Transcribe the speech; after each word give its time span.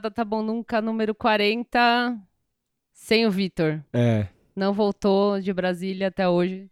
Nada 0.00 0.10
Tá 0.10 0.24
Bom 0.24 0.42
Nunca, 0.42 0.80
número 0.80 1.14
40, 1.14 2.18
sem 2.90 3.26
o 3.26 3.30
Vitor. 3.30 3.84
É. 3.92 4.28
Não 4.56 4.72
voltou 4.72 5.38
de 5.38 5.52
Brasília 5.52 6.08
até 6.08 6.26
hoje. 6.26 6.70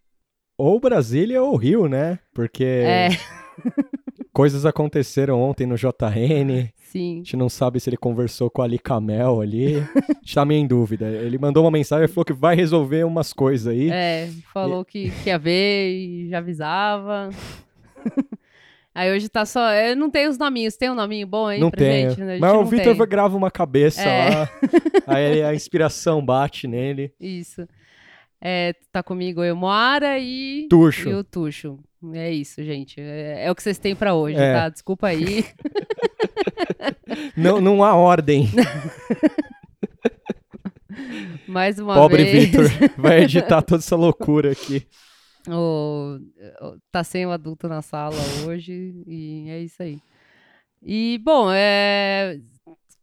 Ou 0.57 0.81
Brasília 0.81 1.43
ou 1.43 1.55
Rio, 1.55 1.89
né? 1.89 2.21
Porque 2.33 2.65
É, 2.65 3.11
coisas 4.33 4.65
aconteceram 4.65 5.39
ontem 5.43 5.67
no 5.67 5.77
JN. 5.77 5.91
A 6.63 6.73
sim. 6.75 7.17
gente 7.17 7.37
não 7.37 7.51
sabe 7.51 7.79
se 7.81 7.91
ele 7.91 7.99
conversou 7.99 8.49
com 8.49 8.63
a 8.63 8.65
Ali 8.65 8.79
Camel 8.79 9.43
ali. 9.43 9.77
A 9.77 10.15
gente 10.23 10.35
tá 10.35 10.47
meio 10.47 10.63
em 10.63 10.67
dúvida. 10.67 11.07
Ele 11.07 11.37
mandou 11.37 11.65
uma 11.65 11.71
mensagem 11.71 12.07
e 12.07 12.09
falou 12.09 12.25
que 12.25 12.33
vai 12.33 12.57
resolver 12.57 13.05
umas 13.05 13.35
coisas 13.35 13.67
aí. 13.67 13.91
É, 13.91 14.31
falou 14.55 14.87
que, 14.87 15.11
que 15.23 15.29
ia 15.29 15.39
ver 15.39 15.91
e 15.91 16.31
já 16.31 16.39
avisava. 16.39 17.29
Aí 18.99 19.13
hoje 19.13 19.29
tá 19.29 19.47
só. 19.47 19.73
Eu 19.73 19.95
não 19.95 20.11
tenho 20.11 20.29
os 20.29 20.37
nominhos. 20.37 20.77
Tem 20.77 20.91
um 20.91 20.95
nominho 20.97 21.25
bom 21.25 21.47
aí 21.47 21.61
não 21.61 21.71
pra 21.71 21.79
tenho. 21.79 22.11
gente? 22.11 22.21
né? 22.21 22.33
Gente 22.33 22.41
Mas 22.41 22.53
o 22.53 22.69
tem. 22.69 22.97
grava 23.07 23.37
uma 23.37 23.49
cabeça 23.49 24.03
É. 24.03 24.29
lá. 24.35 24.49
Aí 25.07 25.41
a 25.45 25.55
inspiração 25.55 26.21
bate 26.25 26.67
nele. 26.67 27.13
Isso. 27.21 27.65
É, 28.41 28.75
tá 28.91 29.01
comigo 29.01 29.45
eu, 29.45 29.55
Moara 29.55 30.19
e. 30.19 30.67
Tuxo. 30.69 31.11
E 31.11 31.15
o 31.15 31.23
Tuxo. 31.23 31.79
É 32.13 32.33
isso, 32.33 32.61
gente. 32.65 33.01
É, 33.01 33.45
é 33.47 33.51
o 33.53 33.55
que 33.55 33.63
vocês 33.63 33.79
têm 33.79 33.95
pra 33.95 34.15
hoje, 34.15 34.37
É. 34.37 34.53
tá? 34.53 34.69
Desculpa 34.69 35.07
aí. 35.07 35.45
Não, 37.37 37.61
não 37.61 37.85
há 37.85 37.95
ordem. 37.95 38.49
Mais 41.47 41.79
uma 41.79 41.95
Pobre 41.95 42.25
vez. 42.25 42.47
Vitor 42.47 42.65
vai 42.97 43.23
editar 43.23 43.63
toda 43.63 43.81
essa 43.81 43.97
loucura 43.97 44.53
aqui. 44.53 44.87
O, 45.51 46.19
o- 46.61 46.79
tá 46.93 47.03
sem 47.05 47.27
o 47.27 47.31
adulto 47.31 47.69
na 47.69 47.83
sala 47.83 48.15
hoje 48.47 48.95
e 49.07 49.47
é 49.49 49.61
isso 49.61 49.83
aí. 49.83 49.99
E, 50.83 51.21
bom, 51.25 51.51
é, 51.53 52.39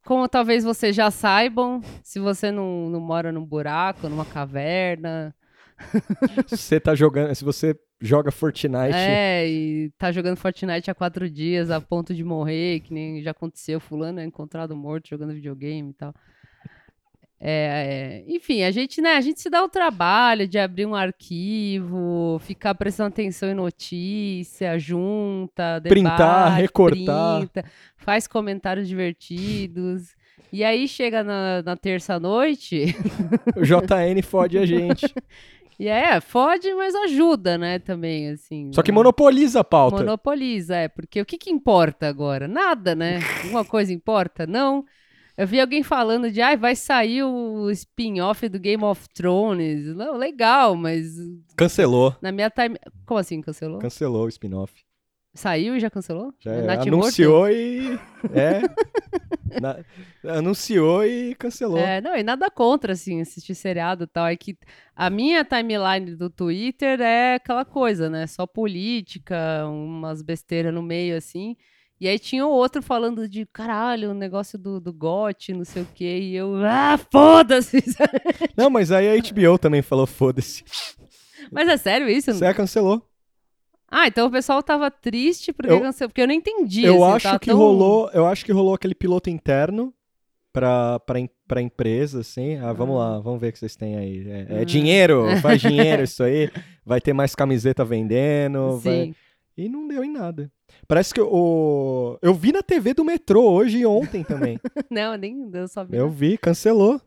como 0.06 0.28
talvez 0.30 0.64
vocês 0.64 0.96
já 0.96 1.10
saibam, 1.12 1.82
se 2.04 2.20
você 2.20 2.52
não, 2.52 2.90
não 2.90 3.00
mora 3.00 3.32
num 3.32 3.44
buraco, 3.46 4.08
numa 4.08 4.26
caverna, 4.26 5.36
você 6.48 6.80
tá 6.80 6.96
jogando, 6.96 7.34
se 7.36 7.44
você 7.44 7.78
joga 8.00 8.32
Fortnite, 8.32 8.94
é, 8.96 9.48
e 9.50 9.92
tá 9.98 10.12
jogando 10.12 10.38
Fortnite 10.38 10.90
há 10.90 10.96
quatro 10.96 11.30
dias 11.30 11.70
a 11.70 11.82
ponto 11.82 12.14
de 12.14 12.24
morrer, 12.24 12.80
que 12.82 12.94
nem 12.94 13.22
já 13.22 13.32
aconteceu, 13.32 13.80
fulano 13.80 14.20
é 14.20 14.24
encontrado 14.26 14.76
morto 14.76 15.10
jogando 15.10 15.34
videogame 15.34 15.90
e 15.90 15.94
tal. 15.94 16.14
É, 17.40 18.24
é, 18.28 18.34
enfim, 18.34 18.64
a 18.64 18.72
gente, 18.72 19.02
né, 19.02 19.18
a 19.18 19.22
gente 19.22 19.42
se 19.42 19.50
dá 19.50 19.64
o 19.64 19.70
trabalho 19.70 20.48
de 20.48 20.58
abrir 20.58 20.86
um 20.86 20.96
arquivo, 20.96 22.40
ficar 22.40 22.74
prestando 22.76 23.10
atenção 23.10 23.50
em 23.50 23.54
notícia, 23.54 24.80
junta, 24.80 25.80
debate, 25.80 25.90
Printar, 25.90 26.56
recortar. 26.56 27.38
printa, 27.40 27.66
faz 27.98 28.26
comentários 28.26 28.88
divertidos. 28.88 30.16
E 30.52 30.64
aí 30.64 30.88
chega 30.88 31.24
na, 31.24 31.62
na 31.62 31.76
terça-noite, 31.76 32.96
o 33.58 33.64
JN 33.64 34.22
fode 34.24 34.58
a 34.58 34.66
gente. 34.66 35.06
e 35.78 35.90
é, 35.90 36.22
fode, 36.22 36.74
mas 36.74 36.96
ajuda, 36.96 37.58
né, 37.58 37.80
também, 37.80 38.30
assim. 38.30 38.72
Só 38.74 38.82
que 38.82 38.92
né? 38.92 38.96
monopoliza 38.96 39.60
a 39.60 39.64
pauta. 39.66 39.98
Monopoliza, 39.98 40.78
é, 40.78 40.88
porque 40.88 41.20
o 41.20 41.26
que 41.26 41.38
que 41.38 41.52
importa 41.52 42.08
agora? 42.08 42.48
Nada, 42.48 42.96
né? 42.96 43.20
Alguma 43.44 43.66
coisa 43.66 43.92
importa? 43.92 44.48
Não. 44.48 44.86
Eu 45.38 45.46
vi 45.46 45.60
alguém 45.60 45.84
falando 45.84 46.32
de, 46.32 46.42
ai, 46.42 46.56
vai 46.56 46.76
sair 46.76 47.24
o 47.24 47.70
spin-off 47.72 48.48
do 48.48 48.58
Game 48.60 48.84
of 48.84 49.08
Thrones. 49.10 49.94
Não, 49.96 50.16
legal, 50.16 50.76
mas 50.76 51.14
Cancelou. 51.58 52.16
na 52.22 52.32
minha 52.32 52.50
time... 52.50 52.78
Como 53.06 53.20
assim, 53.20 53.42
cancelou? 53.42 53.80
Cancelou 53.80 54.26
o 54.26 54.30
spin-off. 54.30 54.74
Saiu 55.34 55.76
e 55.76 55.80
já 55.82 55.90
cancelou? 55.90 56.34
Já 56.40 56.54
É 56.54 56.74
anunciou 56.80 57.50
e. 57.50 58.00
É. 58.34 58.62
Na- 59.62 59.84
anunciou 60.38 61.06
e 61.06 61.36
cancelou. 61.36 61.78
É, 61.78 62.00
não, 62.00 62.16
e 62.16 62.24
nada 62.24 62.50
contra, 62.50 62.94
assim, 62.94 63.20
assistir 63.20 63.54
seriado 63.54 64.06
e 64.06 64.08
tal. 64.08 64.28
É 64.28 64.36
que 64.38 64.58
a 64.96 65.10
minha 65.10 65.44
timeline 65.44 66.16
do 66.16 66.30
Twitter 66.30 67.02
é 67.02 67.36
aquela 67.36 67.66
coisa, 67.66 68.10
né? 68.10 68.26
Só 68.28 68.48
política, 68.48 69.66
umas 69.68 70.22
besteiras 70.22 70.74
no 70.74 70.82
meio, 70.82 71.18
assim. 71.18 71.58
E 72.00 72.08
aí 72.10 72.20
tinha 72.20 72.46
o 72.46 72.50
outro 72.52 72.82
falando 72.82 73.28
de, 73.28 73.46
caralho, 73.46 74.12
o 74.12 74.14
negócio 74.14 74.60
do, 74.60 74.82
do 74.82 74.92
GOT, 74.92 75.54
não 75.54 75.64
sei 75.64 75.84
o 75.84 75.88
quê. 75.96 76.20
E 76.20 76.36
eu, 76.36 76.54
ah, 76.66 76.98
foda-se! 77.12 77.82
Não, 78.58 78.70
mas 78.70 78.92
aí 78.92 79.08
a 79.10 79.22
HBO 79.22 79.58
também 79.58 79.82
falou: 79.82 80.06
foda-se. 80.06 80.64
Mas 81.52 81.68
é 81.70 81.78
sério 81.78 82.10
isso? 82.10 82.34
Você 82.34 82.54
cancelou. 82.54 83.02
Ah, 83.90 84.08
então 84.08 84.28
o 84.28 84.32
pessoal 84.32 84.62
tava 84.62 84.92
triste 84.92 85.54
porque 85.54 85.72
Eu- 85.72 85.80
cancelou, 85.80 86.10
porque 86.10 86.22
eu 86.22 86.28
não 86.28 86.34
entendi. 86.34 86.84
Eu 86.84 87.04
assim, 87.04 87.16
acho 87.16 87.24
tava 87.28 87.40
que 87.40 87.50
tão- 87.50 87.58
rolou. 87.58 88.10
Eu 88.14 88.26
acho 88.26 88.44
que 88.44 88.52
rolou 88.52 88.74
aquele 88.74 88.96
piloto 88.96 89.30
interno 89.30 89.94
pra, 90.52 91.00
pra, 91.00 91.20
pra 91.48 91.62
empresa, 91.62 92.20
assim. 92.22 92.58
Ah, 92.58 92.74
vamos 92.74 92.98
lá, 92.98 93.20
vamos 93.20 93.40
ver 93.40 93.50
o 93.50 93.54
que 93.54 93.60
vocês 93.60 93.76
têm 93.78 93.96
aí. 93.96 94.28
É, 94.28 94.48
é 94.50 94.62
Ah. 94.62 94.66
dinheiro, 94.66 95.26
faz 95.42 95.62
dinheiro 95.62 96.02
isso 96.04 96.24
aí. 96.24 96.52
Vai 96.86 97.00
ter 97.00 97.14
mais 97.14 97.36
camiseta 97.36 97.86
vendendo. 97.86 98.80
vai- 98.80 99.06
Sim. 99.06 99.16
E 99.58 99.70
não 99.70 99.88
deu 99.88 100.04
em 100.04 100.12
nada. 100.12 100.52
Parece 100.88 101.14
que 101.14 101.22
o. 101.22 102.18
Eu 102.22 102.34
vi 102.34 102.52
na 102.52 102.62
TV 102.62 102.94
do 102.94 103.06
metrô 103.06 103.44
hoje 103.52 103.78
e 103.80 103.86
ontem 103.86 104.24
também. 104.24 104.60
Não, 104.92 105.16
nem 105.16 105.50
eu 105.54 105.68
só 105.68 105.84
vi. 105.86 105.96
eu 105.96 106.10
vi, 106.10 106.38
cancelou. 106.38 107.00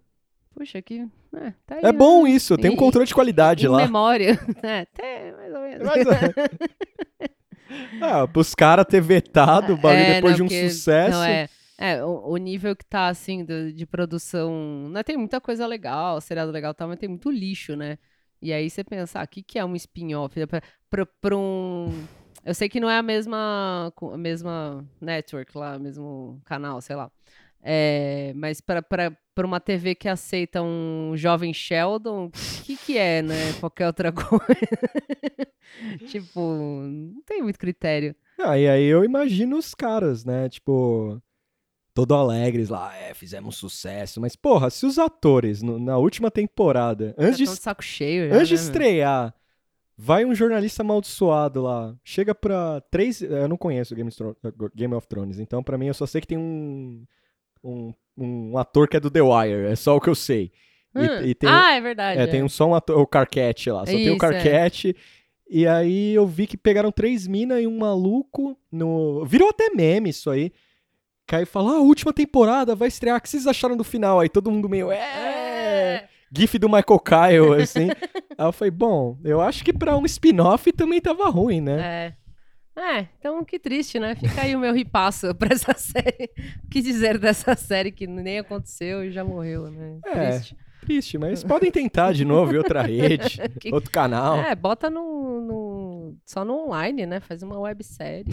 Puxa, 0.55 0.81
que. 0.81 1.07
É, 1.37 1.53
tá 1.67 1.75
aí, 1.75 1.81
É 1.81 1.93
né? 1.93 1.93
bom 1.93 2.27
isso, 2.27 2.57
tem 2.57 2.71
um 2.71 2.77
controle 2.77 3.07
de 3.07 3.15
qualidade 3.15 3.67
Em 3.67 3.69
lá. 3.69 3.79
memória. 3.79 4.39
É, 4.63 4.81
até 4.81 5.33
mais 5.33 5.55
ou 5.55 5.61
menos. 5.61 5.87
Mas, 5.87 6.07
ah, 8.01 8.27
pros 8.27 8.55
caras 8.55 8.87
ter 8.89 9.01
vetado 9.01 9.75
o 9.75 9.77
bagulho 9.77 10.03
É, 10.03 10.15
depois 10.15 10.33
não, 10.33 10.37
de 10.39 10.43
um 10.43 10.47
porque- 10.47 10.71
sucesso. 10.71 11.11
Não, 11.19 11.25
é. 11.25 11.49
É, 11.81 12.05
o, 12.05 12.31
o 12.31 12.37
nível 12.39 12.75
que 12.75 12.85
tá, 12.85 13.07
assim, 13.09 13.45
do- 13.45 13.73
de 13.73 13.87
produção. 13.87 14.89
Né, 14.91 15.03
tem 15.03 15.17
muita 15.17 15.41
coisa 15.41 15.67
legal, 15.67 16.21
seriado 16.21 16.51
legal 16.51 16.73
e 16.73 16.75
tal, 16.75 16.89
mas 16.89 16.99
tem 16.99 17.09
muito 17.09 17.31
lixo, 17.31 17.77
né? 17.77 17.99
E 18.43 18.53
aí 18.53 18.69
você 18.71 18.83
pensa, 18.83 19.21
ah, 19.21 19.25
o 19.25 19.29
que, 19.29 19.43
que 19.43 19.59
é 19.59 19.65
um 19.65 19.77
spin-off? 19.77 20.35
Pra, 20.47 20.63
pra, 20.91 21.07
pra 21.21 21.37
um. 21.37 21.93
Eu 22.49 22.55
sei 22.55 22.67
que 22.67 22.81
não 22.81 22.89
é 22.89 22.97
a 22.97 23.03
mesma, 23.03 23.93
a 24.01 24.17
mesma 24.17 24.83
network 24.99 25.57
lá, 25.57 25.77
o 25.77 25.81
mesmo 25.81 26.41
canal, 26.47 26.81
sei 26.81 26.97
lá. 26.97 27.11
É, 27.63 28.33
mas 28.35 28.59
pra 28.63 28.83
uma 29.45 29.61
TV 29.61 29.95
que 29.95 30.09
aceita 30.09 30.63
um 30.63 31.13
jovem 31.15 31.53
Sheldon, 31.53 32.27
o 32.29 32.31
que, 32.65 32.75
que 32.79 32.97
é, 32.97 33.21
né? 33.21 33.53
Qualquer 33.61 33.87
outra 33.87 34.11
coisa. 34.17 34.39
tipo, 36.07 36.41
não 36.41 37.21
tem 37.27 37.43
muito 37.43 37.59
critério. 37.59 38.17
Ah, 38.41 38.59
e 38.59 38.67
aí 38.67 38.85
eu 38.85 39.05
imagino 39.05 39.59
os 39.59 39.75
caras, 39.75 40.25
né? 40.25 40.49
Tipo, 40.49 41.21
todo 41.93 42.15
alegres 42.15 42.71
lá, 42.71 42.97
é, 42.97 43.13
fizemos 43.13 43.57
sucesso. 43.57 44.23
Mas, 44.23 44.35
porra, 44.37 44.71
se 44.71 44.87
os 44.87 44.99
atores 44.99 45.61
no- 45.61 45.79
na 45.79 45.99
última 45.99 46.31
temporada, 46.31 47.15
antes 47.19 47.37
de, 47.37 47.45
tão 47.45 47.55
de 47.55 47.61
saco 47.61 47.85
cheio. 47.85 48.31
já, 48.31 48.37
antes 48.37 48.49
de 48.49 48.55
né, 48.55 48.63
meu? 48.63 48.73
Vai 50.01 50.25
um 50.25 50.33
jornalista 50.35 50.83
amaldiçoado 50.83 51.61
lá, 51.63 51.93
chega 52.05 52.33
pra 52.35 52.81
três. 52.91 53.21
Eu 53.21 53.49
não 53.49 53.57
conheço 53.57 53.95
Game 53.97 54.09
of 54.09 54.17
Thrones, 54.17 54.37
Game 54.75 54.95
of 54.95 55.09
Thrones 55.09 55.39
então 55.41 55.63
pra 55.63 55.77
mim 55.77 55.87
eu 55.89 55.95
só 55.95 56.07
sei 56.07 56.21
que 56.21 56.27
tem 56.29 56.39
um, 56.39 57.05
um, 57.65 57.93
um 58.17 58.57
ator 58.57 58.87
que 58.89 58.97
é 58.97 59.01
do 59.01 59.11
The 59.11 59.21
Wire, 59.23 59.67
é 59.73 59.75
só 59.77 59.97
o 59.97 60.01
que 60.01 60.09
eu 60.09 60.15
sei. 60.15 60.53
E- 60.95 60.99
Hum. 61.01 61.23
e 61.27 61.35
tem- 61.35 61.51
ah, 61.51 61.73
é 61.75 61.81
verdade. 61.81 62.21
É, 62.21 62.27
tem 62.27 62.43
um, 62.43 62.49
só 62.49 62.67
um 62.67 62.75
ator, 62.75 62.99
o 62.99 63.07
Carquete 63.07 63.71
lá, 63.71 63.81
só 63.81 63.87
tem 63.87 63.97
o 64.11 64.15
Isso, 64.15 64.17
é. 64.17 64.19
Carquete. 64.19 64.97
E 65.51 65.67
aí 65.67 66.15
eu 66.15 66.27
vi 66.27 66.47
que 66.47 66.57
pegaram 66.57 66.93
três 66.93 67.27
minas 67.27 67.63
e 67.63 67.67
um 67.67 67.79
maluco 67.79 68.57
no. 68.71 69.25
Virou 69.25 69.49
até 69.49 69.71
meme 69.71 70.11
isso 70.11 70.29
aí. 70.31 70.53
Que 71.27 71.37
aí 71.37 71.45
fala, 71.47 71.73
ah, 71.73 71.77
a 71.77 71.81
última 71.81 72.13
temporada 72.13 72.75
vai 72.75 72.89
estrear, 72.89 73.19
o 73.19 73.21
que 73.21 73.29
vocês 73.29 73.47
acharam 73.47 73.77
do 73.77 73.85
final? 73.85 74.21
Aí 74.21 74.29
todo 74.29 74.51
mundo 74.51 74.69
meio, 74.69 74.91
é. 74.91 74.97
É. 74.99 76.09
GIF 76.35 76.59
do 76.59 76.69
Michael 76.69 77.01
Kyle, 77.01 77.63
assim. 77.63 77.89
aí 78.39 78.47
eu 78.47 78.53
falei, 78.53 78.71
bom, 78.71 79.19
eu 79.25 79.41
acho 79.41 79.65
que 79.65 79.73
pra 79.73 79.97
um 79.99 80.05
spin-off 80.07 80.73
também 80.73 81.01
tava 81.01 81.29
ruim, 81.29 81.61
né? 81.61 82.15
É. 82.17 82.19
É, 82.81 83.09
então 83.19 83.45
que 83.45 83.59
triste, 83.59 83.99
né? 83.99 84.15
Fica 84.15 84.43
aí 84.43 84.55
o 84.55 84.61
meu 84.61 84.73
ripasso 84.73 85.35
pra 85.37 85.53
essa 85.53 85.75
série. 85.75 86.31
O 86.65 86.69
que 86.71 86.81
dizer 86.81 87.19
dessa 87.19 87.57
série 87.57 87.91
que 87.91 88.07
nem 88.07 88.39
aconteceu 88.39 89.03
e 89.05 89.11
já 89.11 89.25
morreu, 89.25 89.69
né? 89.69 89.99
É. 90.07 90.31
Triste. 90.31 90.57
Triste, 90.83 91.19
mas 91.19 91.43
podem 91.43 91.73
tentar 91.73 92.13
de 92.13 92.25
novo 92.25 92.55
em 92.55 92.57
outra 92.57 92.81
rede, 92.87 93.37
Que- 93.61 93.75
outro 93.75 93.91
canal. 93.91 94.37
É, 94.37 94.55
bota 94.55 94.89
no, 94.89 95.41
no- 95.41 96.17
só 96.25 96.45
no 96.45 96.67
online, 96.67 97.05
né? 97.05 97.19
Faz 97.19 97.43
uma 97.43 97.59
websérie. 97.59 98.33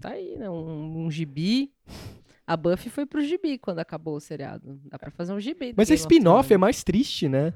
Tá 0.00 0.10
aí, 0.12 0.36
né? 0.38 0.48
Um, 0.48 1.04
um 1.04 1.10
gibi. 1.10 1.70
A 2.46 2.56
Buffy 2.56 2.88
foi 2.90 3.04
pro 3.04 3.20
gibi 3.20 3.58
quando 3.58 3.78
acabou 3.78 4.16
o 4.16 4.20
seriado. 4.20 4.80
Dá 4.86 4.98
pra 4.98 5.10
fazer 5.10 5.34
um 5.34 5.38
gibi. 5.40 5.74
Mas 5.76 5.90
a 5.90 5.94
spin-off 5.94 6.52
é 6.52 6.56
mais 6.56 6.82
triste, 6.82 7.28
né? 7.28 7.52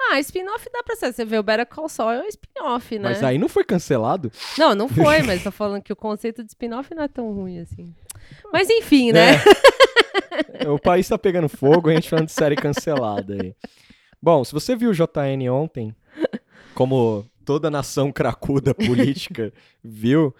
Ah, 0.00 0.20
spin-off 0.20 0.68
dá 0.72 0.82
pra 0.82 0.94
ser. 0.96 1.12
Você 1.12 1.24
vê 1.24 1.38
o 1.38 1.42
Better 1.42 1.66
Call 1.66 1.88
Saul 1.88 2.12
é 2.12 2.22
um 2.22 2.28
spin-off, 2.28 2.98
né? 2.98 3.08
Mas 3.08 3.22
aí 3.22 3.38
não 3.38 3.48
foi 3.48 3.64
cancelado. 3.64 4.30
Não, 4.58 4.74
não 4.74 4.88
foi, 4.88 5.22
mas 5.22 5.42
tô 5.44 5.50
falando 5.50 5.82
que 5.82 5.92
o 5.92 5.96
conceito 5.96 6.42
de 6.44 6.50
spin-off 6.50 6.94
não 6.94 7.02
é 7.02 7.08
tão 7.08 7.32
ruim 7.32 7.60
assim. 7.60 7.94
Mas 8.52 8.68
enfim, 8.70 9.12
né? 9.12 9.36
É. 10.60 10.68
o 10.68 10.78
país 10.78 11.08
tá 11.08 11.18
pegando 11.18 11.48
fogo, 11.48 11.88
a 11.90 11.94
gente 11.94 12.08
falando 12.08 12.26
de 12.26 12.32
série 12.32 12.56
cancelada 12.56 13.34
aí. 13.40 13.54
Bom, 14.20 14.44
se 14.44 14.52
você 14.52 14.74
viu 14.74 14.90
o 14.90 14.94
JN 14.94 15.50
ontem, 15.50 15.94
como 16.74 17.24
toda 17.44 17.70
nação 17.70 18.10
cracuda 18.10 18.74
política 18.74 19.52
viu, 19.82 20.34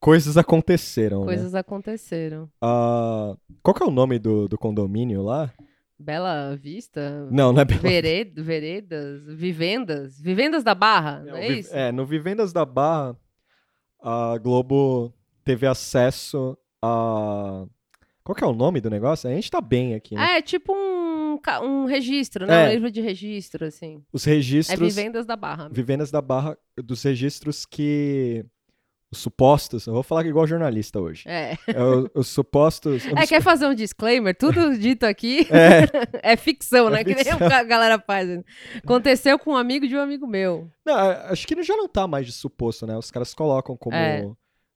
coisas 0.00 0.36
aconteceram, 0.36 1.20
né? 1.20 1.26
Coisas 1.26 1.54
aconteceram. 1.54 2.48
Ah, 2.60 3.34
qual 3.62 3.74
que 3.74 3.82
é 3.82 3.86
o 3.86 3.90
nome 3.90 4.18
do, 4.18 4.48
do 4.48 4.58
condomínio 4.58 5.22
lá? 5.22 5.52
Bela 6.02 6.56
Vista? 6.56 7.26
Não, 7.30 7.52
não 7.52 7.60
é 7.62 7.64
Bela 7.64 7.80
Vere- 7.80 8.32
Veredas? 8.36 9.24
Vivendas? 9.26 10.20
Vivendas 10.20 10.62
da 10.64 10.74
Barra, 10.74 11.20
não, 11.20 11.26
Não, 11.32 11.36
é 11.36 11.48
isso? 11.48 11.74
É, 11.74 11.90
no 11.92 12.04
Vivendas 12.04 12.52
da 12.52 12.64
Barra, 12.64 13.16
a 14.02 14.36
Globo 14.38 15.12
teve 15.44 15.66
acesso 15.66 16.56
a. 16.82 17.64
Qual 18.24 18.36
que 18.36 18.44
é 18.44 18.46
o 18.46 18.52
nome 18.52 18.80
do 18.80 18.88
negócio? 18.90 19.28
A 19.28 19.32
gente 19.34 19.50
tá 19.50 19.60
bem 19.60 19.94
aqui, 19.94 20.14
né? 20.14 20.38
É, 20.38 20.42
tipo 20.42 20.72
um, 20.72 21.38
um 21.62 21.84
registro, 21.86 22.46
né? 22.46 22.66
É. 22.66 22.68
Um 22.68 22.72
livro 22.72 22.90
de 22.90 23.00
registro, 23.00 23.64
assim. 23.64 24.02
Os 24.12 24.26
É 24.26 24.30
registros. 24.30 24.78
Vivendas 24.94 25.26
da 25.26 25.34
Barra. 25.36 25.68
Vivendas 25.72 26.10
da 26.10 26.20
Barra, 26.22 26.56
dos 26.76 27.02
registros 27.02 27.64
que. 27.66 28.44
Os 29.12 29.18
supostos. 29.18 29.86
Eu 29.86 29.92
vou 29.92 30.02
falar 30.02 30.24
igual 30.24 30.46
jornalista 30.46 30.98
hoje. 30.98 31.24
É. 31.28 31.56
É, 31.66 31.82
o- 31.82 32.10
os 32.14 32.28
supostos. 32.28 33.04
É, 33.06 33.26
quer 33.26 33.42
fazer 33.42 33.66
um 33.66 33.74
disclaimer? 33.74 34.34
Tudo 34.34 34.76
dito 34.78 35.04
aqui 35.04 35.46
É, 35.52 35.84
é 36.32 36.36
ficção, 36.36 36.88
né? 36.88 37.02
É 37.02 37.04
Que 37.04 37.14
nem 37.14 37.24
ficção. 37.24 37.46
a 37.46 37.62
galera 37.62 37.98
faz. 37.98 38.28
Aconteceu 38.82 39.38
com 39.38 39.52
um 39.52 39.56
amigo 39.56 39.86
de 39.86 39.94
um 39.94 40.00
amigo 40.00 40.26
meu. 40.26 40.70
não, 40.84 40.94
acho 40.96 41.46
que 41.46 41.62
já 41.62 41.76
não 41.76 41.86
tá 41.86 42.06
mais 42.08 42.24
de 42.26 42.32
suposto, 42.32 42.86
né? 42.86 42.96
Os 42.96 43.10
caras 43.10 43.34
colocam 43.34 43.76
como 43.76 43.94
É. 43.94 44.26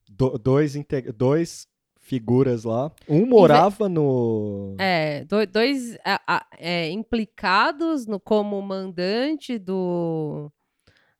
do- 0.09 0.37
dois, 0.37 0.75
inte- 0.75 1.11
dois 1.11 1.65
figuras 1.99 2.63
lá. 2.63 2.91
Um 3.09 3.25
morava 3.25 3.89
no. 3.89 4.75
É, 4.79 5.25
do- 5.25 5.45
dois 5.47 5.97
a- 6.05 6.21
a- 6.27 6.45
é, 6.59 6.89
implicados 6.91 8.05
no, 8.05 8.19
como 8.19 8.61
mandante 8.61 9.57
do, 9.57 10.49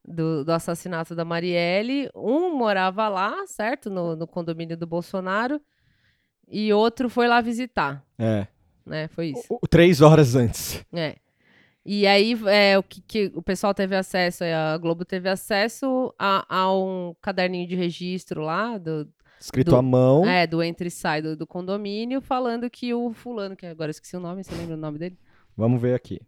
do, 0.08 0.46
do 0.46 0.52
assassinato 0.52 1.14
da 1.14 1.26
Marielle. 1.26 2.10
Um 2.16 2.56
morava 2.58 3.08
lá, 3.10 3.46
certo? 3.48 3.90
No, 3.90 4.16
no 4.16 4.26
condomínio 4.26 4.78
do 4.78 4.88
Bolsonaro. 4.88 5.60
E 6.48 6.72
outro 6.72 7.10
foi 7.10 7.28
lá 7.28 7.42
visitar, 7.42 8.04
É. 8.18 8.48
né? 8.86 9.08
Foi 9.10 9.28
isso. 9.32 9.46
O- 9.50 9.68
Três 9.68 10.00
horas 10.02 10.34
antes. 10.36 10.84
É. 10.94 11.16
E 11.86 12.06
aí, 12.08 12.38
é, 12.48 12.78
o 12.78 12.84
que, 12.84 13.02
que 13.02 13.32
o 13.36 13.42
pessoal 13.42 13.74
teve 13.74 13.96
acesso, 13.96 14.44
é, 14.44 14.54
a 14.54 14.78
Globo 14.78 15.04
teve 15.06 15.30
acesso 15.30 16.14
a, 16.20 16.46
a 16.54 16.74
um 16.74 17.14
caderninho 17.22 17.68
de 17.68 17.76
registro 17.76 18.42
lá, 18.42 18.78
do, 18.78 19.08
Escrito 19.40 19.72
Do- 19.72 19.78
à 19.78 19.82
mão. 19.82 20.26
é, 20.26 20.46
do 20.48 20.62
entra 20.64 20.88
e 20.88 20.92
sai 20.92 21.22
do, 21.22 21.36
do 21.36 21.46
condomínio, 21.48 22.20
falando 22.22 22.70
que 22.70 22.94
o 22.94 23.14
fulano, 23.14 23.56
que 23.56 23.66
agora 23.66 23.90
eu 23.90 23.92
esqueci 23.92 24.16
o 24.18 24.20
nome, 24.20 24.44
você 24.44 24.54
lembra 24.56 24.76
o 24.76 24.80
nome 24.80 24.98
dele? 25.00 25.18
Vamos 25.56 25.82
ver 25.82 25.94
aqui. 25.96 26.20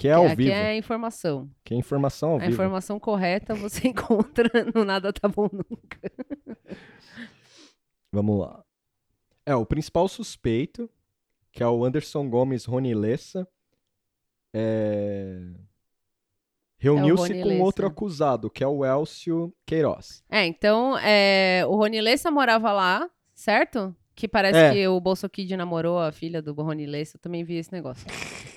Que 0.00 0.08
é 0.08 0.12
ao 0.12 0.24
é- 0.24 0.34
vivo. 0.34 0.48
que 0.48 0.54
é 0.54 0.76
informação. 0.78 1.50
Que 1.62 1.74
é 1.74 1.76
informação 1.76 2.30
ao 2.30 2.36
A 2.36 2.38
vivo. 2.38 2.52
informação 2.52 2.98
correta 2.98 3.54
você 3.54 3.86
encontra 3.88 4.48
no 4.74 4.82
Nada 4.82 5.12
Tá 5.12 5.28
Bom 5.28 5.46
Nunca. 5.52 6.00
Vamos 8.10 8.40
lá. 8.40 8.64
É, 9.44 9.54
o 9.54 9.66
principal 9.66 10.08
suspeito, 10.08 10.88
que 11.52 11.62
é 11.62 11.66
o 11.68 11.84
Anderson 11.84 12.30
Gomes 12.30 12.64
Rony 12.64 12.94
Lessa, 12.94 13.46
é... 14.54 15.38
reuniu-se 16.78 17.28
Rony 17.32 17.42
com 17.42 17.48
Lessa. 17.50 17.62
outro 17.62 17.86
acusado, 17.86 18.48
que 18.48 18.64
é 18.64 18.66
o 18.66 18.82
Elcio 18.84 19.54
Queiroz. 19.66 20.24
É, 20.30 20.46
então, 20.46 20.96
é, 20.98 21.62
o 21.68 21.76
Rony 21.76 22.00
Lessa 22.00 22.30
morava 22.30 22.72
lá, 22.72 23.08
certo? 23.34 23.94
Que 24.20 24.28
parece 24.28 24.58
É. 24.58 24.72
que 24.74 24.86
o 24.86 25.00
Bolso 25.00 25.26
Kid 25.30 25.56
namorou 25.56 25.98
a 25.98 26.12
filha 26.12 26.42
do 26.42 26.52
Rony 26.52 26.84
Lessa, 26.84 27.16
eu 27.16 27.20
também 27.22 27.42
vi 27.42 27.54
esse 27.56 27.72
negócio. 27.72 28.06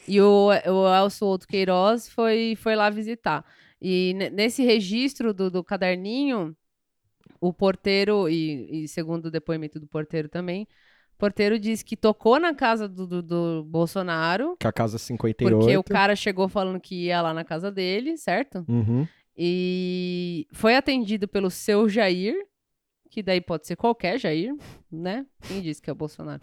E 0.05 0.19
o, 0.19 0.47
o 0.49 0.93
Elcio 0.93 1.25
Outro 1.25 1.47
Queiroz 1.47 2.09
foi, 2.09 2.57
foi 2.57 2.75
lá 2.75 2.89
visitar. 2.89 3.45
E 3.81 4.13
ne- 4.13 4.29
nesse 4.29 4.61
registro 4.61 5.33
do, 5.33 5.49
do 5.49 5.63
caderninho, 5.63 6.53
o 7.39 7.53
porteiro, 7.53 8.27
e, 8.27 8.83
e 8.83 8.87
segundo 8.89 9.27
o 9.27 9.31
depoimento 9.31 9.79
do 9.79 9.87
porteiro 9.87 10.27
também, 10.27 10.67
o 11.15 11.17
porteiro 11.17 11.57
disse 11.57 11.85
que 11.85 11.95
tocou 11.95 12.37
na 12.41 12.53
casa 12.53 12.85
do, 12.89 13.07
do, 13.07 13.21
do 13.23 13.63
Bolsonaro, 13.63 14.57
Que 14.59 14.67
a 14.67 14.71
Casa 14.73 14.97
58. 14.97 15.57
porque 15.57 15.77
o 15.77 15.83
cara 15.83 16.13
chegou 16.13 16.49
falando 16.49 16.77
que 16.77 17.05
ia 17.05 17.21
lá 17.21 17.33
na 17.33 17.45
casa 17.45 17.71
dele, 17.71 18.17
certo? 18.17 18.65
Uhum. 18.67 19.07
E 19.37 20.45
foi 20.51 20.75
atendido 20.75 21.25
pelo 21.27 21.49
seu 21.49 21.87
Jair, 21.87 22.35
que 23.13 23.21
daí 23.21 23.39
pode 23.39 23.67
ser 23.67 23.75
qualquer 23.75 24.17
Jair, 24.19 24.55
né? 24.91 25.23
Quem 25.47 25.61
disse 25.61 25.79
que 25.79 25.87
é 25.87 25.93
o 25.93 25.95
Bolsonaro? 25.95 26.41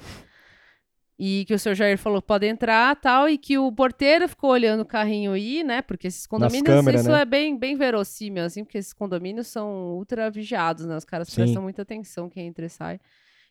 E 1.19 1.44
que 1.46 1.52
o 1.52 1.58
seu 1.58 1.75
Jair 1.75 1.99
falou 1.99 2.22
pode 2.22 2.46
entrar 2.46 2.94
tal, 2.96 3.28
e 3.28 3.37
que 3.37 3.58
o 3.58 3.70
porteiro 3.72 4.28
ficou 4.28 4.50
olhando 4.50 4.81
o 4.82 4.87
carrinho 4.87 5.37
ir, 5.37 5.64
né? 5.64 5.82
Porque 5.82 6.06
esses 6.06 6.26
condomínios, 6.26 6.87
isso 6.94 7.11
né? 7.11 7.22
é 7.22 7.25
bem, 7.25 7.58
bem 7.58 7.76
verossímil, 7.76 8.44
assim, 8.44 8.62
porque 8.64 8.78
esses 8.78 8.93
condomínios 8.93 9.49
são 9.49 9.96
ultra 9.96 10.31
vigiados, 10.31 10.87
né? 10.87 10.96
Os 10.96 11.05
caras 11.05 11.28
Sim. 11.28 11.43
prestam 11.43 11.62
muita 11.62 11.82
atenção 11.82 12.31
quem 12.31 12.46
entra 12.46 12.64
e 12.64 12.70
sai. 12.70 13.00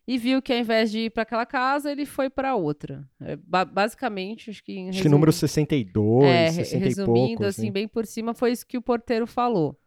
E 0.07 0.17
viu 0.17 0.41
que 0.41 0.51
ao 0.53 0.57
invés 0.59 0.89
de 0.89 0.99
ir 1.01 1.09
para 1.11 1.21
aquela 1.23 1.45
casa, 1.45 1.91
ele 1.91 2.05
foi 2.05 2.29
para 2.29 2.55
outra. 2.55 3.05
É, 3.21 3.35
ba- 3.35 3.65
basicamente, 3.65 4.49
acho 4.49 4.63
que 4.63 4.71
em 4.71 4.83
Acho 4.89 4.97
que 4.97 5.03
resumo- 5.03 5.15
número 5.15 5.31
62, 5.33 6.23
é, 6.25 6.45
re- 6.45 6.51
60 6.63 6.75
e 6.75 6.79
resumindo, 6.87 7.27
pouco. 7.27 7.43
assim, 7.43 7.61
assim. 7.63 7.71
bem 7.71 7.87
por 7.87 8.05
cima, 8.07 8.33
foi 8.33 8.51
isso 8.53 8.65
que 8.65 8.77
o 8.77 8.81
porteiro 8.81 9.27
falou. 9.27 9.77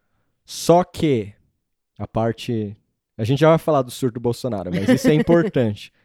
Só 0.45 0.85
que 0.85 1.33
a 1.99 2.07
parte. 2.07 2.77
A 3.19 3.25
gente 3.25 3.41
já 3.41 3.49
vai 3.51 3.59
falar 3.59 3.83
do 3.83 3.91
surto 3.91 4.15
do 4.15 4.21
Bolsonaro, 4.21 4.71
mas 4.73 4.89
isso 4.89 5.09
é 5.09 5.15
importante. 5.15 5.93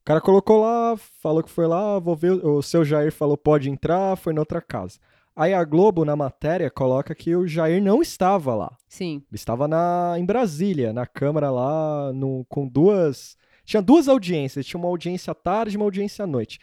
O 0.00 0.04
cara 0.04 0.20
colocou 0.20 0.60
lá, 0.60 0.94
falou 0.98 1.42
que 1.42 1.48
foi 1.48 1.66
lá, 1.66 1.98
vou 1.98 2.14
ver. 2.14 2.32
O 2.32 2.60
seu 2.60 2.84
Jair 2.84 3.10
falou 3.10 3.38
pode 3.38 3.70
entrar, 3.70 4.14
foi 4.16 4.34
noutra 4.34 4.60
casa. 4.60 4.98
Aí 5.34 5.54
a 5.54 5.64
Globo, 5.64 6.04
na 6.04 6.14
matéria, 6.14 6.70
coloca 6.70 7.14
que 7.14 7.34
o 7.34 7.46
Jair 7.46 7.82
não 7.82 8.02
estava 8.02 8.54
lá. 8.54 8.76
Sim. 8.86 9.14
Ele 9.14 9.24
estava 9.32 9.66
na, 9.66 10.14
em 10.18 10.24
Brasília, 10.26 10.92
na 10.92 11.06
Câmara 11.06 11.50
lá, 11.50 12.12
no- 12.12 12.44
com 12.50 12.68
duas. 12.68 13.34
Tinha 13.64 13.80
duas 13.80 14.06
audiências. 14.06 14.66
Tinha 14.66 14.78
uma 14.78 14.90
audiência 14.90 15.30
à 15.30 15.34
tarde 15.34 15.74
e 15.74 15.78
uma 15.78 15.86
audiência 15.86 16.22
à 16.22 16.26
noite. 16.26 16.58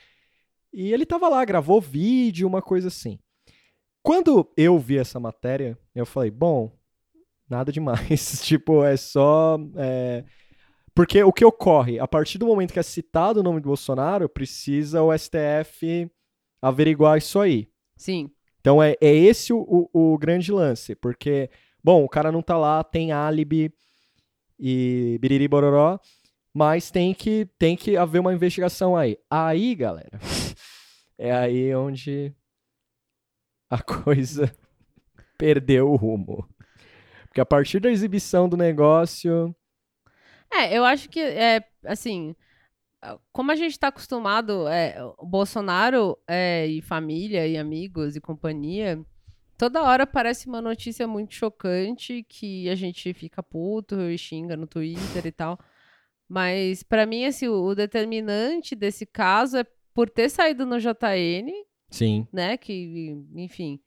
E 0.71 0.93
ele 0.93 1.01
estava 1.01 1.27
lá, 1.27 1.43
gravou 1.43 1.81
vídeo, 1.81 2.47
uma 2.47 2.61
coisa 2.61 2.89
assim. 2.89 3.17
Quando 4.03 4.47
eu 4.55 4.77
vi 4.77 4.99
essa 4.99 5.19
matéria, 5.19 5.75
eu 5.95 6.05
falei, 6.05 6.29
bom, 6.29 6.71
nada 7.51 7.71
demais. 7.71 8.41
tipo, 8.43 8.83
é 8.83 8.97
só. 8.97 9.59
é, 9.75 10.23
Porque 10.95 11.21
o 11.23 11.31
que 11.31 11.45
ocorre? 11.45 11.99
A 11.99 12.07
partir 12.07 12.37
do 12.37 12.47
momento 12.47 12.73
que 12.73 12.79
é 12.79 12.83
citado 12.83 13.41
o 13.41 13.43
nome 13.43 13.59
do 13.59 13.67
Bolsonaro, 13.67 14.27
precisa 14.27 15.03
o 15.03 15.15
STF 15.15 16.09
averiguar 16.61 17.17
isso 17.17 17.39
aí. 17.39 17.67
Sim. 17.97 18.31
Então 18.59 18.81
é, 18.81 18.95
é 19.01 19.13
esse 19.13 19.51
o, 19.51 19.89
o, 19.93 20.13
o 20.13 20.17
grande 20.17 20.51
lance, 20.51 20.95
porque, 20.95 21.49
bom, 21.83 22.03
o 22.03 22.09
cara 22.09 22.31
não 22.31 22.41
tá 22.41 22.57
lá, 22.57 22.83
tem 22.83 23.11
álibi 23.11 23.73
e 24.59 25.17
biriri 25.19 25.47
bororó, 25.47 25.99
mas 26.53 26.91
tem 26.91 27.13
que, 27.13 27.47
tem 27.57 27.75
que 27.75 27.97
haver 27.97 28.19
uma 28.19 28.33
investigação 28.33 28.95
aí. 28.95 29.17
Aí, 29.29 29.73
galera, 29.73 30.19
é 31.17 31.31
aí 31.31 31.73
onde 31.73 32.33
a 33.69 33.81
coisa 33.81 34.55
perdeu 35.37 35.89
o 35.91 35.95
rumo. 35.95 36.47
Porque 37.31 37.39
a 37.39 37.45
partir 37.45 37.79
da 37.79 37.89
exibição 37.89 38.49
do 38.49 38.57
negócio, 38.57 39.55
É, 40.53 40.77
eu 40.77 40.83
acho 40.83 41.07
que, 41.07 41.17
é, 41.17 41.65
assim, 41.85 42.35
como 43.31 43.53
a 43.53 43.55
gente 43.55 43.79
tá 43.79 43.87
acostumado, 43.87 44.67
é, 44.67 44.97
Bolsonaro 45.23 46.17
é, 46.27 46.67
e 46.67 46.81
família 46.81 47.47
e 47.47 47.57
amigos 47.57 48.17
e 48.17 48.19
companhia, 48.19 48.99
toda 49.57 49.81
hora 49.81 50.05
parece 50.05 50.45
uma 50.47 50.61
notícia 50.61 51.07
muito 51.07 51.33
chocante 51.33 52.25
que 52.27 52.67
a 52.67 52.75
gente 52.75 53.13
fica 53.13 53.41
puto 53.41 53.95
e 54.01 54.17
xinga 54.17 54.57
no 54.57 54.67
Twitter 54.67 55.25
e 55.25 55.31
tal. 55.31 55.57
Mas, 56.27 56.83
pra 56.83 57.05
mim, 57.05 57.23
assim, 57.23 57.47
o, 57.47 57.63
o 57.63 57.73
determinante 57.73 58.75
desse 58.75 59.05
caso 59.05 59.55
é 59.55 59.65
por 59.93 60.09
ter 60.09 60.27
saído 60.27 60.65
no 60.65 60.79
JN, 60.79 61.49
sim, 61.89 62.27
né, 62.33 62.57
que, 62.57 63.15
enfim... 63.35 63.79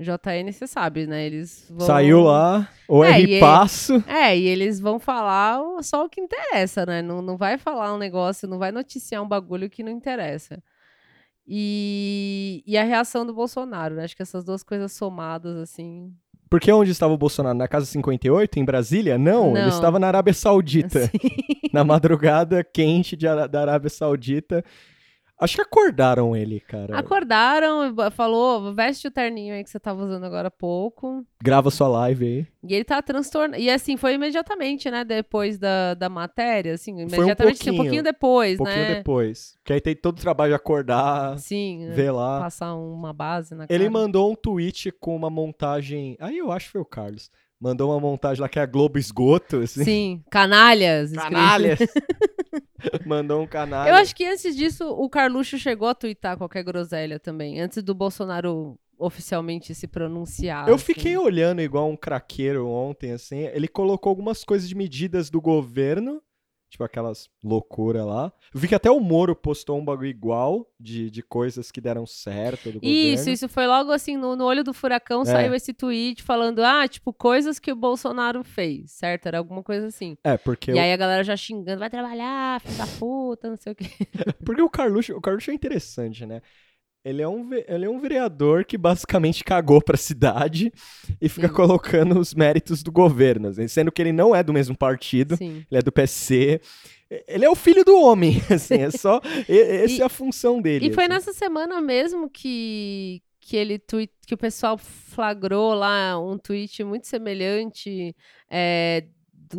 JN, 0.00 0.50
você 0.50 0.66
sabe, 0.66 1.06
né? 1.06 1.26
Eles 1.26 1.66
vão... 1.70 1.86
saiu 1.86 2.20
lá, 2.22 2.68
o 2.88 3.04
É, 3.04 3.20
R 3.20 3.40
passo, 3.40 4.02
É, 4.06 4.36
e 4.36 4.46
eles 4.46 4.80
vão 4.80 4.98
falar 4.98 5.60
só 5.82 6.04
o 6.04 6.08
que 6.08 6.20
interessa, 6.20 6.86
né? 6.86 7.02
Não, 7.02 7.20
não 7.20 7.36
vai 7.36 7.58
falar 7.58 7.94
um 7.94 7.98
negócio, 7.98 8.48
não 8.48 8.58
vai 8.58 8.72
noticiar 8.72 9.22
um 9.22 9.28
bagulho 9.28 9.68
que 9.68 9.82
não 9.82 9.92
interessa. 9.92 10.62
E, 11.46 12.62
e 12.66 12.78
a 12.78 12.84
reação 12.84 13.26
do 13.26 13.34
Bolsonaro, 13.34 13.94
né? 13.94 14.04
Acho 14.04 14.16
que 14.16 14.22
essas 14.22 14.44
duas 14.44 14.62
coisas 14.62 14.92
somadas, 14.92 15.56
assim. 15.56 16.12
Porque 16.48 16.70
onde 16.72 16.90
estava 16.90 17.12
o 17.12 17.18
Bolsonaro? 17.18 17.56
Na 17.56 17.68
casa 17.68 17.86
58, 17.86 18.58
em 18.58 18.64
Brasília? 18.64 19.18
Não, 19.18 19.50
ele 19.50 19.62
Não. 19.62 19.68
estava 19.68 19.98
na 19.98 20.08
Arábia 20.08 20.32
Saudita. 20.32 21.00
assim, 21.12 21.18
na 21.72 21.84
madrugada 21.84 22.64
quente 22.64 23.16
de 23.16 23.26
da 23.26 23.60
Arábia 23.60 23.90
Saudita. 23.90 24.64
Acho 25.40 25.56
que 25.56 25.62
acordaram 25.62 26.36
ele, 26.36 26.60
cara. 26.60 26.98
Acordaram, 26.98 27.94
falou, 28.10 28.74
veste 28.74 29.08
o 29.08 29.10
terninho 29.10 29.54
aí 29.54 29.64
que 29.64 29.70
você 29.70 29.80
tava 29.80 30.04
usando 30.04 30.24
agora 30.24 30.48
há 30.48 30.50
pouco. 30.50 31.24
Grava 31.42 31.70
sua 31.70 31.88
live 31.88 32.26
aí. 32.26 32.46
E 32.62 32.74
ele 32.74 32.84
tá 32.84 33.00
transtornado. 33.00 33.60
E 33.60 33.70
assim, 33.70 33.96
foi 33.96 34.14
imediatamente, 34.14 34.90
né? 34.90 35.02
Depois 35.02 35.58
da, 35.58 35.94
da 35.94 36.08
matéria, 36.10 36.74
assim, 36.74 36.92
um 36.94 37.00
imediatamente, 37.00 37.62
assim, 37.62 37.70
um 37.70 37.76
pouquinho, 37.76 37.76
pouquinho 37.76 38.02
depois, 38.02 38.54
Um 38.54 38.64
pouquinho 38.64 38.82
né? 38.84 38.94
depois. 38.96 39.56
Que 39.64 39.72
aí 39.72 39.80
tem 39.80 39.96
todo 39.96 40.18
o 40.18 40.20
trabalho 40.20 40.50
de 40.50 40.56
acordar, 40.56 41.38
Sim, 41.38 41.88
ver 41.94 42.10
lá. 42.10 42.40
passar 42.40 42.74
uma 42.74 43.12
base 43.12 43.54
na 43.54 43.64
Ele 43.70 43.84
cara. 43.84 43.90
mandou 43.90 44.30
um 44.30 44.34
tweet 44.34 44.92
com 44.92 45.16
uma 45.16 45.30
montagem. 45.30 46.16
Aí 46.20 46.36
eu 46.36 46.52
acho 46.52 46.66
que 46.66 46.72
foi 46.72 46.80
o 46.82 46.84
Carlos. 46.84 47.30
Mandou 47.60 47.90
uma 47.90 48.00
montagem 48.00 48.40
lá 48.40 48.48
que 48.48 48.58
é 48.58 48.62
a 48.62 48.66
Globo 48.66 48.98
Esgoto, 48.98 49.58
assim. 49.58 49.84
Sim, 49.84 50.24
canalhas. 50.30 51.12
Canalhas! 51.12 51.78
mandou 53.04 53.42
um 53.42 53.46
canalha. 53.46 53.90
Eu 53.90 53.94
acho 53.96 54.16
que 54.16 54.24
antes 54.24 54.56
disso, 54.56 54.88
o 54.88 55.08
Carluxo 55.10 55.58
chegou 55.58 55.86
a 55.86 55.94
twittar 55.94 56.38
qualquer 56.38 56.64
groselha 56.64 57.20
também, 57.20 57.60
antes 57.60 57.82
do 57.82 57.94
Bolsonaro 57.94 58.78
oficialmente 58.98 59.74
se 59.74 59.86
pronunciar. 59.86 60.68
Eu 60.68 60.74
assim. 60.74 60.84
fiquei 60.84 61.16
olhando 61.16 61.62
igual 61.62 61.88
um 61.88 61.96
craqueiro 61.96 62.68
ontem, 62.68 63.12
assim. 63.12 63.46
Ele 63.46 63.66
colocou 63.66 64.10
algumas 64.10 64.44
coisas 64.44 64.68
de 64.68 64.74
medidas 64.74 65.30
do 65.30 65.40
governo, 65.40 66.22
tipo 66.70 66.84
aquelas 66.84 67.28
loucuras 67.42 68.06
lá. 68.06 68.32
Eu 68.54 68.60
vi 68.60 68.68
que 68.68 68.74
até 68.74 68.90
o 68.90 69.00
Moro 69.00 69.34
postou 69.34 69.76
um 69.78 69.84
bagulho 69.84 70.06
igual 70.08 70.66
de, 70.78 71.10
de 71.10 71.20
coisas 71.22 71.70
que 71.72 71.80
deram 71.80 72.06
certo 72.06 72.70
do 72.70 72.78
Isso, 72.82 73.16
governo. 73.18 73.32
isso 73.32 73.48
foi 73.48 73.66
logo 73.66 73.90
assim, 73.92 74.16
no, 74.16 74.36
no 74.36 74.44
olho 74.44 74.62
do 74.62 74.72
furacão 74.72 75.22
É. 75.22 75.24
saiu 75.24 75.52
esse 75.54 75.74
tweet 75.74 76.22
falando, 76.22 76.60
ah, 76.60 76.86
tipo, 76.88 77.12
coisas 77.12 77.58
que 77.58 77.72
o 77.72 77.76
Bolsonaro 77.76 78.42
fez, 78.44 78.92
certo? 78.92 79.26
Era 79.26 79.38
alguma 79.38 79.62
coisa 79.62 79.88
assim. 79.88 80.16
É, 80.22 80.36
porque, 80.38 80.70
E 80.70 80.74
o, 80.74 80.80
aí 80.80 80.92
a 80.92 80.96
galera 80.96 81.24
já 81.24 81.36
xingando, 81.36 81.80
vai 81.80 81.90
trabalhar, 81.90 82.60
filho 82.60 82.78
da 82.78 82.86
puta, 82.98 83.50
não 83.50 83.56
sei 83.56 83.72
o 83.72 83.74
quê. 83.76 83.86
porque 84.46 84.62
o 84.62 84.70
Carluxo, 84.70 85.12
o 85.16 85.20
Carluxo 85.20 85.50
é 85.50 85.54
interessante, 85.54 86.24
né? 86.24 86.40
Ele 87.04 87.22
é, 87.22 87.28
um, 87.28 87.48
ele 87.66 87.86
é 87.86 87.88
um 87.88 87.98
vereador 87.98 88.64
que 88.64 88.76
basicamente 88.76 89.42
cagou 89.42 89.80
pra 89.82 89.96
cidade 89.96 90.70
e 91.20 91.28
fica 91.30 91.48
Sim. 91.48 91.54
colocando 91.54 92.18
os 92.18 92.34
méritos 92.34 92.82
do 92.82 92.92
governo, 92.92 93.48
assim, 93.48 93.66
sendo 93.68 93.90
que 93.90 94.02
ele 94.02 94.12
não 94.12 94.34
é 94.36 94.42
do 94.42 94.52
mesmo 94.52 94.76
partido. 94.76 95.36
Sim. 95.36 95.64
Ele 95.70 95.78
é 95.78 95.82
do 95.82 95.90
PC. 95.90 96.60
Ele 97.26 97.44
é 97.44 97.50
o 97.50 97.54
filho 97.56 97.84
do 97.84 97.96
homem, 97.98 98.40
assim, 98.52 98.74
é 98.74 98.90
só. 98.90 99.20
Essa 99.48 99.94
E- 99.94 100.00
é 100.00 100.04
a 100.04 100.08
função 100.10 100.60
dele. 100.60 100.88
E 100.88 100.92
foi 100.92 101.04
assim. 101.04 101.12
nessa 101.14 101.32
semana 101.32 101.80
mesmo 101.80 102.28
que, 102.28 103.22
que 103.40 103.56
ele 103.56 103.78
tweet, 103.78 104.12
que 104.26 104.34
o 104.34 104.38
pessoal 104.38 104.76
flagrou 104.76 105.72
lá 105.74 106.20
um 106.20 106.36
tweet 106.36 106.84
muito 106.84 107.06
semelhante 107.06 108.14
é, 108.50 109.06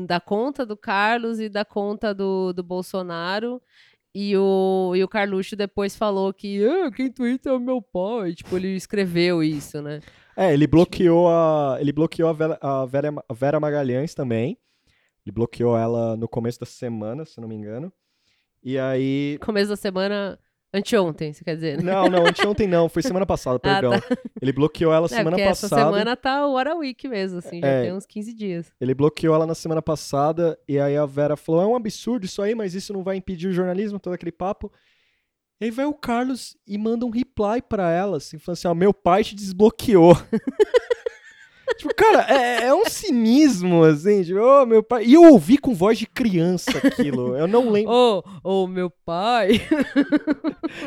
da 0.08 0.20
conta 0.20 0.64
do 0.66 0.78
Carlos 0.78 1.40
e 1.40 1.50
da 1.50 1.66
conta 1.66 2.14
do, 2.14 2.54
do 2.54 2.62
Bolsonaro. 2.64 3.60
E 4.14 4.36
o, 4.36 4.94
e 4.96 5.04
o 5.04 5.08
Carluxo 5.08 5.56
depois 5.56 5.96
falou 5.96 6.34
que 6.34 6.66
ah, 6.66 6.92
quem 6.92 7.10
twitta 7.10 7.50
é 7.50 7.54
o 7.54 7.60
meu 7.60 7.82
pai. 7.82 8.34
Tipo, 8.34 8.58
ele 8.58 8.76
escreveu 8.76 9.42
isso, 9.42 9.82
né? 9.82 10.02
É, 10.36 10.54
ele 10.54 10.68
bloqueou 10.68 11.30
a. 11.30 11.78
Ele 11.80 11.94
bloqueou 11.94 12.30
a 12.30 12.34
Vera, 12.34 12.60
a 12.62 12.86
Vera, 12.86 13.14
a 13.30 13.34
Vera 13.34 13.60
Magalhães 13.60 14.14
também. 14.14 14.58
Ele 15.26 15.34
bloqueou 15.34 15.78
ela 15.78 16.18
no 16.18 16.28
começo 16.28 16.60
da 16.60 16.66
semana, 16.66 17.26
se 17.26 17.40
não 17.40 17.48
me 17.48 17.56
engano. 17.56 17.92
E 18.64 18.78
aí. 18.78 19.38
Começo 19.42 19.70
da 19.70 19.76
semana, 19.76 20.38
anteontem, 20.74 21.34
você 21.34 21.44
quer 21.44 21.56
dizer, 21.56 21.82
né? 21.82 21.92
Não, 21.92 22.08
não, 22.10 22.26
anteontem 22.26 22.68
não, 22.68 22.88
foi 22.88 23.02
semana 23.04 23.26
passada, 23.26 23.58
Ah, 23.58 23.60
perdão. 23.60 23.92
Ele 24.42 24.52
bloqueou 24.54 24.94
ela 24.94 25.06
É, 25.06 25.10
semana 25.10 25.32
porque 25.38 25.42
essa 25.42 25.68
passada. 25.70 25.92
semana 25.92 26.16
tá 26.16 26.46
o 26.48 26.54
Hora 26.54 26.76
Week 26.76 27.08
mesmo, 27.08 27.40
assim, 27.40 27.60
já 27.60 27.68
É. 27.68 27.82
tem 27.84 27.94
uns 27.94 28.06
15 28.06 28.34
dias. 28.34 28.72
Ele 28.80 28.94
bloqueou 28.94 29.36
ela 29.36 29.46
na 29.46 29.56
semana 29.56 29.82
passada. 29.82 30.58
E 30.68 30.80
aí 30.80 30.96
a 30.98 31.06
Vera 31.06 31.36
falou: 31.36 31.62
é 31.62 31.68
um 31.68 31.76
absurdo 31.76 32.26
isso 32.26 32.42
aí, 32.42 32.56
mas 32.56 32.74
isso 32.74 32.94
não 32.94 33.04
vai 33.04 33.18
impedir 33.18 33.48
o 33.48 33.54
jornalismo, 33.54 34.00
todo 34.00 34.14
aquele 34.14 34.32
papo. 34.32 34.72
E 35.60 35.66
aí 35.66 35.72
vai 35.72 35.86
o 35.86 35.94
Carlos 35.94 36.58
e 36.66 36.78
manda 36.78 37.06
um 37.06 37.10
reply 37.12 37.62
pra 37.62 37.92
ela, 37.92 38.18
assim, 38.18 38.40
falando 38.40 38.58
assim: 38.58 38.68
ó, 38.68 38.74
meu 38.74 38.94
pai 38.94 39.24
te 39.24 39.36
desbloqueou. 39.36 40.16
tipo, 41.76 41.94
cara, 41.96 42.26
é, 42.30 42.66
é 42.66 42.74
um 42.74 42.86
cinismo, 42.86 43.84
assim, 43.84 44.24
tipo, 44.24 44.40
ô, 44.40 44.66
meu 44.66 44.84
pai. 44.84 45.06
E 45.06 45.14
eu 45.14 45.24
ouvi 45.24 45.58
com 45.58 45.74
voz 45.74 45.98
de 45.98 46.06
criança 46.06 46.72
aquilo. 46.78 47.36
Eu 47.36 47.48
não 47.48 47.70
lembro. 47.70 47.92
Ô, 47.92 48.24
ô, 48.44 48.68
meu 48.68 48.90
pai. 48.90 49.62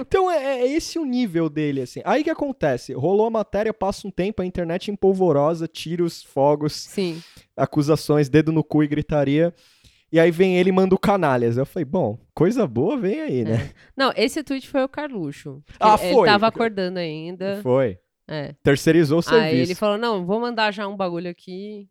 Então 0.01 0.31
é, 0.31 0.63
é 0.63 0.67
esse 0.67 0.99
o 0.99 1.05
nível 1.05 1.51
dele, 1.51 1.83
assim. 1.83 2.01
Aí 2.05 2.23
o 2.23 2.25
que 2.25 2.31
acontece? 2.31 2.95
Rolou 2.95 3.27
a 3.27 3.31
matéria, 3.31 3.73
passa 3.73 4.09
um 4.09 4.11
tempo, 4.11 4.41
a 4.41 4.47
internet 4.47 4.91
empolvorosa, 4.91 5.69
tiros, 5.69 6.23
fogos, 6.23 6.73
Sim. 6.73 7.23
acusações, 7.55 8.31
dedo 8.31 8.51
no 8.51 8.65
cu 8.65 8.83
e 8.83 8.89
gritaria. 8.89 9.55
E 10.11 10.21
aí 10.21 10.31
vem 10.31 10.57
ele 10.57 10.69
e 10.71 10.73
manda 10.73 10.95
o 10.95 10.99
canalhas. 10.99 11.57
Eu 11.57 11.67
falei, 11.67 11.85
bom, 11.85 12.19
coisa 12.33 12.67
boa 12.67 12.97
vem 12.97 13.21
aí, 13.21 13.45
né? 13.45 13.71
Não, 13.97 14.13
esse 14.17 14.43
tweet 14.45 14.69
foi 14.69 14.85
o 14.85 14.89
Carluxo. 14.89 15.63
Ah, 15.81 15.99
foi. 15.99 16.09
Ele 16.09 16.25
tava 16.25 16.47
acordando 16.47 16.99
ainda. 16.99 17.61
Foi. 17.63 17.99
É. 18.27 18.55
Terceirizou 18.63 19.19
o 19.19 19.21
Aí 19.21 19.25
serviço. 19.25 19.63
ele 19.71 19.75
falou, 19.75 19.99
não, 19.99 20.25
vou 20.25 20.41
mandar 20.41 20.73
já 20.73 20.89
um 20.89 20.97
bagulho 20.97 21.31
aqui. 21.31 21.89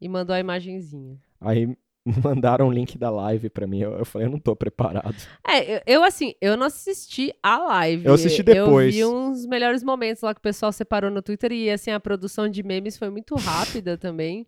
E 0.00 0.08
mandou 0.08 0.34
a 0.34 0.40
imagenzinha. 0.40 1.18
Aí 1.40 1.68
mandaram 2.24 2.68
o 2.68 2.72
link 2.72 2.96
da 2.98 3.10
live 3.10 3.50
pra 3.50 3.66
mim. 3.66 3.80
Eu, 3.80 3.92
eu 3.98 4.04
falei, 4.04 4.26
eu 4.26 4.30
não 4.30 4.38
tô 4.38 4.56
preparado. 4.56 5.14
É, 5.46 5.76
eu, 5.76 5.80
eu, 5.86 6.04
assim, 6.04 6.34
eu 6.40 6.56
não 6.56 6.66
assisti 6.66 7.34
a 7.42 7.58
live. 7.58 8.06
Eu 8.06 8.14
assisti 8.14 8.42
depois. 8.42 8.96
Eu 8.96 9.10
vi 9.10 9.14
uns 9.14 9.46
melhores 9.46 9.82
momentos 9.82 10.22
lá 10.22 10.32
que 10.34 10.38
o 10.40 10.42
pessoal 10.42 10.72
separou 10.72 11.10
no 11.10 11.20
Twitter. 11.22 11.52
E, 11.52 11.70
assim, 11.70 11.90
a 11.90 12.00
produção 12.00 12.48
de 12.48 12.62
memes 12.62 12.96
foi 12.96 13.10
muito 13.10 13.34
rápida 13.36 13.96
também. 13.98 14.46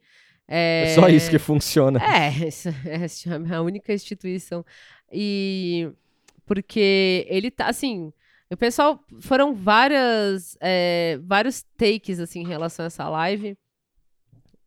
É, 0.48 0.84
É 0.84 0.94
só 0.94 1.08
isso 1.08 1.30
que 1.30 1.38
funciona. 1.38 1.98
É, 2.02 2.28
essa 2.46 2.74
essa 2.84 3.30
é 3.50 3.54
a 3.54 3.62
única 3.62 3.92
instituição. 3.92 4.64
E 5.10 5.90
porque 6.46 7.26
ele 7.28 7.50
tá 7.50 7.66
assim, 7.68 8.12
o 8.52 8.56
pessoal 8.56 9.00
foram 9.21 9.54
várias 9.54 10.56
é, 10.61 11.18
vários 11.23 11.64
takes 11.76 12.21
assim 12.21 12.40
em 12.40 12.47
relação 12.47 12.85
a 12.85 12.87
essa 12.87 13.09
live, 13.09 13.56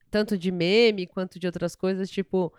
tanto 0.09 0.37
de 0.37 0.51
meme 0.51 1.07
quanto 1.07 1.39
de 1.39 1.45
outras 1.45 1.75
coisas, 1.75 2.09
tipo 2.09 2.51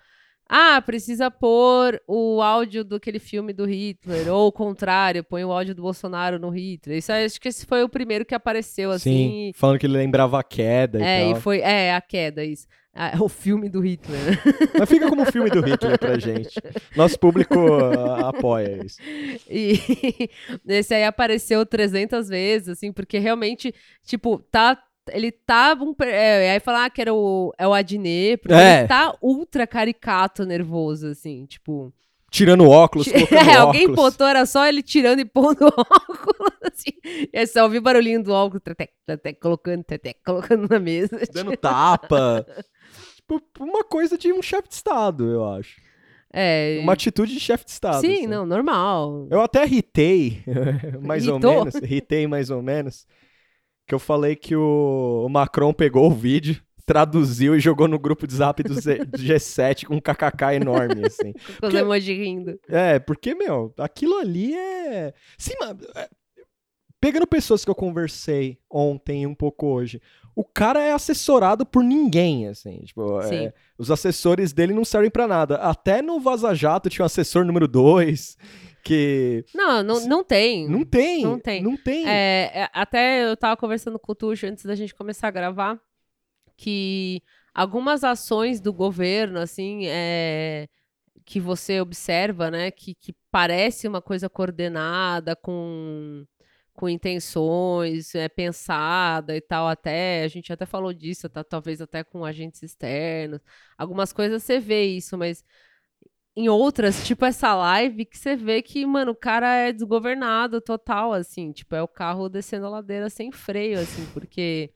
ah, 0.48 0.80
precisa 0.80 1.28
pôr 1.28 2.00
o 2.06 2.40
áudio 2.40 2.84
do 2.84 2.94
aquele 2.96 3.18
filme 3.18 3.52
do 3.52 3.64
Hitler, 3.64 4.32
ou 4.32 4.46
o 4.46 4.52
contrário, 4.52 5.24
põe 5.24 5.44
o 5.44 5.50
áudio 5.50 5.74
do 5.74 5.82
Bolsonaro 5.82 6.38
no 6.38 6.50
Hitler. 6.50 6.98
Isso 6.98 7.10
acho 7.10 7.40
que 7.40 7.48
esse 7.48 7.66
foi 7.66 7.82
o 7.82 7.88
primeiro 7.88 8.24
que 8.24 8.34
apareceu, 8.34 8.92
assim. 8.92 9.10
Sim, 9.10 9.52
falando 9.56 9.80
que 9.80 9.86
ele 9.86 9.96
lembrava 9.96 10.38
a 10.38 10.44
queda 10.44 11.00
e 11.00 11.02
É, 11.02 11.20
tal. 11.22 11.36
e 11.36 11.40
foi. 11.40 11.58
É, 11.58 11.92
a 11.94 12.00
queda, 12.00 12.44
isso. 12.44 12.64
Ah, 12.98 13.12
o 13.20 13.28
filme 13.28 13.68
do 13.68 13.80
Hitler. 13.80 14.40
Mas 14.78 14.88
fica 14.88 15.08
como 15.08 15.20
um 15.22 15.26
filme 15.26 15.50
do 15.50 15.60
Hitler 15.60 15.98
pra 15.98 16.18
gente. 16.18 16.54
Nosso 16.96 17.18
público 17.18 17.54
ah, 17.98 18.30
apoia 18.30 18.84
isso. 18.84 18.98
E 19.50 19.78
esse 20.66 20.94
aí 20.94 21.04
apareceu 21.04 21.66
300 21.66 22.28
vezes, 22.28 22.70
assim, 22.70 22.90
porque 22.92 23.18
realmente, 23.18 23.74
tipo, 24.04 24.38
tá. 24.50 24.82
Ele 25.12 25.30
tá. 25.30 25.76
Um, 25.80 25.94
é, 26.02 26.52
aí 26.52 26.58
falar 26.60 26.90
que 26.90 27.00
era 27.00 27.14
o, 27.14 27.52
é 27.58 27.68
o 27.68 27.72
Adnet, 27.72 28.38
porque 28.38 28.54
É. 28.54 28.78
ele 28.80 28.88
tá 28.88 29.14
ultra 29.22 29.64
caricato, 29.66 30.44
nervoso, 30.44 31.08
assim, 31.08 31.44
tipo. 31.46 31.92
Tirando 32.28 32.68
óculos, 32.68 33.06
colocando 33.06 33.38
É, 33.48 33.54
alguém 33.56 33.82
óculos. 33.82 33.96
botou, 33.96 34.26
era 34.26 34.44
só 34.46 34.66
ele 34.66 34.82
tirando 34.82 35.20
e 35.20 35.24
pondo 35.24 35.66
óculos, 35.66 36.58
assim. 36.64 36.90
E 37.32 37.38
aí 37.38 37.46
só 37.46 37.62
ouvi 37.62 37.78
o 37.78 37.82
barulhinho 37.82 38.20
do 38.22 38.32
óculos, 38.32 38.62
tretec, 38.64 38.92
tretec, 39.06 39.38
colocando, 39.40 39.84
tretec, 39.84 40.18
colocando 40.26 40.68
na 40.68 40.80
mesa. 40.80 41.20
dando 41.32 41.56
tapa. 41.56 42.44
Tipo, 43.28 43.42
uma 43.60 43.82
coisa 43.84 44.16
de 44.16 44.32
um 44.32 44.40
chefe 44.42 44.68
de 44.68 44.74
Estado, 44.74 45.28
eu 45.30 45.44
acho. 45.44 45.80
É. 46.32 46.78
Uma 46.82 46.92
atitude 46.92 47.32
de 47.32 47.40
chefe 47.40 47.64
de 47.64 47.70
Estado. 47.70 48.00
Sim, 48.00 48.12
assim. 48.18 48.26
não, 48.26 48.44
normal. 48.44 49.26
Eu 49.30 49.40
até 49.40 49.64
irritei, 49.64 50.42
mais 51.00 51.26
ou 51.26 51.34
Irritou? 51.34 51.52
menos. 51.64 51.74
Irritei 51.76 52.26
mais 52.26 52.50
ou 52.50 52.62
menos. 52.62 53.06
Que 53.86 53.94
eu 53.94 53.98
falei 53.98 54.34
que 54.36 54.54
o, 54.54 55.24
o 55.24 55.28
Macron 55.28 55.72
pegou 55.72 56.08
o 56.10 56.14
vídeo, 56.14 56.60
traduziu 56.84 57.54
e 57.56 57.60
jogou 57.60 57.86
no 57.88 57.98
grupo 57.98 58.26
de 58.26 58.34
zap 58.34 58.62
do, 58.62 58.74
Z- 58.74 59.04
do 59.04 59.18
G7 59.18 59.86
com 59.86 59.94
um 59.94 60.00
kkk 60.00 60.54
enorme, 60.56 61.06
assim. 61.06 61.32
Com 61.60 61.88
os 61.90 62.04
rindo. 62.04 62.58
É, 62.68 62.98
porque, 62.98 63.34
meu, 63.34 63.72
aquilo 63.78 64.18
ali 64.18 64.54
é. 64.54 65.14
Sim, 65.38 65.54
mas. 65.60 65.76
é, 65.94 66.08
Pegando 67.00 67.26
pessoas 67.26 67.64
que 67.64 67.70
eu 67.70 67.74
conversei 67.74 68.58
ontem 68.70 69.22
e 69.22 69.26
um 69.26 69.34
pouco 69.34 69.66
hoje, 69.66 70.00
o 70.36 70.44
cara 70.44 70.82
é 70.82 70.92
assessorado 70.92 71.64
por 71.64 71.82
ninguém, 71.82 72.46
assim. 72.46 72.80
Tipo, 72.84 73.22
é, 73.22 73.54
os 73.78 73.90
assessores 73.90 74.52
dele 74.52 74.74
não 74.74 74.84
servem 74.84 75.10
pra 75.10 75.26
nada. 75.26 75.56
Até 75.56 76.02
no 76.02 76.20
Vaza 76.20 76.54
Jato 76.54 76.90
tinha 76.90 77.02
um 77.02 77.06
assessor 77.06 77.42
número 77.42 77.66
2, 77.66 78.36
que. 78.84 79.46
Não, 79.54 79.82
não, 79.82 80.06
não 80.06 80.22
tem. 80.22 80.68
Não 80.68 80.84
tem. 80.84 81.24
Não 81.24 81.40
tem. 81.40 81.62
Não 81.62 81.74
tem. 81.74 82.06
É, 82.06 82.50
é, 82.52 82.70
até 82.74 83.24
eu 83.24 83.34
tava 83.34 83.56
conversando 83.56 83.98
com 83.98 84.12
o 84.12 84.14
Tuxo 84.14 84.46
antes 84.46 84.66
da 84.66 84.74
gente 84.74 84.94
começar 84.94 85.28
a 85.28 85.30
gravar 85.30 85.80
que 86.54 87.22
algumas 87.54 88.04
ações 88.04 88.60
do 88.60 88.74
governo, 88.74 89.38
assim, 89.38 89.86
é, 89.86 90.68
que 91.24 91.40
você 91.40 91.80
observa, 91.80 92.50
né, 92.50 92.70
que, 92.70 92.94
que 92.94 93.14
parece 93.30 93.88
uma 93.88 94.02
coisa 94.02 94.28
coordenada 94.28 95.34
com 95.34 96.26
com 96.76 96.88
intenções, 96.88 98.14
é, 98.14 98.28
pensada 98.28 99.36
e 99.36 99.40
tal, 99.40 99.66
até, 99.66 100.22
a 100.24 100.28
gente 100.28 100.52
até 100.52 100.66
falou 100.66 100.92
disso, 100.92 101.28
tá, 101.28 101.42
talvez 101.42 101.80
até 101.80 102.04
com 102.04 102.24
agentes 102.24 102.62
externos, 102.62 103.40
algumas 103.76 104.12
coisas 104.12 104.42
você 104.42 104.60
vê 104.60 104.84
isso, 104.84 105.18
mas 105.18 105.44
em 106.36 106.48
outras, 106.48 107.04
tipo 107.06 107.24
essa 107.24 107.54
live, 107.54 108.04
que 108.04 108.18
você 108.18 108.36
vê 108.36 108.60
que, 108.62 108.84
mano, 108.84 109.12
o 109.12 109.16
cara 109.16 109.54
é 109.56 109.72
desgovernado 109.72 110.60
total, 110.60 111.12
assim. 111.12 111.50
Tipo, 111.52 111.74
é 111.74 111.82
o 111.82 111.88
carro 111.88 112.28
descendo 112.28 112.66
a 112.66 112.70
ladeira 112.70 113.08
sem 113.10 113.32
freio, 113.32 113.80
assim, 113.80 114.04
porque. 114.12 114.72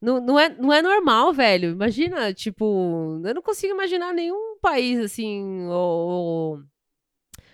Não, 0.00 0.20
não, 0.20 0.38
é, 0.38 0.48
não 0.48 0.72
é 0.72 0.82
normal, 0.82 1.32
velho. 1.32 1.70
Imagina, 1.70 2.34
tipo, 2.34 3.20
eu 3.24 3.34
não 3.34 3.42
consigo 3.42 3.72
imaginar 3.72 4.12
nenhum 4.12 4.58
país, 4.60 4.98
assim, 4.98 5.66
ou, 5.68 6.60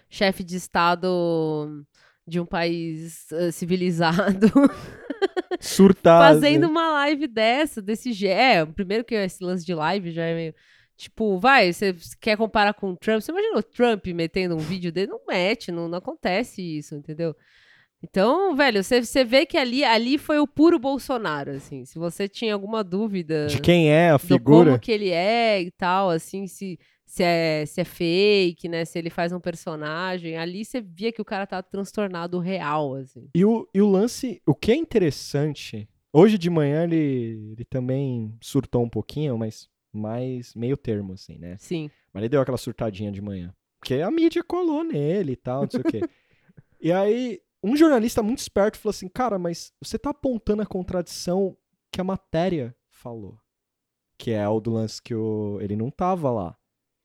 chefe 0.08 0.42
de 0.42 0.56
Estado 0.56 1.84
de 2.28 2.38
um 2.38 2.46
país 2.46 3.26
uh, 3.32 3.50
civilizado 3.50 4.46
Surtar. 5.60 6.34
fazendo 6.34 6.68
uma 6.68 6.92
live 6.92 7.26
dessa, 7.26 7.80
desse 7.80 8.12
jeito. 8.12 8.36
É, 8.38 8.66
primeiro 8.66 9.04
que 9.04 9.14
esse 9.14 9.42
lance 9.42 9.64
de 9.64 9.74
live 9.74 10.12
já 10.12 10.24
é 10.24 10.34
meio. 10.34 10.54
Tipo, 10.96 11.38
vai, 11.38 11.72
você 11.72 11.94
quer 12.20 12.36
comparar 12.36 12.74
com 12.74 12.90
o 12.90 12.96
Trump? 12.96 13.20
Você 13.20 13.30
imagina 13.30 13.58
o 13.58 13.62
Trump 13.62 14.04
metendo 14.08 14.56
um 14.56 14.58
vídeo 14.58 14.90
dele? 14.90 15.12
Não 15.12 15.20
mete, 15.28 15.70
não, 15.70 15.88
não 15.88 15.98
acontece 15.98 16.60
isso, 16.60 16.94
entendeu? 16.96 17.34
Então, 18.02 18.54
velho, 18.54 18.82
você, 18.82 19.04
você 19.04 19.24
vê 19.24 19.44
que 19.46 19.56
ali, 19.56 19.84
ali 19.84 20.18
foi 20.18 20.38
o 20.38 20.46
puro 20.46 20.78
Bolsonaro, 20.78 21.52
assim. 21.52 21.84
Se 21.84 21.98
você 21.98 22.28
tinha 22.28 22.52
alguma 22.54 22.84
dúvida 22.84 23.46
De 23.46 23.60
quem 23.60 23.90
é 23.90 24.10
a 24.10 24.18
figura. 24.18 24.70
como 24.70 24.78
que 24.78 24.92
ele 24.92 25.10
é 25.10 25.60
e 25.62 25.70
tal, 25.70 26.10
assim, 26.10 26.46
se, 26.46 26.78
se, 27.08 27.22
é, 27.22 27.64
se 27.64 27.80
é 27.80 27.84
fake, 27.84 28.68
né? 28.68 28.84
Se 28.84 28.98
ele 28.98 29.08
faz 29.08 29.32
um 29.32 29.40
personagem. 29.40 30.36
Ali 30.36 30.62
você 30.62 30.78
via 30.82 31.10
que 31.10 31.22
o 31.22 31.24
cara 31.24 31.46
tá 31.46 31.62
transtornado 31.62 32.38
real, 32.38 32.94
assim. 32.96 33.30
E 33.34 33.46
o, 33.46 33.66
e 33.74 33.80
o 33.80 33.88
lance, 33.88 34.42
o 34.46 34.54
que 34.54 34.72
é 34.72 34.76
interessante, 34.76 35.88
hoje 36.12 36.36
de 36.36 36.50
manhã 36.50 36.84
ele, 36.84 37.52
ele 37.52 37.64
também 37.64 38.36
surtou 38.42 38.84
um 38.84 38.90
pouquinho, 38.90 39.38
mas 39.38 39.70
mais 39.90 40.54
meio 40.54 40.76
termo, 40.76 41.14
assim, 41.14 41.38
né? 41.38 41.56
Sim. 41.58 41.90
Mas 42.12 42.20
ele 42.20 42.28
deu 42.28 42.42
aquela 42.42 42.58
surtadinha 42.58 43.10
de 43.10 43.22
manhã. 43.22 43.54
Porque 43.80 43.94
a 43.94 44.10
mídia 44.10 44.44
colou 44.44 44.84
nele 44.84 45.32
e 45.32 45.36
tal, 45.36 45.62
não 45.62 45.70
sei 45.70 45.80
o 45.80 45.84
quê. 45.84 46.00
E 46.80 46.92
aí, 46.92 47.40
um 47.60 47.76
jornalista 47.76 48.22
muito 48.22 48.38
esperto 48.38 48.78
falou 48.78 48.90
assim: 48.90 49.08
Cara, 49.08 49.36
mas 49.36 49.72
você 49.82 49.98
tá 49.98 50.10
apontando 50.10 50.62
a 50.62 50.66
contradição 50.66 51.56
que 51.90 52.00
a 52.00 52.04
matéria 52.04 52.72
falou. 52.88 53.36
Que 54.16 54.30
é 54.30 54.48
o 54.48 54.60
do 54.60 54.74
lance 54.74 55.02
que 55.02 55.12
o... 55.12 55.58
ele 55.60 55.74
não 55.74 55.90
tava 55.90 56.30
lá. 56.30 56.56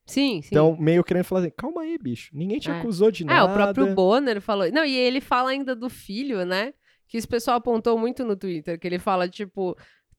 Sim, 0.05 0.41
sim. 0.41 0.49
Então, 0.51 0.75
meio 0.77 1.03
querendo 1.03 1.23
falar 1.23 1.41
assim: 1.41 1.51
Calma 1.55 1.81
aí, 1.81 1.97
bicho. 1.97 2.29
Ninguém 2.33 2.59
te 2.59 2.69
É. 2.69 2.73
acusou 2.79 3.09
de 3.11 3.23
É, 3.23 3.25
nada. 3.25 3.51
o 3.51 3.53
próprio 3.55 3.95
Bonner 3.95 4.41
falou. 4.41 4.69
Não, 4.71 4.83
e 4.85 4.95
ele 4.95 5.21
fala 5.21 5.51
ainda 5.51 5.75
do 5.75 5.89
filho, 5.89 6.45
né? 6.45 6.73
Que 7.07 7.17
esse 7.17 7.27
pessoal 7.27 7.57
apontou 7.57 7.97
muito 7.97 8.23
no 8.25 8.35
Twitter, 8.35 8.79
que 8.79 8.87
ele 8.87 8.99
fala, 8.99 9.29
tipo, 9.29 9.77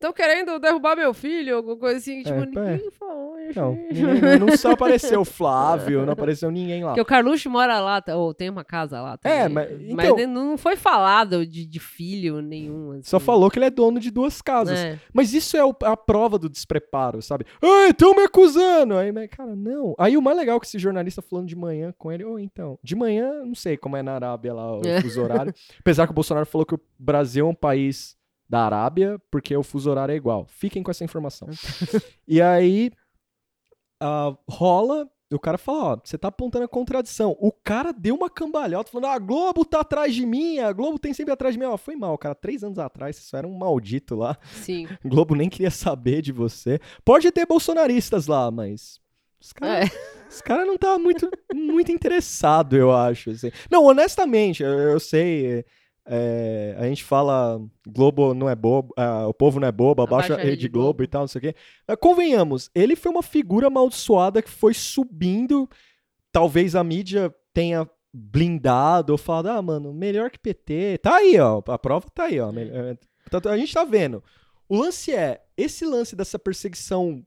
estão 0.09 0.13
querendo 0.13 0.59
derrubar 0.59 0.95
meu 0.95 1.13
filho, 1.13 1.57
alguma 1.57 1.77
coisa 1.77 1.97
assim. 1.97 2.23
Tipo, 2.23 2.35
É, 2.39 2.45
ninguém 2.45 2.91
falou. 2.91 3.35
Não, 3.55 3.73
ninguém- 3.75 4.39
não 4.39 4.57
só 4.57 4.71
apareceu 4.73 5.21
o 5.21 5.25
Flávio, 5.25 6.03
não 6.05 6.13
apareceu 6.13 6.49
ninguém 6.49 6.83
lá. 6.83 6.89
Porque 6.91 7.01
o 7.01 7.05
Carluxo 7.05 7.49
mora 7.49 7.79
lá, 7.79 8.01
tá- 8.01 8.15
ou 8.15 8.33
tem 8.33 8.49
uma 8.49 8.63
casa 8.63 8.99
lá 9.01 9.17
também. 9.17 9.37
É, 9.37 9.47
mas- 9.47 9.69
Mas 9.93 10.09
então- 10.09 10.27
não 10.27 10.57
foi 10.57 10.75
falado 10.75 11.45
de, 11.45 11.65
de 11.65 11.79
filho 11.79 12.41
nenhum. 12.41 12.91
Assim, 12.93 13.03
Só 13.03 13.19
falou 13.19 13.49
que 13.51 13.59
ele 13.59 13.65
é 13.65 13.69
dono 13.69 13.99
de 13.99 14.09
duas 14.09 14.41
casas. 14.41 14.79
É. 14.79 14.99
Mas 15.13 15.33
isso 15.33 15.55
é 15.55 15.63
o- 15.63 15.75
a 15.83 15.95
prova 15.95 16.39
do 16.39 16.49
despreparo, 16.49 17.21
sabe? 17.21 17.45
Ai, 17.61 17.89
estão 17.91 18.13
me 18.15 18.23
acusando! 18.23 18.97
Aí, 18.97 19.11
mas, 19.11 19.29
cara, 19.29 19.55
não. 19.55 19.93
Aí 19.99 20.17
o 20.17 20.21
mais 20.21 20.37
legal 20.37 20.57
é 20.57 20.59
que 20.59 20.65
esse 20.65 20.79
jornalista 20.79 21.21
falando 21.21 21.47
de 21.47 21.55
manhã 21.55 21.93
com 21.97 22.11
ele, 22.11 22.23
ô, 22.23 22.39
então, 22.39 22.79
de 22.83 22.95
manhã, 22.95 23.43
não 23.45 23.53
sei 23.55 23.77
como 23.77 23.95
é 23.95 24.01
na 24.03 24.13
Arábia 24.15 24.53
lá 24.53 24.77
o 24.79 24.81
É. 24.85 25.01
fuso 25.01 25.21
horário. 25.21 25.53
Apesar 25.79 26.05
que 26.07 26.11
o 26.11 26.15
Bolsonaro 26.15 26.45
falou 26.45 26.65
que 26.65 26.73
o 26.75 26.79
Brasil 26.97 27.45
é 27.45 27.49
um 27.49 27.53
país 27.55 28.15
da 28.47 28.65
Arábia, 28.65 29.19
porque 29.31 29.55
o 29.55 29.63
fuso 29.63 29.89
horário 29.89 30.13
é 30.13 30.15
igual. 30.15 30.45
Fiquem 30.47 30.83
com 30.83 30.91
essa 30.91 31.03
informação. 31.03 31.47
e 32.27 32.41
aí, 32.41 32.91
ah, 33.99 34.35
rola. 34.47 35.09
O 35.33 35.39
cara 35.39 35.57
fala, 35.57 35.83
ó, 35.93 35.97
você 36.01 36.19
tá 36.19 36.27
apontando 36.27 36.65
a 36.65 36.67
contradição. 36.67 37.35
O 37.39 37.51
cara 37.51 37.91
deu 37.91 38.13
uma 38.15 38.29
cambalhota 38.29 38.91
falando, 38.91 39.07
ah, 39.07 39.15
a 39.15 39.19
Globo 39.19 39.65
tá 39.65 39.79
atrás 39.79 40.13
de 40.13 40.23
mim, 40.23 40.59
a 40.59 40.71
Globo 40.71 40.99
tem 40.99 41.15
sempre 41.15 41.33
atrás 41.33 41.55
de 41.55 41.59
mim. 41.59 41.65
Ó, 41.65 41.75
foi 41.77 41.95
mal, 41.95 42.15
cara. 42.17 42.35
Três 42.35 42.63
anos 42.63 42.77
atrás, 42.77 43.15
só 43.17 43.39
era 43.39 43.47
um 43.47 43.57
maldito 43.57 44.15
lá. 44.15 44.37
Sim. 44.53 44.87
O 45.03 45.09
Globo 45.09 45.33
nem 45.35 45.49
queria 45.49 45.71
saber 45.71 46.21
de 46.21 46.31
você. 46.31 46.79
Pode 47.03 47.29
ter 47.31 47.45
bolsonaristas 47.47 48.27
lá, 48.27 48.51
mas. 48.51 48.99
Os 49.41 49.51
caras 49.51 49.89
É. 49.91 50.41
cara 50.43 50.63
não 50.63 50.75
estavam 50.75 50.99
muito, 50.99 51.29
muito 51.53 51.91
interessados, 51.91 52.77
eu 52.77 52.91
acho. 52.95 53.31
assim. 53.31 53.51
Não, 53.69 53.83
honestamente, 53.83 54.61
eu, 54.61 54.69
eu 54.69 54.99
sei. 54.99 55.45
é, 55.59 55.65
a 56.77 56.83
gente 56.87 57.03
fala 57.03 57.59
Globo 57.87 58.33
não 58.33 58.47
é 58.49 58.55
bobo, 58.55 58.93
ah, 58.95 59.27
o 59.27 59.33
povo 59.33 59.59
não 59.59 59.67
é 59.67 59.71
bobo, 59.71 60.03
abaixa 60.03 60.33
a 60.35 60.37
Rede 60.51 60.67
Globo 60.69 61.03
e 61.03 61.07
tal, 61.07 61.21
não 61.21 61.27
sei 61.27 61.39
o 61.39 61.41
quê. 61.41 61.55
Mas 61.87 61.97
convenhamos, 61.99 62.69
ele 62.75 62.95
foi 62.95 63.11
uma 63.11 63.23
figura 63.23 63.67
amaldiçoada 63.67 64.41
que 64.41 64.49
foi 64.49 64.73
subindo. 64.73 65.67
Talvez 66.31 66.75
a 66.75 66.83
mídia 66.83 67.33
tenha 67.53 67.89
blindado 68.13 69.13
ou 69.13 69.17
falado, 69.17 69.47
ah, 69.47 69.61
mano, 69.61 69.93
melhor 69.93 70.29
que 70.29 70.37
PT. 70.39 70.99
Tá 71.01 71.15
aí, 71.15 71.39
ó. 71.39 71.61
A 71.67 71.77
prova 71.79 72.07
tá 72.13 72.25
aí, 72.25 72.39
ó. 72.39 72.51
É, 72.53 72.97
tá- 73.29 73.49
A 73.51 73.57
gente 73.57 73.73
tá 73.73 73.83
vendo. 73.83 74.23
O 74.69 74.77
lance 74.77 75.13
é, 75.13 75.41
esse 75.57 75.85
lance 75.85 76.15
dessa 76.15 76.37
perseguição 76.39 77.23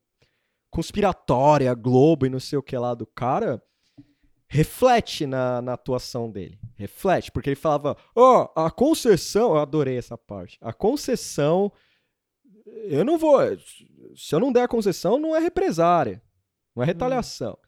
conspiratória, 0.70 1.72
Globo 1.74 2.26
e 2.26 2.30
não 2.30 2.40
sei 2.40 2.58
o 2.58 2.62
que 2.62 2.76
lá 2.76 2.94
do 2.94 3.06
cara, 3.06 3.62
reflete 4.48 5.26
na, 5.26 5.60
na 5.62 5.72
atuação 5.74 6.30
dele. 6.30 6.58
Reflete, 6.78 7.32
porque 7.32 7.50
ele 7.50 7.56
falava, 7.56 7.96
ó, 8.14 8.52
a 8.54 8.70
concessão, 8.70 9.50
eu 9.50 9.58
adorei 9.58 9.98
essa 9.98 10.16
parte, 10.16 10.56
a 10.60 10.72
concessão, 10.72 11.72
eu 12.84 13.04
não 13.04 13.18
vou, 13.18 13.40
se 14.14 14.32
eu 14.32 14.38
não 14.38 14.52
der 14.52 14.62
a 14.62 14.68
concessão, 14.68 15.18
não 15.18 15.34
é 15.34 15.40
represária, 15.40 16.22
não 16.76 16.84
é 16.84 16.86
retaliação. 16.86 17.58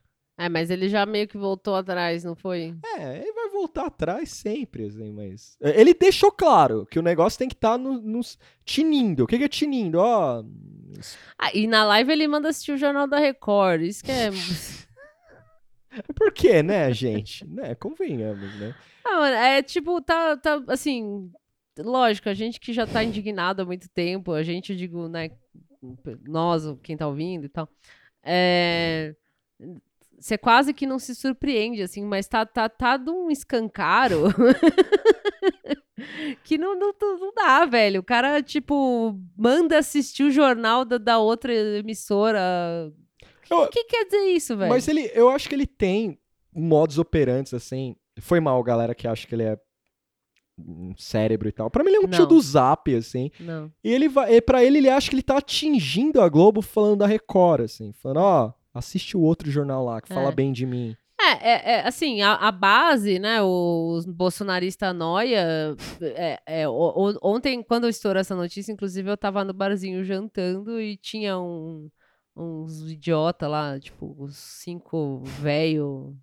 É, 0.41 0.49
mas 0.49 0.71
ele 0.71 0.89
já 0.89 1.05
meio 1.05 1.27
que 1.27 1.37
voltou 1.37 1.75
atrás, 1.75 2.23
não 2.23 2.35
foi? 2.35 2.73
É, 2.97 3.17
ele 3.17 3.31
vai 3.33 3.49
voltar 3.49 3.85
atrás 3.85 4.31
sempre, 4.31 4.85
assim, 4.85 5.11
mas. 5.11 5.55
Ele 5.61 5.93
deixou 5.93 6.31
claro 6.31 6.87
que 6.89 6.97
o 6.97 7.03
negócio 7.03 7.37
tem 7.37 7.47
que 7.47 7.53
estar 7.53 7.77
no, 7.77 8.01
nos. 8.01 8.39
Tinindo. 8.65 9.25
O 9.25 9.27
que, 9.27 9.37
que 9.37 9.43
é 9.43 9.47
tinindo? 9.47 9.99
Ó. 9.99 10.43
Ah, 11.37 11.51
e 11.53 11.67
na 11.67 11.83
live 11.83 12.11
ele 12.11 12.27
manda 12.27 12.49
assistir 12.49 12.71
o 12.71 12.77
Jornal 12.77 13.05
da 13.05 13.19
Record. 13.19 13.83
Isso 13.83 14.03
que 14.03 14.11
é. 14.11 14.31
Por 16.15 16.31
quê, 16.31 16.63
né, 16.63 16.91
gente? 16.93 17.45
né, 17.47 17.75
convenhamos, 17.75 18.53
né? 18.59 18.75
Ah, 19.05 19.19
mano, 19.19 19.35
é 19.35 19.61
tipo, 19.61 20.01
tá, 20.01 20.37
tá 20.37 20.63
assim. 20.67 21.31
Lógico, 21.77 22.29
a 22.29 22.33
gente 22.33 22.59
que 22.59 22.73
já 22.73 22.85
tá 22.85 23.03
indignado 23.03 23.61
há 23.61 23.65
muito 23.65 23.89
tempo, 23.89 24.33
a 24.33 24.43
gente, 24.43 24.73
eu 24.73 24.77
digo, 24.77 25.07
né, 25.07 25.31
nós, 26.27 26.63
quem 26.83 26.97
tá 26.97 27.07
ouvindo 27.07 27.45
e 27.45 27.49
tal, 27.49 27.67
é. 28.23 29.15
Você 30.19 30.37
quase 30.37 30.71
que 30.71 30.85
não 30.85 30.99
se 30.99 31.15
surpreende, 31.15 31.81
assim, 31.81 32.05
mas 32.05 32.27
tá, 32.27 32.45
tá, 32.45 32.69
tá 32.69 32.95
de 32.95 33.09
um 33.09 33.31
escancaro 33.31 34.25
que 36.43 36.59
não, 36.59 36.77
não, 36.77 36.93
não 36.99 37.33
dá, 37.33 37.65
velho. 37.65 38.01
O 38.01 38.03
cara, 38.03 38.39
tipo, 38.43 39.19
manda 39.35 39.79
assistir 39.79 40.23
o 40.23 40.29
jornal 40.29 40.85
da, 40.85 40.99
da 40.99 41.17
outra 41.17 41.51
emissora. 41.51 42.39
Eu- 43.51 43.63
O 43.63 43.67
que 43.67 43.83
quer 43.83 44.05
dizer 44.05 44.23
isso, 44.33 44.55
velho? 44.57 44.69
Mas 44.69 44.87
ele, 44.87 45.11
eu 45.13 45.29
acho 45.29 45.47
que 45.49 45.55
ele 45.55 45.67
tem 45.67 46.17
modos 46.53 46.97
operantes, 46.97 47.53
assim. 47.53 47.95
Foi 48.19 48.39
mal, 48.39 48.61
galera, 48.63 48.95
que 48.95 49.07
acha 49.07 49.27
que 49.27 49.35
ele 49.35 49.43
é 49.43 49.57
um 50.59 50.93
cérebro 50.97 51.47
e 51.49 51.51
tal. 51.51 51.69
Pra 51.71 51.83
mim, 51.83 51.89
ele 51.89 51.97
é 51.97 52.07
um 52.07 52.09
tio 52.09 52.21
Não. 52.21 52.27
do 52.27 52.39
Zap, 52.41 52.93
assim. 52.95 53.31
Não. 53.39 53.71
E 53.83 53.91
ele 53.91 54.07
vai. 54.07 54.35
E 54.35 54.41
pra 54.41 54.63
ele, 54.63 54.77
ele 54.77 54.89
acha 54.89 55.09
que 55.09 55.15
ele 55.15 55.23
tá 55.23 55.37
atingindo 55.37 56.21
a 56.21 56.29
Globo 56.29 56.61
falando 56.61 56.97
da 56.99 57.07
Record, 57.07 57.61
assim. 57.61 57.91
Falando, 57.93 58.17
ó, 58.19 58.53
assiste 58.73 59.17
o 59.17 59.21
outro 59.21 59.49
jornal 59.49 59.83
lá 59.83 60.01
que 60.01 60.09
fala 60.13 60.29
É. 60.29 60.35
bem 60.35 60.51
de 60.51 60.65
mim. 60.65 60.95
É, 61.19 61.51
é, 61.51 61.71
é, 61.73 61.87
assim, 61.87 62.21
a, 62.23 62.33
a 62.33 62.51
base, 62.51 63.19
né, 63.19 63.43
os 63.43 64.05
bolsonaristas 64.07 64.95
noia, 64.95 65.75
é, 66.01 66.39
é, 66.47 66.67
o- 66.67 66.71
o- 67.11 67.17
ontem, 67.21 67.61
quando 67.61 67.87
estourou 67.87 68.19
essa 68.19 68.35
notícia, 68.35 68.71
inclusive 68.71 69.07
eu 69.07 69.15
tava 69.15 69.43
no 69.43 69.53
barzinho 69.53 70.03
jantando 70.03 70.81
e 70.81 70.97
tinha 70.97 71.37
um, 71.37 71.91
uns 72.35 72.91
idiota 72.91 73.47
lá, 73.47 73.79
tipo, 73.79 74.15
os 74.17 74.35
cinco 74.35 75.21
velho 75.23 76.15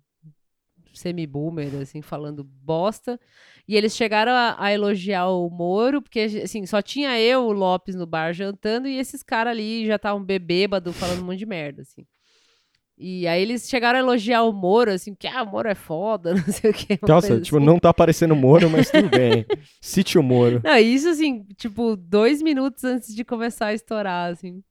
semi-boomer, 0.93 1.75
assim, 1.81 2.01
falando 2.01 2.43
bosta, 2.43 3.19
e 3.67 3.75
eles 3.75 3.95
chegaram 3.95 4.31
a, 4.31 4.55
a 4.57 4.73
elogiar 4.73 5.27
o 5.27 5.49
Moro, 5.49 6.01
porque, 6.01 6.19
assim, 6.43 6.65
só 6.65 6.81
tinha 6.81 7.19
eu, 7.19 7.45
o 7.45 7.51
Lopes, 7.51 7.95
no 7.95 8.05
bar 8.05 8.33
jantando, 8.33 8.87
e 8.87 8.97
esses 8.97 9.23
caras 9.23 9.51
ali 9.51 9.85
já 9.85 9.95
estavam 9.95 10.23
bebêbado, 10.23 10.91
falando 10.91 11.21
um 11.21 11.25
monte 11.25 11.39
de 11.39 11.45
merda, 11.45 11.83
assim. 11.83 12.05
E 13.01 13.25
aí 13.27 13.41
eles 13.41 13.69
chegaram 13.69 13.97
a 13.97 14.01
elogiar 14.01 14.43
o 14.43 14.51
Moro, 14.51 14.91
assim, 14.91 15.15
que 15.15 15.25
ah, 15.25 15.43
o 15.43 15.45
Moro 15.49 15.69
é 15.69 15.75
foda, 15.75 16.33
não 16.35 16.53
sei 16.53 16.71
o 16.71 16.73
que. 16.73 16.99
Nossa, 17.07 17.39
tipo, 17.39 17.57
não 17.59 17.79
tá 17.79 17.89
aparecendo 17.89 18.35
Moro, 18.35 18.69
mas 18.69 18.91
tudo 18.91 19.09
bem. 19.09 19.45
Cite 19.79 20.17
o 20.17 20.23
Moro. 20.23 20.59
Não, 20.61 20.77
isso 20.77 21.07
assim, 21.07 21.45
tipo, 21.55 21.95
dois 21.95 22.41
minutos 22.41 22.83
antes 22.83 23.15
de 23.15 23.23
começar 23.23 23.67
a 23.67 23.73
estourar, 23.73 24.33
assim. 24.33 24.61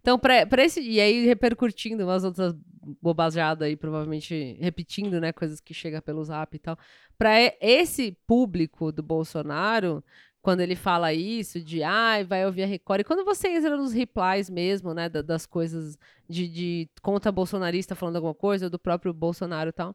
Então, 0.00 0.18
pra, 0.18 0.46
pra 0.46 0.64
esse. 0.64 0.80
E 0.80 1.00
aí, 1.00 1.26
repercutindo 1.26 2.04
umas 2.04 2.24
outras 2.24 2.54
bobajadas 3.02 3.66
aí, 3.66 3.76
provavelmente 3.76 4.56
repetindo, 4.60 5.20
né, 5.20 5.32
coisas 5.32 5.60
que 5.60 5.74
chegam 5.74 6.00
pelo 6.00 6.24
zap 6.24 6.54
e 6.56 6.58
tal. 6.58 6.78
Pra 7.18 7.32
esse 7.60 8.16
público 8.26 8.90
do 8.90 9.02
Bolsonaro, 9.02 10.02
quando 10.42 10.60
ele 10.60 10.74
fala 10.74 11.12
isso, 11.12 11.60
de 11.60 11.82
ai, 11.82 12.24
vai 12.24 12.46
ouvir 12.46 12.62
a 12.62 12.66
Record. 12.66 13.00
E 13.02 13.04
quando 13.04 13.24
você 13.24 13.48
entra 13.48 13.76
nos 13.76 13.92
replies 13.92 14.48
mesmo, 14.48 14.94
né, 14.94 15.08
da- 15.08 15.20
das 15.22 15.44
coisas 15.44 15.98
de, 16.28 16.48
de 16.48 16.88
conta 17.02 17.30
bolsonarista 17.30 17.94
falando 17.94 18.16
alguma 18.16 18.34
coisa, 18.34 18.70
do 18.70 18.78
próprio 18.78 19.12
Bolsonaro 19.12 19.68
e 19.68 19.72
tal, 19.72 19.94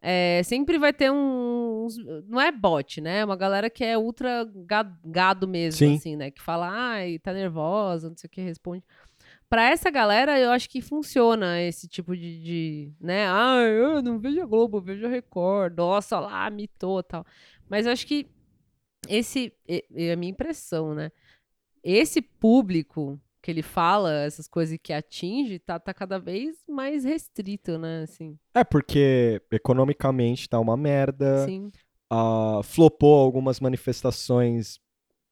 é, 0.00 0.40
sempre 0.44 0.78
vai 0.78 0.92
ter 0.92 1.10
um, 1.12 1.84
uns. 1.84 1.96
Não 2.28 2.40
é 2.40 2.50
bot, 2.50 3.00
né? 3.00 3.18
É 3.20 3.24
uma 3.24 3.36
galera 3.36 3.70
que 3.70 3.84
é 3.84 3.96
ultra 3.96 4.44
ga- 4.66 4.96
gado 5.04 5.46
mesmo, 5.46 5.78
Sim. 5.78 5.96
assim, 5.96 6.16
né? 6.16 6.30
Que 6.30 6.40
fala, 6.42 6.68
ai, 6.70 7.18
tá 7.20 7.32
nervosa, 7.32 8.08
não 8.08 8.16
sei 8.16 8.26
o 8.26 8.30
que, 8.30 8.40
responde. 8.40 8.82
Pra 9.52 9.68
essa 9.68 9.90
galera, 9.90 10.40
eu 10.40 10.50
acho 10.50 10.66
que 10.66 10.80
funciona 10.80 11.60
esse 11.60 11.86
tipo 11.86 12.16
de, 12.16 12.42
de 12.42 12.92
né? 12.98 13.26
Ah, 13.28 13.58
eu 13.58 14.00
não 14.00 14.18
vejo 14.18 14.40
a 14.40 14.46
Globo, 14.46 14.78
eu 14.78 14.80
vejo 14.80 15.04
a 15.04 15.10
Record. 15.10 15.76
Nossa, 15.76 16.18
lá, 16.18 16.48
mitou 16.48 17.00
e 17.00 17.02
tal. 17.02 17.26
Mas 17.68 17.84
eu 17.84 17.92
acho 17.92 18.06
que 18.06 18.26
esse 19.06 19.52
é 19.68 20.10
a 20.10 20.16
minha 20.16 20.30
impressão, 20.30 20.94
né? 20.94 21.12
Esse 21.84 22.22
público 22.22 23.20
que 23.42 23.50
ele 23.50 23.60
fala, 23.60 24.22
essas 24.22 24.48
coisas 24.48 24.78
que 24.82 24.90
atinge, 24.90 25.58
tá, 25.58 25.78
tá 25.78 25.92
cada 25.92 26.18
vez 26.18 26.56
mais 26.66 27.04
restrito, 27.04 27.78
né? 27.78 28.04
Assim, 28.04 28.38
É, 28.54 28.64
porque 28.64 29.42
economicamente 29.50 30.48
tá 30.48 30.58
uma 30.58 30.78
merda. 30.78 31.44
sim. 31.44 31.70
ah, 32.10 32.62
flopou 32.64 33.20
algumas 33.20 33.60
manifestações 33.60 34.80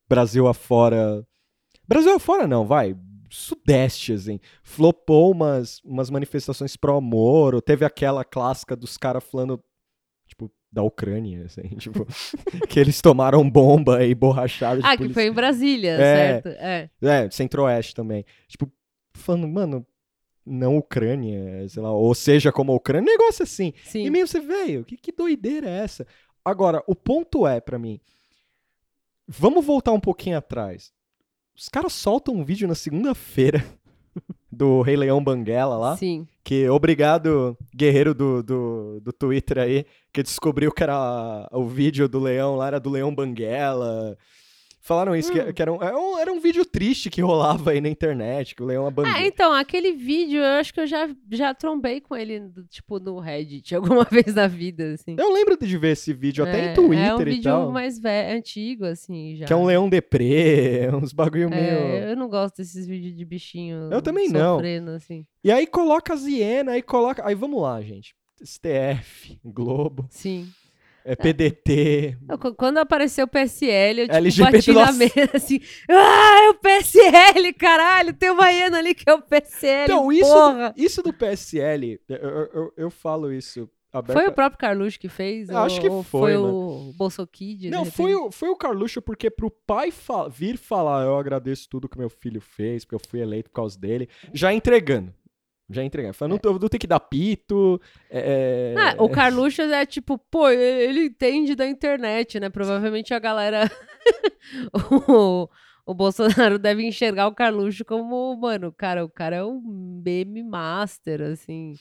Brasil 0.07 0.47
afora. 0.47 1.27
Brasil 1.89 2.15
afora 2.15 2.47
não, 2.47 2.67
vai. 2.67 2.95
Sudeste, 3.31 4.13
assim. 4.13 4.41
Flopou 4.63 5.31
umas, 5.33 5.81
umas 5.85 6.11
manifestações 6.11 6.77
pró-Moro. 6.77 7.63
Teve 7.63 7.85
aquela 7.85 8.25
clássica 8.25 8.75
dos 8.77 8.97
caras 8.99 9.23
falando, 9.25 9.63
tipo, 10.27 10.51
da 10.73 10.83
Ucrânia, 10.83 11.45
assim, 11.47 11.63
tipo, 11.79 12.07
que 12.69 12.79
eles 12.79 13.01
tomaram 13.01 13.49
bomba 13.49 14.05
e 14.05 14.15
borrachada 14.15 14.81
de 14.81 14.87
Ah, 14.87 14.91
que 14.93 14.99
polícia. 14.99 15.15
foi 15.15 15.25
em 15.27 15.33
Brasília, 15.33 15.91
É. 15.93 15.97
certo? 16.43 16.49
É. 16.49 16.91
É, 17.03 17.31
Centro-Oeste 17.31 17.95
também. 17.95 18.25
Tipo, 18.49 18.71
falando, 19.15 19.49
mano, 19.49 19.87
não 20.45 20.77
Ucrânia, 20.79 21.69
sei 21.69 21.83
lá, 21.83 21.93
ou 21.93 22.15
seja, 22.15 22.51
como 22.53 22.73
a 22.73 22.75
Ucrânia, 22.77 23.11
negócio 23.13 23.43
assim. 23.43 23.73
Sim. 23.85 24.05
E 24.07 24.11
meio 24.11 24.27
você, 24.27 24.41
velho, 24.41 24.85
que, 24.85 24.97
que 24.97 25.13
doideira 25.13 25.69
é 25.69 25.79
essa? 25.85 26.07
Agora, 26.45 26.83
o 26.87 26.95
ponto 26.95 27.47
é, 27.47 27.61
pra 27.61 27.79
mim, 27.79 28.01
vamos 29.29 29.65
voltar 29.65 29.93
um 29.93 30.01
pouquinho 30.01 30.39
atrás. 30.39 30.93
Os 31.61 31.69
caras 31.69 31.93
soltam 31.93 32.37
um 32.37 32.43
vídeo 32.43 32.67
na 32.67 32.75
segunda-feira 32.75 33.63
do 34.51 34.81
Rei 34.81 34.97
Leão 34.97 35.23
Banguela 35.23 35.77
lá, 35.77 35.95
Sim. 35.95 36.27
que 36.43 36.67
obrigado, 36.71 37.55
guerreiro 37.77 38.15
do, 38.15 38.43
do, 38.43 39.01
do 39.03 39.13
Twitter 39.13 39.59
aí, 39.59 39.85
que 40.11 40.23
descobriu 40.23 40.73
que 40.73 40.83
era 40.83 41.47
o 41.53 41.67
vídeo 41.67 42.09
do 42.09 42.19
leão 42.19 42.57
lá, 42.57 42.69
era 42.69 42.81
do 42.81 42.89
Leão 42.89 43.15
Banguela. 43.15 44.17
Falaram 44.91 45.15
isso, 45.15 45.31
Hum. 45.33 45.35
que, 45.45 45.53
que 45.53 45.63
era, 45.63 45.73
um, 45.73 45.81
era, 45.81 45.97
um, 45.97 46.19
era 46.19 46.33
um 46.33 46.41
vídeo 46.41 46.65
triste 46.65 47.09
que 47.09 47.21
rolava 47.23 47.71
aí 47.71 47.81
na 47.81 47.89
internet, 47.89 48.57
que 48.57 48.63
o 48.63 48.67
leão 48.67 48.87
Ah, 48.87 48.89
abandonou. 48.89 49.21
então, 49.21 49.53
aquele 49.53 49.93
vídeo, 49.93 50.39
eu 50.41 50.59
acho 50.59 50.75
que 50.75 50.81
eu 50.81 50.87
já, 50.89 51.09
já 51.31 51.55
trombei 51.55 52.01
com 52.01 52.17
ele, 52.17 52.43
tipo, 52.69 52.99
no 52.99 53.21
Reddit, 53.21 53.73
alguma 53.77 54.03
vez 54.03 54.35
na 54.35 54.49
vida, 54.49 54.95
assim. 54.95 55.15
Eu 55.17 55.33
lembro 55.33 55.57
de 55.57 55.79
ver 55.79 55.93
esse 55.93 56.13
vídeo 56.13 56.43
até 56.43 56.59
É, 56.61 56.73
em 56.73 56.75
Twitter 56.75 57.07
É 57.07 57.15
um 57.15 57.21
e 57.21 57.25
vídeo 57.25 57.43
tal. 57.45 57.71
mais 57.71 58.01
velho, 58.01 58.37
antigo, 58.37 58.85
assim, 58.85 59.37
já. 59.37 59.47
Que 59.47 59.53
é 59.53 59.57
um 59.57 59.65
leão 59.65 59.89
deprê, 59.89 60.89
uns 61.01 61.13
bagulho 61.13 61.49
meio. 61.49 61.61
É, 61.63 62.11
eu 62.11 62.17
não 62.17 62.29
gosto 62.29 62.57
desses 62.57 62.85
vídeos 62.85 63.17
de 63.17 63.25
bichinho 63.25 63.91
Eu 63.93 64.03
também 64.03 64.29
não. 64.29 64.59
assim. 64.97 65.25
E 65.45 65.53
aí 65.53 65.69
coloca 65.69 66.13
as 66.15 66.27
hienas, 66.27 66.75
aí 66.75 66.83
coloca. 66.83 67.25
Aí 67.25 67.37
vamos 67.37 67.63
lá, 67.63 67.81
gente. 67.81 68.13
STF, 68.43 69.39
Globo, 69.45 70.07
Sim. 70.11 70.49
É 71.05 71.17
PDT. 71.17 72.17
Quando 72.57 72.79
apareceu 72.79 73.25
o 73.25 73.29
PSL, 73.29 74.01
eu 74.03 74.07
tipo, 74.07 74.17
LGBT, 74.17 74.53
bati 74.53 74.73
na 74.73 74.93
mesa 74.93 75.31
assim, 75.35 75.61
ah, 75.89 76.45
é 76.47 76.51
o 76.51 76.55
PSL, 76.55 77.53
caralho, 77.55 78.13
tem 78.13 78.31
uma 78.31 78.51
hiena 78.51 78.79
ali 78.79 78.95
que 78.95 79.09
é 79.09 79.15
o 79.15 79.23
PSL, 79.23 79.85
Então, 79.85 80.13
isso, 80.13 80.33
porra. 80.33 80.75
isso 80.77 81.03
do 81.03 81.13
PSL, 81.13 82.01
eu, 82.09 82.17
eu, 82.19 82.73
eu- 82.77 82.91
falo 82.91 83.33
isso 83.33 83.69
aberta. 83.93 84.21
Foi 84.21 84.29
o 84.31 84.33
próprio 84.33 84.59
Carluxo 84.59 84.99
que 85.01 85.09
fez? 85.09 85.49
Eu 85.49 85.59
acho 85.59 85.81
que 85.81 85.89
foi, 85.89 86.03
foi 86.05 86.37
o 86.37 86.93
Bolsokid? 86.97 87.71
Não, 87.71 87.85
foi 87.85 88.11
repente? 88.13 88.29
o, 88.29 88.31
foi 88.33 88.49
o 88.51 88.57
Carluxo, 88.57 89.01
porque 89.03 89.31
pro 89.31 89.51
pai 89.51 89.91
fa- 89.91 90.29
vir 90.29 90.57
falar, 90.57 91.05
eu 91.05 91.17
agradeço 91.17 91.69
tudo 91.69 91.89
que 91.89 91.99
meu 91.99 92.11
filho 92.11 92.41
fez, 92.41 92.85
porque 92.85 92.95
eu 92.97 93.09
fui 93.11 93.21
eleito 93.21 93.51
por 93.51 93.55
causa 93.57 93.79
dele, 93.79 94.09
já 94.33 94.53
entregando. 94.53 95.13
Já 95.73 95.85
entregando. 95.85 96.15
Falando, 96.15 96.41
não, 96.43 96.59
não 96.59 96.69
tem 96.69 96.81
que 96.81 96.87
dar 96.87 96.99
pito. 96.99 97.81
é- 98.11 98.75
Ah, 98.77 98.97
o 98.99 99.09
Carluxo 99.09 99.63
é 99.63 99.87
tipo, 99.87 100.19
pô, 100.19 100.49
ele 100.51 101.05
entende 101.07 101.55
da 101.55 101.67
internet, 101.67 102.41
né? 102.41 102.51
Provavelmente 102.51 103.15
a 103.15 103.19
galera. 103.21 103.71
o, 105.09 105.49
o 105.87 105.95
Bolsonaro 105.95 106.59
deve 106.59 106.83
enxergar 106.85 107.27
o 107.29 107.35
Carluxo 107.35 107.85
como, 107.85 108.37
mano, 108.37 108.73
cara, 108.73 109.05
o 109.05 109.09
cara 109.09 109.37
é 109.37 109.45
um 109.45 109.61
meme 110.05 110.43
master, 110.43 111.23
assim. 111.23 111.75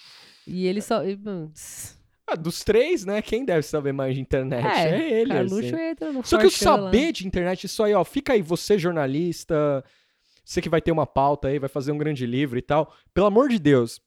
E 0.46 0.68
ele 0.68 0.82
só. 0.82 1.02
tss, 1.02 1.98
Ah, 2.28 2.36
dos 2.36 2.64
três, 2.64 3.06
né? 3.06 3.22
Quem 3.22 3.44
deve 3.44 3.64
saber 3.64 3.92
mais 3.92 4.14
de 4.16 4.22
internet? 4.22 4.66
É, 4.66 4.90
É, 5.00 5.22
ele. 5.22 5.32
Carluxo 5.34 5.58
assim. 5.76 5.82
entra 5.82 6.12
no 6.12 6.24
Só 6.24 6.38
que 6.38 6.46
o 6.46 6.52
forchão 6.52 6.76
lá. 6.78 6.84
saber 6.92 7.12
de 7.12 7.28
internet, 7.28 7.64
isso 7.64 7.84
aí, 7.84 7.94
ó, 7.94 8.04
fica 8.04 8.34
aí, 8.34 8.42
você 8.42 8.78
jornalista, 8.78 9.84
você 10.50 10.62
que 10.64 10.70
vai 10.70 10.82
ter 10.82 10.92
uma 10.92 11.06
pauta 11.06 11.48
aí, 11.48 11.60
vai 11.60 11.70
fazer 11.70 11.92
um 11.92 11.98
grande 11.98 12.26
livro 12.26 12.58
e 12.58 12.62
tal. 12.62 12.92
Pelo 13.14 13.28
amor 13.28 13.50
de 13.50 13.60
Deus, 13.60 14.02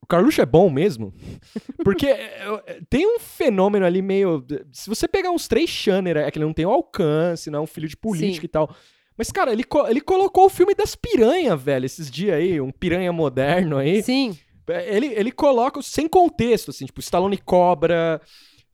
o 0.00 0.06
Carluxo 0.06 0.40
é 0.40 0.46
bom 0.46 0.70
mesmo? 0.70 1.12
Porque 1.82 2.06
é, 2.06 2.62
é, 2.66 2.80
tem 2.88 3.04
um 3.04 3.18
fenômeno 3.18 3.84
ali 3.84 4.00
meio. 4.00 4.46
Se 4.70 4.88
você 4.88 5.08
pegar 5.08 5.32
uns 5.32 5.48
três 5.48 5.68
Shanner, 5.68 6.18
é 6.18 6.30
que 6.30 6.38
ele 6.38 6.46
não 6.46 6.52
tem 6.52 6.64
o 6.64 6.70
alcance, 6.70 7.50
não 7.50 7.58
é 7.58 7.62
um 7.62 7.66
filho 7.66 7.88
de 7.88 7.96
política 7.96 8.42
Sim. 8.42 8.46
e 8.46 8.48
tal. 8.48 8.76
Mas, 9.18 9.32
cara, 9.32 9.52
ele, 9.52 9.64
co- 9.64 9.88
ele 9.88 10.00
colocou 10.00 10.46
o 10.46 10.48
filme 10.50 10.72
das 10.72 10.94
piranha, 10.94 11.56
velho, 11.56 11.84
esses 11.84 12.08
dias 12.08 12.36
aí, 12.36 12.60
um 12.60 12.70
piranha 12.70 13.12
moderno 13.12 13.76
aí. 13.76 14.04
Sim. 14.04 14.38
Ele, 14.68 15.06
ele 15.06 15.32
coloca 15.32 15.82
sem 15.82 16.06
contexto, 16.08 16.70
assim, 16.70 16.86
tipo, 16.86 17.00
Stallone 17.00 17.38
Cobra, 17.38 18.20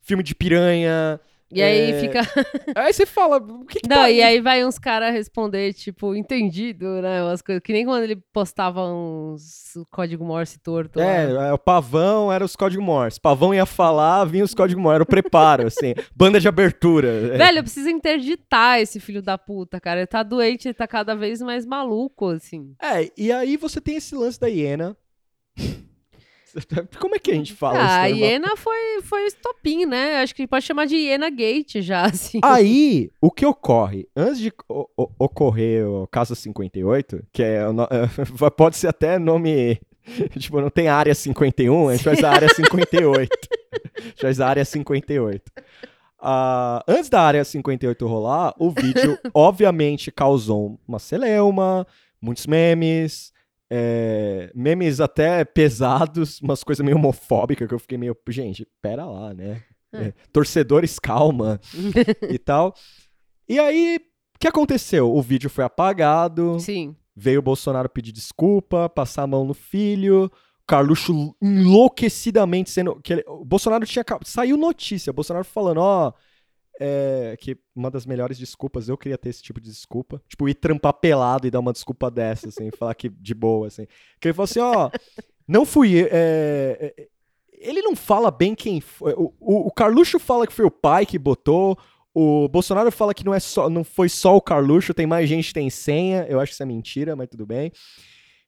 filme 0.02 0.22
de 0.22 0.34
piranha. 0.34 1.18
E 1.50 1.62
aí 1.62 1.92
É, 1.92 2.00
fica. 2.00 2.20
Aí 2.76 2.92
você 2.92 3.06
fala, 3.06 3.38
o 3.38 3.64
que, 3.64 3.80
que 3.80 3.88
Não, 3.88 3.96
tá 3.96 4.10
e 4.10 4.22
aí 4.22 4.38
vai 4.40 4.64
uns 4.66 4.78
caras 4.78 5.12
responder, 5.14 5.72
tipo, 5.72 6.14
entendido, 6.14 7.00
né? 7.00 7.22
Umas 7.24 7.40
coisas. 7.40 7.62
Que 7.62 7.72
nem 7.72 7.86
quando 7.86 8.02
ele 8.02 8.16
postava 8.32 8.86
uns 8.86 9.72
código 9.90 10.24
Morse 10.24 10.58
torto. 10.58 10.98
lá. 10.98 11.04
É, 11.06 11.48
é, 11.48 11.52
o 11.52 11.58
pavão 11.58 12.30
era 12.30 12.44
os 12.44 12.54
códigos 12.54 12.84
Morse. 12.84 13.18
Pavão 13.18 13.54
ia 13.54 13.64
falar, 13.64 14.24
vinha 14.26 14.44
os 14.44 14.54
códigos 14.54 14.82
Morse. 14.82 14.94
Era 14.96 15.02
o 15.04 15.06
preparo, 15.06 15.66
assim. 15.66 15.94
Banda 16.14 16.38
de 16.38 16.46
abertura. 16.48 17.08
É. 17.08 17.38
Velho, 17.38 17.58
eu 17.58 17.62
preciso 17.62 17.88
interditar 17.88 18.80
esse 18.80 19.00
filho 19.00 19.22
da 19.22 19.38
puta, 19.38 19.80
cara. 19.80 20.00
Ele 20.00 20.06
tá 20.06 20.22
doente, 20.22 20.68
ele 20.68 20.74
tá 20.74 20.86
cada 20.86 21.14
vez 21.14 21.40
mais 21.40 21.64
maluco, 21.64 22.28
assim. 22.28 22.74
É, 22.82 23.10
e 23.16 23.32
aí 23.32 23.56
você 23.56 23.80
tem 23.80 23.96
esse 23.96 24.14
lance 24.14 24.38
da 24.38 24.48
hiena. 24.48 24.94
Como 26.98 27.14
é 27.14 27.18
que 27.18 27.30
a 27.30 27.34
gente 27.34 27.52
fala 27.54 27.78
ah, 27.78 28.00
a 28.02 28.10
isso? 28.10 28.18
normal? 28.18 28.30
hiena 28.30 28.56
foi, 28.56 29.02
foi 29.02 29.24
o 29.24 29.26
estopim, 29.26 29.84
né? 29.86 30.22
Acho 30.22 30.34
que 30.34 30.46
pode 30.46 30.64
chamar 30.64 30.86
de 30.86 30.96
hiena 30.96 31.30
gate 31.30 31.80
já, 31.80 32.04
assim. 32.06 32.40
Aí, 32.42 33.10
o 33.20 33.30
que 33.30 33.44
ocorre? 33.46 34.08
Antes 34.16 34.38
de 34.40 34.52
o- 34.68 34.88
o- 34.96 35.10
ocorrer 35.18 35.86
o 35.86 36.06
Casa 36.06 36.34
58, 36.34 37.22
que 37.32 37.42
é, 37.42 37.60
pode 38.56 38.76
ser 38.76 38.88
até 38.88 39.18
nome. 39.18 39.80
Tipo, 40.38 40.60
não 40.60 40.70
tem 40.70 40.88
área 40.88 41.14
51, 41.14 41.88
a 41.88 41.92
gente 41.94 42.04
faz 42.04 42.24
a 42.24 42.30
área 42.30 42.48
58. 42.48 43.30
a 43.96 44.00
gente 44.00 44.20
faz 44.22 44.40
a 44.40 44.48
área 44.48 44.64
58. 44.64 45.42
Ah, 46.20 46.82
antes 46.88 47.08
da 47.08 47.20
área 47.20 47.44
58 47.44 48.06
rolar, 48.06 48.54
o 48.58 48.70
vídeo 48.70 49.18
obviamente 49.34 50.10
causou 50.10 50.80
uma 50.88 50.98
celeuma, 50.98 51.86
muitos 52.20 52.46
memes, 52.46 53.32
é, 53.70 54.50
memes 54.54 55.00
até 55.00 55.44
pesados, 55.44 56.40
umas 56.42 56.62
coisas 56.64 56.84
meio 56.84 56.96
homofóbicas 56.96 57.68
que 57.68 57.74
eu 57.74 57.78
fiquei 57.78 57.98
meio, 57.98 58.16
gente, 58.28 58.66
pera 58.82 59.04
lá, 59.06 59.32
né? 59.34 59.62
É, 59.92 60.12
torcedores, 60.32 60.98
calma 60.98 61.58
e 62.30 62.38
tal. 62.38 62.74
E 63.48 63.58
aí, 63.58 63.98
o 64.36 64.38
que 64.38 64.46
aconteceu? 64.48 65.10
O 65.14 65.22
vídeo 65.22 65.48
foi 65.48 65.64
apagado, 65.64 66.60
Sim. 66.60 66.94
veio 67.16 67.38
o 67.40 67.42
Bolsonaro 67.42 67.88
pedir 67.88 68.12
desculpa, 68.12 68.88
passar 68.88 69.22
a 69.22 69.26
mão 69.26 69.44
no 69.46 69.54
filho, 69.54 70.30
Carluxo 70.66 71.34
enlouquecidamente 71.42 72.68
sendo. 72.70 73.00
Que 73.02 73.14
ele- 73.14 73.24
o 73.26 73.44
Bolsonaro 73.44 73.86
tinha. 73.86 74.04
Saiu 74.24 74.56
notícia, 74.58 75.10
o 75.10 75.14
Bolsonaro 75.14 75.44
falando, 75.44 75.78
ó. 75.78 76.12
É, 76.78 77.36
que 77.38 77.56
uma 77.74 77.90
das 77.90 78.06
melhores 78.06 78.38
desculpas, 78.38 78.88
eu 78.88 78.96
queria 78.96 79.18
ter 79.18 79.30
esse 79.30 79.42
tipo 79.42 79.60
de 79.60 79.68
desculpa. 79.68 80.22
Tipo, 80.28 80.48
ir 80.48 80.54
trampar 80.54 80.94
pelado 80.94 81.46
e 81.46 81.50
dar 81.50 81.60
uma 81.60 81.72
desculpa 81.72 82.10
dessa, 82.10 82.48
assim, 82.48 82.70
falar 82.70 82.94
que 82.94 83.08
de 83.08 83.34
boa, 83.34 83.66
assim. 83.66 83.86
Que 84.20 84.28
ele 84.28 84.34
falou 84.34 84.44
assim, 84.44 84.60
ó, 84.60 84.90
não 85.46 85.66
fui 85.66 86.00
é, 86.00 86.94
é, 86.96 87.08
ele 87.60 87.82
não 87.82 87.96
fala 87.96 88.30
bem 88.30 88.54
quem 88.54 88.80
foi. 88.80 89.12
O, 89.14 89.34
o, 89.40 89.66
o 89.68 89.72
Carluxo 89.72 90.18
fala 90.18 90.46
que 90.46 90.52
foi 90.52 90.64
o 90.64 90.70
pai 90.70 91.04
que 91.04 91.18
botou. 91.18 91.76
O 92.14 92.48
Bolsonaro 92.48 92.90
fala 92.90 93.14
que 93.14 93.24
não, 93.24 93.34
é 93.34 93.40
só, 93.40 93.68
não 93.68 93.84
foi 93.84 94.08
só 94.08 94.36
o 94.36 94.40
Carluxo, 94.40 94.94
tem 94.94 95.06
mais 95.06 95.28
gente 95.28 95.52
tem 95.52 95.68
senha. 95.70 96.26
Eu 96.28 96.40
acho 96.40 96.50
que 96.50 96.54
isso 96.54 96.62
é 96.62 96.66
mentira, 96.66 97.14
mas 97.14 97.28
tudo 97.28 97.46
bem. 97.46 97.72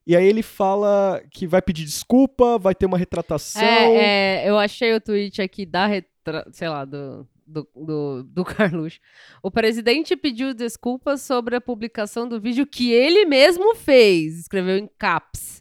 E 0.06 0.16
aí 0.16 0.26
ele 0.26 0.42
fala 0.42 1.22
que 1.30 1.46
vai 1.46 1.60
pedir 1.60 1.84
desculpa, 1.84 2.58
vai 2.58 2.74
ter 2.74 2.86
uma 2.86 2.98
retratação. 2.98 3.62
É, 3.62 4.44
é, 4.44 4.48
eu 4.48 4.58
achei 4.58 4.94
o 4.94 5.00
tweet 5.00 5.40
aqui 5.42 5.66
da 5.66 5.86
retra... 5.86 6.46
sei 6.52 6.68
lá, 6.68 6.84
do, 6.84 7.28
do, 7.50 7.68
do, 7.74 8.22
do 8.22 8.44
Carluxo. 8.46 8.98
O 9.42 9.50
presidente 9.50 10.16
pediu 10.16 10.54
desculpas 10.54 11.22
sobre 11.22 11.56
a 11.56 11.60
publicação 11.60 12.28
do 12.28 12.40
vídeo 12.40 12.66
que 12.66 12.92
ele 12.92 13.24
mesmo 13.26 13.74
fez, 13.74 14.38
escreveu 14.38 14.76
em 14.78 14.88
caps. 14.98 15.60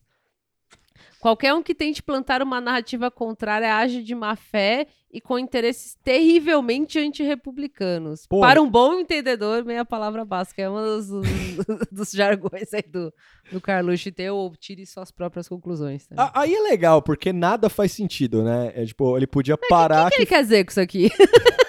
Qualquer 1.19 1.54
um 1.54 1.62
que 1.62 1.75
tente 1.75 2.02
plantar 2.02 2.41
uma 2.41 2.62
narrativa 2.62 3.12
contrária 3.12 3.75
age 3.75 4.02
de 4.04 4.15
má 4.15 4.38
fé 4.38 4.88
e 5.12 5.19
com 5.19 5.38
interesses 5.38 5.97
terrivelmente 6.02 6.97
antirrepublicanos. 6.97 8.25
Pô. 8.25 8.39
Para 8.39 8.62
um 8.62 8.69
bom 8.69 8.93
entendedor, 9.02 9.65
meia 9.65 9.84
palavra 9.84 10.23
básica. 10.23 10.62
É 10.62 10.69
um 10.69 10.75
dos, 10.75 11.08
dos, 11.91 12.12
jargões 12.12 12.73
aí 12.73 12.84
do, 12.84 13.13
do 13.52 13.60
Carluxo 13.60 14.10
ter 14.13 14.30
ou 14.30 14.56
tire 14.56 14.86
suas 14.86 15.12
próprias 15.12 15.49
conclusões. 15.49 16.08
A- 16.15 16.41
Aí 16.41 16.56
é 16.56 16.62
legal, 16.62 17.02
porque 17.02 17.34
nada 17.34 17.69
faz 17.69 17.91
sentido, 17.91 18.41
né? 18.41 18.71
É, 18.73 18.86
tipo, 18.86 19.17
ele 19.17 19.28
podia 19.28 19.58
parar 19.58 20.08
O 20.08 20.10
que 20.12 20.19
ele 20.19 20.25
quer 20.25 20.41
dizer 20.41 20.63
com 20.63 20.71
isso 20.71 20.80
aqui? 20.80 21.10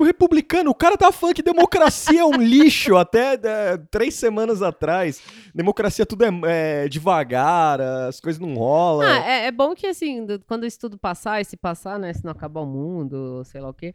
Tipo, 0.00 0.04
republicano, 0.04 0.70
o 0.70 0.74
cara 0.74 0.96
tava 0.96 1.12
falando 1.12 1.34
que 1.34 1.42
democracia 1.42 2.20
é 2.20 2.24
um 2.24 2.36
lixo 2.40 2.96
até 2.96 3.34
é, 3.34 3.76
três 3.90 4.14
semanas 4.14 4.62
atrás. 4.62 5.20
Democracia 5.54 6.06
tudo 6.06 6.24
é, 6.24 6.84
é 6.84 6.88
devagar, 6.88 7.80
as 7.80 8.18
coisas 8.18 8.40
não 8.40 8.54
rolam. 8.54 9.06
Ah, 9.06 9.28
é, 9.28 9.46
é 9.46 9.50
bom 9.52 9.74
que, 9.74 9.86
assim, 9.86 10.24
do- 10.24 10.40
quando 10.46 10.64
isso 10.64 10.78
tudo 10.80 10.96
passar, 10.96 11.40
e 11.40 11.44
se 11.44 11.56
passar, 11.56 11.98
né, 11.98 12.12
se 12.14 12.24
não 12.24 12.32
acabar 12.32 12.60
o 12.62 12.66
mundo, 12.66 13.42
sei 13.44 13.60
lá 13.60 13.68
o 13.68 13.74
quê, 13.74 13.94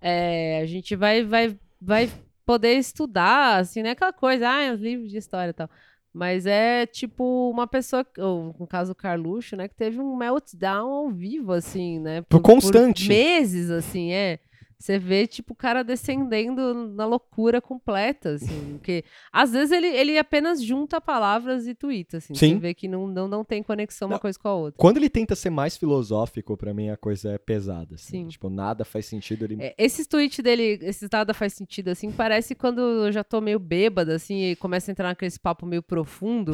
é, 0.00 0.60
a 0.62 0.66
gente 0.66 0.94
vai, 0.94 1.24
vai, 1.24 1.56
vai 1.80 2.08
poder 2.46 2.74
estudar, 2.74 3.56
assim, 3.58 3.82
né, 3.82 3.90
aquela 3.90 4.12
coisa, 4.12 4.48
ah, 4.48 4.62
é 4.62 4.72
os 4.72 4.80
livros 4.80 5.10
de 5.10 5.16
história 5.16 5.50
e 5.50 5.54
tal. 5.54 5.68
Mas 6.12 6.46
é 6.46 6.86
tipo 6.86 7.50
uma 7.50 7.66
pessoa, 7.66 8.04
ou 8.18 8.54
no 8.58 8.66
caso 8.68 8.92
o 8.92 8.96
Carluxo, 8.96 9.56
né, 9.56 9.66
que 9.66 9.74
teve 9.74 10.00
um 10.00 10.14
meltdown 10.16 10.90
ao 10.92 11.10
vivo, 11.10 11.52
assim, 11.52 11.98
né? 12.00 12.24
Foi 12.30 12.40
constante. 12.40 13.08
meses, 13.08 13.68
assim, 13.70 14.12
é. 14.12 14.38
Você 14.80 14.98
vê, 14.98 15.26
tipo, 15.26 15.52
o 15.52 15.56
cara 15.56 15.84
descendendo 15.84 16.72
na 16.72 17.04
loucura 17.04 17.60
completa, 17.60 18.30
assim. 18.30 18.78
Porque 18.78 19.04
às 19.30 19.52
vezes 19.52 19.72
ele, 19.72 19.86
ele 19.86 20.16
apenas 20.16 20.62
junta 20.62 20.98
palavras 20.98 21.66
e 21.66 21.74
twitta, 21.74 22.16
assim. 22.16 22.34
Sim. 22.34 22.54
Você 22.54 22.58
vê 22.60 22.72
que 22.72 22.88
não, 22.88 23.06
não, 23.06 23.28
não 23.28 23.44
tem 23.44 23.62
conexão 23.62 24.08
uma 24.08 24.14
Não. 24.14 24.20
coisa 24.20 24.38
com 24.38 24.48
a 24.48 24.54
outra. 24.54 24.78
Quando 24.78 24.96
ele 24.96 25.10
tenta 25.10 25.36
ser 25.36 25.50
mais 25.50 25.76
filosófico, 25.76 26.56
pra 26.56 26.72
mim 26.72 26.88
a 26.88 26.96
coisa 26.96 27.32
é 27.32 27.36
pesada. 27.36 27.96
Assim. 27.96 28.22
Sim. 28.22 28.28
Tipo, 28.28 28.48
nada 28.48 28.82
faz 28.82 29.04
sentido. 29.04 29.44
Ele... 29.44 29.58
É, 29.60 29.74
esses 29.76 30.06
tweets 30.06 30.42
dele, 30.42 30.78
esses 30.80 31.10
nada 31.12 31.34
faz 31.34 31.52
sentido, 31.52 31.88
assim, 31.88 32.10
parece 32.10 32.54
quando 32.54 32.80
eu 32.80 33.12
já 33.12 33.22
tô 33.22 33.38
meio 33.42 33.58
bêbada, 33.58 34.14
assim, 34.14 34.44
e 34.44 34.56
começa 34.56 34.90
a 34.90 34.92
entrar 34.92 35.08
naquele 35.08 35.30
papo 35.42 35.66
meio 35.66 35.82
profundo. 35.82 36.52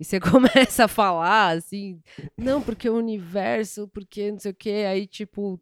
E 0.00 0.04
você 0.04 0.18
começa 0.72 0.84
a 0.84 0.88
falar, 0.88 1.58
assim, 1.58 2.00
não, 2.34 2.62
porque 2.62 2.88
o 2.88 2.96
universo, 2.96 3.86
porque 3.88 4.32
não 4.32 4.38
sei 4.38 4.52
o 4.52 4.54
quê, 4.54 4.86
aí, 4.88 5.06
tipo, 5.06 5.60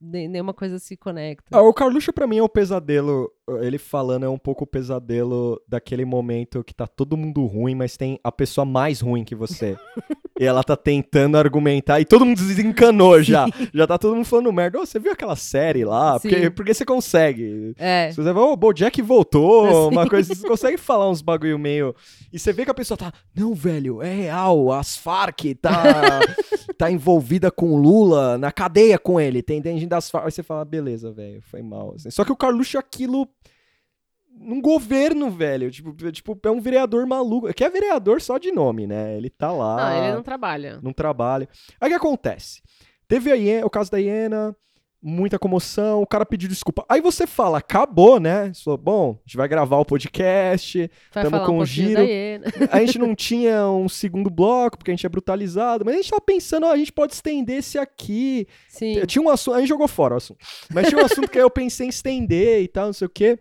nenhuma 0.00 0.54
coisa 0.54 0.78
se 0.78 0.96
conecta. 0.96 1.56
Ah, 1.56 1.62
o 1.62 1.74
Carluxo 1.74 2.12
pra 2.12 2.26
mim 2.26 2.38
é 2.38 2.42
o 2.42 2.48
pesadelo, 2.48 3.30
ele 3.60 3.78
falando 3.78 4.24
é 4.24 4.28
um 4.28 4.38
pouco 4.38 4.64
o 4.64 4.66
pesadelo 4.66 5.60
daquele 5.68 6.04
momento 6.04 6.64
que 6.64 6.74
tá 6.74 6.86
todo 6.86 7.16
mundo 7.16 7.44
ruim, 7.44 7.74
mas 7.74 7.96
tem 7.96 8.18
a 8.24 8.32
pessoa 8.32 8.64
mais 8.64 9.00
ruim 9.00 9.24
que 9.24 9.34
você. 9.34 9.76
e 10.40 10.44
ela 10.46 10.64
tá 10.64 10.74
tentando 10.74 11.36
argumentar 11.36 12.00
e 12.00 12.06
todo 12.06 12.24
mundo 12.24 12.38
desencanou 12.38 13.22
já. 13.22 13.46
Já 13.74 13.86
tá 13.86 13.98
todo 13.98 14.16
mundo 14.16 14.24
falando 14.24 14.50
merda. 14.50 14.80
Ô, 14.80 14.86
você 14.86 14.98
viu 14.98 15.12
aquela 15.12 15.36
série 15.36 15.84
lá? 15.84 16.18
Porque, 16.18 16.44
Sim. 16.44 16.50
porque 16.50 16.72
você 16.72 16.84
consegue. 16.84 17.74
É, 17.76 18.10
Se 18.10 18.16
você 18.16 18.32
vai, 18.32 18.42
ô, 18.42 18.52
o 18.52 18.56
Bojack 18.56 19.02
voltou, 19.02 19.66
Sim. 19.90 19.96
uma 19.96 20.08
coisa, 20.08 20.34
você 20.34 20.48
consegue 20.48 20.78
falar 20.78 21.10
uns 21.10 21.20
bagulho 21.20 21.58
meio. 21.58 21.94
E 22.32 22.38
você 22.38 22.54
vê 22.54 22.64
que 22.64 22.70
a 22.70 22.74
pessoa 22.74 22.96
tá, 22.96 23.12
não, 23.36 23.52
velho, 23.52 24.00
é 24.00 24.14
real, 24.14 24.72
as 24.72 24.96
Farc 24.96 25.54
tá, 25.60 26.20
tá 26.80 26.90
envolvida 26.90 27.50
com 27.50 27.74
o 27.74 27.76
Lula, 27.76 28.38
na 28.38 28.50
cadeia 28.50 28.98
com 28.98 29.20
ele, 29.20 29.42
tem 29.42 29.60
dentro 29.60 29.86
das. 29.86 30.14
Aí 30.14 30.30
você 30.30 30.42
fala, 30.42 30.64
beleza, 30.64 31.12
velho, 31.12 31.42
foi 31.42 31.60
mal. 31.60 31.92
assim. 31.94 32.10
Só 32.10 32.24
que 32.24 32.32
o 32.32 32.36
Carluxo 32.36 32.78
é 32.78 32.80
aquilo. 32.80 33.28
Num 34.32 34.62
governo, 34.62 35.30
velho. 35.30 35.70
Tipo, 35.70 35.92
tipo, 36.10 36.40
é 36.42 36.50
um 36.50 36.58
vereador 36.60 37.06
maluco. 37.06 37.52
Que 37.52 37.64
é 37.64 37.68
vereador 37.68 38.22
só 38.22 38.38
de 38.38 38.50
nome, 38.50 38.86
né? 38.86 39.14
Ele 39.14 39.28
tá 39.28 39.52
lá. 39.52 39.76
não, 39.76 40.04
ele 40.04 40.14
não 40.14 40.22
trabalha. 40.22 40.80
Não 40.82 40.92
trabalha. 40.94 41.46
Aí 41.78 41.88
o 41.88 41.90
que 41.90 41.96
acontece? 41.96 42.62
Teve 43.06 43.30
a 43.30 43.34
hiena, 43.34 43.66
o 43.66 43.70
caso 43.70 43.90
da 43.90 43.98
hiena, 43.98 44.56
muita 45.02 45.38
comoção, 45.38 46.02
o 46.02 46.06
cara 46.06 46.26
pediu 46.26 46.48
desculpa. 46.48 46.84
Aí 46.88 47.00
você 47.00 47.26
fala, 47.26 47.58
acabou, 47.58 48.20
né? 48.20 48.52
Você 48.52 48.64
falou, 48.64 48.78
bom, 48.78 49.10
a 49.18 49.28
gente 49.28 49.36
vai 49.36 49.48
gravar 49.48 49.78
o 49.78 49.84
podcast, 49.84 50.90
falar 51.10 51.46
com 51.46 51.58
um 51.58 51.64
giro. 51.64 52.02
hiena. 52.02 52.46
a 52.70 52.80
gente 52.80 52.98
não 52.98 53.14
tinha 53.14 53.66
um 53.68 53.88
segundo 53.88 54.28
bloco, 54.28 54.76
porque 54.76 54.90
a 54.90 54.94
gente 54.94 55.06
é 55.06 55.08
brutalizado, 55.08 55.84
mas 55.84 55.94
a 55.94 55.96
gente 55.98 56.10
tava 56.10 56.20
pensando, 56.20 56.66
ó, 56.66 56.72
a 56.72 56.76
gente 56.76 56.92
pode 56.92 57.14
estender 57.14 57.58
esse 57.58 57.78
aqui. 57.78 58.46
Sim. 58.68 59.04
Tinha 59.06 59.22
um 59.22 59.30
assunto, 59.30 59.54
a 59.54 59.60
gente 59.60 59.68
jogou 59.68 59.88
fora 59.88 60.14
o 60.14 60.18
assunto. 60.18 60.38
Mas 60.72 60.88
tinha 60.88 61.00
um 61.00 61.04
assunto 61.04 61.30
que 61.30 61.38
eu 61.38 61.50
pensei 61.50 61.86
em 61.86 61.90
estender 61.90 62.62
e 62.62 62.68
tal, 62.68 62.86
não 62.86 62.92
sei 62.92 63.06
o 63.06 63.10
quê. 63.10 63.38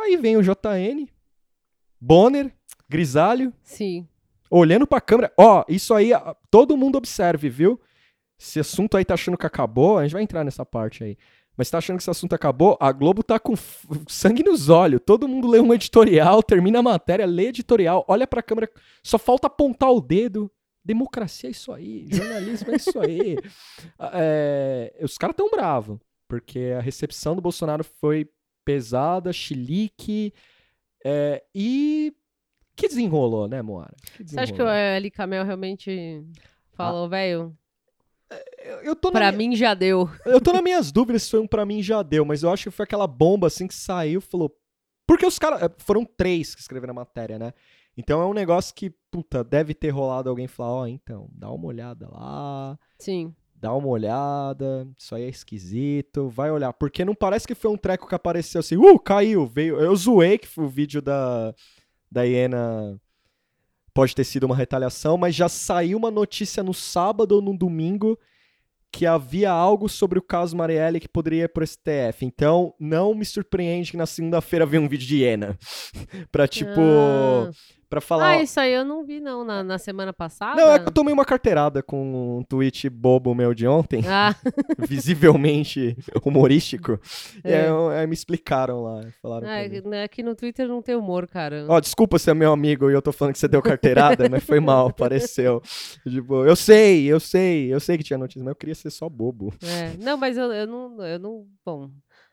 Aí 0.00 0.16
vem 0.16 0.36
o 0.36 0.42
JN, 0.42 1.06
Bonner, 2.00 2.52
Grisalho, 2.88 3.52
Sim. 3.62 4.06
olhando 4.50 4.86
pra 4.86 5.00
câmera. 5.00 5.32
Ó, 5.36 5.64
isso 5.68 5.94
aí, 5.94 6.10
todo 6.50 6.76
mundo 6.76 6.96
observe, 6.96 7.48
viu? 7.48 7.80
Esse 8.38 8.60
assunto 8.60 8.96
aí 8.96 9.04
tá 9.04 9.14
achando 9.14 9.38
que 9.38 9.46
acabou, 9.46 9.98
a 9.98 10.02
gente 10.02 10.12
vai 10.12 10.22
entrar 10.22 10.44
nessa 10.44 10.64
parte 10.64 11.04
aí. 11.04 11.16
Mas 11.56 11.70
tá 11.70 11.78
achando 11.78 11.96
que 11.96 12.02
esse 12.02 12.10
assunto 12.10 12.34
acabou? 12.34 12.76
A 12.80 12.90
Globo 12.90 13.22
tá 13.22 13.38
com 13.38 13.54
sangue 14.08 14.42
nos 14.42 14.68
olhos. 14.68 15.00
Todo 15.04 15.28
mundo 15.28 15.46
lê 15.46 15.60
um 15.60 15.72
editorial, 15.72 16.42
termina 16.42 16.80
a 16.80 16.82
matéria, 16.82 17.26
lê 17.26 17.46
editorial, 17.46 18.04
olha 18.08 18.26
pra 18.26 18.42
câmera, 18.42 18.68
só 19.02 19.18
falta 19.18 19.46
apontar 19.46 19.90
o 19.92 20.00
dedo. 20.00 20.50
Democracia 20.84 21.48
é 21.48 21.52
isso 21.52 21.72
aí, 21.72 22.06
jornalismo 22.10 22.72
é 22.72 22.76
isso 22.76 23.00
aí. 23.00 23.36
Ah, 23.98 24.10
é, 24.14 24.98
os 25.00 25.16
caras 25.16 25.36
tão 25.36 25.48
bravos, 25.48 25.98
porque 26.28 26.74
a 26.76 26.80
recepção 26.80 27.34
do 27.34 27.40
Bolsonaro 27.40 27.84
foi 27.84 28.28
pesada, 28.64 29.32
chilique, 29.32 30.34
é, 31.04 31.42
e 31.54 32.12
que 32.76 32.88
desenrolou, 32.88 33.48
né, 33.48 33.62
Moara? 33.62 33.94
Que 34.16 34.24
Você 34.28 34.40
acha 34.40 34.52
que 34.52 34.60
o 34.60 34.64
desenrolou. 34.64 34.96
Eli 34.96 35.10
Camel 35.10 35.44
realmente 35.44 36.22
falou, 36.72 37.08
velho, 37.08 37.56
Eu- 38.64 38.80
Eu 38.80 38.96
tô, 38.96 39.12
pra 39.12 39.30
minha- 39.30 39.50
mim 39.50 39.54
já 39.56 39.74
deu. 39.74 40.08
eu 40.24 40.40
tô 40.40 40.52
nas 40.52 40.62
minhas 40.62 40.90
dúvidas 40.90 41.24
se 41.24 41.30
foi 41.30 41.40
um 41.40 41.46
pra 41.46 41.66
mim 41.66 41.82
já 41.82 42.02
deu, 42.02 42.24
mas 42.24 42.42
eu 42.42 42.50
acho 42.50 42.64
que 42.64 42.70
foi 42.70 42.84
aquela 42.84 43.06
bomba 43.06 43.46
assim 43.48 43.66
que 43.66 43.74
saiu 43.74 44.20
falou. 44.20 44.50
Porque 45.06 45.26
os 45.26 45.38
caras. 45.38 45.70
Foram 45.78 46.04
três 46.04 46.54
que 46.54 46.60
escreveram 46.62 46.92
a 46.92 46.94
matéria, 46.94 47.38
né? 47.38 47.52
Então 47.96 48.20
é 48.22 48.26
um 48.26 48.32
negócio 48.32 48.74
que, 48.74 48.90
puta, 49.10 49.44
deve 49.44 49.74
ter 49.74 49.90
rolado 49.90 50.30
alguém 50.30 50.46
falar: 50.48 50.72
ó, 50.72 50.86
então, 50.86 51.28
dá 51.32 51.50
uma 51.50 51.66
olhada 51.66 52.08
lá, 52.10 52.78
Sim. 52.98 53.34
dá 53.54 53.72
uma 53.74 53.86
olhada, 53.88 54.88
isso 54.98 55.14
aí 55.14 55.24
é 55.24 55.28
esquisito, 55.28 56.28
vai 56.30 56.50
olhar. 56.50 56.72
Porque 56.72 57.04
não 57.04 57.14
parece 57.14 57.46
que 57.46 57.54
foi 57.54 57.70
um 57.70 57.76
treco 57.76 58.08
que 58.08 58.14
apareceu 58.14 58.60
assim, 58.60 58.76
uh, 58.78 58.98
caiu, 58.98 59.46
veio. 59.46 59.78
Eu 59.78 59.94
zoei 59.94 60.38
que 60.38 60.48
foi 60.48 60.64
o 60.64 60.68
vídeo 60.68 61.02
da, 61.02 61.54
da 62.10 62.22
Iena. 62.24 62.98
Pode 63.92 64.14
ter 64.14 64.24
sido 64.24 64.44
uma 64.44 64.56
retaliação, 64.56 65.16
mas 65.16 65.34
já 65.36 65.48
saiu 65.48 65.96
uma 65.98 66.10
notícia 66.10 66.62
no 66.64 66.74
sábado 66.74 67.32
ou 67.36 67.42
no 67.42 67.56
domingo 67.56 68.18
que 68.94 69.06
havia 69.06 69.50
algo 69.50 69.88
sobre 69.88 70.20
o 70.20 70.22
caso 70.22 70.56
Marielle 70.56 71.00
que 71.00 71.08
poderia 71.08 71.44
ir 71.44 71.48
pro 71.48 71.66
STF. 71.66 72.22
Então, 72.24 72.72
não 72.78 73.12
me 73.12 73.24
surpreende 73.24 73.90
que 73.90 73.96
na 73.96 74.06
segunda-feira 74.06 74.64
venha 74.64 74.82
um 74.82 74.88
vídeo 74.88 75.08
de 75.08 75.16
Iena. 75.16 75.58
pra, 76.30 76.46
tipo, 76.46 76.80
Ah. 76.80 77.50
Pra 77.88 78.00
falar... 78.00 78.30
Ah, 78.30 78.42
isso 78.42 78.58
aí 78.58 78.72
eu 78.72 78.84
não 78.84 79.04
vi, 79.04 79.20
não, 79.20 79.44
na, 79.44 79.62
na 79.62 79.78
semana 79.78 80.12
passada. 80.12 80.60
Não, 80.60 80.72
é 80.72 80.78
que 80.78 80.88
eu 80.88 80.92
tomei 80.92 81.12
uma 81.12 81.24
carteirada 81.24 81.82
com 81.82 82.38
um 82.38 82.42
tweet 82.42 82.88
bobo 82.88 83.34
meu 83.34 83.54
de 83.54 83.66
ontem, 83.66 84.02
Ah, 84.06 84.34
visivelmente 84.78 85.96
humorístico. 86.24 86.98
E 87.44 87.50
É. 87.50 87.62
aí, 87.62 87.66
eu- 87.68 87.88
aí 87.90 88.06
me 88.06 88.14
explicaram 88.14 88.82
lá, 88.82 89.00
falaram 89.22 89.46
é, 89.48 89.68
que- 89.68 89.82
né, 89.88 90.04
aqui 90.04 90.22
no 90.22 90.34
Twitter 90.34 90.66
não 90.68 90.80
tem 90.82 90.94
humor, 90.94 91.26
cara. 91.26 91.64
Ó, 91.68 91.80
desculpa 91.80 92.18
se 92.18 92.30
é 92.30 92.34
meu 92.34 92.52
amigo 92.52 92.90
e 92.90 92.94
eu 92.94 93.02
tô 93.02 93.12
falando 93.12 93.32
que 93.34 93.38
você 93.38 93.48
deu 93.48 93.62
carteirada, 93.62 94.28
mas 94.28 94.42
foi 94.44 94.60
mal, 94.60 94.92
pareceu. 94.92 95.60
Tipo, 96.02 96.44
eu 96.44 96.56
sei, 96.56 97.06
eu 97.06 97.20
sei, 97.20 97.72
eu 97.72 97.80
sei 97.80 97.96
que 97.98 98.04
tinha 98.04 98.18
notícia, 98.18 98.42
mas 98.42 98.52
eu 98.52 98.56
queria 98.56 98.74
ser 98.74 98.90
só 98.90 99.08
bobo. 99.08 99.52
É, 99.62 99.96
não, 100.02 100.16
mas 100.16 100.36
eu, 100.36 100.52
eu 100.52 100.66
não, 100.66 101.02
eu 101.04 101.18
não, 101.18 101.46
bom, 101.64 101.90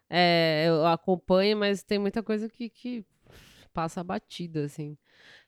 é, 0.09 0.65
eu 0.67 0.85
acompanho, 0.85 1.57
mas 1.57 1.83
tem 1.83 1.97
muita 1.99 2.21
coisa 2.21 2.47
que, 2.49 2.69
que 2.69 3.05
passa 3.73 4.03
batida, 4.03 4.65
assim. 4.65 4.97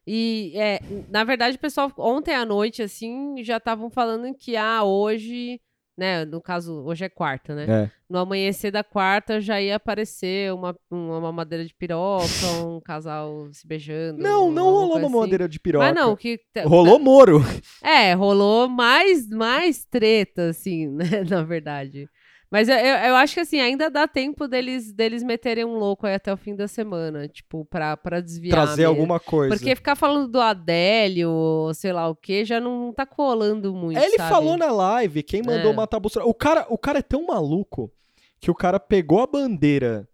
E, 0.05 0.53
é, 0.55 0.79
na 1.09 1.23
verdade, 1.23 1.55
o 1.55 1.59
pessoal, 1.59 1.91
ontem 1.97 2.35
à 2.35 2.45
noite, 2.45 2.81
assim, 2.81 3.41
já 3.43 3.57
estavam 3.57 3.89
falando 3.89 4.33
que, 4.35 4.57
ah, 4.57 4.83
hoje, 4.83 5.61
né, 5.97 6.25
no 6.25 6.41
caso, 6.41 6.83
hoje 6.83 7.05
é 7.05 7.09
quarta, 7.09 7.55
né? 7.55 7.65
É. 7.69 7.91
No 8.09 8.19
amanhecer 8.19 8.69
da 8.69 8.83
quarta 8.83 9.39
já 9.39 9.61
ia 9.61 9.77
aparecer 9.77 10.53
uma, 10.53 10.75
uma 10.91 11.21
mamadeira 11.21 11.63
de 11.63 11.73
piroca, 11.73 12.25
um 12.67 12.81
casal 12.81 13.47
se 13.53 13.65
beijando. 13.65 14.21
Não, 14.21 14.51
não 14.51 14.65
rolou 14.65 14.97
uma 14.97 15.07
assim. 15.07 15.19
madeira 15.19 15.47
de 15.47 15.59
piroca. 15.59 15.85
Mas 15.85 15.95
não, 15.95 16.15
que... 16.17 16.37
Rolou 16.65 16.99
Moro. 16.99 17.41
É, 17.81 18.13
rolou 18.13 18.67
mais, 18.67 19.29
mais 19.29 19.85
treta, 19.85 20.49
assim, 20.49 20.87
né, 20.91 21.23
na 21.29 21.43
verdade. 21.43 22.09
Mas 22.53 22.69
eu, 22.69 22.75
eu, 22.75 22.95
eu 23.07 23.15
acho 23.15 23.33
que, 23.33 23.39
assim, 23.39 23.59
ainda 23.59 23.89
dá 23.89 24.07
tempo 24.07 24.47
deles, 24.47 24.93
deles 24.93 25.23
meterem 25.23 25.65
um 25.65 25.79
louco 25.79 26.05
aí 26.05 26.13
até 26.13 26.31
o 26.31 26.37
fim 26.37 26.55
da 26.55 26.67
semana, 26.67 27.27
tipo, 27.27 27.65
pra, 27.65 27.97
pra 27.97 28.21
desviar 28.21 28.51
Trazer 28.67 28.83
mesmo. 28.83 28.91
alguma 28.93 29.19
coisa. 29.19 29.55
Porque 29.55 29.75
ficar 29.75 29.95
falando 29.95 30.27
do 30.27 30.39
Adélio, 30.39 31.31
ou 31.31 31.73
sei 31.73 31.91
lá 31.91 32.07
o 32.07 32.15
que, 32.15 32.45
já 32.45 32.59
não 32.59 32.93
tá 32.93 33.07
colando 33.07 33.73
muito, 33.73 33.97
Ele 33.99 34.17
sabe? 34.17 34.29
falou 34.29 34.55
na 34.55 34.71
live, 34.71 35.23
quem 35.23 35.41
mandou 35.41 35.71
É. 35.71 35.75
matar 35.75 35.99
Bolsonaro. 35.99 36.29
O 36.29 36.33
cara, 36.35 36.67
o 36.69 36.77
cara 36.77 36.99
é 36.99 37.01
tão 37.01 37.25
maluco 37.25 37.91
que 38.39 38.51
o 38.51 38.55
cara 38.55 38.79
pegou 38.79 39.21
a 39.21 39.25
bandeira 39.25 40.07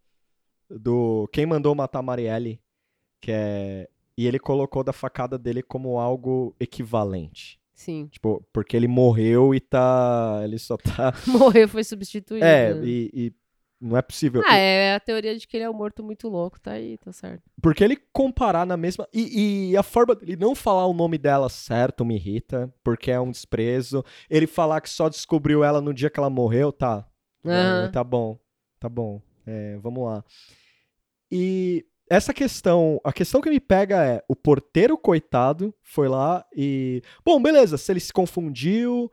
do 0.69 1.27
quem 1.33 1.45
mandou 1.45 1.75
matar 1.75 2.01
Marielle, 2.01 2.61
que 3.19 3.31
é 3.33 3.89
e 4.17 4.25
ele 4.27 4.39
colocou 4.39 4.81
da 4.81 4.93
facada 4.93 5.37
dele 5.37 5.61
como 5.61 5.99
algo 5.99 6.55
equivalente. 6.57 7.58
Sim. 7.79 8.07
Tipo, 8.11 8.45
porque 8.51 8.75
ele 8.75 8.89
morreu 8.89 9.55
e 9.55 9.59
tá. 9.61 10.41
Ele 10.43 10.59
só 10.59 10.75
tá. 10.75 11.13
Morreu, 11.25 11.65
foi 11.69 11.81
substituído. 11.81 12.45
É, 12.45 12.73
e, 12.83 13.09
e 13.13 13.33
não 13.79 13.95
é 13.95 14.01
possível. 14.01 14.43
Ah, 14.45 14.57
é 14.57 14.95
a 14.95 14.99
teoria 14.99 15.37
de 15.37 15.47
que 15.47 15.55
ele 15.55 15.63
é 15.63 15.69
um 15.69 15.73
morto 15.73 16.03
muito 16.03 16.27
louco, 16.27 16.59
tá 16.59 16.73
aí, 16.73 16.97
tá 16.97 17.13
certo. 17.13 17.41
Porque 17.61 17.81
ele 17.81 17.95
comparar 18.11 18.65
na 18.65 18.75
mesma. 18.75 19.07
E, 19.13 19.69
e 19.71 19.77
a 19.77 19.81
forma 19.81 20.13
dele 20.13 20.35
não 20.35 20.53
falar 20.53 20.87
o 20.87 20.93
nome 20.93 21.17
dela 21.17 21.47
certo 21.47 22.03
me 22.03 22.15
irrita, 22.15 22.69
porque 22.83 23.11
é 23.11 23.19
um 23.19 23.31
desprezo. 23.31 24.03
Ele 24.29 24.45
falar 24.45 24.81
que 24.81 24.89
só 24.89 25.07
descobriu 25.07 25.63
ela 25.63 25.79
no 25.79 25.93
dia 25.93 26.09
que 26.09 26.19
ela 26.19 26.29
morreu, 26.29 26.73
tá. 26.73 27.07
É, 27.45 27.49
Aham. 27.49 27.91
tá 27.91 28.03
bom, 28.03 28.37
tá 28.77 28.89
bom. 28.89 29.21
É, 29.47 29.77
vamos 29.77 30.03
lá. 30.03 30.21
E 31.31 31.85
essa 32.09 32.33
questão, 32.33 32.99
a 33.03 33.13
questão 33.13 33.39
que 33.41 33.49
me 33.49 33.59
pega 33.59 34.03
é: 34.03 34.23
o 34.27 34.35
porteiro, 34.35 34.97
coitado, 34.97 35.73
foi 35.81 36.07
lá 36.07 36.45
e. 36.55 37.01
Bom, 37.23 37.41
beleza, 37.41 37.77
se 37.77 37.91
ele 37.91 37.99
se 37.99 38.11
confundiu. 38.11 39.11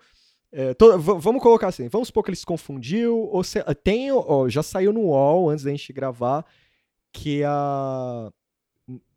é, 0.53 0.73
to- 0.75 0.99
vamos 0.99 1.43
colocar 1.43 1.69
assim, 1.69 1.89
vamos 1.89 2.09
supor 2.09 2.25
que 2.25 2.31
ele 2.31 2.37
se 2.37 2.47
confundiu, 2.47 3.17
ou 3.31 3.45
se, 3.45 3.63
tem, 3.85 4.11
ó, 4.13 4.49
já 4.49 4.63
saiu 4.63 4.93
no 4.93 5.01
UOL 5.03 5.51
antes 5.51 5.65
da 5.65 5.71
gente 5.71 5.93
gravar 5.93 6.45
que 7.13 7.43
a 7.45 8.31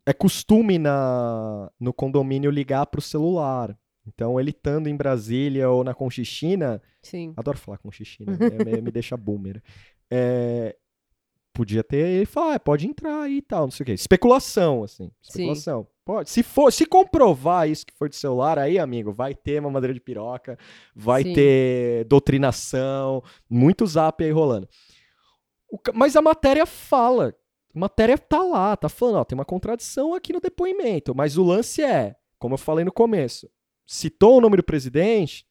é 0.05 0.13
costume 0.13 0.79
na, 0.79 1.71
no 1.79 1.93
condomínio 1.93 2.49
ligar 2.49 2.85
pro 2.87 3.01
celular. 3.01 3.77
Então, 4.07 4.39
ele 4.39 4.49
estando 4.49 4.89
em 4.89 4.95
Brasília 4.95 5.69
ou 5.69 5.83
na 5.83 5.93
Conchichina, 5.93 6.81
Sim. 7.03 7.31
adoro 7.37 7.59
falar 7.59 7.77
Conchichina, 7.77 8.31
né? 8.35 8.63
me, 8.65 8.81
me 8.81 8.91
deixa 8.91 9.15
boomer. 9.15 9.61
É, 10.09 10.75
podia 11.59 11.83
ter 11.83 12.07
ele 12.07 12.25
falar, 12.25 12.55
ah, 12.55 12.59
pode 12.59 12.87
entrar 12.87 13.23
aí 13.23 13.37
e 13.37 13.41
tal, 13.41 13.63
não 13.63 13.71
sei 13.71 13.83
o 13.83 13.85
quê. 13.85 13.91
Especulação, 13.91 14.81
assim. 14.81 15.11
Especulação. 15.21 15.85
Pode. 16.05 16.29
Se 16.29 16.41
for, 16.41 16.71
se 16.71 16.85
comprovar 16.85 17.69
isso 17.69 17.85
que 17.85 17.93
foi 17.93 18.07
de 18.07 18.15
celular, 18.15 18.57
aí, 18.57 18.79
amigo, 18.79 19.11
vai 19.11 19.35
ter 19.35 19.61
mamadeira 19.61 19.93
de 19.93 19.99
piroca, 19.99 20.57
vai 20.95 21.23
Sim. 21.23 21.33
ter 21.33 22.05
doutrinação, 22.05 23.21
muito 23.49 23.85
zap 23.85 24.23
aí 24.23 24.31
rolando. 24.31 24.69
O 25.69 25.77
mas 25.93 26.15
a 26.15 26.21
matéria 26.21 26.65
fala. 26.65 27.35
A 27.75 27.79
matéria 27.79 28.17
tá 28.17 28.41
lá, 28.41 28.77
tá 28.77 28.87
falando, 28.87 29.17
ó, 29.17 29.23
tem 29.25 29.37
uma 29.37 29.45
contradição 29.45 30.13
aqui 30.13 30.31
no 30.31 30.39
depoimento. 30.39 31.13
Mas 31.13 31.37
o 31.37 31.43
lance 31.43 31.83
é, 31.83 32.15
como 32.39 32.53
eu 32.53 32.57
falei 32.57 32.85
no 32.85 32.91
começo, 32.91 33.49
citou 33.85 34.37
o 34.37 34.41
nome 34.41 34.55
do 34.55 34.63
presidente, 34.63 35.45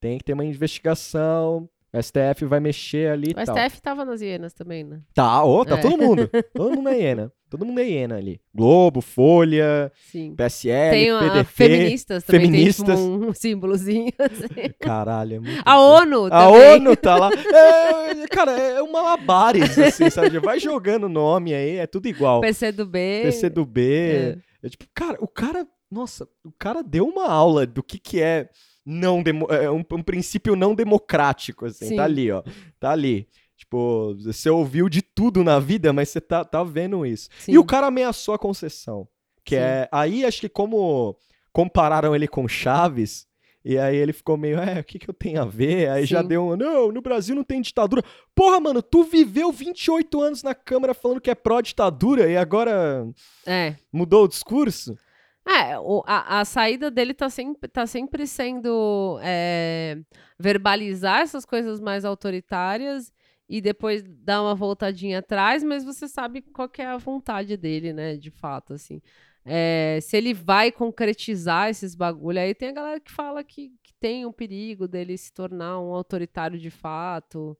tem 0.00 0.18
que 0.18 0.24
ter 0.24 0.32
uma 0.32 0.44
investigação, 0.44 1.70
o 1.94 2.02
STF 2.02 2.44
vai 2.46 2.58
mexer 2.60 3.10
ali 3.10 3.28
e 3.28 3.40
O 3.40 3.44
tal. 3.44 3.56
STF 3.56 3.80
tava 3.80 4.04
nas 4.04 4.20
hienas 4.20 4.52
também, 4.52 4.82
né? 4.84 5.00
Tá, 5.14 5.44
ô, 5.44 5.64
tá 5.64 5.78
É. 5.78 5.80
todo 5.80 5.96
mundo. 5.96 6.28
Todo 6.54 6.74
mundo 6.74 6.88
é 6.88 6.98
hiena. 6.98 7.32
Todo 7.48 7.64
mundo 7.64 7.78
é 7.80 7.84
hiena 7.88 8.16
ali. 8.16 8.40
Globo, 8.52 9.00
Folha, 9.00 9.92
Sim. 10.10 10.34
PSL, 10.34 10.90
tem 10.90 11.10
a 11.10 11.18
PDT. 11.20 11.44
feministas 11.44 12.24
também, 12.24 12.40
feministas. 12.40 12.98
tem 12.98 13.12
tipo, 13.12 13.26
um 13.26 13.32
símbolozinho. 13.34 14.12
assim. 14.18 14.70
Caralho, 14.80 15.36
é 15.36 15.38
muito 15.40 15.62
A. 15.64 15.78
ONU 15.80 16.26
A 16.26 16.30
também. 16.30 16.72
ONU 16.74 16.96
tá 16.96 17.16
lá. 17.16 17.30
É, 17.32 18.26
cara, 18.26 18.52
é 18.58 18.82
um 18.82 18.90
malabares, 18.90 19.78
assim, 19.78 20.10
sabe? 20.10 20.38
Vai 20.40 20.58
jogando 20.58 21.08
nome 21.08 21.54
aí, 21.54 21.76
é 21.76 21.86
tudo 21.86 22.08
igual. 22.08 22.40
PC 22.40 22.72
do 22.72 22.84
B. 22.86 23.20
PC 23.24 23.48
do 23.50 23.64
B. 23.64 24.36
É. 24.62 24.66
É 24.66 24.68
tipo, 24.68 24.84
cara, 24.94 25.16
o 25.20 25.28
cara. 25.28 25.64
Nossa, 25.90 26.26
o 26.44 26.50
cara 26.58 26.82
deu 26.82 27.06
uma 27.06 27.28
aula 27.30 27.64
do 27.64 27.80
que, 27.82 28.00
que 28.00 28.20
é 28.20 28.48
não 28.84 29.22
demo, 29.22 29.46
é 29.50 29.70
um, 29.70 29.78
um 29.92 30.02
princípio 30.02 30.54
não 30.56 30.74
democrático, 30.74 31.66
assim. 31.66 31.88
Sim. 31.88 31.96
Tá 31.96 32.04
ali, 32.04 32.30
ó. 32.30 32.42
Tá 32.78 32.90
ali. 32.90 33.28
Tipo, 33.56 34.14
você 34.16 34.50
ouviu 34.50 34.88
de 34.88 35.00
tudo 35.00 35.42
na 35.44 35.58
vida, 35.58 35.92
mas 35.92 36.08
você 36.08 36.20
tá, 36.20 36.44
tá 36.44 36.62
vendo 36.64 37.06
isso. 37.06 37.28
Sim. 37.38 37.52
E 37.52 37.58
o 37.58 37.64
cara 37.64 37.86
ameaçou 37.86 38.34
a 38.34 38.38
concessão. 38.38 39.08
Que 39.44 39.56
Sim. 39.56 39.62
é. 39.62 39.88
Aí 39.92 40.24
acho 40.24 40.40
que 40.40 40.48
como 40.48 41.16
compararam 41.52 42.14
ele 42.14 42.26
com 42.28 42.48
Chaves. 42.48 43.26
E 43.64 43.78
aí 43.78 43.96
ele 43.96 44.12
ficou 44.12 44.36
meio, 44.36 44.58
é, 44.58 44.80
o 44.80 44.84
que, 44.84 44.98
que 44.98 45.08
eu 45.08 45.14
tenho 45.14 45.40
a 45.40 45.46
ver? 45.46 45.88
Aí 45.88 46.04
já 46.04 46.20
Sim. 46.20 46.28
deu 46.28 46.48
um, 46.48 46.56
não, 46.56 46.92
no 46.92 47.00
Brasil 47.00 47.34
não 47.34 47.42
tem 47.44 47.62
ditadura. 47.62 48.02
Porra, 48.34 48.60
mano, 48.60 48.82
tu 48.82 49.02
viveu 49.04 49.50
28 49.50 50.20
anos 50.20 50.42
na 50.42 50.54
Câmara 50.54 50.92
falando 50.92 51.20
que 51.20 51.30
é 51.30 51.34
pró-ditadura 51.34 52.28
e 52.28 52.36
agora 52.36 53.08
É. 53.46 53.74
mudou 53.90 54.24
o 54.24 54.28
discurso? 54.28 54.98
É, 55.46 55.78
o- 55.78 56.02
a, 56.06 56.40
a 56.40 56.44
saída 56.44 56.90
dele 56.90 57.12
tá 57.14 57.28
sempre, 57.28 57.68
tá 57.68 57.86
sempre 57.86 58.26
sendo 58.26 59.18
é, 59.22 59.98
verbalizar 60.38 61.20
essas 61.20 61.44
coisas 61.44 61.80
mais 61.80 62.04
autoritárias 62.04 63.12
e 63.48 63.60
depois 63.60 64.02
dar 64.02 64.40
uma 64.42 64.54
voltadinha 64.54 65.18
atrás, 65.18 65.62
mas 65.62 65.84
você 65.84 66.08
sabe 66.08 66.40
qual 66.42 66.68
é 66.78 66.86
a 66.86 66.96
vontade 66.96 67.56
dele, 67.58 67.92
né, 67.92 68.16
de 68.16 68.30
fato, 68.30 68.72
assim. 68.72 69.02
É, 69.44 69.98
se 70.00 70.16
ele 70.16 70.32
vai 70.32 70.72
concretizar 70.72 71.68
esses 71.68 71.94
bagulho, 71.94 72.40
aí 72.40 72.54
tem 72.54 72.70
a 72.70 72.72
galera 72.72 73.00
que 73.00 73.12
fala 73.12 73.44
que, 73.44 73.68
que 73.82 73.92
tem 74.00 74.24
um 74.24 74.32
perigo 74.32 74.88
dele 74.88 75.18
se 75.18 75.30
tornar 75.32 75.78
um 75.78 75.92
autoritário 75.94 76.58
de 76.58 76.70
fato. 76.70 77.54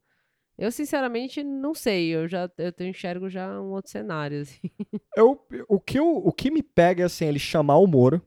Eu, 0.57 0.71
sinceramente, 0.71 1.43
não 1.43 1.75
sei. 1.75 2.09
Eu 2.09 2.29
já 2.29 2.49
eu 2.59 2.87
enxergo 2.87 3.29
já 3.29 3.61
um 3.61 3.73
outro 3.73 3.91
cenário, 3.91 4.41
assim. 4.43 4.71
Eu, 5.17 5.41
o, 5.69 5.81
que 5.81 5.99
eu, 5.99 6.07
o 6.17 6.33
que 6.33 6.51
me 6.51 6.63
pega 6.63 7.03
é 7.03 7.07
assim, 7.07 7.27
ele 7.27 7.39
chamar 7.39 7.77
o 7.79 7.87
Moro, 7.87 8.23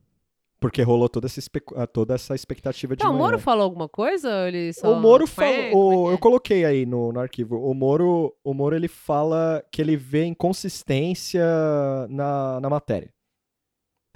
porque 0.59 0.81
rolou 0.81 1.07
toda 1.07 1.27
essa, 1.27 1.39
ah, 1.75 1.87
toda 1.87 2.15
essa 2.15 2.33
expectativa 2.35 2.95
de 2.95 3.03
Não, 3.03 3.11
o 3.11 3.13
manhã. 3.13 3.25
Moro 3.25 3.39
falou 3.39 3.63
alguma 3.63 3.87
coisa? 3.87 4.47
Ele 4.47 4.73
só... 4.73 4.91
O 4.91 4.99
Moro 4.99 5.27
falou. 5.27 6.05
O- 6.05 6.09
é? 6.09 6.13
Eu 6.13 6.17
coloquei 6.17 6.65
aí 6.65 6.85
no, 6.85 7.13
no 7.13 7.19
arquivo. 7.19 7.57
O 7.57 7.73
Moro, 7.73 8.35
o 8.43 8.53
Moro 8.53 8.75
ele 8.75 8.87
fala 8.87 9.63
que 9.71 9.81
ele 9.81 9.95
vê 9.95 10.25
inconsistência 10.25 11.43
na, 12.09 12.59
na 12.59 12.69
matéria. 12.69 13.13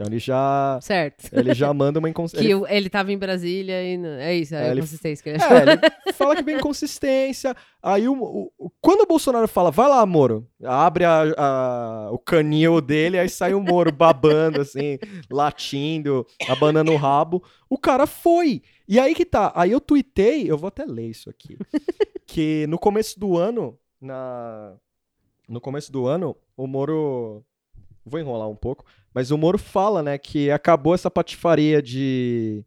Então 0.02 0.12
ele 0.12 0.20
já. 0.20 0.80
Certo. 0.82 1.30
Ele 1.32 1.54
já 1.54 1.72
manda 1.74 2.00
uma 2.00 2.08
Que 2.10 2.12
inconsistência. 2.12 2.58
o- 2.58 2.68
ele 2.68 2.90
tava 2.90 3.12
em 3.12 3.18
Brasília 3.18 3.84
e... 3.84 4.04
É 4.20 4.34
isso, 4.36 4.56
é, 4.56 4.64
É, 4.64 4.68
a 4.70 4.72
ele- 4.72 4.82
consistência 4.82 5.24
que 5.24 5.30
ele 5.30 5.38
achou. 5.44 5.56
É, 5.58 5.62
ele 5.62 5.80
fala 6.14 6.36
que 6.36 6.42
vem 6.44 6.56
inconsistência. 6.58 7.56
Aí 7.84 8.08
o- 8.10 8.52
o- 8.58 8.72
quando 8.82 9.02
o 9.02 9.06
Bolsonaro 9.06 9.48
fala, 9.48 9.70
vai 9.70 9.88
lá, 9.88 10.04
Moro, 10.06 10.48
abre 10.64 11.06
a- 11.06 11.34
a- 11.38 12.10
o 12.12 12.18
canil 12.18 12.82
dele, 12.82 13.20
aí 13.20 13.30
sai 13.30 13.54
o 13.54 13.62
Moro 13.62 13.92
babando, 13.92 14.62
assim, 14.62 14.98
latindo, 15.30 16.26
abanando 16.50 16.92
o 16.92 16.98
rabo. 16.98 17.44
O 17.70 17.78
cara 17.78 18.08
foi. 18.08 18.64
E 18.88 19.00
aí 19.00 19.14
que 19.14 19.26
tá. 19.26 19.52
Aí 19.56 19.72
eu 19.72 19.80
tuitei, 19.80 20.50
eu 20.50 20.58
vou 20.58 20.68
até 20.70 20.84
ler 20.84 21.10
isso 21.10 21.30
aqui. 21.30 21.58
que 22.26 22.66
no 22.68 22.80
começo 22.80 23.20
do 23.20 23.38
ano, 23.38 23.78
na. 24.02 24.74
No 25.48 25.60
começo 25.62 25.92
do 25.92 26.08
ano, 26.08 26.36
o 26.56 26.66
Moro. 26.66 27.44
Vou 28.06 28.20
enrolar 28.20 28.50
um 28.50 28.56
pouco. 28.56 28.86
Mas 29.14 29.32
o 29.32 29.38
Moro 29.38 29.58
fala, 29.58 30.02
né, 30.02 30.18
que 30.18 30.50
acabou 30.50 30.94
essa 30.96 31.12
patifaria 31.12 31.82
de 31.82 32.66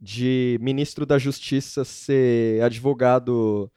de 0.00 0.58
ministro 0.60 1.06
da 1.06 1.18
Justiça 1.18 1.82
ser 1.82 2.62
advogado 2.62 3.72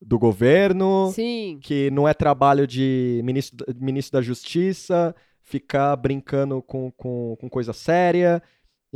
do 0.00 0.18
governo, 0.18 1.12
Sim. 1.14 1.58
que 1.62 1.90
não 1.90 2.08
é 2.08 2.14
trabalho 2.14 2.66
de 2.66 3.20
ministro, 3.22 3.66
ministro 3.78 4.18
da 4.18 4.22
Justiça 4.22 5.14
ficar 5.42 5.94
brincando 5.96 6.62
com, 6.62 6.90
com, 6.92 7.36
com 7.38 7.48
coisa 7.48 7.72
séria 7.74 8.42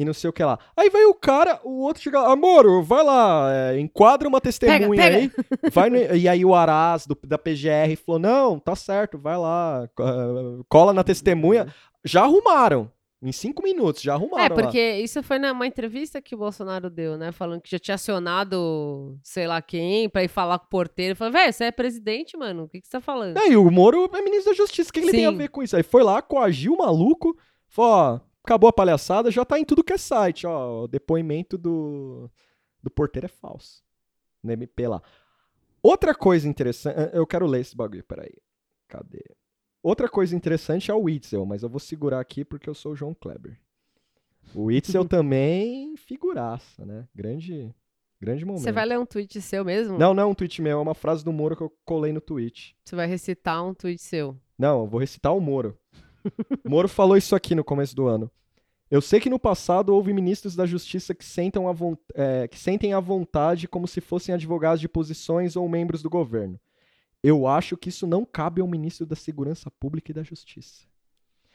e 0.00 0.04
não 0.04 0.14
sei 0.14 0.30
o 0.30 0.32
que 0.32 0.42
lá. 0.42 0.58
Aí 0.76 0.88
vai 0.88 1.04
o 1.04 1.14
cara, 1.14 1.60
o 1.62 1.82
outro 1.82 2.02
chega 2.02 2.20
lá, 2.22 2.34
Moro, 2.34 2.82
vai 2.82 3.04
lá, 3.04 3.50
é, 3.52 3.78
enquadra 3.78 4.26
uma 4.28 4.40
testemunha 4.40 5.02
pega. 5.02 5.16
aí. 5.18 5.30
Vai 5.70 5.90
no- 5.90 6.16
e 6.16 6.26
aí 6.28 6.44
o 6.44 6.54
Aras 6.54 7.06
do- 7.06 7.18
da 7.26 7.36
PGR 7.36 7.96
falou, 7.96 8.18
não, 8.18 8.58
tá 8.58 8.75
certo, 8.75 9.18
vai 9.18 9.37
lá, 9.37 9.88
co- 9.94 10.64
cola 10.68 10.92
na 10.92 11.04
testemunha. 11.04 11.66
Já 12.04 12.22
arrumaram. 12.22 12.90
Em 13.22 13.33
cinco 13.33 13.62
minutos, 13.62 14.00
já 14.00 14.14
arrumaram 14.14 14.46
É, 14.46 14.48
lá. 14.48 14.54
porque 14.54 14.92
isso 14.94 15.22
foi 15.22 15.38
numa 15.38 15.66
entrevista 15.66 16.22
que 16.22 16.35
o 16.35 16.38
Bolsonaro 16.38 16.88
deu, 16.88 17.18
né? 17.18 17.31
Falando 17.33 17.60
que 17.60 17.70
já 17.70 17.79
tinha 17.79 17.96
acionado 17.96 19.18
sei 19.22 19.46
lá 19.46 19.60
quem 19.60 20.08
pra 20.08 20.25
ir 20.25 20.29
falar 20.29 20.58
com 20.58 20.64
o 20.64 20.68
porteiro. 20.70 21.14
Falei, 21.14 21.33
velho, 21.35 21.52
você 21.52 21.64
é 21.64 21.70
presidente, 21.70 22.35
mano? 22.38 22.62
O 22.64 22.68
que, 22.68 22.81
que 22.81 22.87
você 22.87 22.92
tá 22.92 23.00
falando? 23.00 23.37
É, 23.37 23.48
e 23.50 23.56
o 23.58 23.70
Moro 23.70 24.08
é 24.14 24.22
ministro 24.22 24.52
da 24.52 24.56
Justiça. 24.56 24.88
O 24.88 24.92
que, 24.94 25.00
que 25.00 25.06
ele 25.08 25.12
tem 25.18 25.27
a 25.27 25.31
ver 25.31 25.48
com 25.48 25.62
isso? 25.62 25.77
Aí 25.77 25.83
foi 25.83 26.02
lá, 26.02 26.22
coagiu 26.22 26.72
o 26.72 26.79
maluco, 26.79 27.37
falou, 27.68 27.90
ó, 27.90 28.20
acabou 28.44 28.68
a 28.68 28.72
palhaçada, 28.72 29.30
já 29.30 29.44
tá 29.44 29.58
em 29.58 29.64
tudo 29.64 29.84
que 29.84 29.92
é 29.92 29.98
site, 29.98 30.46
ó. 30.46 30.84
O 30.84 30.88
depoimento 30.88 31.56
do, 31.56 32.30
do 32.82 32.90
porteiro 32.90 33.26
é 33.26 33.28
falso. 33.28 33.82
No 34.42 34.52
MP 34.52 34.88
lá. 34.88 35.02
Outra 35.82 36.14
coisa 36.14 36.48
interessante. 36.48 36.96
Eu 37.12 37.26
quero 37.26 37.46
ler 37.46 37.60
esse 37.60 37.76
bagulho, 37.76 38.04
peraí. 38.04 38.36
Cadê? 38.88 39.24
Outra 39.82 40.08
coisa 40.08 40.36
interessante 40.36 40.90
é 40.90 40.94
o 40.94 41.02
Witzel, 41.04 41.46
mas 41.46 41.62
eu 41.62 41.68
vou 41.68 41.80
segurar 41.80 42.20
aqui 42.20 42.44
porque 42.44 42.68
eu 42.68 42.74
sou 42.74 42.92
o 42.92 42.96
João 42.96 43.14
Kleber. 43.14 43.58
O 44.54 44.64
Witzel 44.64 45.04
também 45.08 45.96
figuraça, 45.96 46.84
né? 46.84 47.08
Grande, 47.14 47.74
grande 48.20 48.44
momento. 48.44 48.62
Você 48.62 48.72
vai 48.72 48.84
ler 48.84 48.98
um 48.98 49.06
tweet 49.06 49.40
seu 49.40 49.64
mesmo? 49.64 49.96
Não, 49.96 50.12
não 50.12 50.22
é 50.24 50.26
um 50.26 50.34
tweet 50.34 50.60
meu, 50.60 50.78
é 50.78 50.82
uma 50.82 50.94
frase 50.94 51.24
do 51.24 51.32
Moro 51.32 51.56
que 51.56 51.62
eu 51.62 51.72
colei 51.84 52.12
no 52.12 52.20
tweet. 52.20 52.76
Você 52.84 52.94
vai 52.94 53.06
recitar 53.06 53.64
um 53.64 53.72
tweet 53.72 54.02
seu. 54.02 54.36
Não, 54.58 54.80
eu 54.80 54.86
vou 54.86 55.00
recitar 55.00 55.34
o 55.34 55.40
Moro. 55.40 55.78
Moro 56.66 56.88
falou 56.88 57.16
isso 57.16 57.35
aqui 57.35 57.54
no 57.54 57.64
começo 57.64 57.94
do 57.94 58.06
ano. 58.06 58.31
Eu 58.90 59.00
sei 59.00 59.21
que 59.21 59.31
no 59.31 59.38
passado 59.38 59.94
houve 59.94 60.12
ministros 60.12 60.56
da 60.56 60.66
justiça 60.66 61.14
que, 61.14 61.25
sentam 61.25 61.68
a 61.68 61.75
é, 62.14 62.48
que 62.48 62.58
sentem 62.58 62.92
à 62.92 62.98
vontade 62.98 63.68
como 63.68 63.87
se 63.87 64.00
fossem 64.00 64.35
advogados 64.35 64.81
de 64.81 64.88
posições 64.88 65.54
ou 65.54 65.68
membros 65.68 66.02
do 66.02 66.10
governo. 66.10 66.58
Eu 67.23 67.46
acho 67.46 67.77
que 67.77 67.88
isso 67.88 68.06
não 68.06 68.25
cabe 68.25 68.60
ao 68.60 68.66
ministro 68.66 69.06
da 69.06 69.14
Segurança 69.14 69.71
Pública 69.71 70.10
e 70.10 70.14
da 70.14 70.23
Justiça. 70.23 70.85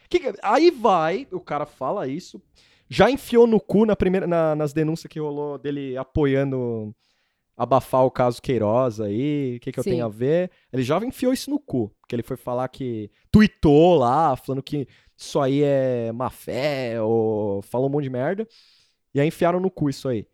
Que- 0.10 0.34
aí 0.42 0.72
vai, 0.72 1.28
o 1.32 1.40
cara 1.40 1.66
fala 1.66 2.08
isso, 2.08 2.42
já 2.88 3.10
enfiou 3.10 3.48
no 3.48 3.60
cu 3.60 3.86
na 3.86 3.96
primeira, 3.96 4.28
na- 4.28 4.56
nas 4.56 4.72
denúncias 4.72 5.12
que 5.12 5.20
rolou 5.20 5.58
dele 5.58 5.98
apoiando 5.98 6.96
abafar 7.58 8.06
o 8.06 8.12
caso 8.12 8.42
Queiroz 8.42 9.00
aí, 9.00 9.56
o 9.56 9.60
que, 9.60 9.72
que 9.72 9.80
eu 9.80 9.84
Sim. 9.84 9.92
tenho 9.92 10.06
a 10.06 10.10
ver. 10.10 10.52
Ele 10.72 10.84
já 10.84 10.98
enfiou 11.00 11.34
isso 11.34 11.50
no 11.50 11.60
cu, 11.60 11.90
porque 12.02 12.16
ele 12.16 12.24
foi 12.24 12.38
falar 12.38 12.68
que 12.68 13.10
tweetou 13.32 13.96
lá, 13.96 14.36
falando 14.36 14.64
que 14.64 14.88
isso 15.18 15.40
aí 15.40 15.62
é 15.64 16.12
má 16.12 16.30
fé, 16.30 17.02
ou 17.02 17.62
falou 17.62 17.88
um 17.88 17.92
monte 17.92 18.04
de 18.04 18.10
merda. 18.10 18.48
E 19.14 19.20
aí 19.20 19.28
enfiaram 19.28 19.60
no 19.60 19.72
cu 19.72 19.90
isso 19.90 20.08
aí. 20.10 20.28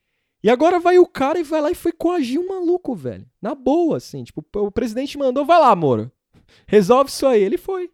E 0.44 0.50
agora 0.50 0.80
vai 0.80 0.98
o 0.98 1.06
cara 1.06 1.40
e 1.40 1.44
vai 1.44 1.62
lá 1.62 1.70
e 1.70 1.76
foi 1.76 1.92
coagir 1.92 2.40
um 2.40 2.48
maluco, 2.48 2.96
velho. 2.96 3.28
Na 3.40 3.54
boa, 3.54 3.98
assim. 3.98 4.24
Tipo, 4.24 4.44
o 4.56 4.72
presidente 4.72 5.18
mandou, 5.18 5.46
vai 5.46 5.60
lá, 5.60 5.76
Moro. 5.76 6.12
Resolve 6.66 7.12
isso 7.12 7.28
aí. 7.28 7.44
Ele 7.44 7.58
foi. 7.58 7.92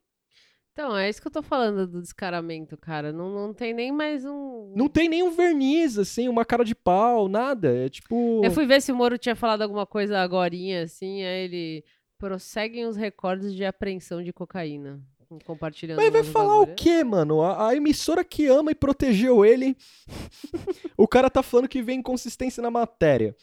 Então, 0.77 0.95
é 0.95 1.09
isso 1.09 1.19
que 1.19 1.25
eu 1.25 1.31
tô 1.31 1.41
falando 1.41 1.87
do 1.87 2.03
descaramento, 2.03 2.77
cara. 2.77 3.11
Não, 3.11 3.33
não 3.33 3.51
tem 3.51 3.73
nem 3.73 3.91
mais 3.91 4.23
um. 4.23 4.71
Não 4.75 4.87
tem 4.87 5.09
nenhum 5.09 5.31
verniz, 5.31 5.97
assim, 5.97 6.29
uma 6.29 6.45
cara 6.45 6.63
de 6.63 6.75
pau, 6.75 7.27
nada. 7.27 7.75
É 7.75 7.89
tipo. 7.89 8.41
Eu 8.45 8.51
fui 8.51 8.67
ver 8.67 8.79
se 8.79 8.91
o 8.91 8.95
Moro 8.95 9.17
tinha 9.17 9.35
falado 9.35 9.63
alguma 9.63 9.87
coisa 9.87 10.19
agorinha, 10.19 10.83
assim, 10.83 11.23
aí 11.23 11.45
ele 11.45 11.83
prosseguem 12.19 12.85
os 12.85 12.95
recordes 12.95 13.55
de 13.55 13.65
apreensão 13.65 14.21
de 14.21 14.31
cocaína. 14.31 15.01
Compartilhando. 15.47 15.97
Mas 15.97 16.13
vai 16.13 16.23
falar 16.23 16.59
o 16.59 16.67
quê, 16.75 17.03
mano? 17.03 17.41
A, 17.41 17.69
a 17.69 17.75
emissora 17.75 18.23
que 18.23 18.45
ama 18.45 18.69
e 18.69 18.75
protegeu 18.75 19.43
ele. 19.43 19.75
o 20.95 21.07
cara 21.07 21.27
tá 21.27 21.41
falando 21.41 21.67
que 21.67 21.81
vem 21.81 22.01
inconsistência 22.01 22.61
na 22.61 22.69
matéria. 22.69 23.35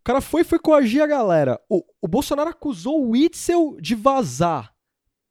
O 0.00 0.02
cara 0.02 0.20
foi 0.20 0.42
foi 0.42 0.58
coagir 0.58 1.00
a 1.00 1.06
galera. 1.06 1.60
O, 1.68 1.84
o 2.00 2.08
Bolsonaro 2.08 2.50
acusou 2.50 3.00
o 3.00 3.10
Witzel 3.10 3.76
de 3.80 3.94
vazar. 3.94 4.71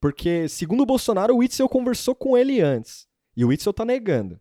Porque, 0.02 0.50
segundo 0.50 0.82
o 0.82 0.86
Bolsonaro, 0.86 1.36
o 1.36 1.38
Witzel 1.38 1.70
conversou 1.70 2.16
com 2.16 2.36
ele 2.36 2.60
antes. 2.60 3.08
E 3.38 3.46
o 3.46 3.50
Witzel 3.50 3.72
tá 3.72 3.86
negando. 3.86 4.40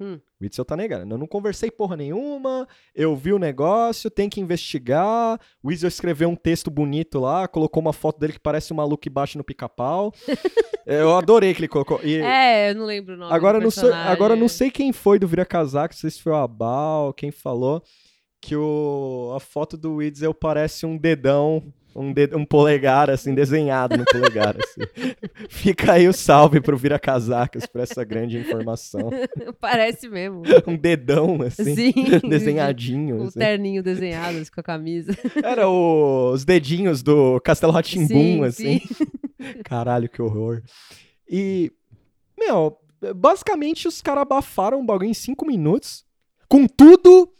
Hum. 0.00 0.18
O 0.40 0.44
Witzel 0.44 0.64
tá 0.64 0.76
negando. 0.76 1.14
Eu 1.14 1.18
não 1.18 1.26
conversei 1.26 1.70
porra 1.70 1.96
nenhuma, 1.96 2.66
eu 2.94 3.14
vi 3.14 3.32
o 3.32 3.38
negócio, 3.38 4.10
tem 4.10 4.28
que 4.28 4.40
investigar. 4.40 5.38
O 5.62 5.68
Witzel 5.68 5.88
escreveu 5.88 6.28
um 6.28 6.34
texto 6.34 6.70
bonito 6.70 7.20
lá, 7.20 7.46
colocou 7.46 7.80
uma 7.80 7.92
foto 7.92 8.18
dele 8.18 8.32
que 8.32 8.40
parece 8.40 8.72
um 8.72 8.76
maluco 8.76 9.02
que 9.02 9.10
bate 9.10 9.36
no 9.36 9.44
pica-pau. 9.44 10.12
eu 10.86 11.14
adorei 11.14 11.54
que 11.54 11.60
ele 11.60 11.68
colocou. 11.68 12.00
E 12.02 12.16
É, 12.16 12.70
eu 12.70 12.74
não 12.74 12.86
lembro 12.86 13.14
o 13.14 13.16
nome. 13.16 13.32
agora, 13.32 13.60
não 13.60 13.70
sei, 13.70 13.92
agora 13.92 14.34
não 14.34 14.48
sei 14.48 14.70
quem 14.70 14.92
foi 14.92 15.18
do 15.18 15.28
Vira 15.28 15.44
Casaco, 15.44 15.94
não 15.94 16.00
sei 16.00 16.10
se 16.10 16.22
foi 16.22 16.32
o 16.32 16.36
Abal, 16.36 17.12
quem 17.12 17.30
falou, 17.30 17.82
que 18.40 18.56
o, 18.56 19.32
a 19.36 19.40
foto 19.40 19.76
do 19.76 19.96
Witzel 19.96 20.34
parece 20.34 20.86
um 20.86 20.96
dedão. 20.96 21.62
Um, 21.96 22.12
ded- 22.12 22.34
um 22.34 22.44
polegar, 22.44 23.08
assim, 23.08 23.34
desenhado 23.34 23.96
no 23.96 24.04
polegar, 24.04 24.56
assim. 24.58 24.80
Fica 25.48 25.92
aí 25.92 26.08
o 26.08 26.12
salve 26.12 26.60
pro 26.60 26.76
Vira 26.76 26.98
Casacas 26.98 27.66
por 27.66 27.80
essa 27.80 28.02
grande 28.02 28.36
informação. 28.36 29.10
Parece 29.60 30.08
mesmo. 30.08 30.42
Um 30.66 30.76
dedão, 30.76 31.40
assim, 31.42 31.74
Sim. 31.76 31.92
desenhadinho. 32.28 33.18
O 33.18 33.26
assim. 33.28 33.38
terninho 33.38 33.82
desenhado 33.82 34.38
assim, 34.38 34.50
com 34.50 34.60
a 34.60 34.64
camisa. 34.64 35.16
Era 35.42 35.68
o- 35.68 36.32
os 36.32 36.44
dedinhos 36.44 37.02
do 37.02 37.40
Castelo 37.40 37.72
Ratimbum, 37.72 38.08
Sim, 38.08 38.44
assim. 38.44 38.80
Caralho, 39.64 40.08
que 40.08 40.20
horror. 40.20 40.62
E, 41.28 41.70
meu, 42.38 42.76
basicamente 43.14 43.86
os 43.86 44.00
caras 44.02 44.22
abafaram 44.22 44.80
o 44.80 44.84
bagulho 44.84 45.10
em 45.10 45.14
cinco 45.14 45.46
minutos. 45.46 46.04
Com 46.48 46.66
tudo. 46.66 47.32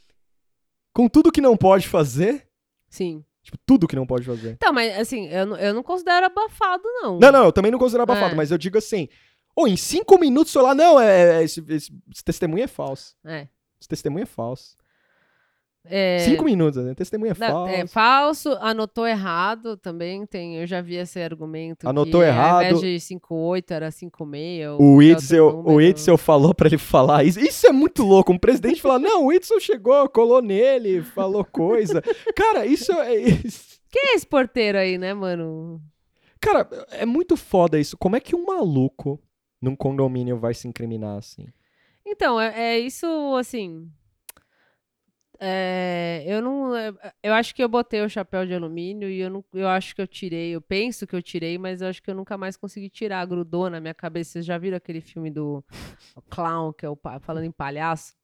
Com 0.93 1.09
tudo 1.09 1.33
que 1.33 1.41
não 1.41 1.57
pode 1.57 1.89
fazer. 1.89 2.47
Sim. 2.89 3.25
Tipo, 3.45 3.59
tudo 3.67 3.87
que 3.87 3.95
não 3.95 4.07
pode 4.07 4.25
fazer. 4.25 4.53
Então, 4.53 4.73
mas 4.73 4.99
assim, 4.99 5.29
eu, 5.29 5.45
não- 5.47 5.57
eu 5.57 5.73
não 5.75 5.83
considero 5.83 6.27
abafado, 6.27 6.83
não. 7.03 7.19
Não, 7.21 7.31
não, 7.31 7.45
eu 7.45 7.53
também 7.53 7.71
não 7.71 7.79
considero 7.79 8.03
abafado, 8.03 8.33
É. 8.33 8.35
mas 8.37 8.51
eu 8.51 8.59
digo 8.59 8.79
assim. 8.79 9.09
Ô, 9.55 9.69
em 9.69 9.77
cinco 9.77 10.19
minutos, 10.19 10.53
sei 10.53 10.63
lá, 10.63 10.75
não, 10.75 10.99
é, 10.99 11.41
é- 11.41 11.45
esse, 11.45 11.61
esse- 11.69 11.93
esse 12.13 12.25
testemunho 12.25 12.65
é 12.65 12.67
falso. 12.67 13.15
É. 13.25 13.47
Esse 13.81 13.89
testemunho 13.89 14.23
é 14.25 14.27
falso. 14.27 14.77
É, 15.87 16.19
Cinco 16.21 16.45
minutos, 16.45 16.83
né? 16.83 16.95
Testemunho 16.95 17.33
é 17.33 17.35
falso. 17.35 17.73
é 17.75 17.87
falso, 17.87 18.53
anotou 18.61 19.07
errado 19.07 19.77
também. 19.77 20.25
Tem, 20.25 20.57
eu 20.57 20.67
já 20.67 20.81
vi 20.81 20.97
esse 20.97 21.21
argumento. 21.21 21.87
Anotou 21.89 22.21
que 22.23 22.27
errado. 22.27 22.65
Ao 22.65 22.73
invés 22.79 22.81
de 22.81 23.15
5,8 23.17 23.71
era 23.71 23.91
5,6. 23.91 24.79
ou 24.81 24.95
O 24.97 25.03
Itzel, 25.03 25.47
outro 25.47 25.73
o. 25.75 25.81
Itzel 25.83 26.17
falou 26.17 26.55
pra 26.55 26.69
ele 26.69 26.79
falar 26.79 27.25
isso. 27.25 27.39
Isso 27.39 27.67
é 27.67 27.73
muito 27.73 28.03
louco. 28.03 28.33
Um 28.33 28.39
presidente 28.39 28.81
falar, 28.81 28.99
não, 28.99 29.27
o 29.27 29.33
Itzel 29.33 29.61
chegou, 29.61 30.09
colou 30.09 30.41
nele, 30.41 31.03
falou 31.03 31.45
coisa. 31.45 32.01
Cara, 32.35 32.65
isso 32.65 32.91
é. 32.93 33.15
isso- 33.17 33.79
Quem 33.91 34.13
é 34.13 34.15
esse 34.15 34.27
porteiro 34.27 34.79
aí, 34.79 34.97
né, 34.97 35.13
mano? 35.13 35.81
Cara, 36.41 36.67
é 36.93 37.05
muito 37.05 37.37
foda 37.37 37.79
isso. 37.79 37.97
Como 37.99 38.17
é 38.17 38.21
que 38.21 38.35
um 38.35 38.47
maluco 38.47 39.21
num 39.61 39.77
condomínio 39.77 40.39
vai 40.39 40.55
se 40.55 40.67
incriminar 40.67 41.19
assim? 41.19 41.47
Então, 42.07 42.41
é, 42.41 42.75
é 42.75 42.79
isso, 42.79 43.07
assim. 43.39 43.87
É, 45.41 46.25
eu 46.27 46.41
não. 46.41 46.75
é, 46.77 46.93
Eu 47.23 47.35
acho 47.35 47.55
que 47.55 47.63
eu 47.63 47.69
botei 47.69 48.01
o 48.03 48.09
chapéu 48.09 48.47
de 48.47 48.55
alumínio 48.55 49.09
e 49.09 49.21
eu, 49.21 49.31
não, 49.31 49.45
eu 49.53 49.69
acho 49.69 49.95
que 49.95 50.01
eu 50.01 50.07
tirei. 50.07 50.51
Eu 50.55 50.61
penso 50.61 51.07
que 51.07 51.15
eu 51.15 51.23
tirei, 51.23 51.59
mas 51.59 51.81
eu 51.83 51.89
acho 51.89 52.03
que 52.03 52.11
eu 52.11 52.15
nunca 52.15 52.37
mais 52.39 52.57
consegui 52.57 52.89
tirar. 52.89 53.25
Grudou 53.27 53.69
na 53.69 53.81
minha 53.81 53.95
cabeça. 53.95 54.33
Vocês 54.33 54.45
já 54.47 54.57
viram 54.59 54.77
aquele 54.77 55.01
filme 55.01 55.31
do 55.31 55.65
Clown, 56.31 56.73
que 56.73 56.87
é 56.87 56.89
o 56.89 56.99
falando 57.21 57.45
em 57.45 57.51
palhaço? 57.51 58.15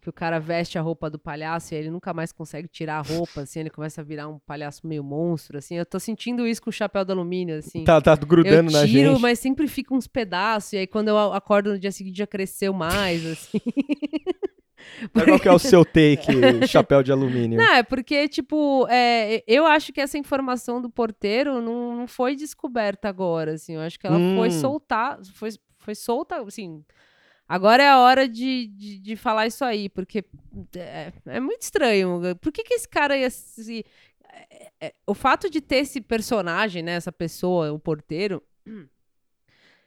Que 0.00 0.10
o 0.10 0.12
cara 0.12 0.38
veste 0.38 0.78
a 0.78 0.82
roupa 0.82 1.10
do 1.10 1.18
palhaço 1.18 1.74
e 1.74 1.76
ele 1.76 1.90
nunca 1.90 2.14
mais 2.14 2.30
consegue 2.30 2.68
tirar 2.68 2.98
a 2.98 3.02
roupa, 3.02 3.40
assim, 3.40 3.58
ele 3.58 3.70
começa 3.70 4.02
a 4.02 4.04
virar 4.04 4.28
um 4.28 4.38
palhaço 4.38 4.86
meio 4.86 5.02
monstro, 5.02 5.58
assim. 5.58 5.74
Eu 5.76 5.86
tô 5.86 5.98
sentindo 5.98 6.46
isso 6.46 6.62
com 6.62 6.70
o 6.70 6.72
chapéu 6.72 7.04
de 7.04 7.10
alumínio, 7.10 7.58
assim. 7.58 7.82
Tá, 7.82 8.00
tá 8.00 8.14
grudando 8.14 8.70
eu 8.70 8.72
na 8.72 8.86
tiro, 8.86 9.12
gente. 9.12 9.20
mas 9.22 9.38
sempre 9.40 9.66
fica 9.66 9.92
uns 9.94 10.06
pedaços. 10.06 10.74
E 10.74 10.76
aí, 10.76 10.86
quando 10.86 11.08
eu 11.08 11.18
acordo 11.32 11.72
no 11.72 11.78
dia 11.78 11.90
seguinte, 11.90 12.18
já 12.18 12.26
cresceu 12.26 12.72
mais, 12.72 13.26
assim. 13.26 13.58
Mas 15.12 15.24
Qual 15.24 15.38
que 15.40 15.48
é 15.48 15.52
o 15.52 15.58
seu 15.58 15.84
take, 15.84 16.66
chapéu 16.66 17.02
de 17.02 17.12
alumínio? 17.12 17.58
Não, 17.58 17.74
é 17.74 17.82
porque, 17.82 18.28
tipo, 18.28 18.86
é, 18.88 19.42
eu 19.46 19.66
acho 19.66 19.92
que 19.92 20.00
essa 20.00 20.16
informação 20.18 20.80
do 20.80 20.88
porteiro 20.90 21.60
não, 21.60 21.96
não 21.96 22.06
foi 22.06 22.34
descoberta 22.34 23.08
agora, 23.08 23.52
assim. 23.54 23.74
Eu 23.74 23.80
acho 23.82 23.98
que 23.98 24.06
ela 24.06 24.18
foi 24.34 24.48
Hum. 24.48 24.50
soltar, 24.52 25.18
foi, 25.34 25.50
foi 25.78 25.94
solta, 25.94 26.40
assim. 26.42 26.84
Agora 27.48 27.82
é 27.82 27.88
a 27.88 27.98
hora 28.00 28.28
de, 28.28 28.66
de, 28.68 28.98
de 28.98 29.16
falar 29.16 29.46
isso 29.46 29.64
aí, 29.64 29.88
porque 29.88 30.24
é, 30.76 31.12
é 31.26 31.40
muito 31.40 31.62
estranho. 31.62 32.20
Por 32.40 32.50
que, 32.50 32.64
que 32.64 32.74
esse 32.74 32.88
cara 32.88 33.16
ia 33.16 33.30
se. 33.30 33.84
é- 34.50 34.70
é- 34.88 34.94
o 35.06 35.14
fato 35.14 35.48
de 35.48 35.60
ter 35.60 35.76
esse 35.76 36.00
personagem, 36.00 36.82
né, 36.82 36.92
essa 36.92 37.12
pessoa, 37.12 37.72
o 37.72 37.78
porteiro, 37.78 38.42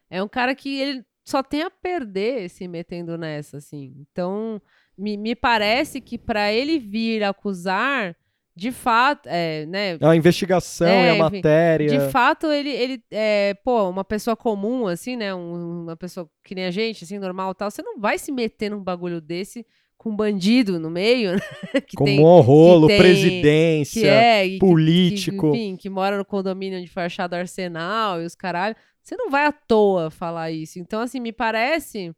é 0.09 0.23
um 0.23 0.27
cara 0.27 0.55
que 0.55 0.79
ele 0.79 1.05
só 1.25 1.43
tem 1.43 1.61
a 1.61 1.69
perder 1.69 2.49
se 2.49 2.67
metendo 2.67 3.17
nessa, 3.17 3.57
assim. 3.57 3.93
Então, 3.99 4.61
me, 4.99 5.17
me 5.17 5.35
parece 5.35 6.01
que 6.01 6.17
para 6.17 6.51
ele 6.51 6.77
vir 6.77 7.23
acusar, 7.23 8.15
de 8.55 8.71
fato, 8.71 9.27
é, 9.31 9.65
né, 9.65 9.97
A 10.01 10.15
investigação 10.15 10.87
É, 10.87 11.05
e 11.05 11.09
a 11.09 11.13
enfim, 11.13 11.35
matéria. 11.37 11.87
de 11.87 12.11
fato, 12.11 12.47
ele, 12.51 12.69
ele 12.69 13.03
é, 13.09 13.53
pô, 13.63 13.89
uma 13.89 14.03
pessoa 14.03 14.35
comum, 14.35 14.85
assim, 14.87 15.15
né? 15.15 15.33
um- 15.33 15.83
uma 15.83 15.95
pessoa 15.95 16.29
que 16.43 16.53
nem 16.53 16.65
a 16.65 16.71
gente, 16.71 17.03
assim, 17.05 17.17
normal 17.17 17.55
tal. 17.55 17.71
Você 17.71 17.81
não 17.81 17.97
vai 17.99 18.17
se 18.17 18.31
meter 18.31 18.69
num 18.71 18.83
bagulho 18.83 19.21
desse 19.21 19.65
com 19.97 20.09
um 20.11 20.15
bandido 20.15 20.79
no 20.79 20.89
meio, 20.89 21.31
né? 21.73 21.81
que 21.87 21.95
Como 21.95 22.05
tem, 22.07 22.19
um 22.19 22.39
rolo, 22.41 22.87
tem- 22.87 22.97
presidência. 22.97 24.01
que 24.01 24.07
é, 24.07 24.45
e 24.45 24.51
que- 24.53 24.59
político. 24.59 25.51
Que, 25.51 25.57
enfim, 25.57 25.75
que 25.77 25.89
mora 25.89 26.17
no 26.17 26.25
condomínio 26.25 26.79
onde 26.79 26.89
foi 26.89 27.03
achado 27.03 27.33
arsenal 27.35 28.21
e 28.21 28.25
os 28.25 28.35
caralho. 28.35 28.75
Você 29.01 29.15
não 29.15 29.29
vai 29.29 29.45
à 29.45 29.51
toa 29.51 30.11
falar 30.11 30.51
isso. 30.51 30.79
Então, 30.79 30.99
assim, 31.01 31.19
me 31.21 31.31
parece 31.31 32.11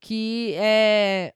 que 0.00 0.54
é. 0.56 1.32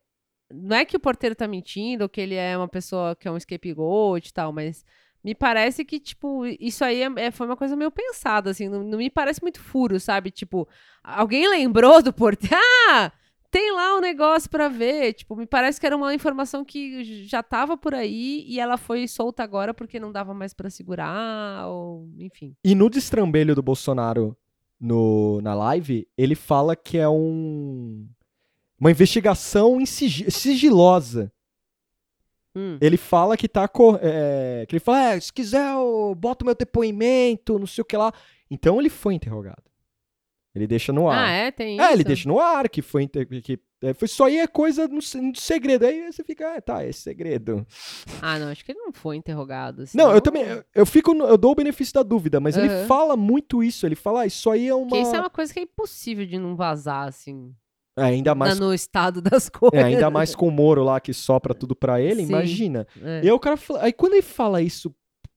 Não 0.53 0.77
é 0.77 0.85
que 0.85 0.97
o 0.97 1.01
porteiro 1.01 1.35
tá 1.35 1.47
mentindo, 1.47 2.05
ou 2.05 2.09
que 2.09 2.21
ele 2.21 2.35
é 2.35 2.57
uma 2.57 2.69
pessoa 2.69 3.15
que 3.15 3.29
é 3.29 3.31
um 3.31 3.39
scapegoat 3.39 4.29
e 4.29 4.33
tal, 4.33 4.53
mas 4.53 4.85
me 5.23 5.35
parece 5.35 5.85
que, 5.85 5.99
tipo, 5.99 6.47
isso 6.59 6.85
aí 6.85 7.03
é- 7.03 7.13
é- 7.27 7.31
foi 7.31 7.47
uma 7.47 7.57
coisa 7.57 7.77
meio 7.77 7.91
pensada, 7.91 8.51
assim, 8.51 8.69
não, 8.69 8.83
não 8.83 8.99
me 8.99 9.11
parece 9.11 9.43
muito 9.43 9.61
furo, 9.61 9.99
sabe? 10.01 10.31
Tipo, 10.31 10.67
alguém 11.03 11.49
lembrou 11.49 12.03
do 12.03 12.13
porteiro? 12.13 12.57
Ah! 12.91 13.13
Tem 13.51 13.73
lá 13.75 13.97
um 13.97 14.01
negócio 14.01 14.49
pra 14.51 14.69
ver. 14.69 15.15
Tipo, 15.15 15.35
me 15.35 15.47
parece 15.47 15.81
que 15.81 15.87
era 15.87 15.97
uma 15.97 16.15
informação 16.15 16.63
que 16.65 17.25
já 17.27 17.43
tava 17.43 17.79
por 17.79 17.95
aí 17.95 18.45
e 18.47 18.61
ela 18.61 18.77
foi 18.77 19.09
solta 19.09 19.43
agora 19.43 19.73
porque 19.73 19.99
não 19.99 20.13
dava 20.13 20.35
mais 20.35 20.53
pra 20.53 20.69
segurar, 20.69 21.67
ou 21.67 22.07
enfim. 22.19 22.55
E 22.63 22.75
no 22.75 22.91
destrambelho 22.91 23.55
do 23.55 23.63
Bolsonaro 23.63 24.37
no, 24.79 25.41
na 25.41 25.55
live, 25.55 26.07
ele 26.17 26.35
fala 26.35 26.77
que 26.77 26.99
é 26.99 27.09
um 27.09 28.07
uma 28.81 28.91
investigação 28.91 29.81
em 29.81 29.87
sigi- 29.87 30.31
sigilosa. 30.31 31.33
Hum. 32.57 32.79
Ele 32.81 32.97
fala 32.97 33.37
que 33.37 33.49
tá. 33.49 33.69
co- 33.69 33.99
é, 34.03 34.65
que 34.69 34.75
ele 34.75 34.81
fala, 34.81 35.13
"É, 35.15 35.21
se 35.21 35.33
quiser, 35.33 35.73
eu 35.73 36.15
boto 36.17 36.45
meu 36.45 36.55
depoimento, 36.55 37.59
não 37.59 37.67
sei 37.67 37.83
o 37.83 37.85
que 37.85 37.97
lá. 37.97 38.13
Então 38.51 38.81
ele 38.81 38.89
foi 38.89 39.15
interrogado. 39.15 39.63
Ele 40.55 40.67
deixa 40.67 40.93
no 40.93 41.09
ar. 41.09 41.29
Ah, 41.29 41.31
é? 41.31 41.51
Tem 41.53 41.77
isso? 41.77 41.85
É, 41.85 41.93
ele 41.93 42.03
deixa 42.03 42.29
no 42.29 42.41
ar 42.41 42.69
que 42.69 42.83
foi. 42.83 43.07
Que, 43.07 43.61
é, 43.83 43.95
foi 43.95 44.07
isso 44.07 44.25
aí 44.25 44.39
é 44.39 44.47
coisa 44.49 44.89
no, 44.89 44.97
no 45.23 45.37
segredo. 45.37 45.85
Aí 45.87 46.11
você 46.11 46.25
fica, 46.25 46.57
ah, 46.57 46.61
tá, 46.61 46.83
é 46.83 46.91
segredo. 46.91 47.65
Ah, 48.21 48.39
não, 48.41 48.49
acho 48.49 48.65
que 48.65 48.73
ele 48.73 48.81
não 48.81 48.93
foi 48.93 49.15
interrogado. 49.17 49.85
Não, 49.95 50.07
eu 50.07 50.09
senão- 50.09 50.21
também. 50.21 50.43
Eu, 50.45 50.65
eu 50.75 50.87
fico. 50.87 51.15
eu 51.15 51.37
dou 51.39 51.53
o 51.53 51.55
benefício 51.55 51.95
da 51.95 52.03
dúvida, 52.03 52.41
mas 52.41 52.57
ele 52.57 52.69
Aham. 52.69 52.87
fala 52.87 53.17
muito 53.17 53.63
isso. 53.63 53.87
Ele 53.87 53.95
fala, 53.95 54.23
ah, 54.23 54.27
isso 54.27 54.51
aí 54.51 54.67
é 54.67 54.75
uma. 54.75 54.89
Porque 54.89 55.03
isso 55.03 55.15
é 55.15 55.21
uma 55.21 55.31
coisa 55.31 55.53
que 55.53 55.61
é 55.61 55.63
impossível 55.63 56.27
de 56.27 56.39
não 56.39 56.57
vazar, 56.57 57.07
assim, 57.07 57.55
É, 57.99 58.05
ainda 58.05 58.35
mais. 58.35 58.59
no 58.59 58.73
estado 58.73 59.21
das 59.21 59.49
coisas. 59.51 59.79
é, 59.79 59.83
ainda 59.83 60.11
mais 60.11 60.35
com 60.35 60.49
o 60.49 60.51
Moro 60.51 60.85
lá 60.85 61.01
que 61.01 61.13
sopra 61.13 61.55
tudo 61.55 61.75
pra 61.75 62.01
ele, 62.01 62.23
Sim. 62.23 62.29
imagina. 62.29 62.87
É. 63.03 63.21
E 63.25 63.27
aí 63.27 63.33
o 63.33 63.39
cara 63.39 63.57
fala. 63.57 63.83
Aí 63.83 63.93
quando 63.93 64.15
ele 64.15 64.23
fala 64.23 64.63
isso, 64.63 64.95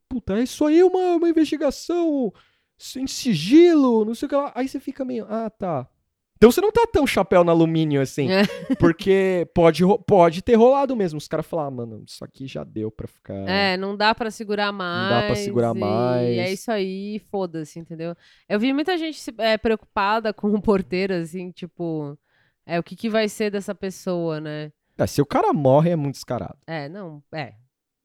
puta, 0.08 0.40
isso 0.40 0.66
aí 0.66 0.80
é 0.80 0.86
uma, 0.86 1.16
uma 1.16 1.30
investigação 1.30 2.32
sem 2.78 3.06
sigilo, 3.06 4.06
não 4.06 4.16
sei 4.16 4.26
o 4.26 4.30
que 4.30 4.36
lá. 4.36 4.52
Aí 4.56 4.68
você 4.68 4.80
fica 4.80 5.06
meio, 5.06 5.26
ah, 5.30 5.50
tá. 5.50 5.88
Então 6.42 6.52
você 6.52 6.60
não 6.60 6.72
tá 6.72 6.88
tão 6.92 7.06
chapéu 7.06 7.44
no 7.44 7.52
alumínio 7.52 8.02
assim. 8.02 8.28
É. 8.32 8.42
Porque 8.80 9.48
pode, 9.54 9.84
pode 10.08 10.42
ter 10.42 10.56
rolado 10.56 10.96
mesmo. 10.96 11.20
Os 11.20 11.28
caras 11.28 11.46
falam, 11.46 11.68
ah, 11.68 11.70
mano, 11.70 12.04
isso 12.04 12.26
aqui 12.26 12.48
já 12.48 12.64
deu 12.64 12.90
pra 12.90 13.08
ficar. 13.08 13.48
É, 13.48 13.78
não 13.78 13.96
dá 13.96 14.16
pra 14.16 14.32
segurar 14.32 14.72
mais. 14.72 15.10
dá 15.12 15.28
pra 15.28 15.36
segurar 15.36 15.76
e 15.76 15.80
mais. 15.80 16.38
é 16.40 16.52
isso 16.52 16.72
aí, 16.72 17.22
foda-se, 17.30 17.78
entendeu? 17.78 18.16
Eu 18.50 18.60
vi 18.60 18.74
muita 18.74 18.98
gente 18.98 19.22
é, 19.38 19.56
preocupada 19.56 20.34
com 20.34 20.48
o 20.48 20.60
porteiro, 20.60 21.14
assim, 21.14 21.52
tipo, 21.52 22.18
é, 22.66 22.80
o 22.80 22.84
que, 22.84 22.96
que 22.96 23.10
vai 23.10 23.28
ser 23.30 23.50
dessa 23.52 23.74
pessoa, 23.76 24.40
né? 24.40 24.72
Ah, 24.98 25.08
se 25.08 25.22
o 25.22 25.26
cara 25.26 25.52
morre, 25.54 25.92
é 25.92 25.96
muito 25.96 26.16
descarado. 26.16 26.58
É, 26.68 26.88
não, 26.90 27.24
é. 27.34 27.54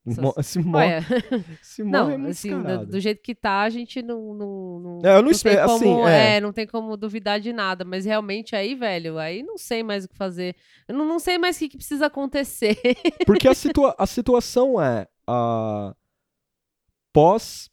Mo- 0.08 0.34
Se 0.40 0.60
morre, 0.60 0.84
Olha, 0.86 1.02
se 1.60 1.82
morre 1.82 1.96
é 1.98 2.16
não, 2.16 2.18
muito 2.18 2.30
assim, 2.30 2.62
do, 2.62 2.86
do 2.86 3.00
jeito 3.00 3.20
que 3.20 3.34
tá, 3.34 3.62
a 3.62 3.68
gente 3.68 4.00
não. 4.02 4.34
não, 4.34 4.78
não 4.78 5.00
É, 5.04 5.10
eu 5.16 5.16
não 5.16 5.24
tem 5.24 5.30
espero- 5.32 5.62
assim, 5.72 5.84
como, 5.84 6.06
é. 6.08 6.40
não 6.40 6.52
tem 6.52 6.64
como 6.66 6.96
duvidar 6.96 7.40
de 7.40 7.52
nada, 7.52 7.84
mas 7.84 8.04
realmente 8.04 8.54
aí, 8.54 8.76
velho, 8.76 9.18
aí 9.18 9.42
não 9.42 9.58
sei 9.58 9.82
mais 9.82 10.04
o 10.04 10.08
que 10.08 10.16
fazer. 10.16 10.54
Eu 10.86 10.94
não, 10.94 11.04
não 11.04 11.18
sei 11.18 11.38
mais 11.38 11.56
o 11.56 11.58
que, 11.58 11.68
que 11.70 11.76
precisa 11.76 12.06
acontecer. 12.06 12.78
Porque 13.26 13.48
a, 13.48 13.52
situa 13.54 13.96
a 13.98 14.06
situação 14.06 14.80
é. 14.80 15.08
a 15.26 15.92
pós. 17.12 17.68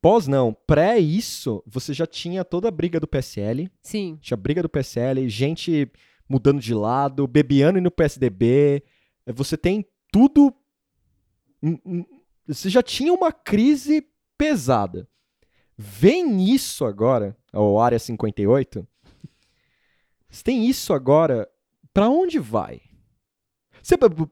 Pós 0.00 0.26
não, 0.26 0.54
pré 0.66 0.98
isso, 0.98 1.62
você 1.66 1.92
já 1.92 2.06
tinha 2.06 2.44
toda 2.44 2.68
a 2.68 2.70
briga 2.70 2.98
do 2.98 3.06
PSL. 3.06 3.70
Sim, 3.82 4.18
Tinha 4.20 4.36
briga 4.36 4.62
do 4.62 4.68
PSL, 4.68 5.28
gente 5.28 5.90
mudando 6.28 6.60
de 6.60 6.72
lado, 6.72 7.26
bebiano 7.26 7.78
indo 7.78 7.84
no 7.84 7.90
PSDB. 7.90 8.82
eh, 9.26 9.32
Você 9.32 9.56
tem 9.58 9.84
tudo. 10.10 10.54
hum, 11.62 11.78
hum, 11.84 12.04
Você 12.46 12.70
já 12.70 12.82
tinha 12.82 13.12
uma 13.12 13.30
crise 13.30 14.06
pesada. 14.38 15.06
Vem 15.76 16.50
isso 16.52 16.84
agora, 16.84 17.36
o 17.52 17.78
Área 17.78 17.98
58. 17.98 18.86
Você 20.30 20.42
tem 20.44 20.66
isso 20.68 20.92
agora, 20.94 21.48
pra 21.92 22.08
onde 22.08 22.38
vai? 22.38 22.80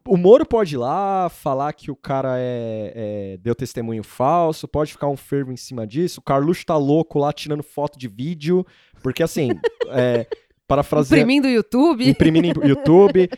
O 0.07 0.16
Moro 0.16 0.46
pode 0.46 0.74
ir 0.74 0.78
lá 0.78 1.28
falar 1.28 1.72
que 1.72 1.90
o 1.90 1.96
cara 1.96 2.36
é, 2.38 2.92
é- 2.94 3.36
deu 3.38 3.55
testemunho 3.55 4.03
falso, 4.03 4.68
pode 4.68 4.92
ficar 4.92 5.09
um 5.09 5.16
fervo 5.16 5.53
em 5.53 5.57
cima 5.57 5.86
disso. 5.86 6.20
O 6.20 6.22
Carluxo 6.22 6.64
tá 6.66 6.76
louco 6.76 7.18
lá 7.18 7.32
tirando 7.32 7.62
foto 7.62 7.99
de 7.99 8.09
vídeo, 8.09 8.64
porque 9.03 9.22
assim, 9.22 9.49
é, 9.88 10.26
parafraseando, 10.66 11.22
imprimindo 11.22 11.49
o 11.49 11.51
YouTube. 11.51 12.09
imprimindo 12.09 12.66
YouTube, 12.66 13.30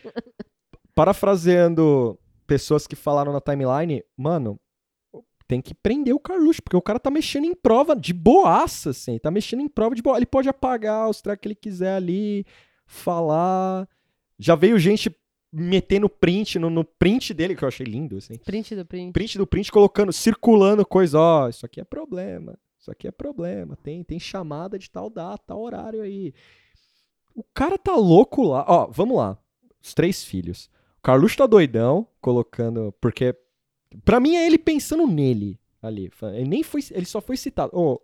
parafraseando 0.95 2.19
pessoas 2.47 2.87
que 2.87 2.97
falaram 2.97 3.33
na 3.33 3.41
timeline, 3.41 4.03
mano, 4.17 4.59
tem 5.47 5.61
que 5.61 5.75
prender 5.75 6.15
o 6.15 6.21
Carluxo, 6.21 6.63
porque 6.63 6.77
o 6.77 6.83
cara 6.83 7.01
tá 7.01 7.11
mexendo 7.11 7.45
em 7.45 7.55
prova 7.55 7.97
de 7.97 8.13
boaça, 8.13 8.91
assim, 8.91 9.19
tá 9.19 9.31
mexendo 9.31 9.61
em 9.61 9.69
prova 9.69 9.95
de 9.95 10.03
boa. 10.03 10.17
Ele 10.17 10.27
pode 10.27 10.49
apagar 10.49 11.09
os 11.09 11.21
tracks 11.21 11.41
que 11.43 11.49
ele 11.49 11.55
quiser 11.57 11.95
ali, 11.95 12.45
falar. 12.87 13.89
Já 14.39 14.55
veio 14.55 14.79
gente 14.79 15.11
metendo 15.53 16.09
print 16.09 16.59
no, 16.59 16.71
no 16.71 16.85
print 16.85 17.35
dele, 17.35 17.55
que 17.55 17.65
eu 17.65 17.69
achei 17.69 17.85
lindo, 17.85 18.17
assim. 18.17 18.35
Print 18.39 18.75
do 18.75 18.85
print. 18.87 19.13
Print 19.13 19.39
do 19.39 19.47
print 19.47 19.71
colocando, 19.71 20.13
circulando 20.13 20.87
coisa, 20.87 21.19
ó, 21.19 21.49
isso 21.49 21.67
aqui 21.67 21.81
é 21.81 21.85
problema, 21.85 22.59
isso 22.79 22.91
aqui 22.91 23.07
é 23.07 23.11
problema, 23.11 23.77
tem, 23.83 24.03
tem 24.03 24.19
chamada 24.19 24.79
de 24.79 24.91
tal 24.91 25.11
data, 25.11 25.43
tal 25.47 25.61
horário 25.61 26.03
aí. 26.03 26.33
O 27.35 27.45
cara 27.55 27.77
tá 27.77 27.95
louco 27.95 28.43
lá, 28.43 28.65
ó, 28.67 28.87
vamos 28.87 29.17
lá, 29.17 29.39
os 29.83 29.93
três 29.95 30.25
filhos. 30.25 30.71
O 30.99 31.03
Carluxo 31.03 31.37
tá 31.37 31.47
doidão, 31.47 32.07
colocando, 32.21 32.95
porque, 33.01 33.35
pra 34.05 34.21
mim 34.21 34.37
é 34.37 34.47
ele 34.47 34.59
pensando 34.59 35.07
nele 35.07 35.60
ali, 35.83 36.11
ele 36.35 36.49
nem 36.49 36.63
foi, 36.63 36.83
ele 36.91 37.07
só 37.07 37.21
foi 37.21 37.37
citado, 37.37 37.73
ó, 37.75 37.99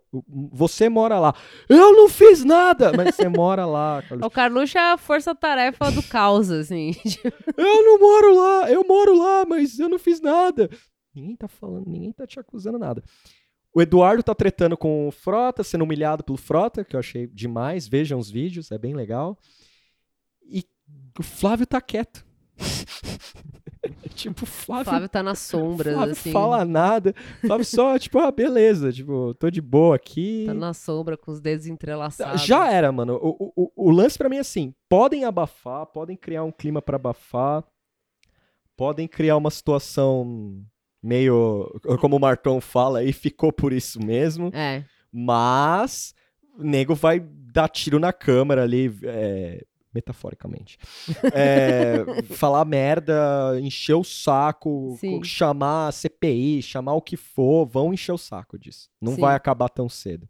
você 0.51 0.89
mora 0.89 1.19
lá, 1.19 1.35
eu 1.69 1.93
não 1.93 2.09
fiz 2.09 2.43
nada, 2.43 2.91
mas 2.95 3.15
você 3.15 3.29
mora 3.29 3.65
lá, 3.65 4.01
Carluxo. 4.01 4.27
O 4.27 4.31
Carluxo 4.31 4.77
é 4.77 4.91
a 4.93 4.97
força-tarefa 4.97 5.91
do 5.91 6.01
caos, 6.03 6.49
assim. 6.49 6.91
Eu 7.57 7.83
não 7.83 7.99
moro 7.99 8.35
lá, 8.35 8.71
eu 8.71 8.85
moro 8.87 9.17
lá, 9.17 9.45
mas 9.45 9.79
eu 9.79 9.89
não 9.89 9.97
fiz 9.97 10.21
nada. 10.21 10.69
Ninguém 11.13 11.35
tá 11.35 11.47
falando, 11.47 11.87
ninguém 11.87 12.11
tá 12.11 12.27
te 12.27 12.39
acusando 12.39 12.77
nada. 12.77 13.03
O 13.73 13.81
Eduardo 13.81 14.21
tá 14.21 14.35
tretando 14.35 14.77
com 14.77 15.07
o 15.07 15.11
Frota, 15.11 15.63
sendo 15.63 15.83
humilhado 15.83 16.23
pelo 16.23 16.37
Frota, 16.37 16.83
que 16.83 16.95
eu 16.95 16.99
achei 16.99 17.27
demais. 17.27 17.87
Vejam 17.87 18.19
os 18.19 18.29
vídeos, 18.29 18.71
é 18.71 18.77
bem 18.77 18.93
legal. 18.93 19.37
E 20.43 20.63
o 21.17 21.23
Flávio 21.23 21.65
tá 21.65 21.81
quieto. 21.81 22.26
tipo, 24.15 24.45
Flávio, 24.45 24.85
Flávio 24.85 25.09
tá 25.09 25.21
nas 25.23 25.39
sombras, 25.39 25.93
Flávio 25.93 26.11
assim. 26.11 26.31
fala 26.31 26.65
nada. 26.65 27.13
Flávio 27.41 27.65
só, 27.65 27.97
tipo, 27.99 28.19
ah, 28.19 28.31
beleza, 28.31 28.91
tipo, 28.91 29.33
tô 29.35 29.49
de 29.49 29.61
boa 29.61 29.95
aqui. 29.95 30.45
Tá 30.47 30.53
na 30.53 30.73
sombra 30.73 31.15
com 31.17 31.31
os 31.31 31.39
dedos 31.39 31.67
entrelaçados. 31.67 32.41
Já 32.43 32.71
era, 32.71 32.91
mano. 32.91 33.15
O, 33.21 33.51
o, 33.55 33.71
o- 33.75 33.91
lance 33.91 34.17
pra 34.17 34.29
mim 34.29 34.37
é 34.37 34.41
assim: 34.41 34.73
podem 34.89 35.23
abafar, 35.25 35.85
podem 35.87 36.15
criar 36.17 36.43
um 36.43 36.51
clima 36.51 36.81
pra 36.81 36.95
abafar, 36.95 37.63
podem 38.75 39.07
criar 39.07 39.37
uma 39.37 39.51
situação 39.51 40.61
meio. 41.01 41.79
Como 41.99 42.15
o 42.15 42.19
Marcão 42.19 42.59
fala, 42.59 43.03
e 43.03 43.13
ficou 43.13 43.51
por 43.53 43.71
isso 43.71 44.03
mesmo. 44.03 44.49
É. 44.53 44.83
Mas 45.11 46.13
o 46.57 46.63
nego 46.63 46.93
vai 46.95 47.19
dar 47.19 47.69
tiro 47.69 47.99
na 47.99 48.11
câmera 48.11 48.63
ali, 48.63 48.93
é, 49.03 49.63
metaforicamente. 49.97 50.77
É, 51.33 52.05
falar 52.35 52.63
merda, 52.65 53.59
encher 53.59 53.95
o 53.95 54.03
saco, 54.03 54.95
Sim. 54.99 55.23
chamar 55.23 55.91
CPI, 55.91 56.61
chamar 56.61 56.93
o 56.93 57.01
que 57.01 57.17
for, 57.17 57.65
vão 57.65 57.91
encher 57.91 58.11
o 58.11 58.17
saco 58.17 58.59
disso. 58.59 58.89
Não 59.01 59.15
Sim. 59.15 59.21
vai 59.21 59.35
acabar 59.35 59.69
tão 59.69 59.89
cedo. 59.89 60.29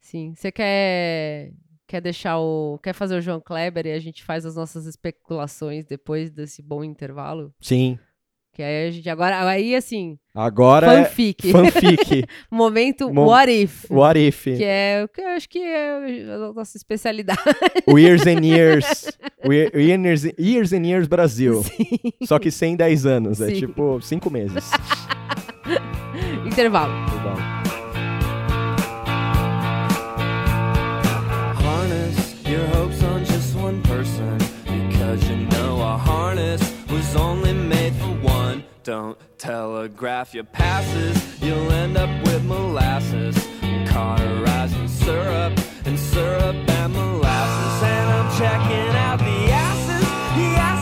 Sim. 0.00 0.32
Você 0.36 0.52
quer 0.52 1.52
quer 1.86 2.00
deixar 2.00 2.38
o 2.38 2.78
quer 2.80 2.92
fazer 2.92 3.16
o 3.16 3.20
João 3.20 3.40
Kleber 3.40 3.84
e 3.86 3.92
a 3.92 3.98
gente 3.98 4.22
faz 4.22 4.46
as 4.46 4.54
nossas 4.54 4.86
especulações 4.86 5.84
depois 5.84 6.30
desse 6.30 6.62
bom 6.62 6.84
intervalo? 6.84 7.52
Sim. 7.60 7.98
Que 8.60 8.64
aí 8.64 8.88
a 8.88 8.90
gente 8.90 9.08
agora 9.08 9.48
aí 9.48 9.74
assim, 9.74 10.18
Agora 10.34 10.86
fanfic. 10.86 11.48
é 11.48 11.50
fanfic. 11.50 12.24
Momento 12.52 13.10
Mo- 13.10 13.24
what 13.24 13.50
if. 13.50 13.86
What 13.90 14.20
if? 14.20 14.44
Que 14.44 14.62
é 14.64 15.02
o 15.02 15.08
que 15.08 15.18
eu 15.22 15.28
acho 15.28 15.48
que 15.48 15.58
é 15.60 16.34
a 16.34 16.52
nossa 16.52 16.76
especialidade. 16.76 17.40
O 17.86 17.98
Years 17.98 18.26
and 18.26 18.44
Years. 18.44 19.12
O 19.42 19.50
Years, 19.50 20.24
years 20.38 20.72
and 20.74 20.84
Years 20.84 21.08
Brasil. 21.08 21.64
Só 22.24 22.38
que 22.38 22.50
sem 22.50 22.76
10 22.76 23.06
anos. 23.06 23.40
É 23.40 23.46
Sim. 23.46 23.54
tipo 23.60 23.98
5 23.98 24.28
meses. 24.28 24.70
Intervalo. 26.44 26.92
Harness 31.64 32.36
your 32.46 32.66
hopes 32.66 33.02
on 33.04 33.24
just 33.24 33.56
one 33.56 33.80
person 33.84 34.36
because 34.66 35.26
you 35.30 35.46
know 35.48 35.80
a 35.80 35.96
harness 35.96 36.60
was 36.90 37.16
only. 37.16 37.49
Don't 38.82 39.18
telegraph 39.36 40.32
your 40.32 40.44
passes, 40.44 41.42
you'll 41.42 41.70
end 41.70 41.98
up 41.98 42.08
with 42.24 42.42
molasses. 42.44 43.36
Cauterizing 43.86 44.88
syrup 44.88 45.52
and 45.84 45.98
syrup 45.98 46.56
and 46.56 46.92
molasses. 46.94 47.82
And 47.82 48.10
I'm 48.10 48.38
checking 48.38 48.96
out 48.96 49.18
the 49.18 49.52
asses, 49.52 50.00
the 50.00 50.48
assets 50.56 50.79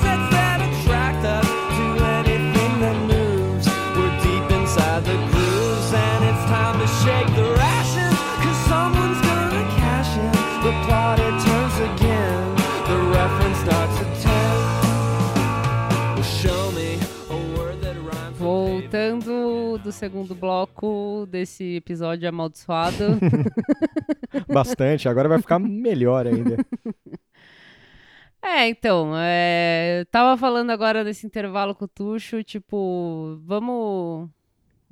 do 19.89 19.93
segundo 19.93 20.35
bloco 20.35 21.27
desse 21.31 21.77
episódio 21.77 22.29
amaldiçoado. 22.29 23.19
Bastante. 24.47 25.09
Agora 25.09 25.31
vai 25.31 25.39
ficar 25.41 25.59
melhor 25.59 26.27
ainda. 26.27 26.57
É, 28.41 28.69
então, 28.69 29.15
é, 29.17 30.07
tava 30.13 30.39
falando 30.39 30.71
agora 30.71 31.03
nesse 31.03 31.27
intervalo 31.27 31.75
com 31.75 31.87
o 31.87 31.89
Tuxo, 31.89 32.43
tipo, 32.45 33.37
vamos, 33.45 34.31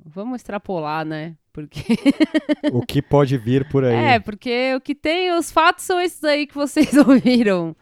vamos 0.05 0.35
extrapolar, 0.35 1.05
né? 1.05 1.37
Porque 1.53 1.81
O 2.73 2.85
que 2.85 3.01
pode 3.01 3.37
vir 3.37 3.67
por 3.69 3.85
aí. 3.85 3.95
é, 3.95 4.19
porque 4.19 4.75
o 4.75 4.81
que 4.81 4.93
tem, 4.93 5.31
os 5.31 5.49
fatos 5.49 5.85
são 5.85 5.99
esses 5.99 6.21
aí 6.25 6.45
que 6.45 6.53
vocês 6.53 6.93
ouviram. 6.97 7.73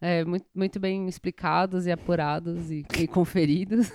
É, 0.00 0.24
muito, 0.24 0.46
muito 0.54 0.78
bem 0.78 1.08
explicados 1.08 1.84
e 1.86 1.90
apurados 1.90 2.70
e, 2.70 2.86
e 2.96 3.08
conferidos. 3.08 3.90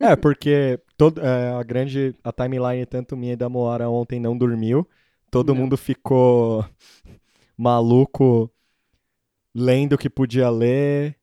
É, 0.00 0.16
porque 0.16 0.80
todo, 1.00 1.20
é, 1.20 1.48
a 1.58 1.62
grande 1.62 2.14
a 2.22 2.30
timeline 2.30 2.84
tanto 2.84 3.16
minha 3.16 3.32
e 3.32 3.36
da 3.36 3.48
Moara 3.48 3.88
ontem 3.88 4.20
não 4.20 4.36
dormiu. 4.36 4.86
Todo 5.30 5.54
Não. 5.54 5.62
mundo 5.62 5.76
ficou 5.78 6.62
maluco 7.56 8.50
lendo 9.54 9.94
o 9.94 9.98
que 9.98 10.10
podia 10.10 10.50
ler, 10.50 11.16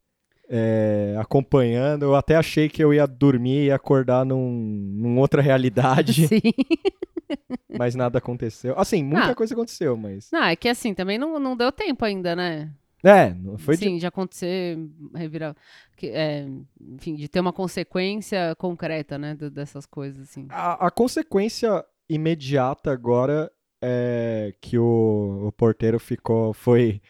é, 0.49 1.15
acompanhando. 1.19 2.03
Eu 2.03 2.15
até 2.15 2.35
achei 2.35 2.67
que 2.69 2.83
eu 2.83 2.93
ia 2.93 3.05
dormir 3.05 3.65
e 3.65 3.71
acordar 3.71 4.25
num, 4.25 4.49
num 4.95 5.19
outra 5.19 5.41
realidade, 5.41 6.25
Sim. 6.27 6.41
mas 7.77 7.93
nada 7.95 8.17
aconteceu. 8.17 8.73
Assim, 8.79 9.03
muita 9.03 9.31
Ah. 9.31 9.35
coisa 9.35 9.53
aconteceu, 9.53 9.95
mas. 9.95 10.29
Não, 10.31 10.43
é 10.43 10.55
que 10.55 10.67
assim, 10.67 10.93
também 10.93 11.17
não, 11.17 11.37
não 11.39 11.55
deu 11.55 11.71
tempo 11.71 12.03
ainda, 12.03 12.35
né? 12.35 12.71
É, 13.07 13.33
foi 13.59 13.77
de 13.77 13.85
Sim, 13.85 13.97
de 13.97 14.05
acontecer, 14.05 14.77
revirar, 15.15 15.55
que, 15.95 16.07
é, 16.07 16.45
enfim, 16.79 17.15
de 17.15 17.27
ter 17.29 17.39
uma 17.39 17.53
consequência 17.53 18.53
concreta, 18.57 19.17
né, 19.17 19.33
dessas 19.35 19.85
coisas, 19.85 20.29
assim. 20.29 20.45
A, 20.49 20.87
a 20.87 20.91
consequência 20.91 21.85
imediata 22.09 22.91
agora 22.91 23.49
é 23.81 24.53
que 24.59 24.77
o, 24.77 25.47
o 25.47 25.51
porteiro 25.51 25.99
ficou. 25.99 26.53
Foi. 26.53 27.01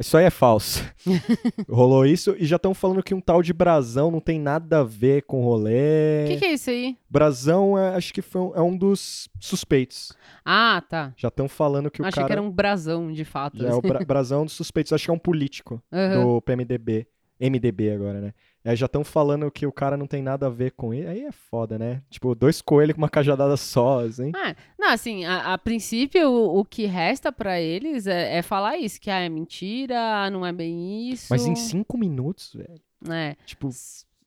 Isso 0.00 0.16
aí 0.16 0.24
é 0.24 0.30
falso. 0.30 0.84
Rolou 1.68 2.04
isso 2.04 2.34
e 2.38 2.44
já 2.44 2.56
estão 2.56 2.74
falando 2.74 3.02
que 3.02 3.14
um 3.14 3.20
tal 3.20 3.42
de 3.42 3.52
brasão 3.52 4.10
não 4.10 4.20
tem 4.20 4.40
nada 4.40 4.80
a 4.80 4.84
ver 4.84 5.22
com 5.22 5.44
rolê. 5.44 6.24
O 6.24 6.28
que, 6.28 6.36
que 6.38 6.44
é 6.46 6.52
isso 6.54 6.70
aí? 6.70 6.96
Brasão 7.08 7.78
é, 7.78 7.94
acho 7.94 8.12
que 8.12 8.20
foi 8.22 8.40
um- 8.42 8.54
é 8.56 8.60
um 8.60 8.76
dos 8.76 9.28
suspeitos. 9.38 10.12
Ah, 10.44 10.82
tá. 10.88 11.12
Já 11.16 11.28
estão 11.28 11.48
falando 11.48 11.90
que 11.90 12.02
o 12.02 12.04
Achei 12.04 12.14
cara. 12.16 12.26
que 12.26 12.32
era 12.32 12.42
um 12.42 12.50
brasão, 12.50 13.12
de 13.12 13.24
fato. 13.24 13.64
é 13.64 13.72
o 13.74 13.80
bra- 13.80 14.00
brasão 14.04 14.42
é 14.42 14.44
dos 14.44 14.54
suspeitos. 14.54 14.92
Acho 14.92 15.04
que 15.04 15.10
é 15.10 15.14
um 15.14 15.18
político 15.18 15.80
Aham. 15.92 16.24
do 16.24 16.42
PMDB. 16.42 17.06
MDB 17.40 17.90
agora, 17.92 18.20
né? 18.20 18.32
É, 18.64 18.76
já 18.76 18.86
estão 18.86 19.02
falando 19.02 19.50
que 19.50 19.66
o 19.66 19.72
cara 19.72 19.96
não 19.96 20.06
tem 20.06 20.22
nada 20.22 20.46
a 20.46 20.50
ver 20.50 20.72
com 20.72 20.94
ele. 20.94 21.08
Aí 21.08 21.20
é 21.22 21.32
foda, 21.32 21.78
né? 21.78 22.00
Tipo, 22.08 22.34
dois 22.34 22.62
coelhos 22.62 22.94
com 22.94 23.02
uma 23.02 23.08
cajadada 23.08 23.56
só, 23.56 24.04
assim. 24.04 24.30
Ah, 24.34 24.54
não, 24.78 24.90
assim, 24.90 25.24
a, 25.24 25.54
a 25.54 25.58
princípio, 25.58 26.28
o, 26.30 26.60
o 26.60 26.64
que 26.64 26.86
resta 26.86 27.32
pra 27.32 27.60
eles 27.60 28.06
é, 28.06 28.38
é 28.38 28.42
falar 28.42 28.78
isso, 28.78 29.00
que 29.00 29.10
ah, 29.10 29.18
é 29.18 29.28
mentira, 29.28 30.30
não 30.30 30.46
é 30.46 30.52
bem 30.52 31.10
isso. 31.10 31.26
Mas 31.30 31.46
em 31.46 31.56
cinco 31.56 31.98
minutos, 31.98 32.54
velho. 32.54 32.80
É. 33.10 33.34
Tipo, 33.44 33.68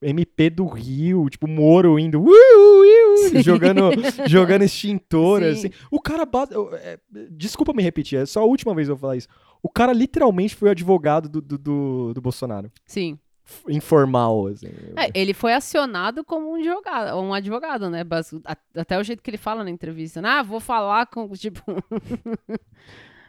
MP 0.01 0.49
do 0.49 0.67
Rio, 0.67 1.29
tipo, 1.29 1.47
Moro 1.47 1.97
indo, 1.97 2.21
"Ui, 2.21 2.29
ui, 2.29 2.87
ui", 2.87 3.17
Sim. 3.29 3.41
jogando, 3.41 3.89
jogando 4.27 4.63
extintor, 4.63 5.41
Sim. 5.41 5.49
assim. 5.49 5.69
O 5.89 6.01
cara 6.01 6.25
bate. 6.25 6.53
é, 6.73 6.99
desculpa 7.31 7.73
me 7.73 7.81
repetir, 7.81 8.19
é 8.19 8.25
só 8.25 8.41
a 8.41 8.45
última 8.45 8.75
vez 8.75 8.87
que 8.87 8.91
eu 8.91 8.95
vou 8.95 9.01
falar 9.01 9.15
isso. 9.15 9.29
O 9.63 9.69
cara 9.69 9.93
literalmente 9.93 10.55
foi 10.55 10.67
o 10.67 10.71
advogado 10.71 11.27
do, 11.27 11.41
do, 11.41 11.57
do, 11.57 12.13
do 12.13 12.21
Bolsonaro. 12.21 12.71
Sim. 12.85 13.17
Informal, 13.69 14.47
assim. 14.47 14.67
É, 14.95 15.11
ele 15.13 15.33
foi 15.33 15.53
acionado 15.53 16.23
como 16.23 16.51
um 16.51 16.55
advogado, 16.55 17.17
um 17.19 17.33
advogado, 17.33 17.89
né? 17.89 18.01
Até 18.75 18.97
o 18.99 19.03
jeito 19.03 19.21
que 19.21 19.29
ele 19.29 19.37
fala 19.37 19.63
na 19.63 19.69
entrevista. 19.69 20.21
né? 20.21 20.29
Ah, 20.29 20.43
vou 20.43 20.59
falar 20.59 21.05
com, 21.07 21.27
tipo... 21.33 21.61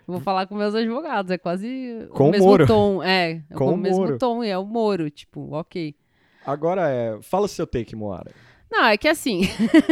vou 0.06 0.20
falar 0.20 0.46
com 0.46 0.54
meus 0.54 0.74
advogados. 0.74 1.30
É 1.30 1.38
quase 1.38 2.08
Com 2.12 2.24
o 2.24 2.28
o 2.28 2.30
mesmo 2.30 2.46
Moro. 2.46 2.66
tom. 2.66 3.02
É, 3.02 3.30
é 3.32 3.54
Com 3.54 3.66
com 3.66 3.70
o 3.70 3.74
o 3.74 3.76
mesmo 3.76 4.00
Moro. 4.04 4.18
tom. 4.18 4.42
E 4.44 4.48
é 4.48 4.56
o 4.58 4.64
Moro, 4.64 5.10
tipo, 5.10 5.52
ok. 5.54 5.94
Agora 6.44 6.88
é. 6.88 7.18
Fala 7.22 7.48
seu 7.48 7.66
take, 7.66 7.94
Moara. 7.96 8.30
Não, 8.70 8.84
é 8.86 8.96
que 8.96 9.06
assim, 9.08 9.42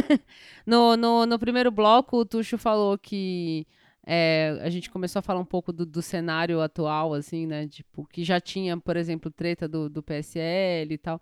no, 0.67 0.97
no, 0.97 1.27
no 1.27 1.39
primeiro 1.39 1.71
bloco, 1.71 2.19
o 2.19 2.25
Tuxo 2.25 2.59
falou 2.59 2.99
que 2.99 3.67
é, 4.07 4.59
a 4.63 4.71
gente 4.71 4.91
começou 4.91 5.21
a 5.21 5.23
falar 5.23 5.41
um 5.41 5.45
pouco 5.45 5.73
do, 5.73 5.87
do 5.87 6.03
cenário 6.03 6.61
atual, 6.61 7.15
assim, 7.15 7.47
né? 7.47 7.67
Tipo, 7.69 8.07
que 8.07 8.25
já 8.25 8.41
tinha, 8.41 8.77
por 8.79 8.97
exemplo, 8.97 9.31
treta 9.31 9.69
do, 9.69 9.89
do 9.89 10.03
PSL 10.03 10.95
e 10.95 10.99
tal. 10.99 11.21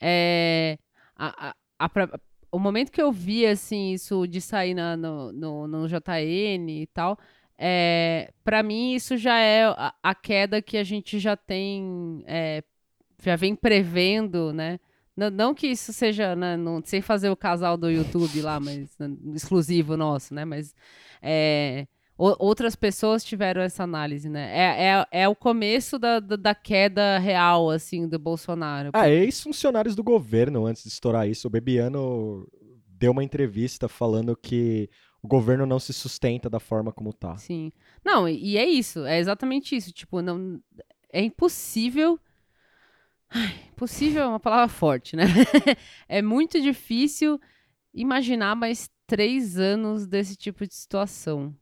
É, 0.00 0.78
a, 1.16 1.50
a- 1.50 1.54
a 1.78 1.88
o 2.50 2.58
momento 2.58 2.90
que 2.92 3.00
eu 3.00 3.10
vi, 3.10 3.46
assim, 3.46 3.92
isso 3.92 4.26
de 4.26 4.40
sair 4.40 4.74
na, 4.74 4.96
no, 4.96 5.32
no, 5.32 5.66
no 5.66 5.88
JN 5.88 6.82
e 6.82 6.86
tal, 6.88 7.18
é, 7.58 8.30
para 8.44 8.62
mim 8.62 8.94
isso 8.94 9.16
já 9.16 9.38
é 9.38 9.64
a, 9.64 9.94
a 10.02 10.14
queda 10.14 10.60
que 10.60 10.76
a 10.76 10.84
gente 10.84 11.18
já 11.18 11.34
tem, 11.36 12.22
é, 12.26 12.62
já 13.22 13.36
vem 13.36 13.54
prevendo, 13.54 14.52
né? 14.52 14.78
Não, 15.16 15.30
não 15.30 15.54
que 15.54 15.66
isso 15.66 15.92
seja, 15.92 16.34
né, 16.34 16.56
não, 16.56 16.82
sem 16.84 17.00
fazer 17.02 17.28
o 17.30 17.36
casal 17.36 17.76
do 17.76 17.90
YouTube 17.90 18.40
lá, 18.42 18.58
mas 18.58 18.96
exclusivo 19.34 19.96
nosso, 19.96 20.34
né? 20.34 20.44
Mas 20.44 20.74
é, 21.22 21.86
o- 22.22 22.36
outras 22.38 22.76
pessoas 22.76 23.24
tiveram 23.24 23.60
essa 23.60 23.82
análise, 23.82 24.28
né? 24.28 24.50
É, 24.56 24.84
é, 24.84 25.22
é 25.22 25.28
o 25.28 25.34
começo 25.34 25.98
da, 25.98 26.20
da, 26.20 26.36
da 26.36 26.54
queda 26.54 27.18
real, 27.18 27.68
assim, 27.68 28.06
do 28.06 28.18
Bolsonaro. 28.18 28.90
Ah, 28.92 29.08
ex-funcionários 29.10 29.96
do 29.96 30.04
governo, 30.04 30.64
antes 30.66 30.84
de 30.84 30.88
estourar 30.90 31.28
isso, 31.28 31.48
o 31.48 31.50
Bebiano 31.50 32.46
deu 32.86 33.10
uma 33.10 33.24
entrevista 33.24 33.88
falando 33.88 34.36
que 34.36 34.88
o 35.20 35.26
governo 35.26 35.66
não 35.66 35.80
se 35.80 35.92
sustenta 35.92 36.48
da 36.48 36.60
forma 36.60 36.92
como 36.92 37.12
tá. 37.12 37.36
Sim. 37.36 37.72
Não, 38.04 38.28
e, 38.28 38.52
e 38.52 38.56
é 38.56 38.66
isso, 38.66 39.04
é 39.04 39.18
exatamente 39.18 39.74
isso. 39.74 39.90
Tipo, 39.92 40.22
não, 40.22 40.60
é 41.12 41.22
impossível. 41.22 42.20
Ai, 43.30 43.52
impossível 43.72 44.22
é 44.22 44.26
uma 44.28 44.38
palavra 44.40 44.68
forte, 44.68 45.16
né? 45.16 45.24
é 46.08 46.22
muito 46.22 46.60
difícil 46.60 47.40
imaginar 47.92 48.54
mais 48.54 48.88
três 49.08 49.58
anos 49.58 50.06
desse 50.06 50.36
tipo 50.36 50.64
de 50.66 50.74
situação. 50.74 51.52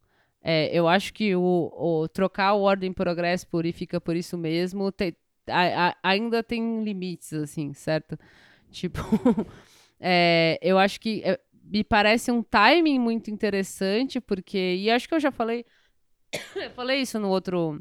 É, 0.43 0.71
eu 0.77 0.89
acho 0.89 1.13
que 1.13 1.35
o, 1.37 1.43
o 1.77 2.09
trocar 2.09 2.55
o 2.55 2.63
ordem 2.63 2.93
progresso 2.93 3.47
por 3.49 3.67
e 3.67 3.73
fica 3.73 4.01
por 4.01 4.17
isso 4.17 4.39
mesmo 4.39 4.91
te- 4.91 5.17
a- 5.49 5.91
a- 5.91 5.97
ainda 6.03 6.43
tem 6.43 6.83
limites, 6.83 7.33
assim, 7.33 7.73
certo? 7.75 8.19
Tipo, 8.71 9.01
é, 10.01 10.59
eu 10.63 10.79
acho 10.79 11.01
que 11.01 11.23
é, 11.25 11.39
me 11.65 11.83
parece 11.85 12.31
um 12.33 12.43
timing 12.43 12.99
muito 12.99 13.31
interessante, 13.31 14.21
porque. 14.21 14.59
E 14.79 14.91
acho 14.91 15.09
que 15.09 15.15
eu 15.15 15.21
já 15.21 15.31
falei. 15.33 15.65
eu 16.57 16.71
falei 16.71 17.01
isso 17.01 17.19
no 17.19 17.29
outro 17.29 17.81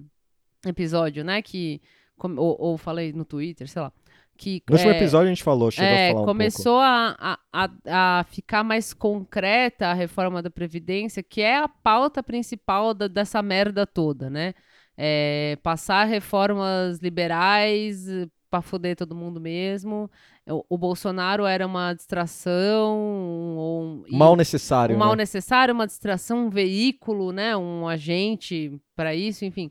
episódio, 0.65 1.23
né? 1.23 1.41
Que. 1.41 1.81
ou, 2.21 2.57
ou 2.59 2.77
falei 2.77 3.13
no 3.13 3.25
Twitter, 3.25 3.67
sei 3.69 3.81
lá. 3.81 3.93
Que, 4.39 4.63
No 4.69 4.75
último 4.75 4.93
é, 4.93 4.95
episódio 4.97 5.25
a 5.25 5.29
gente 5.33 5.43
falou, 5.43 5.69
chegou 5.69 5.85
é, 5.89 6.07
a 6.07 6.13
falar 6.13 6.21
um 6.21 6.25
começou 6.25 6.79
a, 6.79 7.37
a, 7.51 7.69
a, 7.85 8.19
a 8.19 8.23
ficar 8.23 8.63
mais 8.63 8.93
concreta 8.93 9.87
a 9.87 9.93
reforma 9.93 10.41
da 10.41 10.49
Previdência, 10.49 11.21
que 11.21 11.41
é 11.41 11.57
a 11.57 11.67
pauta 11.67 12.23
principal 12.23 12.93
da- 12.93 13.09
dessa 13.09 13.41
merda 13.41 13.85
toda, 13.85 14.29
né? 14.29 14.53
É, 14.95 15.57
passar 15.61 16.05
reformas 16.05 16.99
liberais 16.99 18.05
para 18.49 18.61
foder 18.61 18.95
todo 18.95 19.13
mundo 19.13 19.41
mesmo. 19.41 20.09
O, 20.47 20.65
o 20.69 20.77
Bolsonaro 20.77 21.45
era 21.45 21.67
uma 21.67 21.93
distração, 21.93 22.97
um, 22.97 24.03
pouco. 24.03 24.17
Mal 24.17 24.35
necessário, 24.37 24.95
um 24.95 24.99
mal 24.99 25.11
né? 25.11 25.17
necessário, 25.17 25.73
uma 25.73 25.85
distração, 25.85 26.45
um 26.45 26.49
veículo, 26.49 27.33
né? 27.33 27.57
Um 27.57 27.89
agente 27.89 28.71
para 28.95 29.13
isso, 29.13 29.43
enfim. 29.43 29.69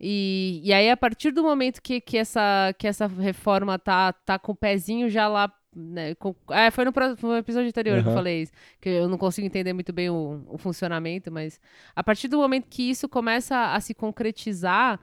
E, 0.00 0.60
e 0.64 0.72
aí, 0.72 0.88
a 0.90 0.96
partir 0.96 1.30
do 1.32 1.42
momento 1.42 1.82
que, 1.82 2.00
que, 2.00 2.16
essa, 2.18 2.74
que 2.78 2.86
essa 2.86 3.06
reforma 3.06 3.78
tá, 3.78 4.12
tá 4.12 4.38
com 4.38 4.52
o 4.52 4.56
pezinho 4.56 5.08
já 5.08 5.26
lá. 5.28 5.52
Né, 5.76 6.14
com- 6.16 6.34
é, 6.50 6.70
foi 6.70 6.84
no, 6.84 6.92
no 7.22 7.36
episódio 7.36 7.68
anterior 7.68 7.98
que 8.02 8.08
eu 8.08 8.14
falei 8.14 8.42
isso, 8.42 8.52
que 8.80 8.88
eu 8.88 9.08
não 9.08 9.18
consigo 9.18 9.46
entender 9.46 9.72
muito 9.72 9.92
bem 9.92 10.08
o, 10.10 10.42
o 10.48 10.58
funcionamento, 10.58 11.30
mas 11.30 11.60
a 11.94 12.02
partir 12.02 12.26
do 12.26 12.38
momento 12.38 12.66
que 12.68 12.90
isso 12.90 13.08
começa 13.08 13.72
a 13.74 13.78
se 13.80 13.94
concretizar, 13.94 14.98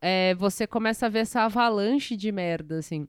é, 0.00 0.34
você 0.34 0.66
começa 0.66 1.06
a 1.06 1.08
ver 1.08 1.20
essa 1.20 1.42
avalanche 1.42 2.16
de 2.16 2.32
merda, 2.32 2.78
assim. 2.78 3.06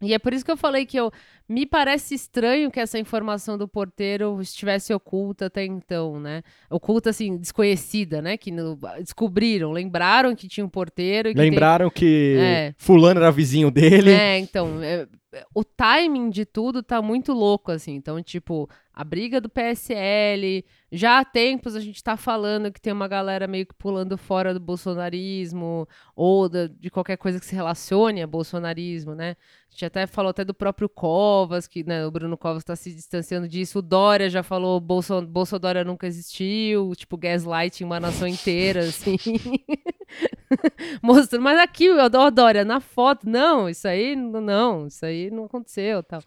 E 0.00 0.14
é 0.14 0.18
por 0.18 0.32
isso 0.32 0.44
que 0.44 0.50
eu 0.50 0.56
falei 0.56 0.86
que 0.86 0.96
eu 0.96 1.10
me 1.48 1.66
parece 1.66 2.14
estranho 2.14 2.70
que 2.70 2.78
essa 2.78 2.98
informação 2.98 3.58
do 3.58 3.66
porteiro 3.66 4.40
estivesse 4.40 4.92
oculta 4.94 5.46
até 5.46 5.64
então, 5.64 6.20
né? 6.20 6.42
Oculta, 6.70 7.10
assim, 7.10 7.36
desconhecida, 7.36 8.22
né? 8.22 8.36
Que 8.36 8.50
no- 8.52 8.78
descobriram, 8.98 9.72
lembraram 9.72 10.36
que 10.36 10.46
tinha 10.46 10.64
um 10.64 10.68
porteiro. 10.68 11.30
que 11.30 11.34
tem- 11.34 11.50
Lembraram 11.50 11.90
que 11.90 12.36
É. 12.38 12.74
fulano 12.76 13.18
era 13.20 13.32
vizinho 13.32 13.70
dele. 13.70 14.10
é, 14.12 14.38
então, 14.38 14.80
é, 14.82 15.06
o 15.54 15.62
timing 15.62 16.30
de 16.30 16.46
tudo 16.46 16.82
tá 16.82 17.02
muito 17.02 17.32
louco, 17.32 17.70
assim. 17.70 17.94
Então, 17.94 18.22
tipo, 18.22 18.68
a 18.94 19.04
briga 19.04 19.40
do 19.40 19.48
PSL, 19.48 20.64
já 20.90 21.18
há 21.20 21.24
tempos 21.24 21.76
a 21.76 21.80
gente 21.80 22.02
tá 22.02 22.16
falando 22.16 22.72
que 22.72 22.80
tem 22.80 22.92
uma 22.92 23.06
galera 23.06 23.46
meio 23.46 23.66
que 23.66 23.74
pulando 23.74 24.16
fora 24.16 24.54
do 24.54 24.60
bolsonarismo, 24.60 25.86
ou 26.16 26.48
da- 26.48 26.66
de 26.66 26.88
qualquer 26.90 27.16
coisa 27.18 27.38
que 27.38 27.44
se 27.46 27.54
relacione 27.54 28.22
a 28.22 28.26
bolsonarismo, 28.26 29.14
né? 29.14 29.36
A 29.68 29.70
gente 29.72 29.84
até 29.84 30.06
falou 30.06 30.30
até 30.30 30.44
do 30.46 30.54
próprio 30.54 30.88
Covas, 30.88 31.66
que 31.68 31.84
né, 31.84 32.06
o 32.06 32.10
Bruno 32.10 32.36
Covas 32.38 32.64
tá 32.64 32.74
se 32.74 32.92
distanciando 32.92 33.46
disso. 33.46 33.80
O 33.80 33.82
Dória 33.82 34.30
já 34.30 34.42
falou, 34.42 34.80
Bolso, 34.80 35.20
Bolsodória 35.26 35.84
nunca 35.84 36.06
existiu, 36.06 36.92
tipo, 36.96 37.18
gaslighting 37.18 37.84
uma 37.84 38.00
nação 38.00 38.26
inteira, 38.26 38.80
assim. 38.80 39.16
mostrando, 41.02 41.42
mas 41.42 41.58
aqui, 41.58 41.90
o 41.90 42.08
Dó- 42.08 42.30
Dória, 42.30 42.64
na 42.64 42.80
foto, 42.80 43.28
não, 43.28 43.68
isso 43.68 43.86
aí 43.86 44.16
não, 44.16 44.86
isso 44.86 45.04
aí 45.04 45.27
não 45.30 45.44
aconteceu, 45.44 46.02
tal. 46.02 46.20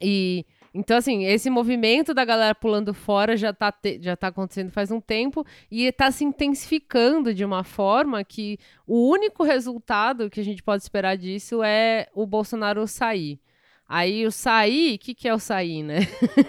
E, 0.00 0.44
Então, 0.74 0.96
assim, 0.96 1.24
esse 1.26 1.50
movimento 1.50 2.14
da 2.14 2.24
galera 2.24 2.54
pulando 2.54 2.94
fora 2.94 3.36
já 3.36 3.52
tá, 3.52 3.70
te- 3.70 4.00
já 4.00 4.16
tá 4.16 4.28
acontecendo 4.28 4.70
faz 4.70 4.90
um 4.90 5.00
tempo 5.02 5.44
e 5.70 5.92
tá 5.92 6.10
se 6.10 6.24
intensificando 6.24 7.34
de 7.34 7.44
uma 7.44 7.62
forma 7.62 8.24
que 8.24 8.58
o 8.86 9.06
único 9.10 9.42
resultado 9.44 10.30
que 10.30 10.40
a 10.40 10.44
gente 10.44 10.62
pode 10.62 10.82
esperar 10.82 11.16
disso 11.18 11.62
é 11.62 12.08
o 12.14 12.24
Bolsonaro 12.26 12.86
sair. 12.86 13.38
Aí 13.86 14.24
o 14.26 14.32
sair, 14.32 14.94
o 14.94 14.98
que, 14.98 15.14
que 15.14 15.28
é 15.28 15.34
o 15.34 15.38
sair, 15.38 15.82
né? 15.82 15.98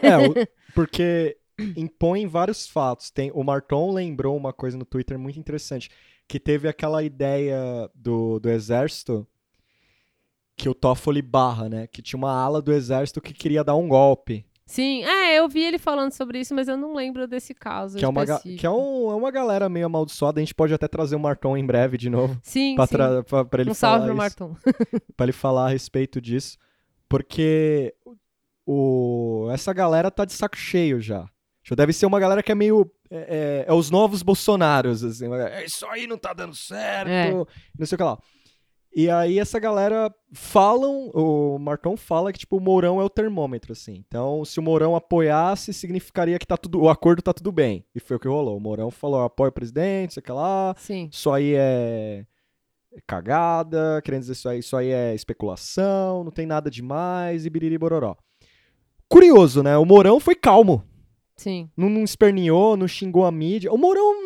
É, 0.02 0.18
o- 0.18 0.34
porque 0.74 1.36
impõe 1.76 2.26
vários 2.26 2.66
fatos. 2.66 3.12
Tem, 3.12 3.30
o 3.34 3.44
Marton 3.44 3.92
lembrou 3.92 4.38
uma 4.38 4.54
coisa 4.54 4.78
no 4.78 4.86
Twitter 4.86 5.20
muito 5.20 5.38
interessante, 5.38 5.90
que 6.30 6.40
teve 6.40 6.70
aquela 6.70 7.04
ideia 7.04 7.90
do, 7.94 8.40
do 8.40 8.50
exército 8.50 9.28
que 10.64 10.70
o 10.70 10.74
Toffoli 10.74 11.22
barra, 11.22 11.68
né? 11.70 11.88
Que 11.88 12.02
tinha 12.02 12.18
uma 12.18 12.32
ala 12.32 12.62
do 12.62 12.72
exército 12.74 13.20
que 13.22 13.34
queria 13.34 13.64
dar 13.64 13.76
um 13.76 13.88
golpe. 13.88 14.46
Sim, 14.66 15.04
é, 15.04 15.38
eu 15.38 15.48
vi 15.50 15.60
ele 15.62 15.78
falando 15.78 16.12
sobre 16.14 16.40
isso, 16.40 16.56
mas 16.56 16.68
eu 16.70 16.78
não 16.78 16.96
lembro 16.96 17.28
desse 17.28 17.54
caso 17.54 17.98
Que 17.98 18.06
é, 18.06 18.08
uma, 18.08 18.26
que 18.40 18.66
é, 18.66 18.70
um- 18.70 19.12
é 19.12 19.16
uma 19.16 19.30
galera 19.30 19.68
meio 19.68 19.86
amaldiçoada. 19.86 20.40
A 20.40 20.44
gente 20.44 20.56
pode 20.56 20.74
até 20.74 20.88
trazer 20.88 21.16
o 21.18 21.20
Marton 21.20 21.58
em 21.58 21.66
breve 21.66 21.98
de 21.98 22.10
novo. 22.10 22.40
Sim, 22.42 22.74
Pra, 22.76 22.88
sim. 22.88 22.96
pra- 23.28 23.44
pra 23.46 23.62
ele 23.62 23.72
Um 23.72 23.76
falar 23.76 23.94
salve 23.98 24.08
pro. 24.08 24.16
Marton. 24.16 24.56
pra 25.18 25.26
ele 25.26 25.34
falar 25.34 25.66
a 25.66 25.70
respeito 25.70 26.22
disso. 26.22 26.58
Porque 27.10 27.94
o, 28.66 29.50
essa 29.52 29.74
galera 29.74 30.10
tá 30.10 30.26
de 30.26 30.34
saco 30.34 30.58
cheio 30.58 31.02
já. 31.02 31.28
Tipo, 31.62 31.76
Deve 31.76 31.94
ser 31.94 32.06
uma 32.06 32.20
galera 32.20 32.42
que 32.44 32.52
é 32.52 32.56
meio. 32.56 32.90
É, 33.10 33.66
é- 33.68 33.72
é 33.72 33.74
os 33.74 33.92
novos 33.92 34.24
Bolsonaros, 34.24 35.04
assim. 35.04 35.32
É, 35.34 35.66
isso 35.66 35.86
aí 35.88 36.08
não 36.08 36.18
tá 36.18 36.34
dando 36.34 36.56
certo. 36.56 37.10
É. 37.10 37.32
Não 37.32 37.86
sei 37.86 37.96
o 37.96 37.98
que 37.98 38.04
lá. 38.04 38.18
E 38.96 39.10
aí 39.10 39.40
essa 39.40 39.60
galera 39.60 40.14
falam, 40.32 41.10
o 41.16 41.58
Marton 41.58 41.98
fala 41.98 42.32
que 42.32 42.40
tipo 42.40 42.58
o 42.58 42.60
Mourão 42.60 43.02
é 43.02 43.04
o 43.04 43.10
termômetro 43.10 43.72
assim. 43.72 44.04
Então, 44.08 44.46
se 44.46 44.60
o 44.60 44.64
Mourão 44.64 44.96
apoiasse, 44.96 45.74
significaria 45.74 46.38
que 46.38 46.46
tá 46.46 46.56
tudo, 46.56 46.80
o 46.82 46.90
acordo 46.90 47.22
tá 47.22 47.34
tudo 47.34 47.52
bem. 47.52 47.84
E 47.96 48.00
foi 48.00 48.18
o 48.18 48.20
que 48.20 48.28
rolou. 48.28 48.56
O 48.56 48.60
Mourão 48.60 48.92
falou, 48.92 49.22
apoio 49.22 49.50
o 49.50 49.54
presidente, 49.54 50.14
sei 50.14 50.22
que 50.22 50.32
lá. 50.32 50.76
Sim. 50.78 51.10
Isso 51.12 51.32
aí 51.32 51.56
é 51.56 52.26
cagada, 53.08 54.00
querendo 54.04 54.22
dizer 54.22 54.34
isso 54.34 54.50
aí, 54.50 54.60
isso 54.60 54.78
aí 54.78 54.90
é 54.90 55.16
especulação, 55.16 56.24
não 56.24 56.32
tem 56.32 56.46
nada 56.46 56.70
demais 56.70 57.46
e 57.46 57.50
biriri 57.50 57.78
bororó. 57.78 58.16
Curioso, 59.10 59.64
né? 59.64 59.76
O 59.78 59.86
Mourão 59.86 60.20
foi 60.20 60.36
calmo. 60.36 60.84
Sim. 61.36 61.70
Não, 61.76 61.90
não 61.90 62.04
esperneou, 62.04 62.78
não 62.78 62.88
xingou 62.88 63.26
a 63.26 63.32
mídia. 63.32 63.72
O 63.72 63.78
Mourão, 63.78 64.23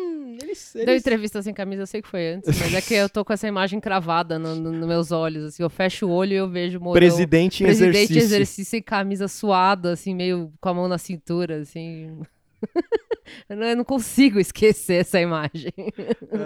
Deu 0.74 0.94
entrevista 0.96 1.42
sem 1.42 1.52
camisa, 1.54 1.82
eu 1.82 1.86
sei 1.86 2.00
que 2.02 2.08
foi 2.08 2.34
antes, 2.34 2.58
mas 2.58 2.74
é 2.74 2.80
que 2.80 2.94
eu 2.94 3.08
tô 3.08 3.24
com 3.24 3.32
essa 3.32 3.46
imagem 3.48 3.80
cravada 3.80 4.38
no- 4.38 4.54
no- 4.54 4.72
nos 4.72 4.86
meus 4.88 5.12
olhos, 5.12 5.44
assim, 5.44 5.62
eu 5.62 5.70
fecho 5.70 6.06
o 6.06 6.10
olho 6.10 6.32
e 6.32 6.36
eu 6.36 6.48
vejo 6.48 6.78
o 6.78 6.82
Mourão, 6.82 6.94
presidente 7.00 7.62
em 7.62 7.66
presidente 7.66 7.96
em 7.96 8.00
exercício. 8.00 8.18
exercício 8.22 8.64
sem 8.70 8.82
camisa 8.82 9.28
suado, 9.28 9.88
assim, 9.88 10.14
meio 10.14 10.52
com 10.60 10.68
a 10.68 10.74
mão 10.74 10.88
na 10.88 10.98
cintura, 10.98 11.60
assim. 11.60 12.18
eu, 13.48 13.56
não, 13.56 13.66
eu 13.66 13.76
não 13.76 13.84
consigo 13.84 14.38
esquecer 14.40 15.00
essa 15.02 15.20
imagem. 15.20 15.72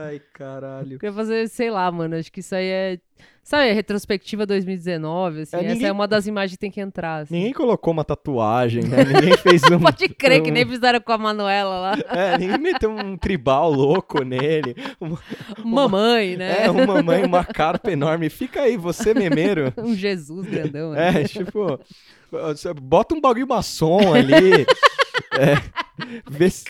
Ai, 0.07 0.21
caralho. 0.33 0.95
Eu 0.95 0.99
queria 0.99 1.13
fazer, 1.15 1.49
sei 1.49 1.71
lá, 1.71 1.91
mano, 1.91 2.17
acho 2.17 2.31
que 2.33 2.41
isso 2.41 2.55
aí 2.55 2.67
é, 2.67 2.99
sabe, 3.43 3.69
é 3.69 3.73
retrospectiva 3.73 4.45
2019, 4.47 5.43
assim, 5.43 5.57
É, 5.57 5.61
essa 5.61 5.69
ninguém- 5.73 5.89
é 5.89 5.93
uma 5.93 6.07
das 6.09 6.27
imagens 6.27 6.53
que 6.53 6.59
tem 6.61 6.71
que 6.71 6.81
entrar, 6.81 7.23
assim. 7.23 7.35
Ninguém 7.35 7.53
colocou 7.53 7.93
uma 7.93 8.05
tatuagem, 8.05 8.85
né? 8.85 8.97
Ninguém 9.05 9.37
fez 9.39 9.63
um. 9.71 9.79
Pode 9.81 10.09
crer 10.09 10.43
que 10.43 10.51
um- 10.51 10.55
nem 10.55 10.67
fizeram 10.67 11.01
com 11.01 11.13
a 11.13 11.19
Manuela 11.19 11.79
lá. 11.79 11.93
É, 12.11 12.37
ninguém 12.39 12.59
meteu 12.59 12.91
um 12.91 13.17
tribal 13.17 13.71
louco 13.73 14.23
nele. 14.25 14.75
Uma, 15.01 15.19
Mamãe, 15.65 16.37
né? 16.37 16.65
É, 16.65 16.71
uma 16.71 17.03
mãe, 17.03 17.25
uma 17.25 17.45
carpa 17.45 17.91
enorme. 17.91 18.29
Fica 18.29 18.63
aí, 18.63 18.77
você 18.77 19.15
memeiro. 19.15 19.73
Um 19.79 19.95
Jesus 19.95 20.47
grandão. 20.49 20.93
né? 20.93 21.23
É, 21.23 21.25
tipo, 21.25 21.79
bota 22.81 23.15
um 23.15 23.21
bagulho 23.21 23.47
maçom 23.47 24.13
ali. 24.15 24.67
É, 25.39 25.55
vê, 26.30 26.51
se, 26.51 26.64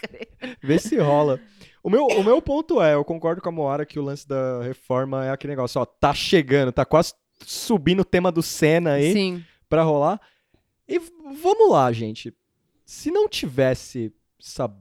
vê 0.63 0.79
se 0.79 0.97
rola. 0.99 1.41
O 1.83 1.91
meu, 1.91 2.07
o 2.07 2.23
meu 2.23 2.41
ponto 2.41 2.81
é, 2.81 2.95
eu 2.95 3.05
concordo 3.05 3.43
com 3.43 3.49
a 3.49 3.53
Moara 3.53 3.87
que 3.87 3.99
o 3.99 4.03
lance 4.03 4.27
da 4.27 4.63
reforma 4.63 5.25
é 5.25 5.31
aquele 5.31 5.53
negócio, 5.53 5.81
ó, 5.81 5.85
tá 5.85 6.15
chegando, 6.15 6.71
tá 6.71 6.85
quase 6.85 7.15
subindo 7.45 8.01
o 8.01 8.05
tema 8.05 8.31
do 8.31 8.43
Senna 8.43 8.93
aí 8.93 9.13
Sim. 9.13 9.45
pra 9.69 9.83
rolar. 9.83 10.21
E 10.89 10.99
vamos 10.99 11.71
lá, 11.71 11.91
gente. 11.93 12.33
Se 12.85 13.11
não 13.11 13.29
tivesse 13.29 14.13
essa 14.41 14.73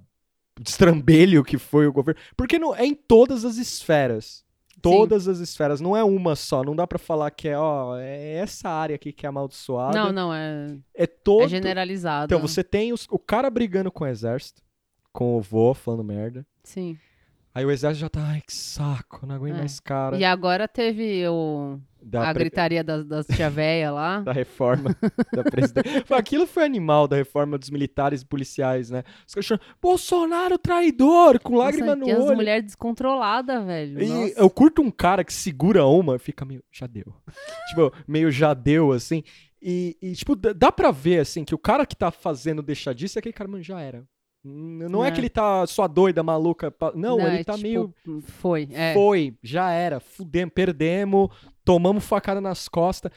destrambelho 0.59 1.43
que 1.43 1.57
foi 1.57 1.87
o 1.87 1.93
governo, 1.93 2.21
porque 2.35 2.59
não 2.59 2.75
é 2.75 2.85
em 2.85 2.93
todas 2.93 3.45
as 3.45 3.57
esferas. 3.57 4.43
Todas 4.81 5.27
as 5.27 5.39
esferas, 5.39 5.79
não 5.81 5.95
é 5.95 6.03
uma 6.03 6.35
só, 6.35 6.63
não 6.63 6.75
dá 6.75 6.85
pra 6.87 6.97
falar 6.99 7.29
que 7.31 7.47
é, 7.47 7.57
ó, 7.57 7.97
é 7.97 8.33
essa 8.35 8.69
área 8.69 8.95
aqui 8.95 9.11
que 9.13 9.25
é 9.25 9.29
amaldiçoada. 9.29 9.97
Não, 9.97 10.11
não, 10.11 10.33
é, 10.33 10.75
É 10.93 11.05
todo 11.07 11.43
é 11.45 11.47
generalizado. 11.47 12.25
Então, 12.33 12.39
você 12.45 12.63
tem 12.63 12.91
os- 12.93 13.07
o 13.09 13.19
cara 13.19 13.49
brigando 13.49 13.91
com 13.91 14.03
o 14.03 14.07
exército, 14.07 14.61
com 15.13 15.37
o 15.37 15.41
vô 15.41 15.73
falando 15.73 16.03
merda. 16.03 16.45
Sim. 16.63 16.97
Aí 17.53 17.65
o 17.65 17.71
exército 17.71 17.99
já 18.01 18.09
tá, 18.09 18.21
ai, 18.23 18.41
que 18.41 18.53
saco, 18.53 19.25
não 19.25 19.35
aguento 19.35 19.55
É. 19.55 19.59
mais 19.59 19.79
cara. 19.79 20.15
E 20.17 20.23
agora 20.23 20.67
teve 20.67 21.27
o, 21.27 21.77
Da, 22.03 22.29
a 22.29 22.33
pre- 22.33 22.45
gritaria 22.45 22.83
das, 22.83 23.05
das 23.05 23.25
tia 23.27 23.49
véia 23.49 23.91
lá. 23.91 24.21
da 24.25 24.31
reforma 24.31 24.95
da 25.31 25.43
presidência. 25.43 26.03
Aquilo 26.17 26.47
foi 26.47 26.63
animal 26.63 27.07
da 27.07 27.15
reforma 27.15 27.57
dos 27.57 27.69
militares 27.69 28.21
e 28.21 28.25
policiais, 28.25 28.89
né? 28.89 29.03
Os 29.27 29.33
caras 29.33 29.45
chamam, 29.45 29.63
Bolsonaro 29.81 30.57
traidor, 30.57 31.39
com 31.39 31.55
lágrima 31.55 31.95
Nossa, 31.95 31.99
no 31.99 32.07
e 32.07 32.11
as 32.11 32.23
olho. 32.25 32.35
mulheres 32.35 32.65
descontroladas, 32.65 33.65
velho. 33.65 34.01
E 34.01 34.07
Nossa. 34.07 34.33
eu 34.39 34.49
curto 34.49 34.81
um 34.81 34.89
cara 34.91 35.23
que 35.23 35.31
segura 35.33 35.85
uma 35.85 36.17
fica 36.17 36.43
meio, 36.43 36.63
já 36.71 36.87
deu. 36.87 37.05
tipo, 37.69 37.93
meio 38.07 38.31
já 38.31 38.53
deu, 38.53 38.91
assim. 38.91 39.23
E, 39.61 39.95
e, 40.01 40.13
tipo, 40.13 40.35
dá- 40.35 40.71
pra 40.71 40.89
ver, 40.89 41.19
assim, 41.19 41.43
que 41.45 41.53
o 41.53 41.59
cara 41.59 41.85
que 41.85 41.95
tá 41.95 42.09
fazendo 42.09 42.63
deixar 42.63 42.93
disso 42.93 43.17
é 43.17 43.19
aquele 43.19 43.33
cara, 43.33 43.47
mano, 43.49 43.63
já 43.63 43.79
era. 43.79 44.03
Não 44.43 45.05
é, 45.05 45.09
É. 45.09 45.11
que 45.11 45.19
ele 45.19 45.29
tá 45.29 45.67
só 45.67 45.87
doida, 45.87 46.23
maluca. 46.23 46.71
pa- 46.71 46.91
Não, 46.95 47.19
ele 47.19 47.41
é, 47.41 47.43
tá 47.43 47.53
tipo, 47.53 47.63
meio. 47.63 47.93
Foi, 48.23 48.67
é. 48.71 48.91
Foi, 48.91 49.35
já 49.43 49.69
era. 49.71 49.99
Fudemos, 49.99 50.51
perdemos, 50.51 51.29
tomamos 51.63 52.03
facada 52.05 52.39
nas 52.41 52.67
costas. 52.67 53.11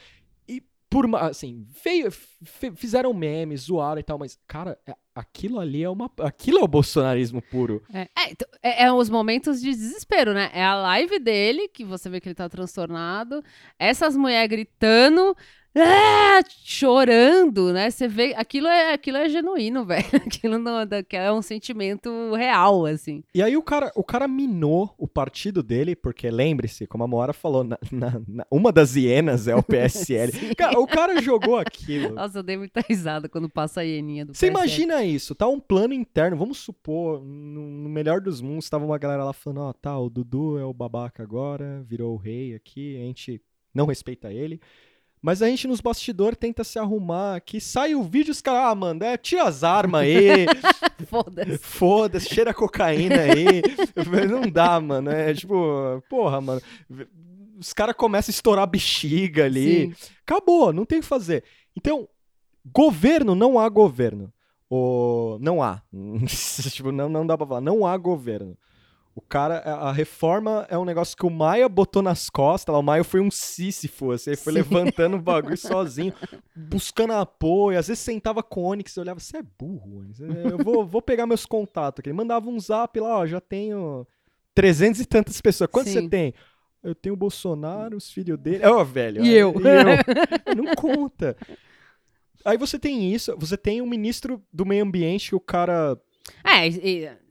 E 0.49 0.63
por 0.91 1.13
assim, 1.17 1.67
feio, 1.73 2.11
fe- 2.11 2.73
fizeram 2.77 3.13
memes, 3.13 3.63
zoaram 3.63 4.01
e 4.01 4.03
tal, 4.05 4.19
mas, 4.19 4.39
cara, 4.47 4.79
é- 4.87 4.95
aquilo 5.15 5.59
ali 5.61 5.83
é 5.83 5.89
uma. 5.89 6.11
Aquilo 6.21 6.59
é 6.59 6.63
o 6.63 6.69
bolsonarismo 6.69 7.41
puro. 7.43 7.83
É, 7.93 8.03
é, 8.03 8.31
então, 8.31 8.49
é- 8.63 8.85
é 8.85 8.93
os 8.93 9.09
momentos 9.11 9.61
de 9.61 9.71
desespero, 9.71 10.33
né? 10.35 10.51
É 10.53 10.65
a 10.65 10.75
live 10.77 11.19
dele, 11.19 11.69
que 11.69 11.85
você 11.85 12.09
vê 12.09 12.21
que 12.21 12.29
ele 12.29 12.35
tá 12.35 12.49
transtornado. 12.49 13.43
Essas 13.79 14.17
mulheres 14.17 14.49
gritando, 14.49 15.37
"Ah!", 15.77 16.41
chorando, 16.64 17.72
né? 17.72 17.91
Você 17.91 18.07
vê, 18.09 18.35
aquilo 18.37 18.66
é, 18.68 18.93
aquilo 18.93 19.16
é 19.16 19.29
genuíno, 19.29 19.85
velho. 19.87 20.05
Aquilo 20.27 20.59
não, 20.59 20.79
é 21.11 21.33
um 21.33 21.43
sentimento 21.43 22.35
real, 22.35 22.87
assim. 22.87 23.22
E 23.35 23.43
aí 23.43 23.57
o 23.57 23.62
cara, 23.62 23.91
o 23.95 24.03
cara 24.05 24.27
minou 24.29 24.95
o 24.99 25.07
partido 25.07 25.62
dele, 25.62 25.95
porque 25.97 26.31
lembre-se, 26.31 26.87
como 26.87 27.05
a 27.05 27.07
Moara 27.07 27.33
falou, 27.33 27.64
na- 27.64 27.79
na- 27.91 28.22
na- 28.27 28.47
uma 28.51 28.72
das 28.72 28.97
hienas 28.97 29.49
é 29.49 29.55
o 29.55 29.62
PSL. 29.64 30.55
Cara, 30.57 30.79
o 30.79 30.87
cara 30.87 31.20
jogou 31.20 31.57
aquilo. 31.57 32.11
Nossa, 32.14 32.39
eu 32.39 32.43
dei 32.43 32.57
muita 32.57 32.81
risada 32.81 33.29
quando 33.29 33.49
passa 33.49 33.81
a 33.81 33.85
hieninha 33.85 34.25
do 34.25 34.35
Você 34.35 34.47
imagina 34.49 35.05
isso, 35.05 35.35
tá 35.35 35.47
um 35.47 35.61
plano 35.61 35.95
interno, 35.95 36.37
vamos 36.37 36.59
supor, 36.59 37.22
no, 37.25 37.68
no 37.68 37.89
melhor 37.89 38.20
dos 38.20 38.41
mundos, 38.41 38.68
tava 38.68 38.85
uma 38.85 38.99
galera 38.99 39.25
lá 39.25 39.33
falando, 39.33 39.61
ó, 39.62 39.72
tá, 39.72 39.99
o 39.99 40.11
Dudu 40.11 40.59
é 40.59 40.64
o 40.64 40.72
babaca 40.72 41.22
agora, 41.22 41.83
virou 41.87 42.14
o 42.14 42.16
rei 42.18 42.55
aqui, 42.55 42.97
a 42.97 43.01
gente 43.01 43.41
não 43.75 43.87
respeita 43.87 44.33
ele. 44.33 44.61
Mas 45.25 45.41
a 45.41 45.49
gente 45.49 45.66
nos 45.66 45.81
bastidores 45.81 46.39
tenta 46.39 46.62
se 46.62 46.79
arrumar 46.79 47.37
aqui, 47.37 47.59
sai 47.59 47.95
o 47.95 48.03
vídeo, 48.03 48.31
os 48.31 48.43
caras, 48.43 48.70
ah, 48.70 48.75
mano, 48.75 49.03
é, 49.03 49.16
tira 49.16 49.45
as 49.45 49.64
armas 49.64 50.03
aí, 50.03 50.45
Foda-se. 51.09 51.57
foda-se, 51.57 52.29
cheira 52.29 52.53
cocaína 52.53 53.22
aí. 53.22 53.62
não 54.29 54.43
dá, 54.43 54.79
mano, 54.79 55.11
é 55.11 55.33
tipo, 55.33 55.57
porra, 56.11 56.43
mano. 56.43 56.61
Os 57.59 57.72
caras 57.72 57.97
começam 57.97 58.31
a 58.31 58.35
estourar 58.35 58.66
bexiga 58.66 59.47
ali. 59.47 59.87
Sim. 59.87 59.95
Acabou, 60.27 60.75
não 60.75 60.85
tem 60.85 60.99
o 60.99 61.01
que 61.01 61.09
fazer. 61.09 61.43
Então, 61.75 62.07
governo, 62.66 63.35
não 63.35 63.59
há 63.59 63.66
governo. 63.70 64.31
O... 64.68 65.39
Não 65.41 65.62
há. 65.62 65.81
tipo, 66.70 66.93
não, 66.93 67.09
não 67.09 67.27
dá 67.27 67.39
pra 67.39 67.47
falar. 67.47 67.61
Não 67.62 67.87
há 67.87 67.97
governo. 67.97 68.59
O 69.17 69.21
cara, 69.21 69.59
a 69.59 69.93
reforma 69.93 70.67
é 70.69 70.77
um 70.77 70.85
negócio 70.85 71.17
que 71.17 71.25
o 71.25 71.31
Maia 71.31 71.69
botou 71.69 72.03
nas 72.03 72.29
costas. 72.29 72.75
O 72.75 72.83
Maia 72.83 73.05
foi 73.05 73.21
um 73.21 73.31
Sísifo, 73.31 74.11
assim, 74.11 74.31
ele 74.31 74.37
foi 74.37 74.53
Sim. 74.53 74.59
levantando 74.59 75.17
o 75.17 75.23
bagulho 75.23 75.57
sozinho, 75.57 76.12
buscando 76.55 77.12
apoio. 77.12 77.79
Às 77.79 77.87
vezes 77.87 78.03
sentava 78.03 78.43
com 78.43 78.62
o 78.62 78.67
Onix 78.67 78.97
e 78.97 79.01
olhava, 79.01 79.21
você 79.21 79.37
é 79.37 79.43
burro, 79.43 80.01
Onix. 80.01 80.19
Eu 80.19 80.59
vou, 80.59 80.85
vou 80.85 81.01
pegar 81.01 81.27
meus 81.27 81.47
contatos 81.47 82.01
aqui. 82.01 82.09
Ele 82.09 82.17
mandava 82.17 82.49
um 82.51 82.59
zap 82.59 82.99
lá, 82.99 83.19
ó, 83.19 83.27
já 83.27 83.41
tenho 83.41 84.05
trezentos 84.53 85.01
e 85.01 85.07
tantas 85.07 85.41
pessoas. 85.41 85.71
Quanto 85.71 85.91
você 85.91 86.09
tem? 86.09 86.35
Eu 86.83 86.95
tenho 86.95 87.15
o 87.15 87.17
Bolsonaro, 87.19 87.97
os 87.97 88.11
filhos 88.11 88.39
dele. 88.39 88.67
Ó, 88.67 88.83
velho. 88.83 89.25
E 89.25 89.33
é, 89.33 89.43
eu? 89.43 89.55
E 89.55 89.62
eu. 89.65 90.55
Não 90.61 90.75
conta. 90.75 91.37
Aí 92.45 92.59
você 92.59 92.79
tem 92.79 93.15
isso, 93.15 93.35
você 93.39 93.57
tem 93.57 93.81
o 93.81 93.87
ministro 93.87 94.43
do 94.53 94.67
meio 94.67 94.85
ambiente 94.85 95.31
que 95.31 95.37
o 95.37 95.41
cara. 95.41 95.97
É, 96.45 96.69
e- 96.69 97.24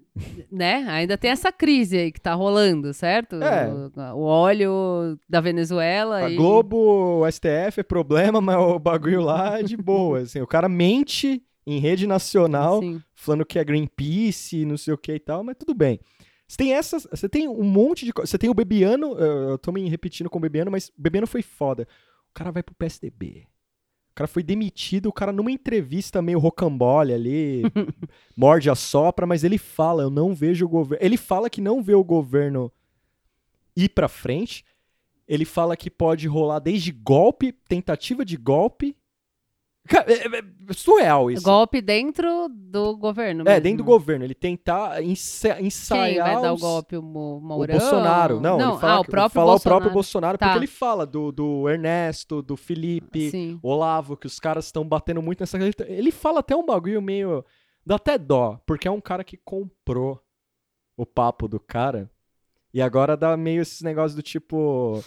né? 0.51 0.86
Ainda 0.88 1.18
tem 1.18 1.32
essa 1.32 1.51
crise 1.51 1.97
aí 1.97 2.11
que 2.11 2.22
tá 2.22 2.34
rolando, 2.34 2.93
certo? 2.93 3.41
É. 3.41 3.68
O, 3.72 4.18
o 4.18 4.24
óleo 4.24 5.18
da 5.28 5.41
Venezuela 5.41 6.18
A 6.18 6.30
e... 6.30 6.36
Globo, 6.36 7.22
o 7.22 7.32
STF 7.32 7.80
é 7.80 7.84
problema, 7.84 8.39
mas 8.41 8.57
o 8.57 8.78
bagulho 8.80 9.22
lá 9.22 9.59
é 9.59 9.64
de 9.64 9.76
boa. 9.76 10.20
Assim, 10.20 10.41
o 10.41 10.47
cara 10.47 10.70
mente 10.70 11.41
em 11.66 11.80
rede 11.80 12.05
nacional, 12.05 12.82
Sim. 12.82 13.01
falando 13.14 13.45
que 13.45 13.57
é 13.57 13.64
Greenpeace, 13.64 14.66
não 14.66 14.78
sei 14.78 14.93
o 14.93 14.97
que 14.97 15.14
e 15.14 15.20
tal, 15.20 15.43
mas 15.43 15.55
tudo 15.57 15.74
bem. 15.74 15.99
Você 16.47 16.57
tem 16.57 16.74
essas. 16.74 17.07
Você 17.09 17.28
tem 17.28 17.47
um 17.47 17.64
monte 17.64 18.05
de 18.05 18.14
coisa. 18.14 18.30
Você 18.30 18.38
tem 18.38 18.49
o 18.49 18.53
Bebiano. 18.53 19.18
Eu 19.18 19.57
tô 19.57 19.72
me 19.72 19.89
repetindo 19.89 20.30
com 20.30 20.38
o 20.38 20.41
Bebiano, 20.41 20.70
mas 20.70 20.89
o 20.89 21.01
Bebiano 21.01 21.26
foi 21.26 21.41
foda. 21.41 21.88
O 22.30 22.34
cara 22.34 22.51
vai 22.51 22.61
pro 22.61 22.76
PSDB. 22.76 23.47
O 24.14 24.16
cara 24.16 24.28
foi 24.28 24.43
demitido, 24.43 25.07
o 25.07 25.11
cara 25.11 25.32
numa 25.32 25.51
entrevista 25.51 26.22
meio 26.22 26.38
rocambole 26.38 27.11
ali, 27.11 27.64
morde 28.38 28.70
a 28.70 28.76
sopra, 28.76 29.26
mas 29.26 29.43
ele 29.43 29.57
fala, 29.57 30.03
eu 30.03 30.11
não 30.11 30.36
vejo 30.36 30.68
o 30.68 30.70
governo. 30.70 31.03
Ele 31.03 31.18
fala 31.18 31.49
que 31.49 31.59
não 31.59 31.82
vê 31.82 31.95
o 31.95 32.03
governo 32.03 32.72
ir 33.76 33.89
pra 33.89 34.07
frente. 34.07 34.64
Ele 35.28 35.45
fala 35.45 35.76
que 35.76 35.89
pode 35.89 36.28
rolar 36.28 36.59
desde 36.59 36.91
golpe, 36.91 37.51
tentativa 37.51 38.24
de 38.24 38.38
golpe. 38.38 38.95
É, 39.91 40.13
é- 40.38 40.39
é 40.39 40.73
surreal 40.73 41.29
isso. 41.29 41.43
Golpe 41.43 41.81
dentro 41.81 42.47
do 42.49 42.95
governo 42.95 43.41
É, 43.41 43.45
mesmo. 43.45 43.61
dentro 43.61 43.77
do 43.79 43.84
governo. 43.84 44.23
Ele 44.23 44.34
tentar 44.34 45.03
ensa- 45.03 45.55
Quem 45.55 45.67
ensaiar 45.67 46.34
vai 46.36 46.41
dar 46.41 46.53
o 46.53 46.57
golpe? 46.57 46.95
O 46.95 47.01
Mo- 47.01 47.38
o 47.38 47.41
Mourão? 47.41 47.77
Bolsonaro. 47.77 48.39
Não, 48.39 48.53
ele 48.71 48.79
fala 48.79 48.93
ah, 48.95 48.99
o 49.01 49.05
próprio 49.05 49.29
falar 49.29 49.45
Bolsonaro. 49.51 49.57
o 49.57 49.61
próprio 49.61 49.91
Bolsonaro, 49.93 50.38
Tá. 50.38 50.45
porque 50.47 50.59
ele 50.59 50.67
fala 50.67 51.05
do, 51.05 51.31
do 51.34 51.69
Ernesto, 51.69 52.41
do 52.41 52.55
Felipe, 52.55 53.29
Sim. 53.29 53.59
Olavo, 53.61 54.15
que 54.15 54.25
os 54.25 54.39
caras 54.39 54.65
estão 54.67 54.88
batendo 54.88 55.21
muito 55.21 55.41
nessa. 55.41 55.57
Ele 55.88 56.11
fala 56.11 56.39
até 56.39 56.55
um 56.55 56.65
bagulho 56.65 57.01
meio. 57.01 57.43
dá 57.86 57.95
até 57.95 58.17
dó, 58.17 58.57
porque 58.65 58.88
é 58.88 58.91
um 58.91 59.01
cara 59.01 59.23
que 59.25 59.36
comprou 59.36 60.21
o 60.95 61.05
papo 61.05 61.47
do 61.49 61.59
cara. 61.59 62.09
E 62.73 62.81
agora 62.81 63.17
dá 63.17 63.36
meio 63.36 63.61
esses 63.61 63.81
negócios 63.81 64.15
do 64.15 64.21
tipo. 64.23 65.03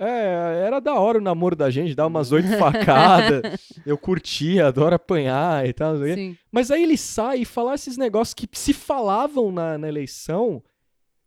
É, 0.00 0.64
era 0.66 0.80
da 0.80 0.94
hora 0.94 1.18
o 1.18 1.20
namoro 1.20 1.54
da 1.54 1.70
gente, 1.70 1.94
dar 1.94 2.06
umas 2.06 2.32
oito 2.32 2.48
facadas. 2.58 3.42
eu 3.86 3.96
curtia, 3.96 4.66
adoro 4.66 4.94
apanhar 4.94 5.66
e 5.66 5.72
tal. 5.72 5.96
Sim. 5.98 6.36
Mas 6.50 6.70
aí 6.70 6.82
ele 6.82 6.96
sai 6.96 7.40
e 7.40 7.44
fala 7.44 7.74
esses 7.74 7.96
negócios 7.96 8.34
que 8.34 8.48
se 8.52 8.72
falavam 8.72 9.52
na, 9.52 9.78
na 9.78 9.88
eleição. 9.88 10.62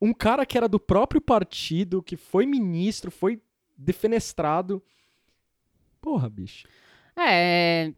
Um 0.01 0.13
cara 0.13 0.45
que 0.45 0.57
era 0.57 0.67
do 0.67 0.79
próprio 0.79 1.21
partido, 1.21 2.03
que 2.03 2.15
foi 2.15 2.45
ministro, 2.45 3.09
foi 3.09 3.41
defenestrado. 3.77 4.83
Porra, 6.01 6.29
bicho. 6.29 6.67
É, 7.15 7.91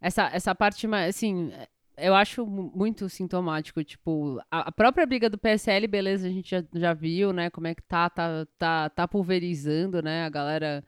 essa, 0.00 0.30
essa 0.32 0.54
parte, 0.54 0.86
mais, 0.86 1.14
assim, 1.14 1.52
eu 1.98 2.14
acho 2.14 2.46
mu- 2.46 2.72
muito 2.74 3.08
sintomático, 3.08 3.82
tipo, 3.84 4.40
a, 4.50 4.68
a 4.68 4.72
própria 4.72 5.06
briga 5.06 5.30
do 5.30 5.38
PSL, 5.38 5.86
beleza, 5.86 6.26
a 6.28 6.30
gente 6.30 6.50
já, 6.50 6.64
já 6.74 6.94
viu, 6.94 7.32
né, 7.32 7.50
como 7.50 7.66
é 7.66 7.74
que 7.74 7.82
tá, 7.82 8.10
tá, 8.10 8.46
tá, 8.58 8.90
tá 8.90 9.08
pulverizando, 9.08 10.02
né, 10.02 10.24
a 10.24 10.28
galera 10.30 10.84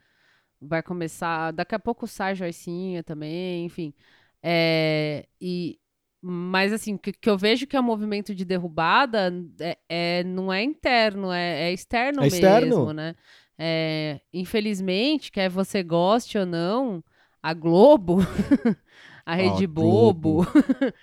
vai 0.61 0.83
começar, 0.83 1.53
daqui 1.53 1.75
a 1.75 1.79
pouco 1.79 2.07
sai 2.07 2.35
Joicinha 2.35 3.03
também, 3.05 3.65
enfim, 3.67 3.95
é, 4.43 5.27
e, 5.41 5.79
mas 6.21 6.73
assim, 6.73 6.95
o 6.95 6.99
que, 6.99 7.13
que 7.13 7.31
eu 7.31 7.39
vejo 7.39 7.67
que 7.67 7.77
é 7.77 7.81
um 7.81 7.85
movimento 7.85 8.35
de 8.35 8.45
derrubada 8.45 9.33
é, 9.61 9.79
é- 9.89 10.25
não 10.25 10.53
é 10.53 10.63
interno, 10.63 11.33
é, 11.33 11.71
é 11.71 11.73
externo 11.73 12.25
É 12.25 12.27
externo. 12.27 12.77
mesmo, 12.77 12.93
né, 12.93 13.15
é, 13.59 14.21
infelizmente, 14.33 15.31
quer 15.33 15.49
você 15.51 15.83
goste 15.83 16.39
ou 16.39 16.47
não, 16.47 17.03
a 17.43 17.55
Globo, 17.55 18.19
a 19.31 19.35
Rede 19.35 19.67
Globo. 19.67 20.45
Bobo, 20.45 20.47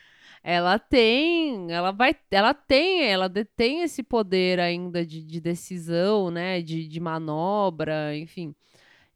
ela 0.44 0.78
tem, 0.80 1.72
ela 1.72 1.92
vai, 1.92 2.16
ela 2.32 2.54
tem, 2.54 3.04
ela 3.04 3.28
detém 3.30 3.82
esse 3.82 4.04
poder 4.04 4.60
ainda 4.60 5.06
de, 5.06 5.24
de 5.24 5.40
decisão, 5.42 6.30
né, 6.32 6.62
de, 6.62 6.88
de 6.88 7.00
manobra, 7.00 8.16
enfim. 8.16 8.54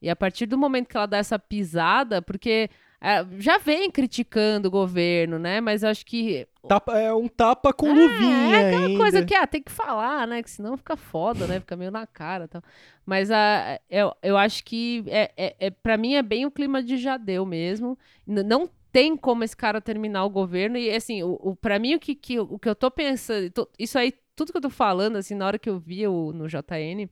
E 0.02 0.10
a 0.10 0.16
partir 0.16 0.46
do 0.46 0.58
momento 0.58 0.88
que 0.88 0.98
ela 0.98 1.06
dá 1.06 1.18
essa 1.18 1.38
pisada, 1.38 2.22
porque 2.22 2.70
é, 3.02 3.26
já 3.38 3.58
vem 3.58 3.92
criticando 3.92 4.68
o 4.68 4.72
governo, 4.72 5.38
né, 5.38 5.62
mas 5.62 5.84
eu 5.84 5.90
acho 5.90 6.06
que 6.06 6.48
Tapa- 6.68 7.00
é 7.00 7.14
um 7.14 7.28
tapa 7.28 7.74
com 7.74 7.88
luvinha 7.92 8.58
é 8.58 8.68
aquela 8.68 8.86
ainda. 8.86 8.98
coisa 9.00 9.26
que 9.26 9.34
ah, 9.34 9.48
tem 9.48 9.64
que 9.64 9.72
falar, 9.72 10.28
né? 10.28 10.44
Que 10.44 10.52
senão 10.52 10.76
fica 10.78 10.96
foda, 10.98 11.48
né? 11.48 11.60
Fica 11.60 11.76
meio 11.76 11.90
na 11.90 12.06
cara 12.06 12.48
tal. 12.48 12.62
Mas 13.06 13.32
ah, 13.32 13.80
eu, 13.90 14.14
eu 14.22 14.38
acho 14.38 14.64
que 14.64 15.04
é, 15.08 15.32
é, 15.38 15.56
é, 15.60 15.70
para 15.72 15.98
mim 15.98 16.16
é 16.16 16.22
bem 16.22 16.46
o 16.46 16.52
clima 16.52 16.84
de 16.84 16.98
Jadeu 16.98 17.46
mesmo. 17.46 17.98
N- 18.28 18.44
não 18.44 18.70
tem 18.92 19.16
como 19.18 19.44
esse 19.44 19.56
cara 19.56 19.82
terminar 19.82 20.26
o 20.26 20.30
governo. 20.30 20.78
E 20.78 20.90
assim, 20.92 21.24
o, 21.24 21.34
o, 21.42 21.56
pra 21.56 21.80
mim, 21.80 21.96
o 21.96 22.00
que, 22.00 22.16
que, 22.16 22.40
o 22.40 22.58
que 22.60 22.70
eu 22.70 22.76
tô 22.76 22.90
pensando. 22.92 23.50
tô- 23.52 23.70
isso 23.78 23.98
aí, 23.98 24.14
tudo 24.36 24.52
que 24.52 24.58
eu 24.58 24.62
tô 24.62 24.70
falando, 24.70 25.18
assim, 25.18 25.36
na 25.36 25.46
hora 25.48 25.60
que 25.60 25.70
eu 25.70 25.80
vi 25.80 26.08
o, 26.08 26.32
no 26.34 26.48
JN, 26.48 27.10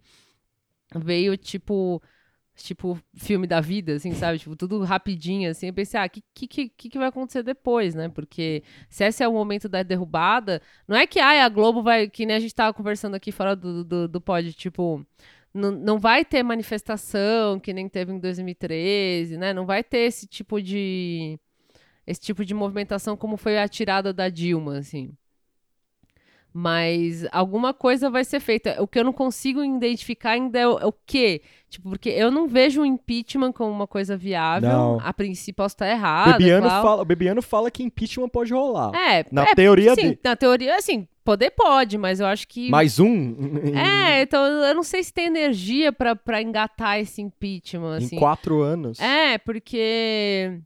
veio 0.95 1.37
tipo. 1.37 2.01
Tipo, 2.55 2.99
filme 3.15 3.47
da 3.47 3.61
vida, 3.61 3.93
assim, 3.95 4.13
sabe? 4.13 4.39
Tipo, 4.39 4.55
tudo 4.55 4.83
rapidinho, 4.83 5.49
assim. 5.51 5.67
Eu 5.67 5.73
pensei, 5.73 5.99
ah, 5.99 6.05
o 6.05 6.09
que, 6.09 6.23
que, 6.33 6.69
que, 6.69 6.89
que 6.89 6.97
vai 6.97 7.07
acontecer 7.09 7.43
depois, 7.43 7.95
né? 7.95 8.09
Porque 8.09 8.63
se 8.89 9.05
esse 9.05 9.23
é 9.23 9.27
o 9.27 9.33
momento 9.33 9.69
da 9.69 9.83
derrubada, 9.83 10.61
não 10.87 10.97
é 10.97 11.07
que 11.07 11.19
ai, 11.19 11.39
a 11.41 11.49
Globo 11.49 11.83
vai. 11.83 12.09
Que 12.09 12.25
nem 12.25 12.35
a 12.35 12.39
gente 12.39 12.55
tava 12.55 12.73
conversando 12.73 13.15
aqui 13.15 13.31
fora 13.31 13.55
do, 13.55 13.83
do, 13.85 14.07
do 14.07 14.21
pod, 14.21 14.53
tipo. 14.53 15.05
Não, 15.53 15.71
não 15.71 15.99
vai 15.99 16.25
ter 16.25 16.43
manifestação 16.43 17.59
que 17.59 17.73
nem 17.73 17.89
teve 17.89 18.11
em 18.11 18.19
2013, 18.19 19.37
né? 19.37 19.53
Não 19.53 19.65
vai 19.65 19.83
ter 19.83 19.99
esse 19.99 20.27
tipo 20.27 20.61
de. 20.61 21.39
Esse 22.07 22.21
tipo 22.21 22.45
de 22.45 22.53
movimentação 22.53 23.17
como 23.17 23.35
foi 23.37 23.59
a 23.59 23.67
tirada 23.67 24.13
da 24.13 24.29
Dilma, 24.29 24.77
assim. 24.77 25.11
Mas 26.53 27.27
alguma 27.31 27.71
coisa 27.71 28.09
vai 28.09 28.23
ser 28.23 28.39
feita. 28.39 28.81
O 28.81 28.87
que 28.87 28.97
eu 28.97 29.03
não 29.03 29.13
consigo 29.13 29.63
identificar 29.63 30.31
ainda 30.31 30.57
é 30.57 30.67
o, 30.67 30.79
é 30.79 30.85
o 30.87 30.93
quê? 31.05 31.41
Tipo, 31.69 31.89
porque 31.89 32.09
eu 32.09 32.31
não 32.31 32.47
vejo 32.47 32.81
o 32.81 32.85
impeachment 32.85 33.51
como 33.51 33.69
uma 33.69 33.85
coisa 33.85 34.17
viável. 34.17 34.67
Não. 34.69 34.99
A 35.03 35.13
princípio 35.13 35.55
posso 35.57 35.75
estar 35.75 35.87
errada. 35.87 36.31
Bebiano 36.31 36.67
fala, 36.67 37.05
Bebiano 37.05 37.41
fala 37.43 37.69
que 37.69 37.83
impeachment 37.83 38.29
pode 38.29 38.53
rolar. 38.53 38.91
É, 38.95 39.23
Na 39.31 39.43
é, 39.43 39.53
teoria 39.53 39.93
sim, 39.93 40.01
dele. 40.01 40.19
na 40.23 40.35
teoria, 40.35 40.75
assim, 40.77 41.07
poder 41.23 41.51
pode, 41.51 41.95
mas 41.97 42.19
eu 42.19 42.25
acho 42.25 42.47
que. 42.47 42.71
Mais 42.71 42.97
um? 42.99 43.35
É, 43.77 44.21
então 44.23 44.43
eu 44.43 44.73
não 44.73 44.83
sei 44.83 45.03
se 45.03 45.13
tem 45.13 45.25
energia 45.25 45.91
pra, 45.91 46.15
pra 46.15 46.41
engatar 46.41 46.97
esse 46.99 47.21
impeachment, 47.21 47.99
Em 47.99 48.05
assim. 48.05 48.15
quatro 48.17 48.61
anos. 48.63 48.99
É, 48.99 49.37
porque. 49.37 50.59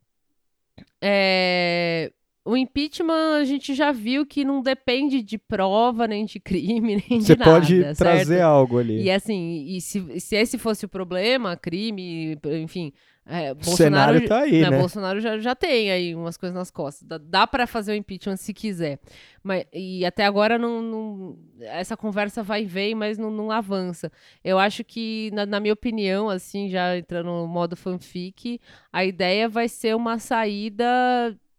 É, 1.01 2.11
o 2.43 2.57
impeachment 2.57 3.37
a 3.39 3.43
gente 3.43 3.73
já 3.75 3.91
viu 3.91 4.25
que 4.25 4.43
não 4.43 4.61
depende 4.61 5.21
de 5.21 5.37
prova, 5.37 6.07
nem 6.07 6.25
de 6.25 6.39
crime, 6.39 7.03
nem 7.09 7.21
Você 7.21 7.33
de 7.35 7.39
nada. 7.39 7.51
pode 7.51 7.81
certo? 7.81 7.97
trazer 7.97 8.41
algo 8.41 8.79
ali. 8.79 9.03
E 9.03 9.11
assim, 9.11 9.65
e 9.67 9.79
se, 9.81 10.19
se 10.19 10.35
esse 10.35 10.57
fosse 10.57 10.85
o 10.85 10.89
problema, 10.89 11.55
crime, 11.55 12.37
enfim. 12.61 12.91
É, 13.23 13.53
o 13.53 13.63
cenário 13.63 14.27
tá 14.27 14.39
aí, 14.41 14.61
né, 14.61 14.69
né? 14.71 14.77
Bolsonaro 14.79 15.21
já, 15.21 15.37
já 15.37 15.55
tem 15.55 15.91
aí 15.91 16.15
umas 16.15 16.37
coisas 16.37 16.55
nas 16.55 16.71
costas. 16.71 17.07
Dá, 17.07 17.17
dá 17.19 17.47
para 17.47 17.67
fazer 17.67 17.91
o 17.91 17.95
impeachment 17.95 18.35
se 18.37 18.53
quiser. 18.53 18.99
Mas, 19.43 19.65
e 19.71 20.03
até 20.05 20.25
agora 20.25 20.57
não, 20.57 20.81
não- 20.81 21.37
essa 21.59 21.95
conversa 21.95 22.41
vai 22.41 22.63
e 22.63 22.65
vem, 22.65 22.95
mas 22.95 23.17
não, 23.19 23.29
não 23.29 23.51
avança. 23.51 24.11
Eu 24.43 24.57
acho 24.57 24.83
que, 24.83 25.29
na, 25.33 25.45
na 25.45 25.59
minha 25.59 25.73
opinião, 25.73 26.29
assim, 26.29 26.67
já 26.67 26.97
entrando 26.97 27.27
no 27.27 27.47
modo 27.47 27.75
fanfic, 27.75 28.59
a 28.91 29.05
ideia 29.05 29.47
vai 29.47 29.69
ser 29.69 29.95
uma 29.95 30.17
saída 30.17 30.83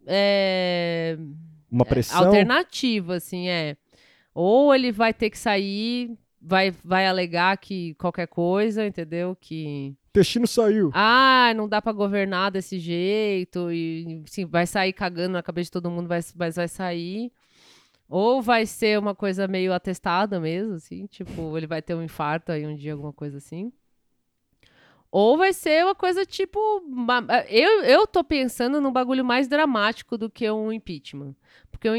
é, 0.06 1.16
Uma 1.70 1.84
pressão. 1.84 2.26
alternativa, 2.26 3.14
assim, 3.14 3.48
é. 3.48 3.76
Ou 4.34 4.74
ele 4.74 4.90
vai 4.90 5.14
ter 5.14 5.30
que 5.30 5.38
sair, 5.38 6.10
vai, 6.40 6.72
vai 6.84 7.06
alegar 7.06 7.56
que 7.56 7.94
qualquer 7.94 8.26
coisa, 8.26 8.84
entendeu? 8.84 9.36
Que 9.40 9.94
Intestino 10.12 10.46
saiu. 10.46 10.90
ah, 10.94 11.54
não 11.56 11.66
dá 11.66 11.80
pra 11.80 11.90
governar 11.90 12.50
desse 12.50 12.78
jeito 12.78 13.72
e 13.72 14.22
sim, 14.26 14.44
vai 14.44 14.66
sair 14.66 14.92
cagando 14.92 15.32
na 15.32 15.42
cabeça 15.42 15.68
de 15.68 15.70
todo 15.72 15.90
mundo, 15.90 16.06
vai, 16.06 16.20
mas 16.36 16.56
vai 16.56 16.68
sair. 16.68 17.32
Ou 18.10 18.42
vai 18.42 18.66
ser 18.66 18.98
uma 18.98 19.14
coisa 19.14 19.48
meio 19.48 19.72
atestada 19.72 20.38
mesmo, 20.38 20.74
assim, 20.74 21.06
tipo, 21.06 21.56
ele 21.56 21.66
vai 21.66 21.80
ter 21.80 21.94
um 21.94 22.02
infarto 22.02 22.52
aí 22.52 22.66
um 22.66 22.76
dia, 22.76 22.92
alguma 22.92 23.12
coisa 23.12 23.38
assim. 23.38 23.72
Ou 25.12 25.36
vai 25.36 25.52
ser 25.52 25.84
uma 25.84 25.94
coisa 25.94 26.24
tipo. 26.26 26.58
ma- 26.88 27.22
Eu, 27.50 27.82
eu 27.84 28.06
tô 28.06 28.24
pensando 28.24 28.80
num 28.80 28.90
bagulho 28.92 29.24
mais 29.24 29.46
dramático 29.46 30.16
do 30.18 30.30
que 30.30 30.50
um 30.50 30.72
impeachment. 30.72 31.34
Porque 31.70 31.86
eu, 31.88 31.94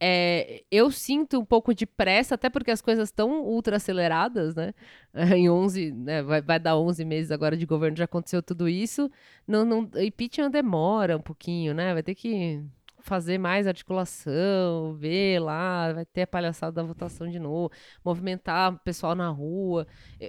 é, 0.00 0.64
eu 0.70 0.90
sinto 0.90 1.38
um 1.40 1.44
pouco 1.44 1.74
de 1.74 1.86
pressa, 1.86 2.34
até 2.34 2.50
porque 2.50 2.70
as 2.70 2.82
coisas 2.82 3.08
estão 3.08 3.40
ultra 3.42 3.76
aceleradas, 3.76 4.54
né? 4.54 4.74
Em 5.34 5.48
11, 5.48 5.92
né? 5.92 6.22
Vai, 6.22 6.42
vai 6.42 6.60
dar 6.60 6.76
11 6.76 7.04
meses 7.04 7.30
agora 7.30 7.56
de 7.56 7.64
governo, 7.66 7.96
já 7.96 8.04
aconteceu 8.04 8.42
tudo 8.42 8.68
isso. 8.68 9.10
Não, 9.46 9.64
não, 9.64 9.88
impeachment 9.96 10.50
demora 10.50 11.16
um 11.16 11.20
pouquinho, 11.22 11.72
né? 11.74 11.94
Vai 11.94 12.02
ter 12.02 12.14
que 12.14 12.62
fazer 13.08 13.38
mais 13.38 13.66
articulação, 13.66 14.94
ver 14.94 15.40
lá, 15.40 15.92
vai 15.92 16.04
ter 16.04 16.22
a 16.22 16.26
palhaçada 16.26 16.72
da 16.72 16.82
votação 16.82 17.28
de 17.28 17.38
novo, 17.38 17.70
movimentar 18.04 18.74
o 18.74 18.78
pessoal 18.78 19.14
na 19.14 19.28
rua. 19.30 19.86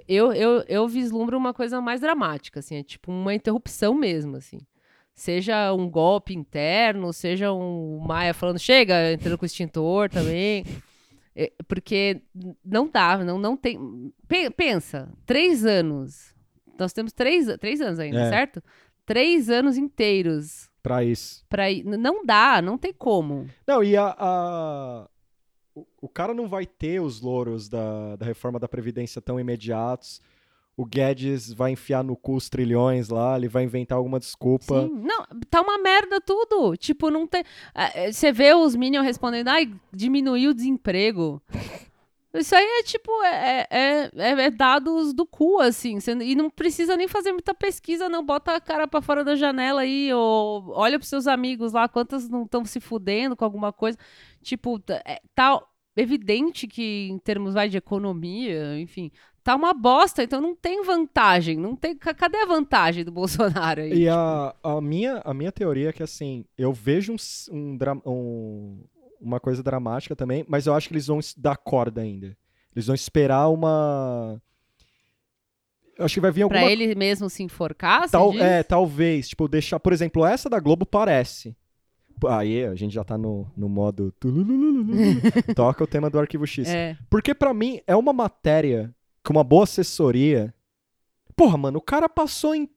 Eu, 0.08 0.32
eu, 0.32 0.64
eu 0.68 0.88
vislumbro 0.88 1.36
uma 1.36 1.52
coisa 1.54 1.80
mais 1.80 2.00
dramática, 2.00 2.60
assim, 2.60 2.76
é 2.76 2.82
tipo 2.82 3.10
uma 3.12 3.34
interrupção 3.34 3.94
mesmo, 3.94 4.36
assim. 4.36 4.58
Seja 5.14 5.72
um 5.74 5.88
golpe 5.90 6.34
interno, 6.34 7.12
seja 7.12 7.52
um 7.52 7.98
Maia 7.98 8.32
falando, 8.32 8.58
chega, 8.58 9.12
entrando 9.12 9.36
com 9.36 9.44
o 9.44 9.46
extintor 9.46 10.08
também. 10.08 10.64
É, 11.36 11.52
Porque 11.68 12.22
não 12.64 12.88
dá, 12.88 13.18
não, 13.18 13.38
não 13.38 13.54
tem. 13.56 13.78
Pe- 14.26 14.50
Pensa, 14.50 15.08
três 15.26 15.64
anos. 15.66 16.34
Nós 16.78 16.92
temos 16.94 17.12
três, 17.12 17.46
três 17.58 17.80
anos 17.82 17.98
ainda, 17.98 18.20
É. 18.20 18.30
certo? 18.30 18.62
Três 19.04 19.50
anos 19.50 19.76
inteiros. 19.76 20.69
Pra 20.82 21.04
isso. 21.04 21.44
Pra 21.48 21.64
Não 21.84 22.24
dá, 22.24 22.62
não 22.62 22.78
tem 22.78 22.92
como. 22.92 23.46
Não, 23.66 23.82
e 23.84 23.96
a. 23.96 24.14
a- 24.18 25.08
O, 25.74 25.86
o 26.02 26.08
cara 26.08 26.34
não 26.34 26.48
vai 26.48 26.66
ter 26.66 27.00
os 27.00 27.20
louros 27.20 27.68
da, 27.68 28.16
da 28.16 28.26
reforma 28.26 28.58
da 28.58 28.68
Previdência 28.68 29.20
tão 29.22 29.38
imediatos. 29.38 30.20
O 30.76 30.84
Guedes 30.86 31.52
vai 31.52 31.72
enfiar 31.72 32.02
no 32.02 32.16
cu 32.16 32.34
os 32.36 32.48
trilhões 32.48 33.08
lá, 33.10 33.36
ele 33.36 33.48
vai 33.48 33.64
inventar 33.64 33.98
alguma 33.98 34.18
desculpa. 34.18 34.82
Sim. 34.82 34.94
Não, 35.02 35.26
tá 35.50 35.60
uma 35.60 35.76
merda 35.78 36.20
tudo. 36.20 36.74
Tipo, 36.76 37.10
não 37.10 37.26
tem. 37.26 37.44
ah, 37.74 37.90
eh, 37.94 38.10
Você 38.12 38.32
vê 38.32 38.54
os 38.54 38.74
Minions 38.74 39.04
respondendo, 39.04 39.48
ai, 39.48 39.70
diminuiu 39.92 40.50
o 40.50 40.54
desemprego. 40.54 41.40
Isso 42.32 42.54
aí 42.54 42.64
é 42.64 42.82
tipo, 42.84 43.10
é, 43.24 43.66
é, 43.70 44.10
é- 44.14 44.42
é 44.44 44.50
dados 44.50 45.12
do 45.12 45.26
cu, 45.26 45.58
assim. 45.60 45.98
E 46.22 46.34
não 46.36 46.48
precisa 46.48 46.96
nem 46.96 47.08
fazer 47.08 47.32
muita 47.32 47.52
pesquisa, 47.52 48.08
não. 48.08 48.24
Bota 48.24 48.54
a 48.54 48.60
cara 48.60 48.86
pra 48.86 49.02
fora 49.02 49.24
da 49.24 49.34
janela 49.34 49.80
aí, 49.80 50.12
ou 50.14 50.70
olha 50.70 50.98
pros 50.98 51.08
seus 51.08 51.26
amigos 51.26 51.72
lá, 51.72 51.88
quantas 51.88 52.28
não 52.28 52.44
estão 52.44 52.64
se 52.64 52.78
fudendo 52.80 53.34
com 53.36 53.44
alguma 53.44 53.72
coisa. 53.72 53.98
Tipo, 54.42 54.78
tá, 54.78 55.02
é, 55.04 55.20
tá 55.34 55.60
evidente 55.96 56.68
que 56.68 57.08
em 57.10 57.18
termos 57.18 57.54
vai, 57.54 57.68
de 57.68 57.76
economia, 57.76 58.78
enfim, 58.78 59.10
tá 59.42 59.56
uma 59.56 59.74
bosta, 59.74 60.22
então 60.22 60.40
não 60.40 60.54
tem 60.54 60.84
vantagem. 60.84 61.58
Não 61.58 61.74
tem. 61.74 61.96
ca- 61.96 62.14
Cadê 62.14 62.38
a 62.38 62.46
vantagem 62.46 63.04
do 63.04 63.10
Bolsonaro 63.60 63.80
aí? 63.80 64.04
E 64.04 64.08
a, 64.08 64.54
a, 64.62 64.80
minha, 64.80 65.20
a 65.24 65.34
minha 65.34 65.50
teoria 65.50 65.88
é 65.88 65.92
que, 65.92 66.02
assim, 66.02 66.44
eu 66.56 66.72
vejo 66.72 67.12
um, 67.12 67.16
um 67.52 67.76
um- 68.06 68.84
uma 69.20 69.38
coisa 69.38 69.62
dramática 69.62 70.16
também, 70.16 70.44
mas 70.48 70.66
eu 70.66 70.74
acho 70.74 70.88
que 70.88 70.94
eles 70.94 71.06
vão 71.06 71.20
dar 71.36 71.56
corda 71.56 72.00
ainda. 72.00 72.36
Eles 72.74 72.86
vão 72.86 72.94
esperar 72.94 73.48
uma. 73.48 74.40
Eu 75.98 76.04
acho 76.04 76.14
que 76.14 76.20
vai 76.20 76.30
vir 76.30 76.42
alguma 76.42 76.60
Pra 76.60 76.70
ele 76.70 76.94
mesmo 76.94 77.28
se 77.28 77.42
enforcar, 77.42 78.08
Tal, 78.08 78.32
é, 78.38 78.62
talvez. 78.62 79.28
Tipo, 79.28 79.46
deixar. 79.48 79.78
Por 79.78 79.92
exemplo, 79.92 80.24
essa 80.24 80.48
da 80.48 80.58
Globo 80.58 80.86
parece. 80.86 81.54
Aí 82.28 82.64
a 82.64 82.74
gente 82.74 82.92
já 82.94 83.04
tá 83.04 83.16
no, 83.18 83.50
no 83.56 83.68
modo. 83.68 84.14
Toca 85.54 85.84
o 85.84 85.86
tema 85.86 86.08
do 86.08 86.18
arquivo 86.18 86.46
X. 86.46 86.68
É, 86.68 86.96
Porque 87.08 87.34
pra 87.34 87.52
mim 87.52 87.80
é 87.86 87.96
uma 87.96 88.12
matéria 88.12 88.94
com 89.24 89.32
uma 89.32 89.44
boa 89.44 89.64
assessoria. 89.64 90.54
Porra, 91.36 91.56
mano, 91.56 91.78
o 91.78 91.82
cara 91.82 92.08
passou 92.08 92.54
em- 92.54 92.68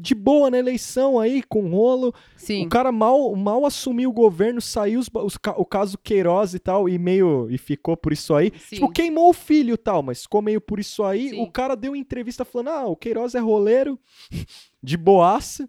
de 0.00 0.14
boa 0.14 0.50
na 0.50 0.58
eleição 0.58 1.18
aí, 1.18 1.42
com 1.42 1.68
rolo. 1.70 2.14
sim. 2.36 2.66
O 2.66 2.68
cara 2.68 2.92
mal, 2.92 3.34
mal 3.34 3.64
assumiu 3.66 4.10
o 4.10 4.12
governo, 4.12 4.60
saiu 4.60 5.00
os 5.00 5.08
os 5.12 5.38
o 5.56 5.64
caso 5.64 5.98
Queiroz 5.98 6.54
e 6.54 6.58
tal, 6.58 6.88
e 6.88 6.98
meio. 6.98 7.48
E 7.50 7.58
ficou 7.58 7.96
por 7.96 8.12
isso 8.12 8.34
aí. 8.34 8.52
Sim. 8.58 8.76
Tipo, 8.76 8.90
queimou 8.90 9.30
o 9.30 9.34
filho 9.34 9.74
e 9.74 9.78
tal, 9.78 10.02
mas 10.02 10.22
ficou 10.22 10.42
meio 10.42 10.60
por 10.60 10.78
isso 10.80 11.02
aí. 11.04 11.30
Sim. 11.30 11.42
O 11.42 11.50
cara 11.50 11.74
deu 11.74 11.94
entrevista 11.96 12.44
falando: 12.44 12.68
ah, 12.68 12.86
o 12.86 12.96
Queiroz 12.96 13.34
é 13.34 13.40
roleiro, 13.40 13.98
de 14.82 14.96
boaça. 14.96 15.68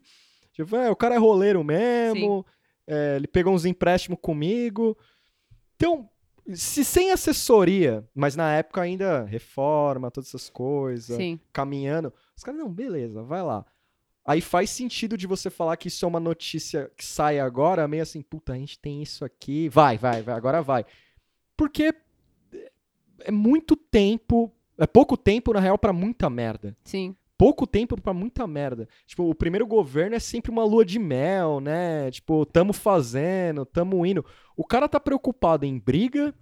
Tipo, 0.53 0.76
é, 0.76 0.89
o 0.89 0.95
cara 0.95 1.16
é 1.16 1.18
roleiro 1.18 1.64
mesmo. 1.64 2.45
é, 2.88 3.16
ele 3.16 3.28
pegou 3.28 3.53
uns 3.53 3.66
empréstimos 3.66 4.20
comigo. 4.22 4.97
Então, 5.76 6.07
se 6.53 6.84
sem 6.84 7.11
assessoria, 7.11 8.07
mas 8.14 8.36
na 8.36 8.53
época 8.53 8.82
ainda 8.82 9.24
reforma, 9.24 10.11
todas 10.11 10.30
essas 10.30 10.49
coisas, 10.49 11.16
Sim. 11.16 11.39
caminhando, 11.51 12.14
os 12.36 12.43
caras, 12.43 12.59
não, 12.59 12.70
beleza, 12.70 13.24
vai 13.24 13.41
lá. 13.41 13.66
Aí 14.26 14.39
faz 14.39 14.69
sentido 14.69 15.17
de 15.17 15.28
você 15.28 15.49
falar 15.49 15.76
que 15.76 15.89
isso 15.89 16.05
é 16.05 16.07
uma 16.07 16.19
notícia 16.19 16.89
que 16.95 17.03
sai 17.03 17.39
agora, 17.39 17.88
meio 17.88 18.03
assim, 18.03 18.21
puta, 18.21 18.53
a 18.53 18.55
gente 18.55 18.80
tem 18.80 19.01
isso 19.01 19.26
aqui, 19.26 19.67
vai, 19.67 19.97
vai, 19.97 20.21
vai, 20.21 20.36
agora 20.36 20.61
vai. 20.61 20.86
Porque 21.57 21.93
é 23.19 23.32
muito 23.32 23.76
tempo, 23.76 24.51
é 24.78 24.88
pouco 24.88 25.17
tempo, 25.17 25.53
na 25.53 25.59
real, 25.59 25.78
pra 25.78 25.91
muita 25.91 26.30
merda. 26.30 26.76
Sim. 26.86 27.15
Pouco 27.38 27.67
tempo 27.67 27.99
pra 27.99 28.13
muita 28.13 28.47
merda. 28.47 28.88
Tipo, 29.05 29.30
o 29.30 29.36
primeiro 29.36 29.67
governo 29.67 30.15
é 30.15 30.19
sempre 30.19 30.51
uma 30.51 30.63
lua 30.63 30.86
de 30.86 30.99
mel, 30.99 31.59
né? 31.59 32.09
Tipo, 32.11 32.45
tamo 32.45 32.71
fazendo, 32.71 33.65
tamo 33.65 34.05
indo. 34.05 34.26
O 34.55 34.65
cara 34.65 34.88
tá 34.88 34.99
preocupado 34.99 35.65
em 35.65 35.78
briga, 35.78 36.34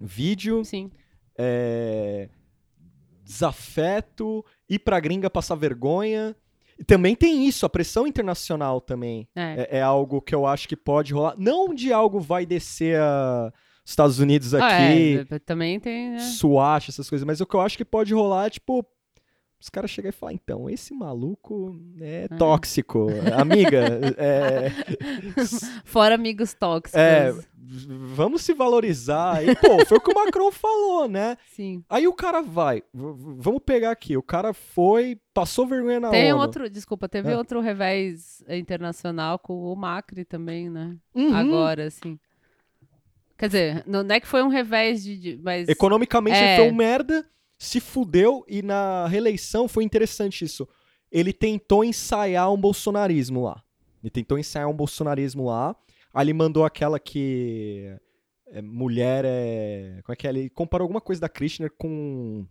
vídeo, 0.00 0.64
Sim. 0.64 0.90
é, 1.36 2.30
desafeto, 3.22 4.42
ir 4.68 4.78
pra 4.78 5.00
gringa 5.00 5.28
passar 5.28 5.56
vergonha. 5.56 6.34
E 6.80 6.84
também 6.84 7.14
tem 7.14 7.46
isso, 7.46 7.66
a 7.66 7.68
pressão 7.68 8.06
internacional 8.06 8.80
também 8.80 9.28
É. 9.36 9.68
é, 9.70 9.78
é 9.78 9.82
algo 9.82 10.20
que 10.22 10.34
eu 10.34 10.46
acho 10.46 10.66
que 10.66 10.74
pode 10.76 11.12
rolar. 11.12 11.34
Não 11.38 11.74
de 11.74 11.92
algo 11.92 12.18
vai 12.18 12.46
descer 12.46 12.98
a 12.98 13.52
Estados 13.84 14.18
Unidos 14.18 14.54
Ah, 14.54 14.66
aqui, 14.66 15.26
é, 15.30 15.38
também 15.40 15.78
tem. 15.78 16.12
né? 16.12 16.18
SWAT, 16.20 16.88
essas 16.88 17.08
coisas, 17.10 17.26
mas 17.26 17.40
o 17.40 17.46
que 17.46 17.54
eu 17.54 17.60
acho 17.60 17.76
que 17.76 17.84
pode 17.84 18.14
rolar 18.14 18.46
é 18.46 18.50
tipo. 18.50 18.84
Os 19.62 19.68
caras 19.68 19.90
chegam 19.90 20.08
e 20.08 20.12
falam, 20.12 20.34
então, 20.42 20.70
esse 20.70 20.94
maluco 20.94 21.78
é 22.00 22.26
Ah. 22.30 22.36
tóxico. 22.38 23.08
Amiga, 23.36 24.00
é, 24.16 24.70
Fora 25.84 26.14
amigos 26.14 26.54
tóxicos. 26.54 26.98
é, 26.98 27.30
vamos 28.14 28.42
se 28.42 28.54
valorizar. 28.54 29.46
E, 29.46 29.54
pô, 29.54 29.84
foi 29.86 29.98
o 29.98 30.00
que 30.00 30.10
o 30.10 30.14
Macron 30.14 30.50
falou, 30.50 31.06
né? 31.08 31.36
Sim. 31.54 31.84
Aí 31.88 32.06
o 32.08 32.12
cara 32.14 32.40
vai, 32.40 32.82
vamos 32.94 33.60
pegar 33.64 33.90
aqui, 33.90 34.16
o 34.16 34.22
cara 34.22 34.52
foi, 34.54 35.18
passou 35.34 35.66
vergonha 35.66 36.00
na 36.00 36.10
Tem 36.10 36.32
ONU. 36.32 36.40
outro, 36.42 36.70
desculpa, 36.70 37.08
teve 37.08 37.32
Ah. 37.32 37.38
outro 37.38 37.60
revés 37.60 38.42
internacional 38.48 39.38
com 39.38 39.54
o 39.72 39.76
Macri 39.76 40.24
também, 40.24 40.70
né? 40.70 40.96
Uhum. 41.14 41.34
Agora, 41.34 41.86
assim. 41.86 42.18
Quer 43.36 43.46
dizer, 43.46 43.84
não 43.86 44.00
é 44.10 44.20
que 44.20 44.26
foi 44.26 44.42
um 44.42 44.48
revés 44.48 45.02
de. 45.02 45.16
de- 45.16 45.40
mas. 45.42 45.68
Economicamente 45.68 46.36
É. 46.36 46.54
ele 46.54 46.62
foi 46.62 46.72
um 46.72 46.76
merda, 46.76 47.26
se 47.58 47.80
fudeu 47.80 48.44
e 48.48 48.60
na 48.62 49.06
reeleição 49.06 49.66
foi 49.66 49.82
interessante 49.84 50.44
isso. 50.44 50.68
Ele 51.10 51.32
tentou 51.32 51.82
ensaiar 51.84 52.52
um 52.52 52.56
bolsonarismo 52.60 53.42
lá. 53.42 53.62
Ele 54.02 54.10
tentou 54.10 54.38
ensaiar 54.38 54.68
um 54.68 54.74
bolsonarismo 54.74 55.46
lá. 55.46 55.74
Ele 56.16 56.32
mandou 56.32 56.64
aquela 56.64 56.98
que 56.98 57.94
é, 58.48 58.60
mulher 58.62 59.24
é. 59.26 60.00
Como 60.04 60.12
é 60.12 60.16
que 60.16 60.26
é? 60.26 60.30
Ele 60.30 60.50
comparou 60.50 60.84
alguma 60.84 61.00
coisa 61.00 61.20
da 61.20 61.28
Krishner 61.28 61.70
com 61.78 62.44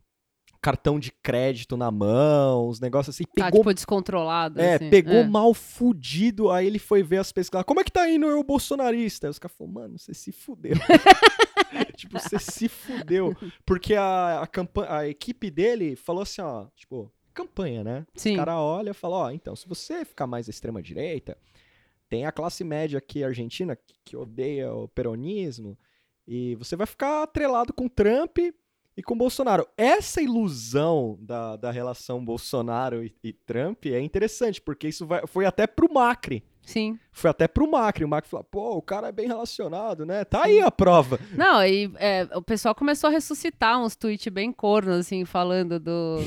cartão 0.61 0.99
de 0.99 1.11
crédito 1.23 1.77
na 1.77 1.89
mão, 1.89 2.67
uns 2.67 2.79
negócios 2.81 3.15
assim. 3.15 3.23
Tá, 3.23 3.45
Pegou 3.45 3.61
tipo, 3.61 3.73
descontrolado. 3.73 4.59
é, 4.59 4.75
assim. 4.75 4.89
pegou 4.89 5.13
É. 5.15 5.23
mal 5.27 5.53
fudido, 5.53 6.51
aí 6.51 6.67
ele 6.67 6.79
foi 6.79 7.01
ver 7.01 7.17
as 7.17 7.31
pesquisas. 7.31 7.63
Como 7.65 7.79
é 7.79 7.83
que 7.83 7.91
tá 7.91 8.09
indo 8.09 8.25
eu, 8.27 8.43
bolsonarista? 8.43 9.27
Aí 9.27 9.31
os 9.31 9.39
caras 9.39 9.55
falaram, 9.57 9.73
mano, 9.73 9.97
você 9.99 10.13
se 10.13 10.31
fudeu. 10.33 10.73
tipo, 11.95 12.19
você 12.19 12.39
se 12.39 12.67
fudeu. 12.67 13.35
Porque 13.65 13.95
a, 13.95 14.41
a, 14.41 14.47
campa- 14.47 14.87
a 14.89 15.07
equipe 15.07 15.49
dele 15.49 15.95
falou 15.95 16.23
assim, 16.23 16.41
ó, 16.41 16.65
tipo, 16.75 17.11
campanha, 17.33 17.83
né? 17.83 18.05
Sim. 18.15 18.33
O 18.33 18.37
cara 18.37 18.59
olha 18.59 18.91
e 18.91 18.93
fala, 18.93 19.15
ó, 19.15 19.31
então, 19.31 19.55
se 19.55 19.67
você 19.67 20.03
ficar 20.03 20.27
mais 20.27 20.47
à 20.47 20.49
extrema 20.49 20.81
direita, 20.81 21.37
tem 22.09 22.25
a 22.25 22.31
classe 22.31 22.63
média 22.63 22.97
aqui 22.97 23.23
argentina 23.23 23.75
que, 23.75 23.93
que 24.03 24.17
odeia 24.17 24.73
o 24.73 24.87
peronismo, 24.87 25.77
e 26.27 26.55
você 26.55 26.75
vai 26.75 26.85
ficar 26.87 27.23
atrelado 27.23 27.71
com 27.73 27.87
Trump 27.87 28.37
e 28.97 29.03
com 29.03 29.17
Bolsonaro. 29.17 29.67
Essa 29.77 30.21
ilusão 30.21 31.17
da, 31.21 31.55
da 31.55 31.71
relação 31.71 32.23
Bolsonaro 32.23 33.03
e, 33.03 33.13
e 33.23 33.31
Trump 33.33 33.85
é 33.85 33.99
interessante, 34.01 34.61
porque 34.61 34.87
isso 34.89 35.05
vai- 35.07 35.25
foi 35.25 35.45
até 35.45 35.65
pro 35.65 35.91
Macri. 35.91 36.43
Sim. 36.61 36.99
Foi 37.11 37.29
até 37.31 37.47
pro 37.47 37.69
Macri. 37.69 38.03
O 38.03 38.07
Macri 38.07 38.29
falou, 38.29 38.43
pô, 38.43 38.75
o 38.75 38.81
cara 38.81 39.07
é 39.07 39.11
bem 39.11 39.25
relacionado, 39.27 40.05
né? 40.05 40.23
Tá 40.23 40.43
aí 40.43 40.59
a 40.59 40.69
prova. 40.69 41.19
Não, 41.35 41.63
e 41.65 41.91
é, 41.95 42.27
o 42.35 42.41
pessoal 42.43 42.75
começou 42.75 43.07
a 43.07 43.11
ressuscitar 43.11 43.79
uns 43.81 43.95
tweets 43.95 44.31
bem 44.31 44.51
cornos, 44.51 44.97
assim, 44.97 45.25
falando 45.25 45.79
do. 45.79 46.17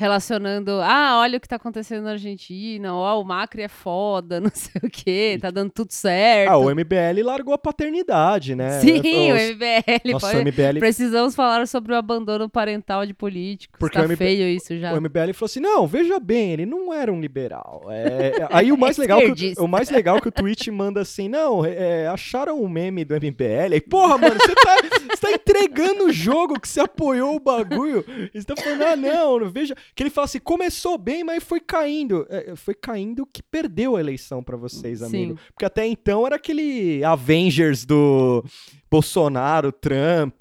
Relacionando, 0.00 0.80
ah, 0.80 1.18
olha 1.18 1.38
o 1.38 1.40
que 1.40 1.48
tá 1.48 1.56
acontecendo 1.56 2.04
na 2.04 2.12
Argentina, 2.12 2.94
ó, 2.94 3.20
o 3.20 3.24
Macri 3.24 3.62
é 3.62 3.68
foda, 3.68 4.38
não 4.40 4.50
sei 4.54 4.80
o 4.84 4.88
quê, 4.88 5.36
tá 5.42 5.50
dando 5.50 5.72
tudo 5.72 5.90
certo. 5.90 6.52
Ah, 6.52 6.56
o 6.56 6.70
MBL 6.70 7.20
largou 7.24 7.52
a 7.52 7.58
paternidade, 7.58 8.54
né? 8.54 8.78
Sim, 8.78 9.00
Os- 9.32 9.40
o 9.42 9.52
MBL. 9.54 10.12
Nossa, 10.12 10.26
pode- 10.28 10.38
o 10.38 10.40
MBL 10.42 10.78
Precisamos 10.78 11.34
falar 11.34 11.66
sobre 11.66 11.92
o 11.92 11.96
abandono 11.96 12.48
parental 12.48 13.04
de 13.04 13.12
políticos. 13.12 13.76
Porque 13.80 13.98
tá 14.00 14.16
feio 14.16 14.46
isso 14.48 14.78
já. 14.78 14.92
O 14.94 15.00
MBL 15.00 15.32
falou 15.34 15.46
assim: 15.46 15.58
não, 15.58 15.84
veja 15.84 16.20
bem, 16.20 16.52
ele 16.52 16.64
não 16.64 16.94
era 16.94 17.12
um 17.12 17.20
liberal. 17.20 17.86
É, 17.90 18.46
aí 18.52 18.70
o 18.70 18.76
mais 18.78 18.96
legal 18.98 19.18
que 19.20 19.54
o, 19.58 19.64
o 19.64 19.68
mais 19.68 19.90
legal 19.90 20.20
que 20.20 20.28
o 20.28 20.32
tweet 20.32 20.70
manda 20.70 21.00
assim: 21.00 21.28
não, 21.28 21.64
é, 21.64 22.06
acharam 22.06 22.62
o 22.62 22.68
meme 22.68 23.04
do 23.04 23.16
MBL. 23.16 23.72
Aí, 23.74 23.80
porra, 23.80 24.16
mano, 24.16 24.36
você 24.40 24.54
tá, 24.54 24.76
você 25.10 25.20
tá 25.26 25.32
entregando 25.32 26.04
o 26.04 26.12
jogo 26.12 26.60
que 26.60 26.68
você 26.68 26.82
apoiou 26.82 27.34
o 27.34 27.40
bagulho. 27.40 28.04
Você 28.32 28.44
tá 28.44 28.54
falando, 28.54 28.82
ah, 28.82 28.94
não, 28.96 29.50
veja. 29.50 29.74
Que 29.94 30.02
ele 30.02 30.10
fala 30.10 30.26
assim: 30.26 30.38
começou 30.38 30.96
bem, 30.98 31.24
mas 31.24 31.42
foi 31.42 31.60
caindo. 31.60 32.26
É, 32.28 32.54
foi 32.56 32.74
caindo 32.74 33.26
que 33.26 33.42
perdeu 33.42 33.96
a 33.96 34.00
eleição 34.00 34.42
pra 34.42 34.56
vocês, 34.56 35.02
amigo. 35.02 35.36
Sim. 35.36 35.44
Porque 35.52 35.64
até 35.64 35.86
então 35.86 36.26
era 36.26 36.36
aquele 36.36 37.02
Avengers 37.04 37.84
do 37.84 38.44
Bolsonaro, 38.90 39.72
Trump, 39.72 40.40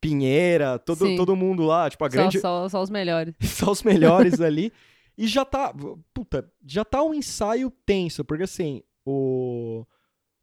Pinheira, 0.00 0.78
todo, 0.78 1.06
Sim. 1.06 1.16
todo 1.16 1.36
mundo 1.36 1.64
lá. 1.64 1.88
Tipo, 1.90 2.04
a 2.04 2.10
Só, 2.10 2.16
grande 2.16 2.40
só, 2.40 2.68
só 2.68 2.82
os 2.82 2.90
melhores. 2.90 3.34
só 3.42 3.70
os 3.70 3.82
melhores 3.82 4.40
ali. 4.42 4.72
E 5.16 5.26
já 5.26 5.44
tá. 5.44 5.72
Puta, 6.12 6.50
já 6.64 6.84
tá 6.84 7.02
um 7.02 7.14
ensaio 7.14 7.70
tenso, 7.84 8.24
porque 8.24 8.44
assim, 8.44 8.82
o. 9.04 9.84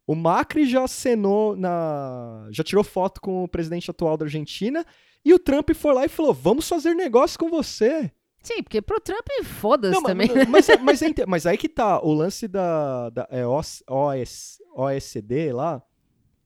O 0.06 0.16
Macri 0.16 0.66
já 0.66 0.84
acenou 0.84 1.56
na. 1.56 2.48
já 2.52 2.62
tirou 2.62 2.84
foto 2.84 3.22
com 3.22 3.46
o 3.46 3.48
presidente 3.48 3.90
atual 3.90 4.18
da 4.18 4.26
Argentina. 4.26 4.86
E 5.24 5.34
o 5.34 5.40
Trump 5.40 5.70
foi 5.74 5.94
lá 5.94 6.06
e 6.06 6.10
falou: 6.10 6.34
vamos 6.34 6.68
fazer 6.68 6.94
negócio 6.94 7.40
com 7.40 7.50
você. 7.50 8.12
Sim, 8.44 8.62
porque 8.62 8.82
pro 8.82 9.00
Trump 9.00 9.26
foda-se 9.46 10.04
também. 10.04 10.28
mas, 10.50 10.68
mas, 10.68 10.82
mas, 10.82 11.02
é 11.02 11.08
inte- 11.10 11.26
mas 11.26 11.46
aí 11.46 11.58
que 11.58 11.70
tá, 11.70 12.00
o 12.02 12.14
lance 12.14 12.48
da, 12.48 13.10
da 13.10 13.28
é, 13.32 13.46
OS, 13.48 13.82
OS, 13.90 14.60
OECD 14.76 15.52
lá, 15.54 15.82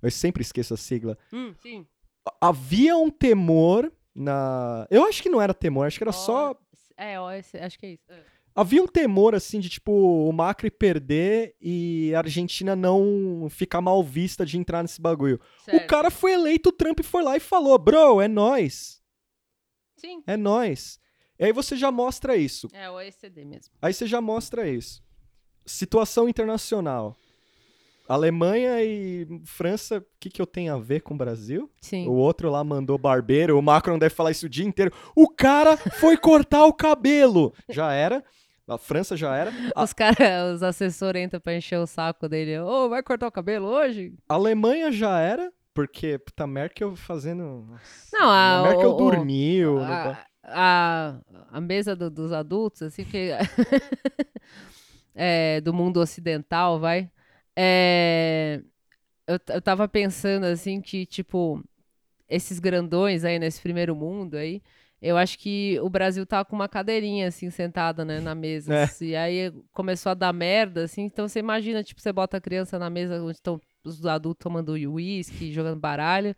eu 0.01 0.11
sempre 0.11 0.41
esqueço 0.43 0.73
a 0.75 0.77
sigla, 0.77 1.17
Hum, 1.33 1.53
sim. 1.59 1.85
havia 2.39 2.95
um 2.95 3.09
temor 3.09 3.91
na... 4.13 4.85
Eu 4.91 5.05
acho 5.05 5.21
que 5.23 5.29
não 5.29 5.41
era 5.41 5.53
temor, 5.55 5.87
acho 5.87 5.97
que 5.97 6.03
era 6.03 6.11
só... 6.11 6.55
É, 6.95 7.15
esse- 7.39 7.57
acho 7.57 7.77
que 7.79 7.85
é 7.85 7.89
isso. 7.93 8.03
É. 8.09 8.23
Havia 8.55 8.81
um 8.81 8.87
temor, 8.87 9.35
assim, 9.35 9.59
de, 9.59 9.69
tipo, 9.69 9.91
o 9.91 10.31
Macri 10.31 10.71
perder 10.71 11.55
e 11.61 12.11
a 12.15 12.19
Argentina 12.19 12.75
não 12.75 13.47
ficar 13.51 13.81
mal 13.81 14.03
vista 14.03 14.43
de 14.43 14.57
entrar 14.57 14.81
nesse 14.81 14.99
bagulho. 14.99 15.39
O 15.61 15.65
Certo. 15.65 15.87
cara 15.87 16.09
foi 16.09 16.33
eleito, 16.33 16.69
o 16.69 16.71
Trump 16.71 16.99
foi 17.03 17.21
lá 17.23 17.37
e 17.37 17.39
falou, 17.39 17.77
bro, 17.77 18.19
é 18.19 18.27
nós, 18.27 18.99
Sim. 19.95 20.23
é 20.25 20.35
nós. 20.35 20.99
E 21.39 21.45
aí 21.45 21.53
você 21.53 21.75
já 21.75 21.91
mostra 21.91 22.35
isso. 22.35 22.67
É 22.73 22.89
o 22.89 22.93
OECD 22.93 23.45
mesmo. 23.45 23.73
Aí 23.81 23.93
você 23.93 24.07
já 24.07 24.19
mostra 24.21 24.67
isso. 24.67 25.01
Situação 25.65 26.27
internacional. 26.27 27.15
Alemanha 28.07 28.81
e 28.83 29.27
França, 29.45 29.97
o 29.97 30.05
que, 30.19 30.29
que 30.29 30.41
eu 30.41 30.45
tenho 30.47 30.73
a 30.73 30.77
ver 30.79 31.01
com 31.01 31.13
o 31.13 31.17
Brasil? 31.17 31.69
Sim. 31.81 32.07
O 32.07 32.13
outro 32.13 32.49
lá 32.49 32.63
mandou 32.63 32.97
barbeiro, 32.97 33.59
o 33.59 33.61
Macron 33.61 33.99
deve 33.99 34.15
falar 34.15 34.31
isso 34.31 34.45
o 34.45 34.49
dia 34.49 34.65
inteiro. 34.65 34.93
O 35.13 35.27
cara 35.27 35.75
foi 35.75 36.15
cortar 36.15 36.65
o 36.65 36.73
cabelo. 36.73 37.53
Já 37.69 37.91
era. 37.91 38.23
A 38.65 38.77
França 38.77 39.15
já 39.17 39.35
era. 39.35 39.51
A 39.75 39.83
Os 39.83 39.91
caras, 39.93 40.55
os 40.55 40.63
assessores 40.63 41.21
entram 41.23 41.39
pra 41.41 41.55
encher 41.55 41.79
o 41.79 41.87
saco 41.87 42.27
dele. 42.29 42.59
Ô, 42.59 42.87
vai 42.89 43.03
cortar 43.03 43.27
o 43.27 43.31
cabelo 43.31 43.67
hoje? 43.67 44.13
Alemanha 44.27 44.89
já 44.91 45.19
era, 45.19 45.51
porque, 45.73 46.17
puta, 46.17 46.47
Merkel 46.47 46.95
fazendo. 46.95 47.67
Não, 48.11 48.29
a, 48.29 48.63
Merkel 48.63 48.89
o- 48.89 48.93
o- 48.93 48.97
dormiu. 48.97 49.79
né? 49.79 49.85
a, 49.85 50.25
a, 50.47 51.19
a 51.51 51.61
mesa 51.61 51.95
do- 51.95 52.09
dos 52.09 52.31
adultos, 52.31 52.81
assim, 52.81 53.03
que. 53.05 53.31
é, 55.15 55.61
do 55.61 55.73
mundo 55.73 55.99
ocidental, 55.99 56.79
vai. 56.79 57.09
É, 57.55 58.61
eu, 59.27 59.39
eu 59.49 59.61
tava 59.61 59.87
pensando, 59.87 60.45
assim, 60.45 60.81
que, 60.81 61.05
tipo, 61.05 61.63
esses 62.29 62.59
grandões 62.59 63.23
aí 63.25 63.39
nesse 63.39 63.61
primeiro 63.61 63.95
mundo 63.95 64.35
aí. 64.35 64.61
Eu 65.01 65.17
acho 65.17 65.37
que 65.39 65.79
o 65.81 65.89
Brasil 65.89 66.25
tá 66.25 66.43
com 66.45 66.55
uma 66.55 66.69
cadeirinha, 66.69 67.27
assim, 67.27 67.49
sentada, 67.51 68.03
né, 68.05 68.19
na 68.19 68.35
mesa. 68.35 68.73
É. 68.73 68.83
assim, 68.83 69.07
E 69.07 69.15
aí 69.15 69.53
começou 69.73 70.11
a 70.11 70.15
dar 70.15 70.33
merda, 70.33 70.83
assim. 70.85 71.03
Então 71.03 71.27
você 71.27 71.39
imagina, 71.39 71.83
tipo, 71.83 72.01
você 72.01 72.11
bota 72.11 72.37
a 72.37 72.41
criança 72.41 72.79
na 72.79 72.89
mesa 72.89 73.21
onde 73.23 73.33
estão 73.37 73.61
os 73.83 74.05
adultos 74.05 74.43
tomando 74.43 74.71
uísque, 74.71 75.51
jogando 75.53 75.79
baralho. 75.79 76.35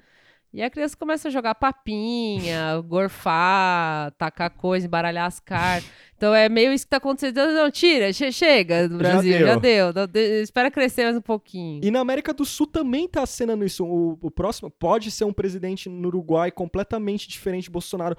E 0.52 0.64
a 0.64 0.70
criança 0.70 0.98
começa 0.98 1.28
a 1.28 1.32
jogar 1.32 1.54
papinha, 1.56 2.80
gorfar, 2.88 4.12
tacar 4.18 4.50
coisa, 4.50 4.88
embaralhar 4.88 5.28
as 5.28 5.40
cartas. 5.40 5.90
Então 6.18 6.34
é 6.34 6.50
meio 6.50 6.74
isso 6.74 6.86
que 6.86 6.90
tá 6.90 6.98
acontecendo. 6.98 7.38
Não, 7.54 7.70
tira, 7.70 8.12
che- 8.12 8.32
chega 8.32 8.90
do 8.90 8.96
Já 8.96 9.12
Brasil, 9.12 9.38
deu. 9.38 9.48
já 9.48 9.56
deu. 9.56 9.94
De- 10.08 10.42
espera 10.42 10.72
crescer 10.72 11.04
mais 11.04 11.16
um 11.16 11.22
pouquinho. 11.22 11.82
E 11.84 11.92
na 11.92 12.00
América 12.00 12.34
do 12.34 12.44
Sul 12.46 12.66
também 12.68 13.08
tá 13.08 13.22
acenando 13.24 13.64
isso. 13.64 13.86
O, 13.86 14.18
o 14.22 14.32
próximo 14.32 14.70
pode 14.72 15.12
ser 15.12 15.24
um 15.24 15.32
presidente 15.34 15.88
no 15.88 16.08
Uruguai 16.08 16.52
completamente 16.52 17.28
diferente 17.28 17.66
de 17.66 17.70
Bolsonaro. 17.72 18.18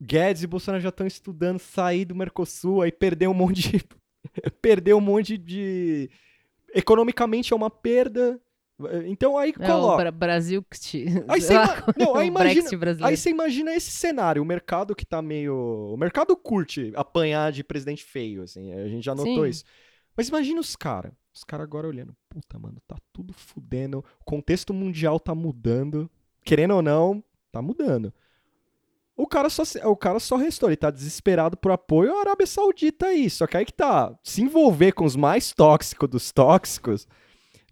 Guedes 0.00 0.42
e 0.42 0.46
Bolsonaro 0.46 0.82
já 0.82 0.90
estão 0.90 1.06
estudando 1.06 1.58
sair 1.58 2.04
do 2.04 2.14
Mercosul, 2.14 2.82
aí 2.82 2.92
perder 2.92 3.26
um 3.28 3.34
monte 3.34 3.70
de. 3.70 3.84
perder 4.62 4.94
um 4.94 5.00
monte 5.00 5.36
de. 5.38 6.08
Economicamente 6.74 7.52
é 7.52 7.56
uma 7.56 7.70
perda. 7.70 8.38
Então 9.06 9.36
aí 9.36 9.52
É 9.58 9.64
o 9.64 9.66
coloca. 9.66 9.96
Bra 10.02 10.10
Brasil. 10.12 10.64
Aí 11.28 11.40
sei 11.42 11.48
você 11.48 11.54
lá, 11.54 11.64
ima- 11.64 11.94
não, 11.96 12.14
aí 12.16 12.28
imagina-. 12.28 12.68
Aí 13.02 13.16
você 13.16 13.30
imagina 13.30 13.74
esse 13.74 13.90
cenário, 13.90 14.40
o 14.42 14.44
mercado 14.46 14.94
que 14.94 15.04
tá 15.04 15.20
meio. 15.20 15.54
O 15.92 15.96
mercado 15.96 16.36
curte 16.36 16.92
apanhar 16.94 17.50
de 17.50 17.64
presidente 17.64 18.04
feio, 18.04 18.42
assim. 18.42 18.72
A 18.72 18.86
gente 18.88 19.04
já 19.04 19.14
notou 19.14 19.44
Sim. 19.44 19.50
isso. 19.50 19.64
Mas 20.16 20.28
imagina 20.28 20.60
os 20.60 20.76
caras. 20.76 21.12
Os 21.34 21.44
caras 21.44 21.64
agora 21.64 21.86
olhando. 21.88 22.14
Puta, 22.28 22.58
mano, 22.58 22.78
tá 22.86 22.96
tudo 23.12 23.32
fudendo. 23.32 24.04
O 24.20 24.24
contexto 24.24 24.72
mundial 24.74 25.18
tá 25.20 25.34
mudando. 25.34 26.10
Querendo 26.44 26.74
ou 26.74 26.82
não, 26.82 27.22
tá 27.52 27.60
mudando. 27.60 28.12
O 29.16 29.26
cara 29.26 29.50
só, 29.50 29.62
o 29.88 29.96
cara 29.96 30.20
só 30.20 30.36
restou. 30.36 30.68
Ele 30.68 30.76
tá 30.76 30.90
desesperado 30.90 31.56
por 31.56 31.72
apoio 31.72 32.16
à 32.16 32.20
Arábia 32.20 32.46
Saudita 32.46 33.06
aí. 33.06 33.28
Só 33.28 33.46
que 33.46 33.56
aí 33.56 33.64
que 33.64 33.72
tá. 33.72 34.16
Se 34.22 34.40
envolver 34.42 34.92
com 34.92 35.04
os 35.04 35.16
mais 35.16 35.52
tóxicos 35.52 36.08
dos 36.08 36.30
tóxicos 36.32 37.06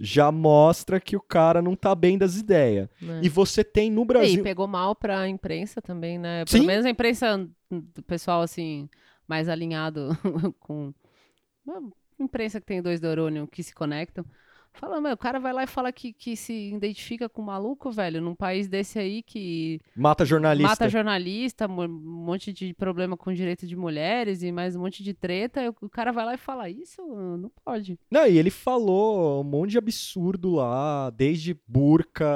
já 0.00 0.30
mostra 0.30 1.00
que 1.00 1.16
o 1.16 1.20
cara 1.20 1.62
não 1.62 1.74
tá 1.74 1.94
bem 1.94 2.18
das 2.18 2.36
ideias. 2.36 2.88
né? 3.00 3.20
E 3.22 3.28
você 3.28 3.64
tem 3.64 3.90
no 3.90 4.02
E 4.02 4.04
Brasil. 4.06 4.42
pegou 4.42 4.66
mal 4.66 4.94
pra 4.94 5.28
imprensa 5.28 5.80
também, 5.80 6.18
né? 6.18 6.44
Pelo 6.44 6.62
Sim. 6.62 6.66
menos 6.66 6.84
a 6.84 6.90
imprensa 6.90 7.48
do 7.70 8.02
pessoal, 8.02 8.42
assim, 8.42 8.88
mais 9.26 9.48
alinhado 9.48 10.10
com. 10.60 10.92
uma 11.66 11.90
imprensa 12.18 12.60
que 12.60 12.66
tem 12.66 12.82
dois 12.82 13.00
neurônios 13.00 13.48
que 13.50 13.62
se 13.62 13.74
conectam. 13.74 14.24
Fala, 14.78 15.00
meu, 15.00 15.12
o 15.12 15.16
cara 15.16 15.38
vai 15.40 15.52
lá 15.52 15.64
e 15.64 15.66
fala 15.66 15.90
que, 15.90 16.12
que 16.12 16.36
se 16.36 16.70
identifica 16.74 17.28
com 17.28 17.40
maluco, 17.42 17.90
velho, 17.90 18.20
num 18.20 18.34
país 18.34 18.68
desse 18.68 18.98
aí 18.98 19.22
que 19.22 19.80
Mata 19.96 20.24
jornalista. 20.24 20.68
mata 20.68 20.88
jornalista, 20.88 21.66
um 21.66 21.88
monte 21.88 22.52
de 22.52 22.74
problema 22.74 23.16
com 23.16 23.32
direito 23.32 23.66
de 23.66 23.74
mulheres 23.74 24.42
e 24.42 24.52
mais 24.52 24.76
um 24.76 24.80
monte 24.80 25.02
de 25.02 25.14
treta. 25.14 25.70
o- 25.80 25.86
o 25.86 25.88
cara 25.88 26.12
vai 26.12 26.24
lá 26.26 26.34
e 26.34 26.38
fala 26.38 26.68
isso? 26.68 27.00
Não 27.38 27.50
pode. 27.64 27.98
Não, 28.10 28.26
e 28.26 28.36
ele 28.38 28.50
falou 28.50 29.40
um 29.40 29.44
monte 29.44 29.70
de 29.72 29.78
absurdo 29.78 30.56
lá, 30.56 31.10
desde 31.10 31.58
burca, 31.66 32.26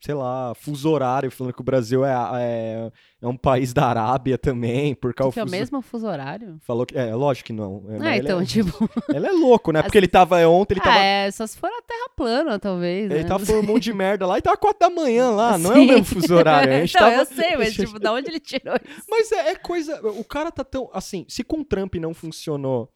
sei 0.00 0.14
lá, 0.14 0.54
fuso 0.54 0.90
horário, 0.90 1.30
falando 1.30 1.54
que 1.54 1.60
o 1.60 1.64
Brasil 1.64 2.04
é, 2.04 2.12
é, 2.40 2.92
é 3.20 3.26
um 3.26 3.36
país 3.36 3.72
da 3.72 3.86
Arábia 3.86 4.38
também, 4.38 4.94
por 4.94 5.12
causa 5.12 5.32
que 5.32 5.40
é 5.40 5.44
o 5.44 5.50
mesmo 5.50 5.82
fuso 5.82 6.06
horário? 6.06 6.56
Falou 6.60 6.86
que. 6.86 6.96
É, 6.96 7.12
lógico 7.12 7.48
que 7.48 7.52
não. 7.52 7.84
É, 7.88 8.10
É, 8.10 8.16
ele 8.16 8.26
então, 8.26 8.40
é, 8.40 8.44
tipo. 8.44 8.88
ele 9.12 9.26
é 9.26 9.32
louco, 9.32 9.72
né? 9.72 9.82
Porque 9.82 9.98
ele 9.98 10.06
tava. 10.06 10.38
Ontem 10.46 10.74
ele 10.74 10.80
tava. 10.80 10.96
Ah, 10.96 11.02
é, 11.02 11.30
só 11.32 11.44
se 11.44 11.58
for 11.58 11.66
a 11.66 11.82
Terra 11.82 12.08
plana, 12.16 12.60
talvez. 12.60 13.10
Ele 13.10 13.22
né? 13.22 13.28
tava 13.28 13.44
falando 13.44 13.64
um 13.64 13.72
monte 13.72 13.84
de 13.84 13.92
merda 13.94 14.24
lá 14.24 14.38
e 14.38 14.42
tava 14.42 14.56
4 14.56 14.78
da 14.78 14.88
manhã 14.88 15.30
lá, 15.30 15.58
não 15.58 15.72
é 15.72 15.74
o 15.74 15.80
Sim. 15.80 15.86
mesmo 15.86 16.04
fuso 16.04 16.32
horário. 16.32 16.72
A 16.72 16.80
gente 16.80 16.94
não, 16.94 17.00
tava... 17.00 17.22
eu 17.22 17.26
sei, 17.26 17.56
mas 17.56 17.74
tipo, 17.74 17.98
da 17.98 18.12
onde 18.12 18.28
ele 18.28 18.40
tirou 18.40 18.76
isso? 18.76 19.06
Mas 19.10 19.32
é, 19.32 19.50
é 19.50 19.54
coisa. 19.56 20.00
O 20.12 20.22
cara 20.22 20.52
tá 20.52 20.62
tão. 20.62 20.88
Assim, 20.92 21.26
se 21.28 21.42
com 21.42 21.60
o 21.60 21.64
Trump 21.64 21.96
não 21.96 22.14
funcionou 22.14 22.88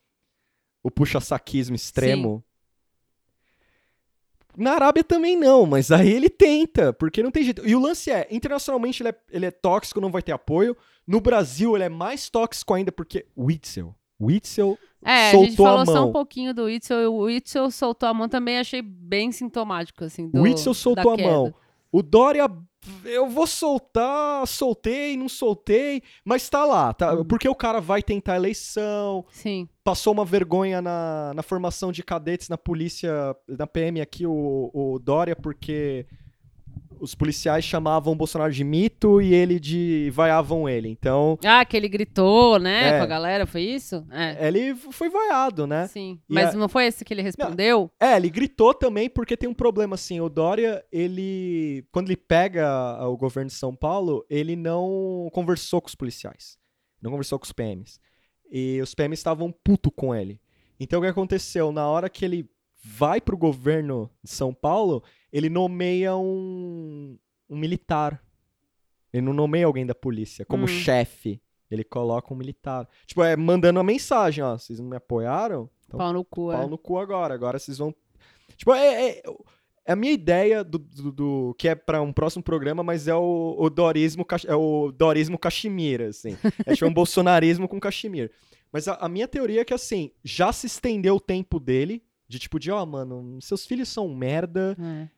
o 0.85 0.91
puxa-saquismo 0.91 1.75
extremo. 1.75 2.45
Na 4.57 4.73
Arábia 4.73 5.03
também 5.03 5.37
não, 5.37 5.65
mas 5.67 5.91
aí 5.91 6.11
ele 6.13 6.29
tenta, 6.29 6.93
porque 6.93 7.23
não 7.23 7.31
tem 7.31 7.43
jeito. 7.43 7.67
E 7.67 7.75
o 7.75 7.81
lance 7.81 8.11
é, 8.11 8.27
internacionalmente 8.31 9.03
ele 9.03 9.09
é, 9.11 9.15
ele 9.31 9.47
é 9.47 9.51
tóxico, 9.51 10.01
não 10.01 10.11
vai 10.11 10.23
ter 10.23 10.33
apoio. 10.33 10.77
No 11.07 11.21
Brasil 11.21 11.75
ele 11.75 11.85
é 11.85 11.89
mais 11.89 12.29
tóxico 12.29 12.75
ainda, 12.75 12.93
porque 12.93 13.27
Witzel. 13.37 13.95
Witzel 14.21 14.79
É, 15.05 15.29
a 15.29 15.31
soltou 15.33 15.45
gente 15.47 15.57
falou 15.57 15.87
só 15.87 15.93
mão. 15.95 16.09
um 16.11 16.13
pouquinho 16.13 16.55
do 16.55 16.69
Itzel. 16.71 17.01
e 17.03 17.07
O 17.07 17.29
Itzel 17.31 17.71
soltou 17.71 18.09
a 18.09 18.15
mão 18.15 18.29
também, 18.29 18.59
achei 18.59 18.81
bem 18.83 19.33
sintomático, 19.33 20.05
assim. 20.05 20.29
Do, 20.29 20.41
O 20.41 20.43
Witzel 20.43 20.75
soltou 20.75 21.13
a 21.13 21.17
queda. 21.17 21.29
mão. 21.29 21.55
O 21.93 22.03
Dória, 22.03 22.49
eu 23.05 23.29
vou 23.29 23.47
soltar, 23.47 24.47
soltei, 24.47 25.15
não 25.15 25.29
soltei, 25.29 26.03
mas 26.25 26.49
tá 26.49 26.65
lá, 26.65 26.93
tá? 26.95 27.13
Uhum. 27.13 27.25
Porque 27.25 27.47
o 27.47 27.55
cara 27.55 27.83
vai 27.83 28.03
tentar 28.03 28.37
eleição, 28.37 29.27
Sim. 29.31 29.69
passou 29.85 30.15
uma 30.15 30.25
vergonha 30.25 30.81
na, 30.81 31.33
na 31.35 31.43
formação 31.43 31.93
de 31.93 32.03
cadetes 32.03 32.49
na 32.49 32.57
polícia, 32.57 33.37
na 33.47 33.67
PM 33.67 34.01
aqui, 34.01 34.27
o, 34.27 34.71
o 34.73 34.99
Dória, 34.99 35.37
porque 35.37 36.07
os 37.03 37.15
policiais 37.17 37.65
chamavam 37.65 38.13
o 38.13 38.17
Bolsonaro 38.17 38.53
de 38.53 38.63
mito 38.63 39.21
e 39.21 39.35
ele 39.35 39.59
de 39.59 40.09
vaiavam 40.15 40.69
ele. 40.69 40.89
Então, 40.89 41.37
Ah, 41.45 41.65
que 41.65 41.77
ele 41.77 41.89
gritou, 41.89 42.59
né, 42.61 42.91
É. 42.91 42.99
com 42.99 43.03
a 43.05 43.07
galera, 43.07 43.45
foi 43.47 43.63
isso? 43.63 44.07
É. 44.11 44.47
ele 44.47 44.75
foi 44.77 45.11
vaiado, 45.11 45.67
né? 45.67 45.89
Sim. 45.89 46.21
E 46.31 46.35
Mas 46.35 46.55
a- 46.55 46.59
não 46.59 46.69
foi 46.69 46.87
esse 46.87 47.05
que 47.05 47.13
ele 47.13 47.23
respondeu? 47.23 47.91
É, 48.01 48.17
ele 48.17 48.31
gritou 48.31 48.73
também 48.73 49.11
porque 49.11 49.37
tem 49.37 49.49
um 49.49 49.55
problema 49.55 49.95
assim, 49.97 50.21
o 50.21 50.29
Dória, 50.29 50.85
ele 50.93 51.85
quando 51.91 52.07
ele 52.09 52.17
pega 52.17 52.99
o 53.09 53.17
governo 53.17 53.49
de 53.49 53.55
São 53.57 53.75
Paulo, 53.75 54.25
ele 54.31 54.55
não 54.55 55.29
conversou 55.33 55.81
com 55.81 55.89
os 55.89 55.95
policiais. 55.95 56.57
Não 57.03 57.11
conversou 57.11 57.39
com 57.39 57.45
os 57.45 57.53
PMs. 57.53 57.99
E 58.51 58.81
os 58.81 58.95
PMs 58.95 59.19
estavam 59.19 59.51
puto 59.51 59.91
com 59.91 60.15
ele. 60.15 60.41
Então 60.79 61.01
o 61.01 61.03
que 61.03 61.09
aconteceu? 61.09 61.73
Na 61.73 61.89
hora 61.89 62.09
que 62.09 62.25
ele 62.25 62.49
vai 62.83 63.21
pro 63.21 63.37
governo 63.37 64.11
de 64.23 64.31
São 64.31 64.53
Paulo, 64.53 65.03
ele 65.33 65.49
nomeia 65.49 66.17
um, 66.17 67.17
um 67.49 67.57
militar. 67.57 68.23
Ele 69.13 69.23
não 69.23 69.33
nomeia 69.33 69.67
alguém 69.67 69.87
da 69.87 69.95
polícia 69.95 70.45
como 70.45 70.65
Hum. 70.65 70.69
chefe. 70.69 71.41
Ele 71.71 71.85
coloca 71.85 72.33
um 72.35 72.37
militar. 72.37 72.87
Tipo, 73.07 73.23
é 73.23 73.35
mandando 73.37 73.79
uma 73.79 73.85
mensagem, 73.85 74.43
ó, 74.45 74.59
vocês 74.59 74.79
não 74.79 74.87
me 74.89 74.97
apoiaram? 74.97 75.71
Então 75.87 75.99
Pau 75.99 76.13
no 76.13 76.25
cu, 76.25 76.53
é. 76.53 76.57
pau 76.57 76.69
no 76.69 76.77
cu 76.77 76.99
agora. 76.99 77.33
Agora 77.35 77.59
vocês 77.59 77.79
vão. 77.79 77.95
Tipo, 78.57 78.75
é, 78.75 79.11
é- 79.19 79.23
é 79.85 79.93
a 79.93 79.97
minha 79.97 80.13
ideia 80.13 80.63
do, 80.63 80.79
do- 80.79 81.13
do- 81.13 81.55
que 81.59 81.67
é 81.69 81.75
pra 81.75 82.01
um 82.03 82.13
próximo 82.13 82.43
programa, 82.43 82.83
mas 82.83 83.09
é 83.09 83.15
o, 83.15 83.57
o 83.59 83.69
dorismo 83.71 84.25
é 84.47 84.55
o 84.55 84.93
dorismo 84.93 85.39
cachemira, 85.39 86.09
assim. 86.09 86.37
É 86.67 86.75
tipo 86.75 86.87
um 86.87 86.93
bolsonarismo 86.95 87.67
com 87.69 87.81
cachemira. 87.81 88.31
Mas 88.71 88.87
a, 88.87 88.95
a 88.95 89.09
minha 89.09 89.27
teoria 89.27 89.63
é 89.63 89.65
que 89.65 89.75
assim, 89.75 90.11
já 90.23 90.53
se 90.53 90.67
estendeu 90.67 91.17
o 91.17 91.21
tempo 91.21 91.59
dele 91.59 92.03
De 92.33 92.39
tipo, 92.39 92.59
de, 92.59 92.71
ó, 92.71 92.87
mano, 92.87 93.39
seus 93.43 93.67
filhos 93.67 93.91
são 93.91 94.09
merda, 94.09 94.75
É. 94.81 95.09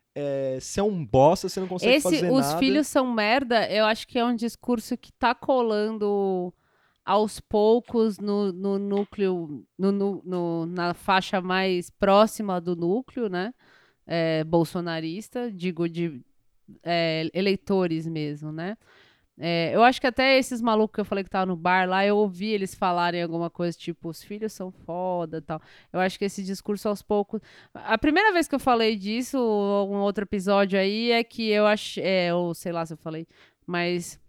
é, 0.56 0.58
você 0.60 0.80
é 0.80 0.82
um 0.82 1.06
bosta, 1.06 1.48
você 1.48 1.60
não 1.60 1.68
consegue 1.68 1.94
Esse, 1.94 2.02
fazer 2.02 2.28
os 2.32 2.40
nada. 2.44 2.58
filhos 2.58 2.88
são 2.88 3.06
merda, 3.14 3.70
eu 3.70 3.84
acho 3.84 4.04
que 4.08 4.18
é 4.18 4.24
um 4.24 4.34
discurso 4.34 4.96
que 4.96 5.12
tá 5.12 5.32
colando 5.32 6.52
aos 7.04 7.38
poucos 7.38 8.18
no, 8.18 8.50
no 8.52 8.80
núcleo, 8.80 9.64
no, 9.78 9.92
no- 9.92 10.22
no- 10.24 10.66
na 10.66 10.92
faixa 10.92 11.40
mais 11.40 11.88
próxima 11.88 12.60
do 12.60 12.74
núcleo, 12.74 13.28
né? 13.28 13.54
É, 14.04 14.42
bolsonarista, 14.42 15.52
digo, 15.52 15.88
de 15.88 16.20
é, 16.82 17.30
eleitores 17.32 18.08
mesmo, 18.08 18.50
né? 18.50 18.76
É, 19.36 19.72
eu 19.74 19.82
acho 19.82 20.00
que 20.00 20.06
até 20.06 20.38
esses 20.38 20.60
malucos 20.60 20.94
que 20.94 21.00
eu 21.00 21.04
falei 21.04 21.24
que 21.24 21.30
tava 21.30 21.44
no 21.46 21.56
bar 21.56 21.88
lá, 21.88 22.06
eu 22.06 22.16
ouvi 22.16 22.46
eles 22.52 22.72
falarem 22.72 23.20
alguma 23.20 23.50
coisa 23.50 23.76
tipo, 23.76 24.08
os 24.08 24.22
filhos 24.22 24.52
são 24.52 24.70
foda 24.70 25.42
tal. 25.42 25.60
Eu 25.92 25.98
acho 25.98 26.16
que 26.18 26.24
esse 26.24 26.42
discurso 26.44 26.88
aos 26.88 27.02
poucos. 27.02 27.40
A 27.74 27.98
primeira 27.98 28.32
vez 28.32 28.46
que 28.46 28.54
eu 28.54 28.60
falei 28.60 28.94
disso, 28.96 29.36
um 29.36 29.96
outro 29.98 30.22
episódio 30.24 30.78
aí, 30.78 31.10
é 31.10 31.24
que 31.24 31.48
eu 31.50 31.66
achei. 31.66 32.04
É, 32.04 32.32
ou 32.34 32.54
sei 32.54 32.70
lá 32.70 32.86
se 32.86 32.92
eu 32.94 32.96
falei, 32.96 33.26
mas 33.66 34.20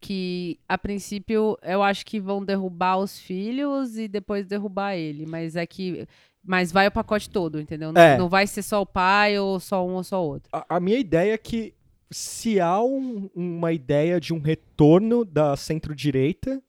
que 0.00 0.58
a 0.68 0.76
princípio 0.76 1.56
eu 1.62 1.82
acho 1.82 2.04
que 2.04 2.18
vão 2.20 2.44
derrubar 2.44 2.98
os 2.98 3.18
filhos 3.18 3.96
e 3.96 4.08
depois 4.08 4.46
derrubar 4.46 4.94
ele. 4.96 5.26
Mas 5.26 5.56
é 5.56 5.66
que. 5.66 6.06
Mas 6.44 6.72
vai 6.72 6.88
o 6.88 6.92
pacote 6.92 7.30
todo, 7.30 7.60
entendeu? 7.60 7.92
Não, 7.92 8.00
É. 8.00 8.18
não 8.18 8.28
vai 8.28 8.46
ser 8.48 8.62
só 8.62 8.82
o 8.82 8.86
pai 8.86 9.38
ou 9.38 9.60
só 9.60 9.86
um 9.86 9.94
ou 9.94 10.02
só 10.02 10.24
outro. 10.24 10.48
A, 10.52 10.76
a 10.76 10.80
minha 10.80 10.98
ideia 10.98 11.34
é 11.34 11.38
que 11.38 11.72
se 12.12 12.60
há 12.60 12.80
um- 12.82 13.28
uma 13.34 13.72
ideia 13.72 14.20
de 14.20 14.32
um 14.32 14.38
retorno 14.40 15.24
da 15.24 15.56
centro-direita. 15.56 16.62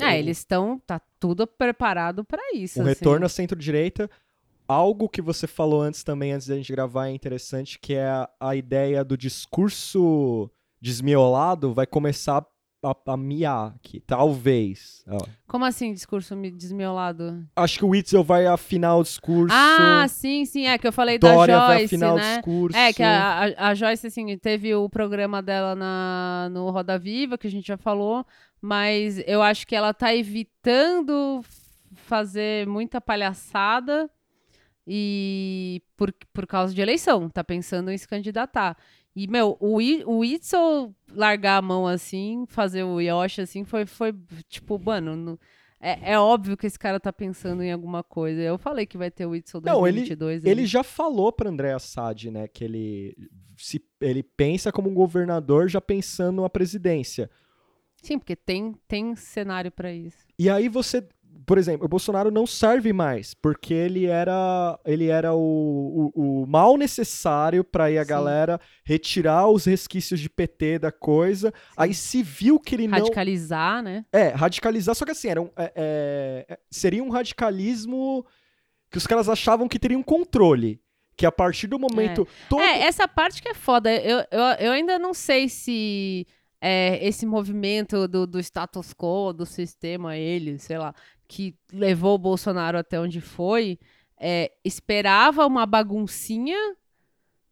É, 0.00 0.18
eles 0.18 0.38
estão. 0.38 0.78
Tá 0.86 1.00
tudo 1.18 1.46
preparado 1.46 2.24
pra 2.24 2.40
isso. 2.54 2.78
Um 2.78 2.82
assim. 2.82 2.88
retorno 2.90 3.26
à 3.26 3.28
centro-direita. 3.28 4.10
Algo 4.66 5.08
que 5.08 5.20
você 5.20 5.46
falou 5.46 5.82
antes 5.82 6.02
também, 6.04 6.32
antes 6.32 6.46
da 6.46 6.56
gente 6.56 6.70
gravar, 6.72 7.08
é 7.08 7.12
interessante, 7.12 7.78
que 7.78 7.94
é 7.94 8.06
a, 8.06 8.30
a 8.40 8.54
ideia 8.56 9.04
do 9.04 9.16
discurso 9.18 10.48
desmiolado 10.80 11.74
vai 11.74 11.86
começar 11.86 12.46
a, 12.82 13.12
a 13.12 13.16
miar 13.16 13.74
aqui. 13.76 14.00
Talvez. 14.00 15.04
Ó. 15.08 15.18
Como 15.46 15.64
assim, 15.64 15.92
discurso 15.92 16.34
desmiolado? 16.52 17.46
Acho 17.54 17.78
que 17.78 17.84
o 17.84 17.88
Witzel 17.88 18.24
vai 18.24 18.46
afinar 18.46 18.96
o 18.96 19.02
discurso. 19.02 19.54
Ah, 19.54 20.06
sim, 20.08 20.44
sim. 20.44 20.66
É 20.66 20.78
que 20.78 20.86
eu 20.86 20.92
falei 20.92 21.18
Dória 21.18 21.54
da 21.56 21.66
vai 21.66 21.78
Joyce, 21.80 21.94
afinar 21.94 22.14
o 22.14 22.16
né? 22.16 22.36
discurso. 22.36 22.76
É, 22.76 22.92
que 22.92 23.02
a, 23.02 23.54
a, 23.56 23.68
a 23.68 23.74
Joyce, 23.74 24.06
assim, 24.06 24.38
teve 24.38 24.74
o 24.74 24.88
programa 24.88 25.42
dela 25.42 25.74
na, 25.74 26.48
no 26.50 26.70
Roda 26.70 26.98
Viva, 26.98 27.36
que 27.36 27.46
a 27.46 27.50
gente 27.50 27.66
já 27.66 27.76
falou, 27.76 28.26
mas 28.60 29.22
eu 29.26 29.42
acho 29.42 29.66
que 29.66 29.74
ela 29.74 29.92
tá 29.92 30.14
evitando 30.14 31.42
fazer 31.94 32.66
muita 32.66 33.00
palhaçada 33.00 34.10
e 34.86 35.82
por, 35.96 36.12
por 36.32 36.46
causa 36.46 36.74
de 36.74 36.80
eleição, 36.80 37.28
tá 37.28 37.44
pensando 37.44 37.90
em 37.90 37.98
se 37.98 38.08
candidatar. 38.08 38.76
E, 39.14 39.26
meu, 39.26 39.56
o, 39.60 39.80
I, 39.80 40.04
o 40.06 40.24
Itzel 40.24 40.94
largar 41.12 41.56
a 41.58 41.62
mão 41.62 41.86
assim, 41.86 42.44
fazer 42.48 42.84
o 42.84 43.00
Yoshi 43.00 43.40
assim, 43.40 43.64
foi, 43.64 43.84
foi 43.86 44.14
tipo, 44.48 44.78
mano, 44.78 45.16
no- 45.16 45.40
é, 45.80 46.12
é 46.12 46.18
óbvio 46.18 46.56
que 46.56 46.66
esse 46.66 46.78
cara 46.78 47.00
tá 47.00 47.12
pensando 47.12 47.62
em 47.62 47.72
alguma 47.72 48.02
coisa. 48.04 48.40
Eu 48.40 48.58
falei 48.58 48.84
que 48.86 48.98
vai 48.98 49.10
ter 49.10 49.26
o 49.26 49.34
Itzel 49.34 49.60
Não, 49.64 49.86
ele- 49.86 50.00
2022. 50.00 50.44
Ele 50.44 50.66
já 50.66 50.82
falou 50.84 51.32
pra 51.32 51.48
André 51.50 51.72
Assad, 51.72 52.26
né, 52.30 52.46
que 52.46 52.62
ele 52.64 53.16
se 53.56 53.82
ele 54.00 54.22
pensa 54.22 54.70
como 54.72 54.88
um 54.88 54.94
governador 54.94 55.68
já 55.68 55.80
pensando 55.80 56.40
na 56.42 56.48
presidência. 56.48 57.28
Sim, 58.02 58.18
porque 58.18 58.34
tem, 58.36 58.74
tem 58.88 59.14
cenário 59.14 59.70
pra 59.70 59.92
isso. 59.92 60.18
E 60.38 60.48
aí 60.48 60.68
você, 60.68 61.06
por 61.50 61.58
exemplo, 61.58 61.84
o 61.84 61.88
Bolsonaro 61.88 62.30
não 62.30 62.46
serve 62.46 62.92
mais, 62.92 63.34
porque 63.34 63.74
ele 63.74 64.06
era 64.06 64.78
ele 64.84 65.08
era 65.08 65.34
o, 65.34 66.12
o, 66.14 66.42
o 66.42 66.46
mal 66.46 66.76
necessário 66.76 67.64
pra 67.64 67.86
aí 67.86 67.98
a 67.98 68.04
Sim. 68.04 68.08
galera 68.08 68.60
retirar 68.84 69.48
os 69.48 69.64
resquícios 69.64 70.20
de 70.20 70.30
PT 70.30 70.78
da 70.78 70.92
coisa. 70.92 71.52
Aí 71.76 71.92
se 71.92 72.22
viu 72.22 72.60
que 72.60 72.76
ele 72.76 72.86
não 72.86 72.98
Radicalizar, 72.98 73.82
né? 73.82 74.04
É, 74.12 74.28
radicalizar, 74.28 74.94
só 74.94 75.04
que 75.04 75.10
assim, 75.10 75.26
era 75.26 75.42
um, 75.42 75.50
é, 75.56 75.72
é, 75.74 76.46
é, 76.50 76.58
seria 76.70 77.02
um 77.02 77.10
radicalismo 77.10 78.24
que 78.88 78.98
os 78.98 79.06
caras 79.08 79.28
achavam 79.28 79.66
que 79.66 79.80
teriam 79.80 80.04
controle. 80.04 80.80
Que 81.16 81.26
a 81.26 81.32
partir 81.32 81.66
do 81.66 81.80
momento. 81.80 82.28
Todo... 82.48 82.62
É, 82.62 82.82
essa 82.82 83.08
parte 83.08 83.42
que 83.42 83.48
é 83.48 83.54
foda. 83.54 83.92
Eu, 83.92 84.18
eu, 84.30 84.40
eu 84.60 84.70
ainda 84.70 85.00
não 85.00 85.12
sei 85.12 85.48
se 85.48 86.28
é, 86.60 87.04
esse 87.04 87.26
movimento 87.26 88.06
do, 88.06 88.24
do 88.24 88.38
status 88.38 88.92
quo, 88.92 89.32
do 89.32 89.44
sistema, 89.44 90.16
ele, 90.16 90.56
sei 90.58 90.78
lá, 90.78 90.94
que 91.30 91.54
levou 91.72 92.16
o 92.16 92.18
Bolsonaro 92.18 92.76
até 92.76 92.98
onde 92.98 93.20
foi, 93.20 93.78
é, 94.18 94.50
esperava 94.64 95.46
uma 95.46 95.64
baguncinha, 95.64 96.58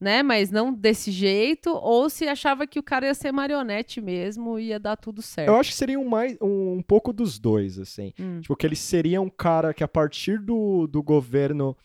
né? 0.01 0.21
Mas 0.21 0.51
não 0.51 0.75
desse 0.75 1.13
jeito, 1.13 1.71
ou 1.71 2.11
se 2.11 2.27
achava 2.27 2.67
que 2.67 2.81
o 2.81 2.83
cara 2.83 3.07
ia 3.07 3.15
ser 3.15 3.31
marionete 3.31 4.01
mesmo 4.01 4.59
e 4.59 4.67
ia 4.71 4.81
dar 4.81 4.97
tudo 4.97 5.23
certo. 5.23 5.49
Eu 5.49 5.57
acho 5.57 5.71
que 5.71 5.77
seria 5.77 5.99
um, 5.99 6.09
mais, 6.09 6.37
um, 6.43 6.73
um 6.79 6.83
pouco 6.83 7.13
dos 7.13 7.39
dois, 7.39 7.79
assim. 7.79 8.13
Hum. 8.19 8.41
Tipo, 8.41 8.57
que 8.57 8.67
ele 8.67 8.75
seria 8.77 9.21
um 9.21 9.31
cara 9.31 9.73
que 9.73 9.85
a 9.85 9.89
partir 9.89 10.41
do, 10.41 10.89
do 10.89 11.01
governo 11.03 11.77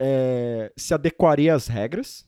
é, 0.00 0.72
se 0.76 0.94
adequaria 0.94 1.54
às 1.54 1.66
regras. 1.68 2.26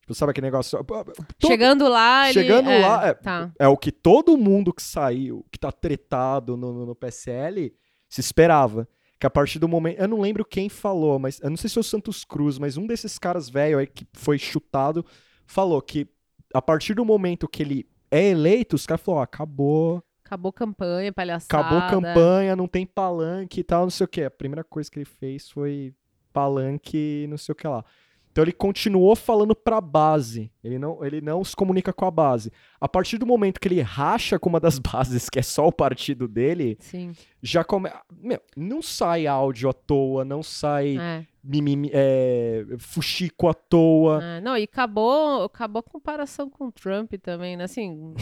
Tipo, 0.00 0.14
sabe 0.14 0.30
aquele 0.32 0.48
negócio? 0.48 0.82
Todo- 0.84 1.14
Chegando 1.46 1.88
lá, 1.88 2.28
ele... 2.28 2.34
Chegando 2.40 2.68
é, 2.68 2.78
lá, 2.80 3.06
é, 3.06 3.14
Tá. 3.14 3.52
é 3.58 3.68
o 3.68 3.76
que 3.76 3.90
todo 3.92 4.36
mundo 4.36 4.72
que 4.74 4.82
saiu, 4.82 5.46
que 5.52 5.58
tá 5.58 5.70
tretado 5.72 6.56
no, 6.56 6.72
no, 6.72 6.86
no 6.86 6.94
PSL, 6.94 7.72
se 8.14 8.20
esperava. 8.20 8.88
Que 9.18 9.26
a 9.26 9.30
partir 9.30 9.58
do 9.58 9.68
momento. 9.68 9.98
Eu 9.98 10.08
não 10.08 10.20
lembro 10.20 10.44
quem 10.44 10.68
falou, 10.68 11.18
mas. 11.18 11.40
Eu 11.40 11.48
não 11.50 11.56
sei 11.56 11.68
se 11.68 11.74
foi 11.74 11.80
o 11.80 11.84
Santos 11.84 12.24
Cruz, 12.24 12.58
mas 12.58 12.76
um 12.76 12.86
desses 12.86 13.18
caras 13.18 13.48
velho 13.48 13.78
aí 13.78 13.86
que 13.86 14.06
foi 14.12 14.38
chutado 14.38 15.04
falou 15.46 15.80
que 15.80 16.06
a 16.52 16.60
partir 16.60 16.94
do 16.94 17.04
momento 17.04 17.48
que 17.48 17.62
ele 17.62 17.88
é 18.10 18.30
eleito, 18.30 18.76
os 18.76 18.84
caras 18.86 19.02
falaram: 19.02 19.20
ó, 19.20 19.24
acabou, 19.24 20.02
Acabou 20.24 20.52
campanha, 20.52 21.12
palhaçada. 21.12 21.60
acabou 21.60 21.88
campanha, 21.88 22.56
não 22.56 22.66
tem 22.66 22.86
palanque 22.86 23.60
e 23.60 23.64
tal, 23.64 23.82
não 23.82 23.90
sei 23.90 24.04
o 24.04 24.08
que. 24.08 24.22
A 24.22 24.30
primeira 24.30 24.64
coisa 24.64 24.90
que 24.90 24.98
ele 24.98 25.04
fez 25.04 25.50
foi 25.50 25.94
palanque 26.32 27.24
e 27.24 27.26
não 27.28 27.38
sei 27.38 27.52
o 27.52 27.56
que 27.56 27.66
lá. 27.68 27.84
Então 28.34 28.42
ele 28.42 28.52
continuou 28.52 29.14
falando 29.14 29.54
pra 29.54 29.80
base. 29.80 30.50
Ele 30.64 30.76
não, 30.76 31.04
ele 31.04 31.20
não 31.20 31.44
se 31.44 31.54
comunica 31.54 31.92
com 31.92 32.04
a 32.04 32.10
base. 32.10 32.50
A 32.80 32.88
partir 32.88 33.16
do 33.16 33.24
momento 33.24 33.60
que 33.60 33.68
ele 33.68 33.80
racha 33.80 34.40
com 34.40 34.48
uma 34.48 34.58
das 34.58 34.76
bases, 34.82 35.30
que 35.30 35.38
é 35.38 35.42
só 35.42 35.68
o 35.68 35.72
partido 35.72 36.26
dele, 36.26 36.76
Sim. 36.80 37.12
já 37.40 37.62
começa. 37.62 37.96
Meu, 38.12 38.40
não 38.56 38.82
sai 38.82 39.28
áudio 39.28 39.70
à 39.70 39.72
toa, 39.72 40.24
não 40.24 40.42
sai 40.42 40.98
É. 40.98 41.24
mimimi, 41.44 41.92
é, 41.94 42.64
fuxico 42.76 43.46
à 43.46 43.54
toa. 43.54 44.20
É, 44.20 44.40
não, 44.40 44.58
e 44.58 44.64
acabou, 44.64 45.44
acabou 45.44 45.78
a 45.78 45.82
comparação 45.84 46.50
com 46.50 46.66
o 46.66 46.72
Trump 46.72 47.12
também, 47.22 47.56
né? 47.56 47.62
Assim, 47.62 48.14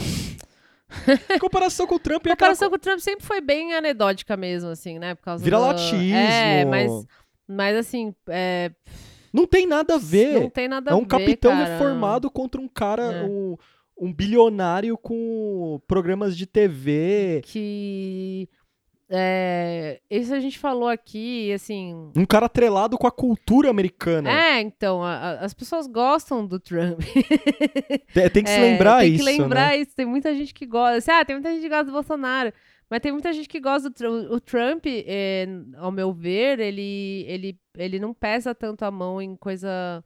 comparação 1.40 1.86
com 1.86 1.94
o 1.94 1.98
Trump, 1.98 2.26
é 2.26 2.30
a 2.30 2.32
aquela 2.34 2.50
comparação 2.50 2.68
com 2.68 2.76
o 2.76 2.78
Trump 2.78 2.98
sempre 2.98 3.24
foi 3.24 3.40
bem 3.40 3.72
anedótica 3.72 4.36
mesmo, 4.36 4.68
assim, 4.68 4.98
né? 4.98 5.14
Por 5.14 5.22
causa 5.22 5.42
Vira-latismo. 5.42 5.96
do... 5.96 6.14
É, 6.14 6.66
mas, 6.66 7.06
mas 7.48 7.76
assim, 7.78 8.14
é, 8.28 8.72
Não 9.32 9.46
tem 9.46 9.66
nada 9.66 9.94
a 9.94 9.98
ver. 9.98 10.40
não 10.40 10.50
tem 10.50 10.68
nada 10.68 10.90
É 10.90 10.94
a 10.94 10.96
um 10.96 11.00
ver, 11.00 11.06
capitão 11.06 11.52
cara. 11.52 11.64
reformado 11.64 12.30
contra 12.30 12.60
um 12.60 12.68
cara, 12.68 13.02
É. 13.02 13.24
um, 13.24 13.56
um 13.98 14.12
bilionário 14.12 14.96
com 14.98 15.80
programas 15.86 16.36
de 16.36 16.46
TV. 16.46 17.40
Que... 17.44 18.48
É, 19.14 20.00
isso 20.10 20.34
a 20.34 20.40
gente 20.40 20.58
falou 20.58 20.88
aqui, 20.88 21.52
assim... 21.52 22.10
Um 22.16 22.24
cara 22.24 22.46
atrelado 22.46 22.96
com 22.96 23.06
a 23.06 23.10
cultura 23.12 23.68
americana. 23.68 24.30
É, 24.30 24.60
então, 24.62 25.02
a- 25.02 25.14
a- 25.16 25.40
as 25.44 25.52
pessoas 25.52 25.86
gostam 25.86 26.46
do 26.46 26.58
Trump. 26.58 26.98
Tem, 28.14 28.30
tem 28.30 28.42
que 28.42 28.48
se 28.48 28.56
É, 28.58 28.62
lembrar 28.62 29.00
tem 29.00 29.12
isso. 29.14 29.18
que 29.24 29.30
lembrar 29.30 29.68
né? 29.72 29.76
isso. 29.78 29.94
Tem 29.94 30.06
muita 30.06 30.34
gente 30.34 30.54
que 30.54 30.64
gosta. 30.64 30.96
Assim, 30.96 31.10
ah, 31.10 31.24
tem 31.26 31.36
muita 31.36 31.50
gente 31.52 31.60
que 31.62 31.68
gosta 31.68 31.84
do 31.84 31.92
Bolsonaro. 31.92 32.54
Mas 32.92 33.00
tem 33.00 33.10
muita 33.10 33.32
gente 33.32 33.48
que 33.48 33.58
gosta 33.58 33.88
do 33.88 33.94
Trump. 33.94 34.30
O 34.30 34.38
Trump, 34.38 34.84
é, 34.86 35.46
ao 35.78 35.90
meu 35.90 36.12
ver, 36.12 36.60
ele, 36.60 37.24
ele, 37.26 37.58
ele 37.78 37.98
não 37.98 38.12
pesa 38.12 38.54
tanto 38.54 38.84
a 38.84 38.90
mão 38.90 39.20
em 39.22 39.34
coisa. 39.34 40.04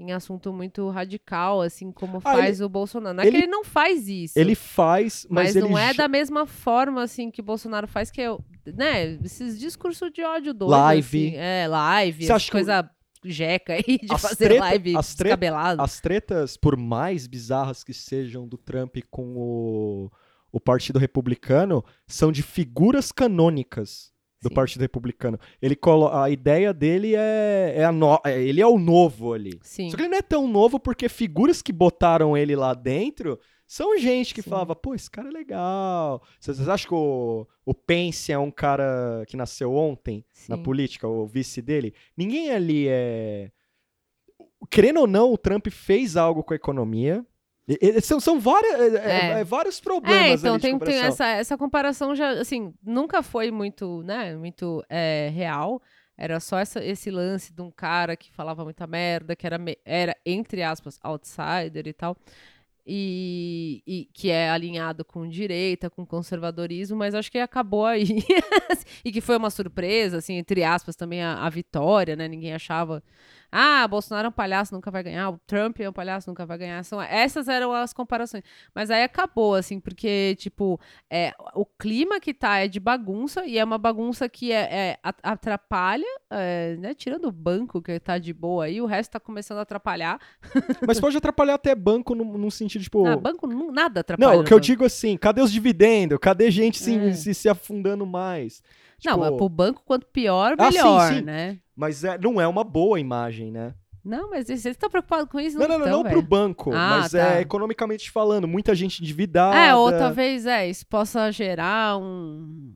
Em 0.00 0.10
assunto 0.12 0.50
muito 0.50 0.88
radical, 0.88 1.60
assim 1.60 1.92
como 1.92 2.16
Ah, 2.16 2.20
faz 2.22 2.60
o 2.62 2.68
Bolsonaro. 2.70 3.14
Não 3.14 3.22
é 3.22 3.26
ele- 3.26 3.36
que 3.36 3.42
ele 3.44 3.50
não 3.52 3.62
faz 3.62 4.08
isso. 4.08 4.36
Ele 4.36 4.54
faz, 4.54 5.26
mas, 5.30 5.48
mas 5.48 5.56
ele 5.56 5.68
não 5.68 5.76
é 5.78 5.92
da 5.94 6.08
mesma 6.08 6.46
forma, 6.46 7.02
assim, 7.02 7.30
que 7.30 7.40
o 7.42 7.44
Bolsonaro 7.44 7.86
faz, 7.86 8.10
que 8.10 8.20
é, 8.22 8.36
né, 8.74 9.12
esses 9.22 9.60
discursos 9.60 10.10
de 10.10 10.22
ódio 10.24 10.54
doido, 10.54 10.70
Live. 10.72 11.28
assim. 11.28 11.36
É, 11.36 11.68
live, 11.68 12.26
Você 12.26 12.38
que 12.46 12.50
coisa 12.50 12.90
jeca 13.24 13.74
aí 13.74 13.98
de 14.02 14.12
As 14.12 14.22
fazer 14.22 14.46
treta- 14.48 14.60
live 14.60 14.96
as 14.96 15.14
tre- 15.14 15.24
descabelado. 15.28 15.82
As 15.82 16.00
tretas, 16.00 16.56
por 16.56 16.76
mais 16.76 17.28
bizarras 17.28 17.84
que 17.84 17.92
sejam 17.94 18.48
do 18.48 18.56
Trump 18.58 18.96
com 19.08 19.36
o, 19.36 20.10
o 20.52 20.60
Partido 20.60 20.98
Republicano, 20.98 21.82
são 22.06 22.30
de 22.30 22.42
figuras 22.42 23.10
canônicas 23.10 24.12
do 24.42 24.48
Sim. 24.48 24.54
Partido 24.54 24.82
Republicano. 24.82 25.38
Ele 25.62 25.74
colo... 25.74 26.08
A 26.08 26.28
ideia 26.28 26.74
dele 26.74 27.14
é, 27.16 27.74
é, 27.76 27.90
no... 27.90 28.20
é- 28.26 28.42
Ele 28.42 28.60
é 28.60 28.66
o 28.66 28.78
novo 28.78 29.32
ali. 29.32 29.58
Sim. 29.62 29.88
Só 29.88 29.96
que 29.96 30.02
ele 30.02 30.10
não 30.10 30.18
é 30.18 30.22
tão 30.22 30.46
novo 30.48 30.78
porque 30.78 31.08
figuras 31.08 31.62
que 31.62 31.72
botaram 31.72 32.36
ele 32.36 32.54
lá 32.56 32.74
dentro 32.74 33.38
São 33.68 33.96
gente 33.96 34.34
que 34.34 34.42
Sim. 34.42 34.50
falava, 34.50 34.74
pô, 34.76 34.94
esse 34.94 35.10
cara 35.10 35.28
é 35.28 35.32
legal. 35.32 36.20
Vocês 36.38 36.56
vocês 36.56 36.68
acham 36.68 36.88
que 36.88 36.94
o, 36.94 37.46
o 37.64 37.72
Pence 37.72 38.30
é 38.32 38.38
um 38.38 38.50
cara 38.50 39.24
que 39.28 39.36
nasceu 39.36 39.72
ontem 39.74 40.24
na 40.48 40.56
Sim. 40.56 40.62
política, 40.62 41.08
o 41.08 41.26
vice 41.26 41.62
dele? 41.62 41.94
Ninguém 42.16 42.50
ali 42.50 42.86
é. 42.88 43.50
Querendo 44.68 45.00
ou 45.00 45.06
não, 45.06 45.32
o 45.32 45.38
Trump 45.38 45.68
fez 45.68 46.16
algo 46.16 46.42
com 46.42 46.52
a 46.52 46.56
economia. 46.56 47.24
E- 47.80 47.88
e- 47.98 48.00
são, 48.00 48.18
são 48.20 48.38
várias, 48.40 48.94
é- 48.94 48.96
é- 48.96 49.10
É. 49.36 49.40
é 49.40 49.44
vários 49.44 49.80
problemas 49.80 50.22
É, 50.22 50.34
então 50.34 50.58
tem, 50.58 50.78
tem 50.78 50.98
essa, 51.00 51.26
essa 51.26 51.56
comparação 51.56 52.14
já, 52.14 52.30
assim, 52.32 52.72
nunca 52.82 53.22
foi 53.22 53.50
muito, 53.50 54.02
né, 54.02 54.36
muito 54.36 54.84
é, 54.88 55.30
real. 55.32 55.80
Era 56.16 56.38
só 56.40 56.58
essa, 56.58 56.84
esse 56.84 57.10
lance 57.10 57.52
de 57.52 57.62
um 57.62 57.70
cara 57.70 58.16
que 58.16 58.30
falava 58.32 58.62
muita 58.64 58.86
merda, 58.86 59.34
que 59.34 59.46
era, 59.46 59.58
era 59.84 60.16
entre 60.26 60.62
aspas, 60.62 60.98
outsider 61.02 61.86
e 61.86 61.92
tal. 61.92 62.16
E, 62.84 63.80
e 63.86 64.08
que 64.12 64.28
é 64.28 64.50
alinhado 64.50 65.04
com 65.04 65.28
direita, 65.28 65.88
com 65.88 66.04
conservadorismo, 66.04 66.96
mas 66.96 67.14
acho 67.14 67.30
que 67.30 67.38
acabou 67.38 67.86
aí. 67.86 68.04
e 69.04 69.12
que 69.12 69.20
foi 69.20 69.36
uma 69.36 69.50
surpresa, 69.50 70.18
assim, 70.18 70.34
entre 70.34 70.64
aspas, 70.64 70.96
também 70.96 71.22
a, 71.22 71.44
a 71.44 71.48
vitória, 71.48 72.16
né? 72.16 72.26
Ninguém 72.26 72.52
achava. 72.52 73.02
Ah, 73.54 73.86
Bolsonaro 73.86 74.26
é 74.26 74.28
um 74.30 74.32
palhaço, 74.32 74.74
nunca 74.74 74.90
vai 74.90 75.02
ganhar. 75.02 75.28
O 75.28 75.38
Trump 75.46 75.78
é 75.78 75.88
um 75.88 75.92
palhaço, 75.92 76.30
nunca 76.30 76.46
vai 76.46 76.56
ganhar. 76.56 76.82
São, 76.84 77.02
essas 77.02 77.48
eram 77.48 77.70
as 77.70 77.92
comparações. 77.92 78.42
Mas 78.74 78.90
aí 78.90 79.02
acabou, 79.02 79.54
assim, 79.54 79.78
porque, 79.78 80.34
tipo, 80.38 80.80
é, 81.10 81.34
o 81.54 81.66
clima 81.66 82.18
que 82.18 82.32
tá 82.32 82.60
é 82.60 82.66
de 82.66 82.80
bagunça, 82.80 83.44
e 83.44 83.58
é 83.58 83.64
uma 83.64 83.76
bagunça 83.76 84.26
que 84.26 84.50
é, 84.52 84.62
é, 84.72 84.98
atrapalha, 85.22 86.06
é, 86.30 86.76
né? 86.78 86.94
Tirando 86.94 87.26
o 87.26 87.32
banco, 87.32 87.82
que 87.82 88.00
tá 88.00 88.16
de 88.16 88.32
boa 88.32 88.64
aí, 88.64 88.80
o 88.80 88.86
resto 88.86 89.12
tá 89.12 89.20
começando 89.20 89.58
a 89.58 89.62
atrapalhar. 89.62 90.18
Mas 90.86 90.98
pode 90.98 91.14
atrapalhar 91.16 91.54
até 91.54 91.74
banco 91.74 92.14
num, 92.14 92.38
num 92.38 92.50
sentido, 92.50 92.82
tipo. 92.82 93.06
Ah, 93.06 93.16
banco 93.16 93.46
nada 93.46 94.00
atrapalha. 94.00 94.32
Não, 94.32 94.40
o 94.40 94.44
que 94.44 94.52
eu 94.52 94.56
banco. 94.56 94.66
digo 94.66 94.84
assim, 94.86 95.16
cadê 95.18 95.42
os 95.42 95.52
dividendos? 95.52 96.18
Cadê 96.18 96.50
gente 96.50 96.78
se, 96.78 96.96
É. 96.96 97.12
se, 97.12 97.34
se 97.34 97.48
afundando 97.50 98.06
mais? 98.06 98.62
Não, 99.04 99.12
Tipo, 99.14 99.18
mas 99.20 99.36
pro 99.36 99.48
banco, 99.48 99.82
quanto 99.84 100.06
pior, 100.06 100.54
Ah, 100.58 100.70
sim, 100.70 100.78
melhor, 100.78 101.12
sim. 101.14 101.20
né? 101.22 101.58
Mas 101.74 102.04
é, 102.04 102.18
não 102.18 102.40
é 102.40 102.46
uma 102.46 102.62
boa 102.64 102.98
imagem, 103.00 103.50
né? 103.50 103.74
Não, 104.04 104.30
mas 104.30 104.46
vocês 104.46 104.64
estão 104.66 104.90
preocupados 104.90 105.28
com 105.30 105.38
isso? 105.38 105.56
Não, 105.58 105.68
não, 105.68 105.78
não, 105.78 105.84
tão, 105.84 105.92
não 105.92 106.02
pro 106.02 106.10
velho. 106.16 106.22
banco, 106.22 106.72
Ah, 106.72 106.98
mas 107.00 107.12
tá. 107.12 107.36
é 107.36 107.40
economicamente 107.40 108.10
falando, 108.10 108.48
muita 108.48 108.74
gente 108.74 109.00
endividada. 109.00 109.56
É, 109.56 109.74
ou 109.74 109.90
talvez 109.92 110.44
é, 110.44 110.68
isso 110.68 110.84
possa 110.86 111.30
gerar 111.30 111.96
um, 111.98 112.72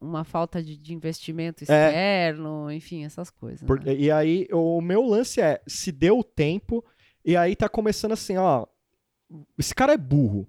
uma 0.00 0.22
falta 0.22 0.62
de, 0.62 0.76
de 0.76 0.94
investimento 0.94 1.64
externo, 1.64 2.70
enfim, 2.70 3.04
essas 3.04 3.28
coisas. 3.28 3.66
Por- 3.66 3.84
né? 3.84 3.92
E 3.94 4.08
aí, 4.10 4.46
o 4.52 4.80
meu 4.80 5.02
lance 5.02 5.40
é, 5.40 5.60
se 5.66 5.90
deu 5.90 6.20
o 6.20 6.24
tempo, 6.24 6.84
e 7.24 7.36
aí 7.36 7.56
tá 7.56 7.68
começando 7.68 8.12
assim, 8.12 8.36
ó, 8.36 8.64
esse 9.58 9.74
cara 9.74 9.92
é 9.94 9.98
burro. 9.98 10.46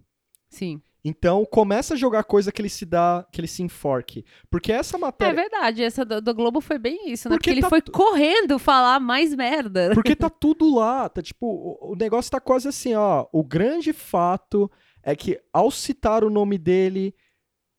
Sim. 0.49 0.79
Então, 1.03 1.45
começa 1.45 1.93
a 1.93 1.97
jogar 1.97 2.23
coisa 2.25 2.51
que 2.51 2.61
ele 2.61 2.67
se 2.69 2.85
dá, 2.85 3.25
que 3.31 3.39
ele 3.39 3.47
se 3.47 3.63
enforque. 3.63 4.25
Porque 4.49 4.71
essa 4.71 4.97
É 4.97 4.99
matéria... 4.99 5.33
verdade, 5.33 5.81
essa 5.83 6.03
do, 6.03 6.21
do 6.21 6.33
Globo 6.33 6.59
foi 6.59 6.77
bem 6.77 7.09
isso, 7.09 7.29
né? 7.29 7.35
Porque 7.35 7.49
Porque 7.49 7.51
ele 7.51 7.61
tá 7.61 7.69
foi 7.69 7.81
tu- 7.81 7.91
correndo 7.91 8.59
falar 8.59 8.99
mais 8.99 9.33
merda. 9.33 9.91
Porque 9.93 10.13
tá 10.15 10.29
tudo 10.29 10.73
lá, 10.75 11.07
tá 11.07 11.21
tipo, 11.21 11.47
o, 11.47 11.93
o 11.93 11.95
negócio 11.95 12.29
tá 12.29 12.39
quase 12.41 12.67
assim, 12.67 12.93
ó. 12.95 13.25
O 13.31 13.43
grande 13.43 13.93
fato 13.93 14.69
é 15.01 15.15
que 15.15 15.39
ao 15.53 15.71
citar 15.71 16.23
o 16.23 16.29
nome 16.29 16.57
dele, 16.57 17.15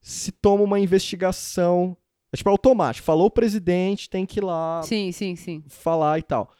se 0.00 0.32
toma 0.32 0.64
uma 0.64 0.80
investigação. 0.80 1.96
É 2.32 2.36
tipo 2.36 2.48
automático. 2.48 3.04
Falou 3.04 3.26
o 3.26 3.30
presidente, 3.30 4.08
tem 4.08 4.24
que 4.24 4.38
ir 4.38 4.44
lá 4.44 4.80
Sim, 4.84 5.10
sim, 5.12 5.34
sim. 5.36 5.62
falar 5.68 6.18
e 6.18 6.22
tal. 6.22 6.50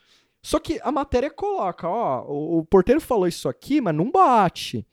Só 0.43 0.59
que 0.59 0.79
a 0.83 0.91
matéria 0.91 1.29
coloca, 1.31 1.87
ó, 1.87 2.25
o, 2.27 2.59
o 2.59 2.65
porteiro 2.65 2.99
falou 2.99 3.27
isso 3.27 3.47
aqui, 3.47 3.79
mas 3.81 3.95
não 3.95 4.11
bate. 4.11 4.85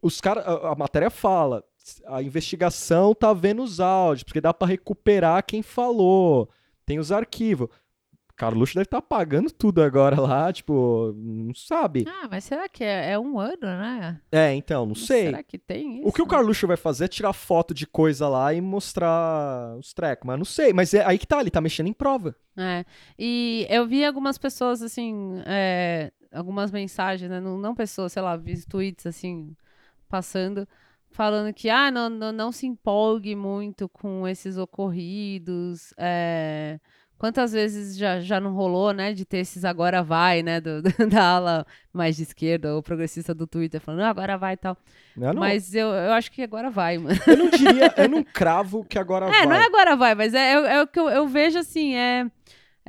Os 0.00 0.20
cara, 0.20 0.40
a, 0.40 0.72
a 0.72 0.74
matéria 0.74 1.10
fala, 1.10 1.64
a 2.06 2.22
investigação 2.22 3.14
tá 3.14 3.32
vendo 3.32 3.62
os 3.62 3.80
áudios, 3.80 4.24
porque 4.24 4.40
dá 4.40 4.52
pra 4.52 4.68
recuperar 4.68 5.44
quem 5.44 5.62
falou. 5.62 6.48
Tem 6.84 6.98
os 6.98 7.12
arquivos. 7.12 7.68
Carluxo 8.38 8.74
deve 8.74 8.84
estar 8.84 8.98
apagando 8.98 9.50
tudo 9.50 9.82
agora 9.82 10.20
lá, 10.20 10.52
tipo, 10.52 11.12
não 11.16 11.52
sabe. 11.52 12.04
Ah, 12.06 12.28
mas 12.30 12.44
será 12.44 12.68
que 12.68 12.84
é, 12.84 13.10
é 13.10 13.18
um 13.18 13.38
ano, 13.38 13.58
né? 13.62 14.20
É, 14.30 14.54
então, 14.54 14.86
não 14.86 14.94
sei. 14.94 15.24
Será 15.24 15.42
que 15.42 15.58
tem 15.58 15.98
isso? 15.98 16.08
O 16.08 16.12
que 16.12 16.22
o 16.22 16.26
Carluxo 16.26 16.64
vai 16.66 16.76
fazer 16.76 17.06
é 17.06 17.08
tirar 17.08 17.32
foto 17.32 17.74
de 17.74 17.84
coisa 17.84 18.28
lá 18.28 18.54
e 18.54 18.60
mostrar 18.60 19.76
os 19.76 19.92
trecos, 19.92 20.24
mas 20.24 20.38
não 20.38 20.44
sei. 20.44 20.72
Mas 20.72 20.94
é 20.94 21.04
aí 21.04 21.18
que 21.18 21.26
tá, 21.26 21.40
ele 21.40 21.50
tá 21.50 21.60
mexendo 21.60 21.88
em 21.88 21.92
prova. 21.92 22.34
É, 22.56 22.84
e 23.18 23.66
eu 23.68 23.86
vi 23.88 24.04
algumas 24.04 24.38
pessoas, 24.38 24.82
assim, 24.82 25.42
é, 25.44 26.12
algumas 26.32 26.70
mensagens, 26.70 27.30
né? 27.30 27.40
Não, 27.40 27.56
não 27.58 27.74
pessoas, 27.74 28.12
sei 28.12 28.22
lá, 28.22 28.36
vi 28.36 28.64
tweets, 28.66 29.06
assim, 29.06 29.54
passando, 30.08 30.66
falando 31.10 31.52
que, 31.52 31.68
ah, 31.70 31.90
não, 31.90 32.08
não, 32.10 32.32
não 32.32 32.52
se 32.52 32.66
empolgue 32.66 33.34
muito 33.34 33.88
com 33.88 34.26
esses 34.26 34.56
ocorridos. 34.58 35.92
é, 35.96 36.78
quantas 37.18 37.52
vezes 37.52 37.96
já, 37.96 38.20
já 38.20 38.38
não 38.38 38.52
rolou, 38.54 38.92
né, 38.92 39.12
de 39.12 39.24
ter 39.24 39.38
esses 39.38 39.64
agora 39.64 40.02
vai, 40.04 40.40
né, 40.42 40.60
do, 40.60 40.80
do- 40.82 41.08
da 41.08 41.22
ala 41.36 41.66
mais 41.92 42.16
de 42.16 42.22
esquerda, 42.22 42.74
ou 42.74 42.82
progressista 42.82 43.34
do 43.34 43.46
Twitter, 43.46 43.80
falando, 43.80 44.02
ah, 44.02 44.10
agora 44.10 44.36
vai 44.38 44.54
e 44.54 44.56
tal. 44.56 44.76
Não, 45.16 45.34
Mas 45.34 45.74
eu, 45.74 45.88
eu 45.88 46.12
acho 46.12 46.30
que 46.30 46.42
agora 46.42 46.70
vai, 46.70 46.96
mano. 46.98 47.18
eu 47.26 47.36
não 47.36 47.50
diria, 47.50 47.92
eu 47.96 48.08
não 48.08 48.22
cravo 48.22 48.84
que 48.84 48.98
agora 48.98 49.26
É, 49.26 49.30
vai. 49.30 49.46
não 49.46 49.52
é 49.54 49.64
agora 49.66 49.96
vai, 49.96 50.14
mas 50.14 50.32
é, 50.32 50.52
é, 50.52 50.74
é 50.76 50.82
o 50.82 50.86
que 50.86 50.98
eu, 51.00 51.08
eu 51.08 51.26
vejo 51.26 51.58
assim, 51.58 51.94
é, 51.96 52.30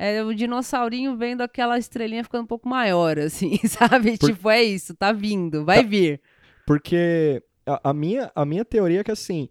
é 0.02 0.24
o 0.24 0.34
dinossaurinho 0.34 1.16
vendo 1.16 1.42
aquela 1.42 1.78
estrelinha 1.78 2.24
ficando 2.24 2.44
um 2.44 2.46
pouco 2.46 2.68
maior, 2.68 3.18
assim, 3.18 3.56
sabe? 3.68 4.16
Por- 4.18 4.30
Tipo, 4.32 4.48
é 4.50 4.62
isso, 4.62 4.94
tá 4.94 5.12
vindo, 5.12 5.64
vai 5.64 5.84
vir. 5.84 6.20
Porque 6.66 7.42
a, 7.66 7.90
a 7.90 7.92
minha, 7.92 8.30
a 8.34 8.44
minha 8.44 8.64
teoria 8.64 9.00
é 9.00 9.04
que 9.04 9.10
assim. 9.10 9.48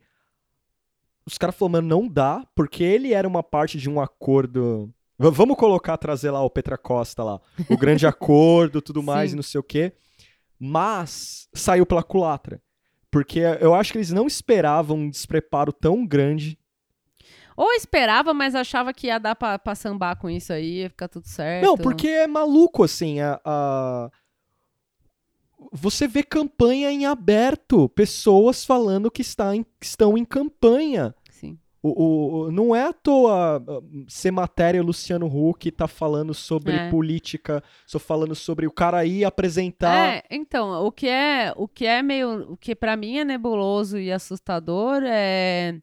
Os 1.25 1.37
caras 1.37 1.55
falaram, 1.55 1.73
mano, 1.73 1.87
não 1.87 2.07
dá, 2.07 2.45
porque 2.55 2.83
ele 2.83 3.13
era 3.13 3.27
uma 3.27 3.43
parte 3.43 3.77
de 3.77 3.89
um 3.89 4.01
acordo. 4.01 4.91
V- 5.19 5.29
vamos 5.31 5.55
colocar, 5.57 5.95
trazer 5.97 6.31
lá 6.31 6.41
o 6.43 6.49
Petra 6.49 6.77
Costa 6.77 7.23
lá. 7.23 7.39
O 7.69 7.77
grande 7.77 8.05
acordo, 8.07 8.81
tudo 8.81 9.03
mais 9.03 9.31
e 9.33 9.35
não 9.35 9.43
sei 9.43 9.59
o 9.59 9.63
quê. 9.63 9.93
Mas 10.59 11.47
saiu 11.53 11.85
pela 11.85 12.03
culatra. 12.03 12.61
Porque 13.11 13.39
eu 13.59 13.73
acho 13.73 13.91
que 13.91 13.97
eles 13.97 14.11
não 14.11 14.27
esperavam 14.27 14.97
um 14.97 15.09
despreparo 15.09 15.71
tão 15.71 16.05
grande. 16.05 16.58
Ou 17.61 17.73
esperava, 17.73 18.33
mas 18.33 18.55
achava 18.55 18.93
que 18.93 19.07
ia 19.07 19.19
dar 19.19 19.35
pra, 19.35 19.59
pra 19.59 19.75
sambar 19.75 20.15
com 20.17 20.29
isso 20.29 20.53
aí, 20.53 20.79
ia 20.83 20.89
ficar 20.89 21.09
tudo 21.09 21.27
certo. 21.27 21.65
Não, 21.65 21.75
porque 21.75 22.07
é 22.07 22.25
maluco, 22.25 22.83
assim. 22.85 23.19
A, 23.19 23.37
a- 23.43 24.09
Você 25.73 26.07
vê 26.07 26.23
campanha 26.23 26.89
em 26.89 27.05
aberto. 27.05 27.89
Pessoas 27.89 28.63
falando 28.63 29.11
que, 29.11 29.21
está 29.21 29.53
em- 29.55 29.63
que 29.63 29.85
estão 29.85 30.17
em 30.17 30.23
campanha. 30.23 31.13
Sim. 31.29 31.59
O, 31.83 32.45
o- 32.45 32.51
não 32.51 32.73
é 32.73 32.85
à 32.85 32.93
toa 32.93 33.57
ah, 33.57 33.81
ser 34.07 34.31
matéria 34.31 34.81
Luciano 34.81 35.27
Huck 35.27 35.69
tá 35.71 35.85
falando 35.87 36.33
sobre 36.33 36.73
É. 36.73 36.89
política, 36.89 37.61
só 37.85 37.99
falando 37.99 38.35
sobre 38.35 38.67
o 38.67 38.71
cara 38.71 39.03
ir 39.05 39.25
apresentar. 39.25 40.15
É, 40.15 40.23
então, 40.31 40.85
o 40.85 40.91
que 40.93 41.07
é, 41.09 41.53
o 41.57 41.67
que 41.67 41.85
é 41.85 42.01
meio, 42.01 42.53
o 42.53 42.57
que 42.57 42.73
pra 42.73 42.95
mim 42.95 43.17
é 43.17 43.25
nebuloso 43.25 43.97
e 43.97 44.11
assustador 44.13 45.01
é 45.05 45.75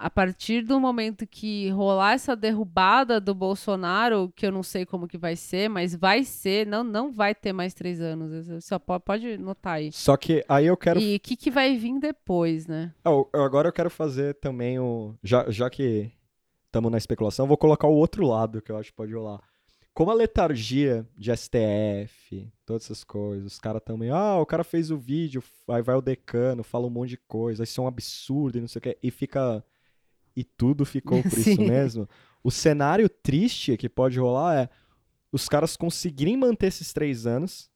a 0.00 0.08
partir 0.08 0.62
do 0.62 0.80
momento 0.80 1.26
que 1.26 1.68
rolar 1.68 2.14
essa 2.14 2.34
derrubada 2.34 3.20
do 3.20 3.34
Bolsonaro, 3.34 4.32
que 4.34 4.46
eu 4.46 4.50
não 4.50 4.62
sei 4.62 4.86
como 4.86 5.06
que 5.06 5.18
vai 5.18 5.36
ser, 5.36 5.68
mas 5.68 5.94
vai 5.94 6.24
ser, 6.24 6.66
não, 6.66 6.82
não 6.82 7.12
vai 7.12 7.34
ter 7.34 7.52
mais 7.52 7.74
três 7.74 8.00
anos. 8.00 8.64
Só 8.64 8.78
pode, 8.78 9.36
notar 9.36 9.74
aí. 9.74 9.92
Só 9.92 10.16
que 10.16 10.42
aí 10.48 10.66
eu 10.66 10.76
quero. 10.76 10.98
E 10.98 11.16
o 11.16 11.20
que, 11.20 11.36
que 11.36 11.50
vai 11.50 11.76
vir 11.76 12.00
depois, 12.00 12.66
né? 12.66 12.94
Agora 13.04 13.68
eu 13.68 13.72
quero 13.72 13.90
fazer 13.90 14.34
também 14.36 14.78
o. 14.78 15.14
Já, 15.22 15.50
já 15.50 15.68
que 15.68 16.10
estamos 16.64 16.90
na 16.90 16.96
especulação, 16.96 17.46
vou 17.46 17.58
colocar 17.58 17.86
o 17.86 17.94
outro 17.94 18.26
lado 18.26 18.62
que 18.62 18.72
eu 18.72 18.78
acho 18.78 18.90
que 18.90 18.96
pode 18.96 19.12
rolar. 19.12 19.42
Como 19.92 20.10
a 20.10 20.14
letargia 20.14 21.06
de 21.14 21.30
STF, 21.36 22.50
todas 22.64 22.84
essas 22.84 23.04
coisas, 23.04 23.52
os 23.52 23.58
caras 23.58 23.82
também. 23.84 24.08
Ah, 24.08 24.38
o 24.40 24.46
cara 24.46 24.64
fez 24.64 24.90
o 24.90 24.96
vídeo, 24.96 25.42
aí 25.68 25.82
vai 25.82 25.94
o 25.94 26.00
decano, 26.00 26.62
fala 26.62 26.86
um 26.86 26.90
monte 26.90 27.10
de 27.10 27.16
coisa, 27.18 27.64
isso 27.64 27.82
é 27.82 27.84
um 27.84 27.88
absurdo 27.88 28.56
e 28.56 28.60
não 28.62 28.68
sei 28.68 28.78
o 28.78 28.82
que, 28.82 28.98
e 29.02 29.10
fica. 29.10 29.62
E 30.36 30.44
tudo 30.44 30.84
ficou 30.84 31.22
por 31.22 31.38
isso 31.38 31.60
mesmo. 31.60 32.08
O 32.42 32.50
cenário 32.50 33.08
triste 33.08 33.76
que 33.76 33.88
pode 33.88 34.18
rolar 34.18 34.56
é 34.56 34.68
os 35.32 35.48
caras 35.48 35.76
conseguirem 35.76 36.36
manter 36.36 36.66
esses 36.66 36.92
três 36.92 37.26
anos. 37.26 37.70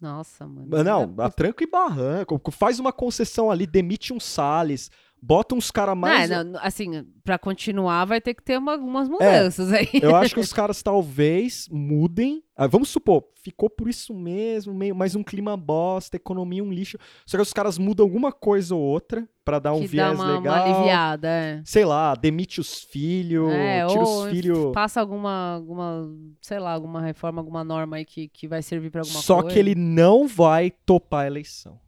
Nossa, 0.00 0.46
mano. 0.46 0.66
Mas 0.68 0.84
Não, 0.84 1.14
a 1.18 1.30
tranco 1.30 1.62
e 1.62 1.66
barranco. 1.66 2.40
Faz 2.50 2.80
uma 2.80 2.92
concessão 2.92 3.50
ali, 3.50 3.66
demite 3.66 4.12
um 4.12 4.18
Salles, 4.18 4.90
bota 5.22 5.54
uns 5.54 5.70
caras 5.70 5.96
mais. 5.96 6.28
Não, 6.28 6.42
não, 6.44 6.60
assim, 6.62 7.06
pra 7.22 7.38
continuar 7.38 8.04
vai 8.04 8.20
ter 8.20 8.34
que 8.34 8.42
ter 8.42 8.58
uma- 8.58 8.72
algumas 8.72 9.08
mudanças 9.08 9.72
aí. 9.72 9.88
Eu 10.02 10.16
acho 10.16 10.34
que 10.34 10.40
os 10.40 10.52
caras 10.52 10.82
talvez 10.82 11.68
mudem. 11.70 12.42
Ah, 12.56 12.66
vamos 12.66 12.90
supor, 12.90 13.24
ficou 13.42 13.70
por 13.70 13.88
isso 13.88 14.12
mesmo, 14.14 14.74
meio, 14.74 14.94
mais 14.94 15.14
um 15.16 15.22
clima 15.22 15.56
bosta, 15.56 16.16
economia 16.16 16.62
um 16.62 16.70
lixo. 16.72 16.98
Só 17.24 17.36
que 17.36 17.42
os 17.42 17.52
caras 17.52 17.78
mudam 17.78 18.04
alguma 18.04 18.30
coisa 18.30 18.74
ou 18.74 18.80
outra 18.80 19.26
pra 19.44 19.58
dar 19.58 19.72
um 19.72 19.80
que 19.80 19.86
viés 19.86 20.08
dá 20.08 20.14
uma, 20.14 20.24
uma 20.32 20.36
legal. 20.38 20.64
aliviada, 20.76 21.28
é. 21.28 21.62
Sei 21.64 21.84
lá, 21.84 22.14
demite 22.14 22.60
os 22.60 22.80
filhos, 22.84 23.50
É, 23.50 23.86
tira 23.86 24.02
os 24.02 24.26
filhos. 24.30 24.72
passa 24.72 25.00
alguma, 25.00 25.54
alguma, 25.54 26.08
sei 26.40 26.58
lá, 26.58 26.72
alguma 26.72 27.00
reforma, 27.00 27.40
alguma 27.40 27.64
norma 27.64 27.96
aí 27.96 28.04
que, 28.04 28.28
que 28.28 28.46
vai 28.46 28.60
servir 28.62 28.90
pra 28.90 29.00
alguma 29.00 29.20
Só 29.20 29.40
coisa. 29.40 29.54
que 29.54 29.58
ele 29.58 29.74
não 29.74 30.28
vai 30.28 30.70
topar 30.70 31.24
a 31.24 31.26
eleição. 31.26 31.80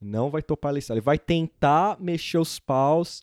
Não 0.00 0.30
vai 0.30 0.42
topar 0.42 0.72
listar. 0.74 0.94
Ele 0.96 1.00
vai 1.04 1.18
tentar 1.18 1.96
mexer 2.00 2.38
os 2.38 2.58
paus 2.58 3.22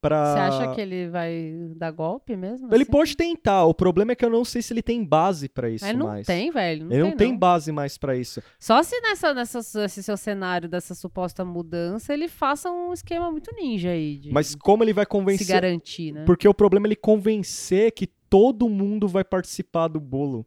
pra. 0.00 0.32
Você 0.34 0.38
acha 0.38 0.74
que 0.74 0.80
ele 0.80 1.08
vai 1.08 1.52
dar 1.76 1.90
golpe 1.90 2.36
mesmo? 2.36 2.68
Ele 2.72 2.82
assim? 2.82 2.90
pode 2.90 3.16
tentar. 3.16 3.64
O 3.64 3.74
problema 3.74 4.12
é 4.12 4.14
que 4.14 4.24
eu 4.24 4.30
não 4.30 4.44
sei 4.44 4.60
se 4.62 4.72
ele 4.72 4.82
tem 4.82 5.04
base 5.04 5.48
pra 5.48 5.68
isso 5.70 5.84
Ele 5.84 5.98
não 5.98 6.06
mais. 6.06 6.26
tem, 6.26 6.50
velho. 6.50 6.84
Não 6.86 6.92
ele 6.92 7.02
tem, 7.02 7.10
não 7.10 7.16
tem 7.16 7.36
base 7.36 7.70
mais 7.72 7.96
pra 7.96 8.16
isso. 8.16 8.42
Só 8.58 8.82
se 8.82 9.00
nessa, 9.00 9.32
nessa, 9.34 9.60
nesse 9.80 10.02
seu 10.02 10.16
cenário 10.16 10.68
dessa 10.68 10.94
suposta 10.94 11.44
mudança 11.44 12.12
ele 12.12 12.28
faça 12.28 12.70
um 12.70 12.92
esquema 12.92 13.30
muito 13.30 13.54
ninja 13.54 13.90
aí. 13.90 14.18
De 14.18 14.32
Mas 14.32 14.54
como 14.54 14.82
ele 14.84 14.92
vai 14.92 15.04
se 15.04 15.10
convencer? 15.10 15.46
garantir, 15.46 16.12
né? 16.12 16.24
Porque 16.24 16.46
o 16.48 16.54
problema 16.54 16.86
é 16.86 16.88
ele 16.88 16.96
convencer 16.96 17.92
que 17.92 18.06
todo 18.28 18.68
mundo 18.68 19.06
vai 19.06 19.22
participar 19.24 19.88
do 19.88 20.00
bolo. 20.00 20.44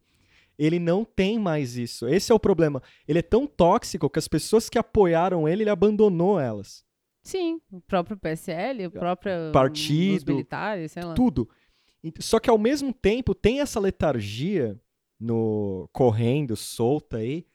Ele 0.59 0.77
não 0.77 1.05
tem 1.05 1.39
mais 1.39 1.77
isso. 1.77 2.05
Esse 2.05 2.33
é 2.33 2.35
o 2.35 2.39
problema. 2.39 2.83
Ele 3.07 3.19
é 3.19 3.21
tão 3.21 3.47
tóxico 3.47 4.09
que 4.09 4.19
as 4.19 4.27
pessoas 4.27 4.69
que 4.69 4.77
apoiaram 4.77 5.47
ele, 5.47 5.63
ele 5.63 5.69
abandonou 5.69 6.37
elas. 6.37 6.83
Sim, 7.23 7.61
o 7.71 7.79
próprio 7.79 8.17
PSL, 8.17 8.87
o 8.87 8.91
próprio 8.91 9.53
Partido, 9.53 10.33
militares, 10.33 10.91
sei 10.91 11.03
lá. 11.03 11.13
Tudo. 11.13 11.49
Só 12.19 12.39
que 12.39 12.49
ao 12.49 12.57
mesmo 12.57 12.93
tempo 12.93 13.33
tem 13.33 13.61
essa 13.61 13.79
letargia 13.79 14.77
no 15.17 15.89
correndo, 15.93 16.57
solta 16.57 17.17
aí, 17.17 17.45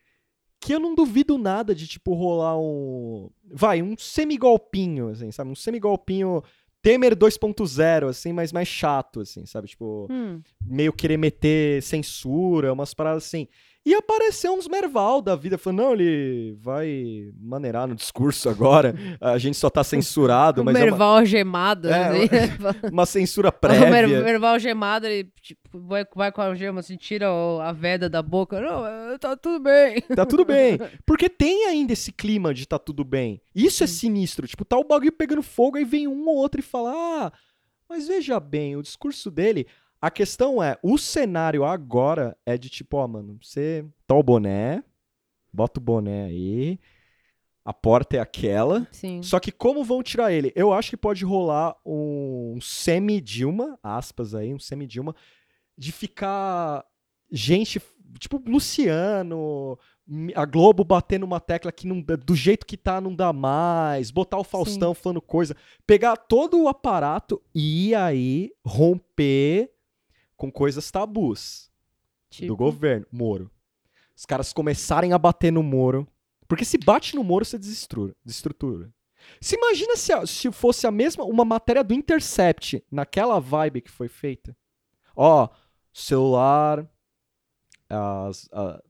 que 0.59 0.72
eu 0.74 0.81
não 0.81 0.94
duvido 0.94 1.36
nada 1.36 1.74
de 1.74 1.86
tipo 1.86 2.14
rolar 2.14 2.59
um, 2.59 3.31
vai, 3.52 3.82
um 3.82 3.97
semigolpinho, 3.98 5.09
assim, 5.09 5.31
sabe? 5.31 5.51
Um 5.51 5.55
semigolpinho 5.55 6.43
Temer 6.85 7.16
2.0, 7.16 8.11
assim, 8.11 8.31
mas 8.31 8.52
mais 8.52 8.69
chato, 8.69 9.20
assim, 9.20 9.47
sabe? 9.47 9.69
Tipo, 9.69 10.06
Hum, 10.11 10.43
meio 10.61 10.93
querer 10.93 11.16
meter 11.16 11.82
censura, 11.82 12.70
umas 12.74 12.93
paradas 12.93 13.24
assim. 13.24 13.48
E 13.86 13.94
apareceu 13.94 14.55
uns 14.55 14.66
Merval 14.66 15.20
da 15.20 15.36
vida, 15.36 15.59
falando, 15.59 15.82
não, 15.82 15.93
ele 15.93 16.56
vai 16.59 17.31
maneirar 17.39 17.86
no 17.86 17.94
discurso 17.94 18.48
agora, 18.48 18.94
a 19.20 19.36
gente 19.36 19.59
só 19.59 19.69
tá 19.69 19.85
censurado, 19.85 20.62
o 20.62 20.65
mas 20.65 20.74
é 20.74 20.78
uma, 20.78 20.85
Merval 20.86 21.16
algemado. 21.19 21.89
É, 21.90 22.09
assim. 22.09 22.28
uma 22.90 23.05
censura 23.05 23.48
O 23.52 23.66
Mer- 23.69 23.78
prévia. 23.81 24.23
Merval 24.23 24.52
algemado, 24.55 25.06
ele 25.06 25.31
tipo, 25.43 25.78
vai, 25.81 26.06
vai 26.16 26.32
com 26.32 26.40
a 26.40 26.47
algema, 26.47 26.81
assim, 26.81 26.97
tira 26.97 27.27
a 27.62 27.73
veda 27.73 28.09
da 28.09 28.23
boca. 28.23 28.59
Não, 28.59 28.86
é, 28.86 29.19
tá 29.19 29.36
tudo 29.36 29.61
bem. 29.62 30.01
Tá 30.01 30.24
tudo 30.24 30.47
bem. 30.47 30.78
Porque 31.05 31.28
tem 31.28 31.66
ainda 31.66 31.93
esse 31.93 32.11
clima 32.11 32.55
de 32.55 32.66
tá 32.66 32.78
tudo 32.78 33.05
bem. 33.05 33.43
Isso 33.55 33.85
é 33.85 33.86
sinistro. 33.86 34.47
Tipo, 34.48 34.65
tá 34.65 34.78
o 34.78 34.85
bagulho 34.85 35.12
pegando 35.12 35.43
fogo, 35.43 35.77
aí 35.77 35.85
vem 35.85 36.09
um 36.09 36.27
ou 36.27 36.36
outro 36.36 36.59
e 36.59 36.62
fala: 36.62 36.90
Ah, 36.94 37.32
mas 37.86 38.09
veja 38.09 38.40
bem, 38.40 38.77
o 38.77 38.82
discurso 38.82 39.31
dele. 39.31 39.66
A 40.05 40.10
questão 40.10 40.62
é, 40.62 40.76
o 40.82 40.98
cenário 40.98 41.64
agora 41.64 42.36
é 42.44 42.59
de 42.59 42.68
tipo, 42.68 42.98
ó, 42.98 43.09
mano, 43.09 43.39
você 43.40 43.86
tá 44.06 44.14
o 44.14 44.22
boné, 44.22 44.85
bota 45.51 45.81
o 45.81 45.82
boné 45.82 46.26
aí, 46.26 46.78
a 47.64 47.72
porta 47.72 48.18
é 48.18 48.20
aquela. 48.20 48.86
Sim. 48.93 49.22
Só 49.22 49.40
que 49.40 49.51
como 49.51 49.82
vão 49.82 50.02
tirar 50.02 50.31
ele? 50.31 50.52
Eu 50.55 50.74
acho 50.74 50.90
que 50.90 50.97
pode 50.98 51.24
rolar 51.24 51.74
um 51.86 52.59
semi-Dilma, 52.60 53.78
aspas 53.82 54.35
aí, 54.35 54.52
um 54.52 54.59
semi-Dilma, 54.59 55.16
de 55.74 55.90
ficar 55.90 56.85
gente, 57.32 57.81
tipo 58.18 58.43
Luciano, 58.47 59.78
a 60.35 60.44
Globo 60.44 60.85
batendo 60.85 61.24
uma 61.24 61.40
tecla 61.40 61.72
que 61.72 61.86
não, 61.86 62.02
do 62.02 62.36
jeito 62.36 62.66
que 62.66 62.76
tá 62.76 63.01
não 63.01 63.14
dá 63.16 63.32
mais, 63.32 64.10
botar 64.10 64.36
o 64.36 64.44
Faustão 64.44 64.93
falando 64.93 65.22
coisa, 65.22 65.56
pegar 65.86 66.14
todo 66.18 66.62
o 66.62 66.68
aparato 66.68 67.40
e 67.55 67.94
aí 67.94 68.52
romper 68.62 69.73
com 70.36 70.51
coisas 70.51 70.90
tabus 70.90 71.70
do 72.31 72.36
Tipo, 72.36 72.56
governo, 72.56 73.06
Moro. 73.12 73.51
Os 74.16 74.24
caras 74.27 74.52
começarem 74.52 75.12
a 75.12 75.19
bater 75.19 75.52
no 75.52 75.62
Moro. 75.62 76.06
Porque 76.48 76.65
se 76.65 76.77
bate 76.78 77.15
no 77.16 77.24
Moro, 77.24 77.44
você 77.44 77.59
desestrutura. 77.59 78.15
desestrutura. 78.24 78.93
Se 79.40 79.56
imagina 79.56 79.97
se, 79.97 80.12
a- 80.12 80.27
se 80.27 80.52
fosse 80.52 80.86
a 80.86 80.90
mesma, 80.90 81.24
uma 81.24 81.44
matéria 81.44 81.82
do 81.82 81.94
Intercept, 81.94 82.85
naquela 82.90 83.40
vibe 83.40 83.81
que 83.81 83.90
foi 83.90 84.09
feita. 84.09 84.55
Ó, 85.16 85.48
celular, 85.93 86.86
as- 87.89 88.48
a- 88.52 88.82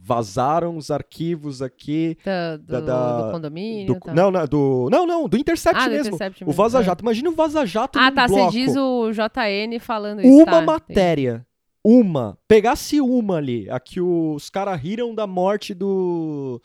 vazaram 0.00 0.76
os 0.76 0.90
arquivos 0.90 1.60
aqui. 1.60 2.16
da- 2.24 2.56
do, 2.56 2.66
da- 2.66 2.80
da- 2.80 3.22
do 3.26 3.32
condomínio. 3.32 3.94
do- 3.94 4.00
tá. 4.00 4.14
não, 4.14 4.30
não, 4.30 4.46
do, 4.46 4.88
não, 4.90 5.06
não, 5.06 5.28
do 5.28 5.36
Intercept 5.36 5.78
ah, 5.78 5.84
do 5.86 5.90
mesmo. 5.90 6.14
Intercept 6.14 6.44
O 6.44 6.46
mesmo. 6.46 6.56
Vaza 6.62 6.80
é. 6.80 6.82
Jato. 6.82 7.02
Imagina 7.04 7.28
o 7.28 7.34
Vaza 7.34 7.66
Jato 7.66 7.98
Ah, 7.98 8.10
tá. 8.10 8.26
bloco. 8.26 8.50
Você 8.52 8.58
diz 8.58 8.74
o 8.76 9.10
JN 9.12 9.78
falando 9.80 10.20
isso. 10.20 10.28
Uma 10.30 10.46
tá, 10.46 10.60
matéria. 10.62 11.46
Uma. 11.84 12.38
Pegasse 12.48 13.00
uma 13.00 13.36
ali. 13.36 13.68
A 13.70 13.78
que 13.78 14.00
os 14.00 14.48
caras 14.50 14.80
riram 14.80 15.14
da 15.14 15.26
morte 15.26 15.74
do. 15.74 16.60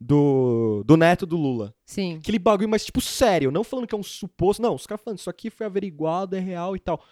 Do, 0.00 0.82
do 0.84 0.96
neto 0.98 1.24
do 1.24 1.36
Lula. 1.36 1.74
Sim. 1.86 2.16
Aquele 2.18 2.38
bagulho, 2.38 2.68
mas 2.68 2.84
tipo, 2.84 3.00
sério, 3.00 3.50
não 3.50 3.64
falando 3.64 3.86
que 3.86 3.94
é 3.94 3.98
um 3.98 4.02
suposto. 4.02 4.60
Não, 4.62 4.74
os 4.74 4.86
caras 4.86 5.02
falando, 5.02 5.18
isso 5.18 5.30
aqui 5.30 5.48
foi 5.48 5.64
averiguado, 5.64 6.36
é 6.36 6.40
real 6.40 6.76
e 6.76 6.80
tal. 6.80 7.02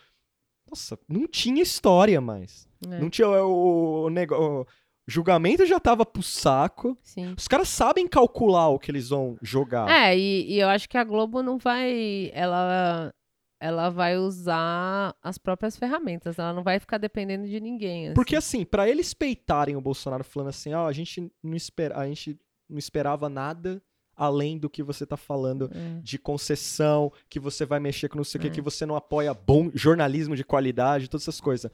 Nossa, 0.69 0.99
não 1.09 1.27
tinha 1.27 1.63
história 1.63 2.21
mais. 2.21 2.69
é, 2.91 2.99
Não 3.01 3.09
tinha 3.09 3.29
o, 3.29 4.05
o, 4.05 4.11
nego- 4.11 4.35
o 4.35 4.67
julgamento 5.07 5.67
já 5.67 5.81
tava 5.81 6.05
pro 6.07 6.23
saco. 6.23 6.97
Sim. 7.03 7.35
Os 7.37 7.49
caras 7.49 7.69
sabem 7.69 8.07
calcular 8.07 8.69
o 8.69 8.79
que 8.79 8.91
eles 8.91 9.09
vão 9.09 9.37
jogar. 9.43 9.89
É, 9.91 10.17
e, 10.17 10.53
e 10.55 10.61
eu 10.61 10.69
acho 10.69 10.89
que 10.89 10.97
a 10.99 11.05
Globo 11.05 11.43
não 11.43 11.59
vai. 11.59 12.31
Ela, 12.33 13.13
ela 13.61 13.91
vai 13.91 14.17
usar 14.17 15.15
as 15.23 15.39
próprias 15.39 15.77
ferramentas. 15.77 16.39
Ela 16.39 16.53
não 16.53 16.63
vai 16.63 16.79
ficar 16.79 16.99
dependendo 16.99 17.47
de 17.47 17.61
ninguém. 17.61 18.07
assim. 18.07 18.15
Porque 18.15 18.37
assim, 18.37 18.65
pra 18.65 18.89
eles 18.89 19.13
peitarem 19.15 19.77
o 19.77 19.81
Bolsonaro 19.81 20.25
falando 20.25 20.49
assim, 20.49 20.73
ó, 20.73 20.87
a 20.87 20.93
gente 20.93 21.31
não 21.43 21.55
espera, 21.57 21.99
a 21.99 22.07
gente 22.07 22.39
não 22.69 22.79
esperava 22.79 23.29
nada 23.29 23.83
além 24.15 24.59
do 24.59 24.69
que 24.69 24.83
você 24.83 25.07
tá 25.07 25.17
falando 25.17 25.71
É. 25.75 26.01
de 26.03 26.19
concessão, 26.19 27.11
que 27.29 27.41
você 27.41 27.65
vai 27.65 27.81
mexer 27.81 28.09
com 28.09 28.17
não 28.19 28.25
sei 28.25 28.39
o 28.39 28.43
que, 28.43 28.49
É. 28.49 28.51
que 28.51 28.61
você 28.61 28.85
não 28.87 28.95
apoia 28.95 29.33
bom 29.35 29.71
jornalismo 29.75 30.37
de 30.37 30.45
qualidade, 30.45 31.09
todas 31.09 31.25
essas 31.25 31.41
coisas. 31.41 31.71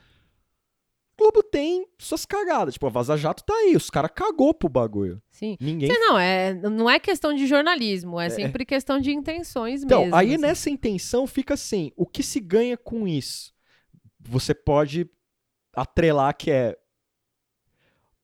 Globo 1.18 1.42
tem 1.42 1.84
suas 1.98 2.24
cagadas, 2.24 2.74
tipo, 2.74 2.86
a 2.86 2.90
Vaza 2.90 3.16
Jato 3.16 3.42
tá 3.44 3.52
aí, 3.52 3.74
os 3.76 3.90
caras 3.90 4.10
cagou 4.14 4.54
pro 4.54 4.68
bagulho. 4.68 5.20
Sim. 5.30 5.56
Ninguém 5.60 5.90
Sim, 5.90 5.98
não, 5.98 6.18
é, 6.18 6.54
não 6.54 6.88
é 6.88 7.00
questão 7.00 7.34
de 7.34 7.44
jornalismo, 7.46 8.20
é 8.20 8.30
sempre 8.30 8.64
questão 8.64 9.00
de 9.00 9.10
intenções 9.12 9.82
Então, 9.82 10.02
mesmo. 10.02 10.14
aí 10.14 10.34
assim. 10.34 10.38
nessa 10.42 10.70
intenção 10.70 11.26
fica 11.26 11.54
assim: 11.54 11.90
o 11.96 12.06
que 12.06 12.22
se 12.22 12.38
ganha 12.38 12.76
com 12.76 13.06
isso? 13.08 13.52
Você 14.20 14.54
pode 14.54 15.10
atrelar 15.74 16.36
que 16.36 16.50
é. 16.50 16.76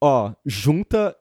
Ó, 0.01 0.33
junta 0.45 1.17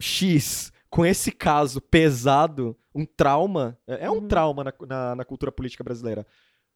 X 0.00 0.72
com 0.90 1.04
esse 1.06 1.30
caso 1.32 1.80
pesado, 1.80 2.76
um 2.94 3.04
trauma. 3.06 3.78
É 3.86 4.06
é 4.06 4.10
um 4.10 4.14
Uhum. 4.16 4.28
trauma 4.28 4.64
na, 4.64 4.72
na, 4.86 5.14
na 5.16 5.24
cultura 5.24 5.52
política 5.52 5.84
brasileira. 5.84 6.26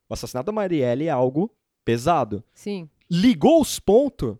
O 0.09 0.14
assassinato 0.14 0.47
da 0.47 0.52
Marielle 0.52 1.06
é 1.06 1.10
algo 1.10 1.52
pesado. 1.85 2.44
Sim. 2.55 2.89
Ligou 3.11 3.61
os 3.61 3.78
pontos. 3.78 4.37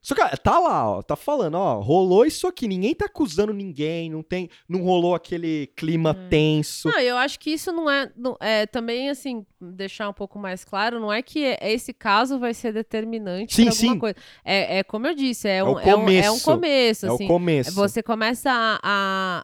Só 0.00 0.14
que 0.14 0.36
tá 0.36 0.56
lá, 0.60 0.88
ó, 0.88 1.02
tá 1.02 1.16
falando, 1.16 1.56
ó, 1.56 1.80
rolou 1.80 2.24
isso 2.24 2.46
aqui, 2.46 2.68
ninguém 2.68 2.94
tá 2.94 3.06
acusando 3.06 3.52
ninguém, 3.52 4.08
não 4.08 4.22
tem, 4.22 4.48
não 4.68 4.80
rolou 4.82 5.16
aquele 5.16 5.66
clima 5.74 6.10
É. 6.10 6.28
tenso. 6.28 6.88
Não, 6.88 7.00
eu 7.00 7.16
acho 7.16 7.40
que 7.40 7.50
isso 7.50 7.72
não 7.72 7.90
é, 7.90 8.08
não- 8.16 8.36
é. 8.38 8.66
Também, 8.66 9.10
assim, 9.10 9.44
deixar 9.60 10.08
um 10.08 10.12
pouco 10.12 10.38
mais 10.38 10.64
claro, 10.64 11.00
não 11.00 11.12
é 11.12 11.20
que 11.22 11.42
é- 11.44 11.58
esse 11.72 11.92
caso 11.92 12.38
vai 12.38 12.54
ser 12.54 12.72
determinante 12.72 13.56
Sim, 13.56 13.62
alguma 13.66 13.74
sim. 13.94 13.98
coisa. 13.98 14.14
É, 14.44 14.78
é 14.78 14.84
como 14.84 15.08
eu 15.08 15.14
disse, 15.16 15.48
é 15.48 15.64
o 15.64 15.72
um, 15.74 15.80
é 15.80 15.82
um, 15.82 15.88
é 15.88 15.96
um 15.96 15.98
começo. 16.38 16.44
começo, 16.44 17.06
é 17.06 17.08
assim. 17.08 17.24
o 17.24 17.26
começo. 17.26 17.72
Você 17.74 18.00
começa 18.00 18.48
a, 18.52 18.78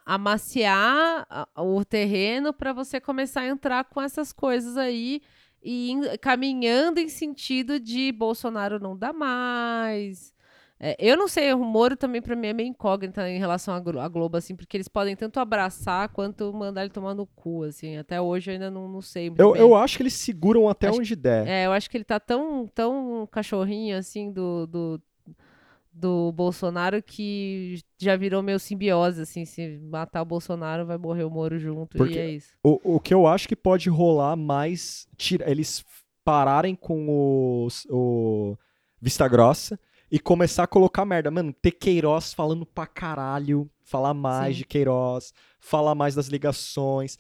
a, 0.06 0.14
a 0.14 0.16
maciar 0.16 1.26
a- 1.28 1.48
o 1.60 1.84
terreno 1.84 2.52
para 2.52 2.72
você 2.72 3.00
começar 3.00 3.40
a 3.40 3.48
entrar 3.48 3.82
com 3.86 4.00
essas 4.00 4.32
coisas 4.32 4.76
aí 4.76 5.20
e 5.62 5.90
in- 5.92 6.16
caminhando 6.20 6.98
em 7.00 7.08
sentido 7.08 7.78
de 7.80 8.10
Bolsonaro 8.12 8.78
não 8.80 8.96
dá 8.96 9.12
mais. 9.12 10.32
É, 10.84 10.96
eu 10.98 11.16
não 11.16 11.28
sei, 11.28 11.52
o 11.54 11.58
Moro 11.58 11.96
também 11.96 12.20
para 12.20 12.34
mim 12.34 12.48
é 12.48 12.52
meio 12.52 12.68
incógnita 12.68 13.28
em 13.30 13.38
relação 13.38 13.72
à 13.72 13.78
Glo- 13.78 14.00
à 14.00 14.08
Globo, 14.08 14.36
assim, 14.36 14.56
porque 14.56 14.76
eles 14.76 14.88
podem 14.88 15.14
tanto 15.14 15.38
abraçar 15.38 16.08
quanto 16.08 16.52
mandar 16.52 16.80
ele 16.82 16.90
tomar 16.90 17.14
no 17.14 17.24
cu, 17.24 17.62
assim. 17.62 17.96
Até 17.96 18.20
hoje 18.20 18.50
eu 18.50 18.54
ainda 18.54 18.68
não, 18.68 18.88
não 18.88 19.00
sei 19.00 19.30
muito 19.30 19.40
Eu, 19.40 19.52
bem. 19.52 19.60
eu 19.62 19.76
acho 19.76 19.96
que 19.96 20.02
eles 20.02 20.14
seguram 20.14 20.68
até 20.68 20.88
Acho 20.88 20.98
onde 20.98 21.14
der. 21.14 21.46
É, 21.46 21.66
eu 21.66 21.72
acho 21.72 21.88
que 21.88 21.96
ele 21.96 22.02
tá 22.04 22.18
tão, 22.18 22.66
tão 22.74 23.28
cachorrinho 23.30 23.96
assim 23.96 24.32
do, 24.32 24.66
do, 24.66 25.02
do 25.92 26.32
Bolsonaro 26.32 27.02
que 27.02 27.80
já 28.00 28.16
virou 28.16 28.42
meio 28.42 28.58
simbiose, 28.58 29.22
assim. 29.22 29.44
Se 29.44 29.78
matar 29.78 30.22
o 30.22 30.26
Bolsonaro, 30.26 30.86
vai 30.86 30.96
morrer 30.98 31.24
o 31.24 31.30
Moro 31.30 31.58
junto. 31.58 31.96
Porque- 31.98 32.14
E 32.14 32.18
é 32.18 32.30
isso. 32.30 32.48
O, 32.62 32.96
o 32.96 33.00
que 33.00 33.12
eu 33.12 33.26
acho 33.26 33.46
que 33.46 33.54
pode 33.56 33.90
rolar 33.90 34.34
mais. 34.36 35.06
Tira, 35.16 35.50
eles 35.50 35.84
pararem 36.24 36.74
com 36.74 37.64
os, 37.66 37.86
o 37.90 38.56
Vista 39.00 39.26
Grossa 39.28 39.78
e 40.10 40.18
começar 40.18 40.62
a 40.64 40.68
colocar 40.68 41.04
merda. 41.04 41.30
Mano, 41.30 41.52
ter 41.52 41.72
Queiroz 41.72 42.32
falando 42.32 42.64
pra 42.64 42.86
caralho. 42.86 43.68
Falar 43.84 44.14
mais 44.14 44.54
Sim. 44.54 44.58
de 44.60 44.64
Queiroz. 44.66 45.32
Falar 45.60 45.94
mais 45.94 46.14
das 46.14 46.28
ligações. 46.28 47.18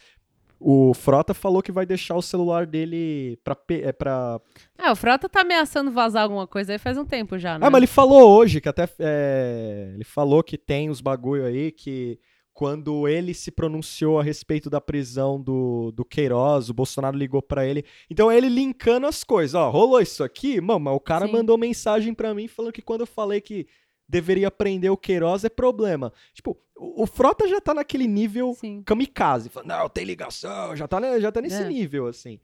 O 0.64 0.94
Frota 0.94 1.34
falou 1.34 1.60
que 1.62 1.72
vai 1.72 1.84
deixar 1.84 2.14
o 2.14 2.22
celular 2.22 2.66
dele 2.66 3.36
pra. 3.42 3.54
pe- 3.56 3.82
É, 3.82 3.92
pra... 3.92 4.40
É, 4.78 4.90
o 4.90 4.96
Frota 4.96 5.28
tá 5.28 5.40
ameaçando 5.40 5.90
vazar 5.90 6.22
alguma 6.22 6.46
coisa 6.46 6.72
aí 6.72 6.78
faz 6.78 6.96
um 6.96 7.04
tempo 7.04 7.38
já, 7.38 7.58
né? 7.58 7.66
Ah, 7.66 7.70
mas 7.70 7.78
ele 7.80 7.86
falou 7.88 8.30
hoje 8.38 8.60
que 8.60 8.68
até. 8.68 8.88
é, 9.00 9.90
ele 9.94 10.04
falou 10.04 10.42
que 10.42 10.56
tem 10.56 10.88
os 10.90 11.00
bagulho 11.00 11.44
aí 11.44 11.72
que 11.72 12.18
quando 12.54 13.08
ele 13.08 13.32
se 13.32 13.50
pronunciou 13.50 14.20
a 14.20 14.22
respeito 14.22 14.68
da 14.68 14.78
prisão 14.80 15.40
do, 15.40 15.90
do 15.90 16.04
Queiroz, 16.04 16.68
o 16.68 16.74
Bolsonaro 16.74 17.16
ligou 17.16 17.40
pra 17.40 17.66
ele. 17.66 17.82
Então 18.10 18.30
ele 18.30 18.48
linkando 18.48 19.06
as 19.06 19.24
coisas. 19.24 19.54
Ó, 19.54 19.70
rolou 19.70 20.00
isso 20.00 20.22
aqui? 20.22 20.60
Mano, 20.60 20.80
mas 20.80 20.94
o 20.94 21.00
cara 21.00 21.26
Sim. 21.26 21.32
mandou 21.32 21.56
mensagem 21.56 22.12
pra 22.12 22.34
mim 22.34 22.46
falando 22.46 22.72
que 22.72 22.82
quando 22.82 23.00
eu 23.00 23.06
falei 23.06 23.40
que 23.40 23.66
deveria 24.12 24.50
prender 24.50 24.92
o 24.92 24.96
Queiroz 24.96 25.42
é 25.42 25.48
problema. 25.48 26.12
Tipo, 26.34 26.54
o, 26.76 27.02
o 27.04 27.06
Frota 27.06 27.48
já 27.48 27.60
tá 27.62 27.72
naquele 27.72 28.06
nível 28.06 28.52
Sim. 28.54 28.82
kamikaze. 28.84 29.48
Falando, 29.48 29.68
não, 29.70 29.88
tem 29.88 30.04
ligação, 30.04 30.76
já 30.76 30.86
tá, 30.86 31.18
já 31.18 31.32
tá 31.32 31.40
nesse 31.40 31.62
É. 31.62 31.68
nível, 31.68 32.06
assim. 32.06 32.38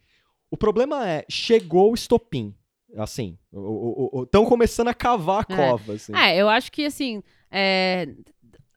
O 0.50 0.56
problema 0.56 1.06
é, 1.06 1.26
chegou 1.28 1.90
o 1.90 1.94
estopim. 1.94 2.54
Assim, 2.96 3.36
estão 4.22 4.46
começando 4.46 4.88
a 4.88 4.94
cavar 4.94 5.44
a 5.46 5.52
É. 5.52 5.56
cova, 5.56 5.92
assim. 5.92 6.16
É, 6.16 6.38
eu 6.38 6.48
acho 6.48 6.72
que 6.72 6.86
assim, 6.86 7.22
é, 7.50 8.08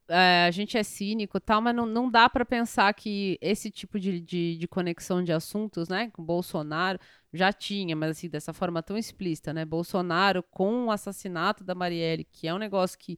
é, 0.10 0.44
a 0.46 0.52
gente 0.52 0.78
é 0.78 0.84
cínico 0.84 1.38
e 1.38 1.40
tal, 1.40 1.62
mas 1.62 1.74
não, 1.74 1.86
não 1.86 2.12
dá 2.12 2.28
pra 2.28 2.44
pensar 2.44 2.94
que 2.94 3.38
esse 3.42 3.72
tipo 3.72 3.98
de, 3.98 4.20
de, 4.20 4.58
de 4.58 4.68
conexão 4.68 5.24
de 5.24 5.32
assuntos, 5.32 5.88
né, 5.88 6.10
com 6.12 6.22
Bolsonaro, 6.22 7.00
já 7.34 7.54
tinha, 7.54 7.96
mas 7.96 8.12
assim, 8.12 8.30
dessa 8.30 8.54
forma 8.54 8.84
tão 8.84 8.98
explícita, 8.98 9.54
né? 9.54 9.66
Bolsonaro 9.66 10.44
com 10.44 10.86
o 10.86 10.92
assassinato 10.92 11.64
da 11.64 11.74
Marielle, 11.74 12.26
que 12.26 12.48
é 12.48 12.54
um 12.54 12.58
negócio 12.58 12.98
que 13.00 13.18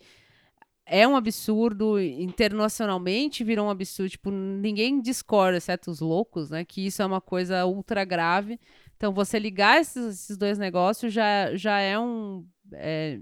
é 0.86 1.08
um 1.08 1.16
absurdo, 1.16 2.00
internacionalmente 2.00 3.44
virou 3.44 3.68
um 3.68 3.70
absurdo, 3.70 4.10
tipo, 4.10 4.30
ninguém 4.30 5.02
discorda, 5.02 5.58
exceto 5.58 5.90
os 5.90 6.02
loucos, 6.02 6.50
né, 6.50 6.66
que 6.66 6.86
isso 6.86 7.02
é 7.02 7.06
uma 7.06 7.22
coisa 7.22 7.66
ultra 7.66 8.04
grave. 8.04 8.60
Então, 8.98 9.14
você 9.14 9.40
ligar 9.40 9.80
esses, 9.82 10.16
esses 10.16 10.38
dois 10.38 10.58
negócios 10.58 11.14
já, 11.14 11.56
já 11.56 11.80
é 11.80 11.98
um. 11.98 12.46
é, 12.74 13.20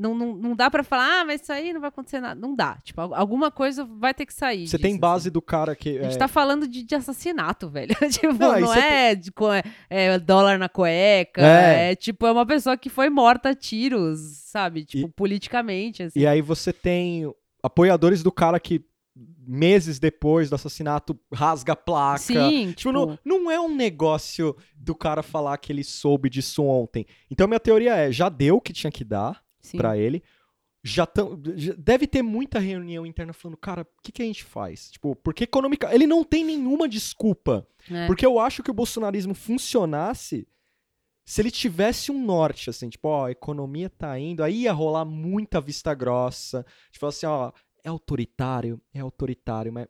não, 0.00 0.14
não, 0.14 0.34
não 0.34 0.56
dá 0.56 0.70
pra 0.70 0.82
falar, 0.82 1.20
ah, 1.20 1.24
mas 1.24 1.42
isso 1.42 1.52
aí 1.52 1.72
não 1.72 1.80
vai 1.80 1.88
acontecer 1.88 2.20
nada. 2.20 2.40
Não 2.40 2.54
dá. 2.54 2.78
Tipo, 2.82 3.00
al- 3.02 3.14
alguma 3.14 3.50
coisa 3.50 3.84
vai 3.84 4.14
ter 4.14 4.24
que 4.26 4.34
sair. 4.34 4.66
Você 4.66 4.78
tem 4.78 4.92
disso, 4.92 5.00
base 5.00 5.28
assim. 5.28 5.32
do 5.32 5.42
cara 5.42 5.76
que. 5.76 5.98
A 5.98 6.02
gente 6.04 6.14
é, 6.16 6.18
tá 6.18 6.28
falando 6.28 6.66
de, 6.66 6.82
de 6.82 6.94
assassinato, 6.94 7.68
velho. 7.68 7.94
tipo, 8.10 8.32
Não, 8.34 8.60
não, 8.60 8.74
é, 8.74 9.14
de 9.14 9.30
co- 9.30 9.48
é 9.88 10.18
dólar 10.18 10.58
na 10.58 10.68
cueca. 10.68 11.42
É. 11.42 11.92
É. 11.92 11.94
tipo, 11.94 12.26
é 12.26 12.32
uma 12.32 12.46
pessoa 12.46 12.76
que 12.76 12.88
foi 12.88 13.08
morta 13.10 13.50
a 13.50 13.54
tiros, 13.54 14.20
sabe? 14.44 14.84
Tipo, 14.84 15.08
E- 15.08 15.12
politicamente, 15.12 16.02
assim. 16.02 16.18
E 16.18 16.26
aí 16.26 16.40
você 16.40 16.72
tem 16.72 17.32
apoiadores 17.62 18.22
do 18.22 18.32
cara 18.32 18.58
que 18.58 18.82
meses 19.46 19.98
depois 19.98 20.48
do 20.48 20.54
assassinato 20.54 21.18
rasga 21.32 21.72
a 21.72 21.76
placa. 21.76 22.18
Sim, 22.20 22.66
Tipo, 22.68 22.74
tipo, 22.76 22.92
não, 22.92 23.18
não 23.24 23.50
é 23.50 23.60
um 23.60 23.74
negócio 23.74 24.56
do 24.76 24.94
cara 24.94 25.22
falar 25.22 25.58
que 25.58 25.72
ele 25.72 25.82
soube 25.84 26.30
disso 26.30 26.62
ontem. 26.64 27.04
Então 27.30 27.48
minha 27.48 27.60
teoria 27.60 27.94
é, 27.96 28.12
já 28.12 28.28
deu 28.28 28.56
o 28.56 28.60
que 28.60 28.72
tinha 28.72 28.90
que 28.90 29.04
dar 29.04 29.42
pra 29.76 29.96
ele. 29.96 30.22
Já, 30.82 31.04
tão, 31.04 31.38
já- 31.56 31.74
deve 31.76 32.06
ter 32.06 32.22
muita 32.22 32.58
reunião 32.58 33.04
interna 33.04 33.34
falando, 33.34 33.56
cara, 33.58 33.82
o 33.82 34.02
que, 34.02 34.10
que 34.12 34.22
a 34.22 34.24
gente 34.24 34.42
faz? 34.44 34.90
Tipo, 34.90 35.14
porque 35.16 35.44
econômica. 35.44 35.94
Ele 35.94 36.06
não 36.06 36.24
tem 36.24 36.42
nenhuma 36.44 36.88
desculpa. 36.88 37.66
É. 37.90 38.06
Porque 38.06 38.24
eu 38.24 38.38
acho 38.38 38.62
que 38.62 38.70
o 38.70 38.74
bolsonarismo 38.74 39.34
funcionasse 39.34 40.46
se 41.24 41.40
ele 41.42 41.50
tivesse 41.50 42.10
um 42.10 42.24
norte, 42.24 42.70
assim, 42.70 42.88
tipo, 42.88 43.06
ó, 43.06 43.26
a 43.26 43.30
economia 43.30 43.88
tá 43.88 44.18
indo, 44.18 44.42
aí 44.42 44.62
ia 44.62 44.72
rolar 44.72 45.04
muita 45.04 45.60
vista 45.60 45.94
grossa. 45.94 46.64
Tipo 46.90 47.06
assim, 47.06 47.26
ó, 47.26 47.52
é 47.84 47.88
autoritário, 47.88 48.80
é 48.92 49.00
autoritário, 49.00 49.72
mas 49.72 49.86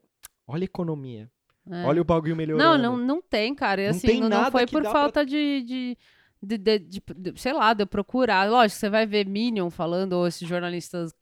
olha 0.47 0.65
a 0.65 0.67
economia. 0.67 1.31
É. 1.71 1.85
Olha 1.85 2.03
o 2.03 2.05
bagulho 2.05 2.33
Não, 2.33 2.37
melhorando. 2.37 2.83
não, 2.83 2.97
não 2.97 3.23
tem, 3.23 3.55
cara. 3.55 3.83
Não 3.85 3.91
assim, 3.91 4.07
tem 4.09 4.21
não, 4.21 4.29
não 4.29 4.51
foi 4.51 4.67
por 4.67 4.83
dá 4.83 4.91
pra- 4.91 5.01
falta 5.01 5.25
de, 5.25 5.63
de, 5.63 5.99
de, 6.43 6.57
de- 6.59 6.79
de- 6.79 7.03
de- 7.17 7.41
sei 7.41 7.53
lá, 7.53 7.75
de 7.75 7.83
eu 7.83 7.87
procurar. 7.87 8.49
Lógico, 8.51 8.79
você 8.81 8.89
vai 8.91 9.07
ver 9.07 9.27
Minion 9.27 9.71
falando, 9.71 10.15
ou 10.15 10.27
esses 10.27 10.47
jornalistas 10.49 11.13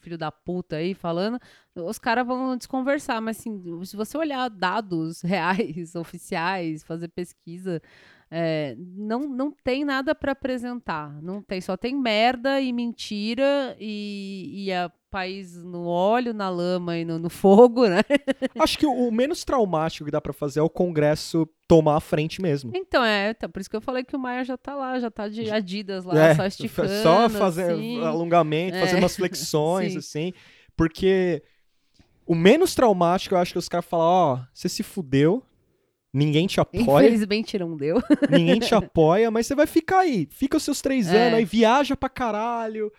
filho 0.00 0.18
da 0.18 0.30
puta 0.30 0.76
aí 0.76 0.94
falando, 0.94 1.40
os 1.74 1.98
caras 1.98 2.26
vão 2.26 2.56
desconversar, 2.56 3.20
mas 3.20 3.38
assim, 3.38 3.84
se 3.84 3.96
você 3.96 4.16
olhar 4.18 4.48
dados 4.50 5.22
reais, 5.22 5.94
oficiais, 5.94 6.82
fazer 6.84 7.08
pesquisa, 7.08 7.80
é, 8.30 8.74
não, 8.78 9.20
não 9.28 9.50
tem 9.50 9.84
nada 9.84 10.14
pra 10.14 10.32
apresentar. 10.32 11.20
Não 11.22 11.40
tem, 11.42 11.60
só 11.60 11.76
tem 11.76 11.94
merda 11.94 12.60
e 12.60 12.72
mentira 12.72 13.76
e, 13.78 14.64
e 14.66 14.72
a 14.72 14.90
país 15.10 15.62
no 15.62 15.86
óleo, 15.86 16.34
na 16.34 16.48
lama 16.50 16.98
e 16.98 17.04
no, 17.04 17.20
no 17.20 17.30
fogo, 17.30 17.86
né? 17.86 18.00
Acho 18.58 18.76
que 18.76 18.84
o, 18.84 18.90
o 18.92 19.12
menos 19.12 19.44
traumático 19.44 20.04
que 20.04 20.10
dá 20.10 20.20
pra 20.20 20.32
fazer 20.32 20.58
é 20.58 20.62
o 20.62 20.68
Congresso 20.68 21.48
tomar 21.68 21.96
a 21.96 22.00
frente 22.00 22.42
mesmo. 22.42 22.72
Então, 22.74 23.04
é, 23.04 23.30
então, 23.30 23.48
por 23.48 23.60
isso 23.60 23.70
que 23.70 23.76
eu 23.76 23.80
falei 23.80 24.02
que 24.02 24.16
o 24.16 24.18
Maia 24.18 24.42
já 24.44 24.56
tá 24.56 24.74
lá, 24.74 24.98
já 24.98 25.10
tá 25.12 25.28
de 25.28 25.48
Adidas 25.50 26.04
lá, 26.04 26.18
É, 26.30 26.34
só 26.34 26.44
esticando. 26.44 26.88
só 27.02 27.28
fazer 27.28 27.70
assim. 27.72 28.02
alongamento, 28.02 28.76
fazer 28.80 28.96
É. 28.96 28.98
umas 28.98 29.14
flexões, 29.14 29.92
Sim. 29.94 29.98
assim. 29.98 30.32
Porque 30.76 31.40
o 32.26 32.34
menos 32.34 32.74
traumático, 32.74 33.36
eu 33.36 33.38
acho 33.38 33.52
que 33.52 33.58
os 33.58 33.68
caras 33.68 33.84
falam, 33.86 34.06
ó, 34.06 34.38
você 34.52 34.68
se 34.68 34.82
fudeu, 34.82 35.44
ninguém 36.14 36.46
te 36.46 36.60
apoia, 36.60 37.06
Infelizmente 37.08 37.58
não 37.58 37.76
deu. 37.76 38.00
ninguém 38.30 38.60
te 38.60 38.74
apoia, 38.74 39.30
mas 39.30 39.46
você 39.46 39.54
vai 39.54 39.66
ficar 39.66 39.98
aí. 39.98 40.26
Fica 40.30 40.56
os 40.56 40.62
seus 40.62 40.80
três 40.80 41.08
É. 41.08 41.26
anos 41.26 41.38
aí, 41.40 41.44
viaja 41.44 41.96
pra 41.96 42.08
caralho, 42.08 42.90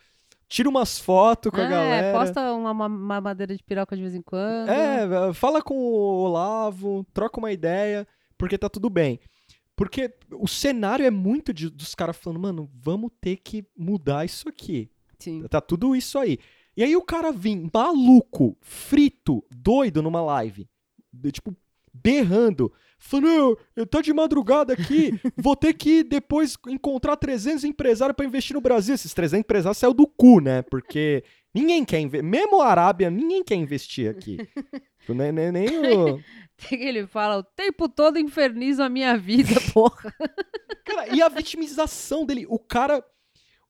tira 0.47 0.69
umas 0.69 0.99
fotos 0.99 1.51
com 1.51 1.57
a 1.59 1.63
é, 1.63 1.69
galera. 1.69 2.17
posta 2.19 2.53
uma, 2.53 2.71
uma- 2.71 3.21
madeira 3.21 3.55
de 3.55 3.63
piroca 3.63 3.95
de 3.95 4.01
vez 4.01 4.13
em 4.13 4.21
quando. 4.21 4.69
É, 4.69 5.33
fala 5.33 5.61
com 5.61 5.73
o 5.75 6.23
Olavo, 6.23 7.05
troca 7.13 7.39
uma 7.39 7.51
ideia, 7.51 8.05
porque 8.37 8.57
tá 8.57 8.69
tudo 8.69 8.89
bem. 8.89 9.19
Porque 9.75 10.13
o 10.31 10.47
cenário 10.47 11.05
é 11.05 11.11
muito 11.11 11.53
de- 11.53 11.69
dos 11.69 11.95
caras 11.95 12.15
falando, 12.15 12.39
mano, 12.39 12.69
vamos 12.75 13.11
ter 13.19 13.37
que 13.37 13.65
mudar 13.77 14.23
isso 14.23 14.47
aqui. 14.47 14.89
Sim. 15.19 15.43
Tá 15.49 15.59
tudo 15.59 15.95
isso 15.95 16.17
aí. 16.19 16.37
E 16.77 16.83
aí 16.83 16.95
o 16.95 17.01
cara 17.01 17.31
vem 17.31 17.69
maluco, 17.73 18.57
frito, 18.61 19.43
doido 19.49 20.01
numa 20.01 20.21
live, 20.21 20.67
tipo, 21.31 21.55
berrando, 21.93 22.71
falando, 22.97 23.27
eu, 23.27 23.57
eu 23.75 23.85
tô 23.85 24.01
de 24.01 24.13
madrugada 24.13 24.73
aqui, 24.73 25.19
vou 25.37 25.55
ter 25.55 25.73
que 25.73 26.03
depois 26.03 26.57
encontrar 26.67 27.15
300 27.17 27.63
empresários 27.63 28.15
pra 28.15 28.25
investir 28.25 28.53
no 28.53 28.61
Brasil. 28.61 28.95
Esses 28.95 29.13
300 29.13 29.41
empresários 29.41 29.77
saiu 29.77 29.93
do 29.93 30.07
cu, 30.07 30.39
né? 30.39 30.61
Porque 30.63 31.23
ninguém 31.53 31.83
quer 31.85 31.99
investir, 31.99 32.23
mesmo 32.29 32.61
a 32.61 32.67
Arábia, 32.67 33.09
ninguém 33.09 33.43
quer 33.43 33.55
investir 33.55 34.09
aqui. 34.09 34.37
Nem, 35.07 35.31
nem, 35.31 35.51
nem 35.51 35.67
o... 35.99 36.19
Tem 36.57 36.79
que 36.79 36.83
ele 36.83 37.05
fala, 37.05 37.37
o 37.37 37.43
tempo 37.43 37.87
todo 37.87 38.17
infernizo 38.17 38.81
a 38.81 38.89
minha 38.89 39.15
vida, 39.15 39.53
porra. 39.71 40.11
Cara, 40.83 41.15
e 41.15 41.21
a 41.21 41.29
vitimização 41.29 42.25
dele, 42.25 42.47
o 42.49 42.57
cara, 42.57 43.05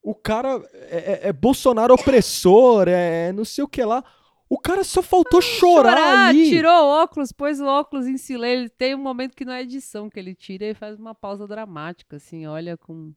o 0.01 0.15
cara 0.15 0.61
é, 0.89 0.97
é- 1.25 1.27
é 1.27 1.33
Bolsonaro 1.33 1.93
opressor, 1.93 2.87
é 2.87 3.33
não 3.33 3.43
sei 3.43 3.65
o 3.65 3.67
que 3.67 3.83
lá. 3.83 4.01
O 4.49 4.59
cara 4.59 4.83
só 4.83 5.01
faltou 5.01 5.41
chorar, 5.41 6.27
ali. 6.29 6.49
tirou 6.49 6.71
o 6.71 7.01
óculos, 7.03 7.31
pôs 7.31 7.59
o 7.59 7.65
óculos 7.65 8.05
em 8.07 8.17
silêncio. 8.17 8.59
Ele 8.61 8.69
tem 8.69 8.93
um 8.95 8.99
momento 8.99 9.35
que 9.35 9.43
não 9.43 9.53
é 9.53 9.61
edição, 9.63 10.09
que 10.09 10.19
ele 10.19 10.35
tira 10.35 10.65
e 10.65 10.73
faz 10.75 10.99
uma 10.99 11.15
pausa 11.15 11.47
dramática, 11.47 12.17
assim, 12.17 12.45
olha 12.45 12.77
com 12.77 13.11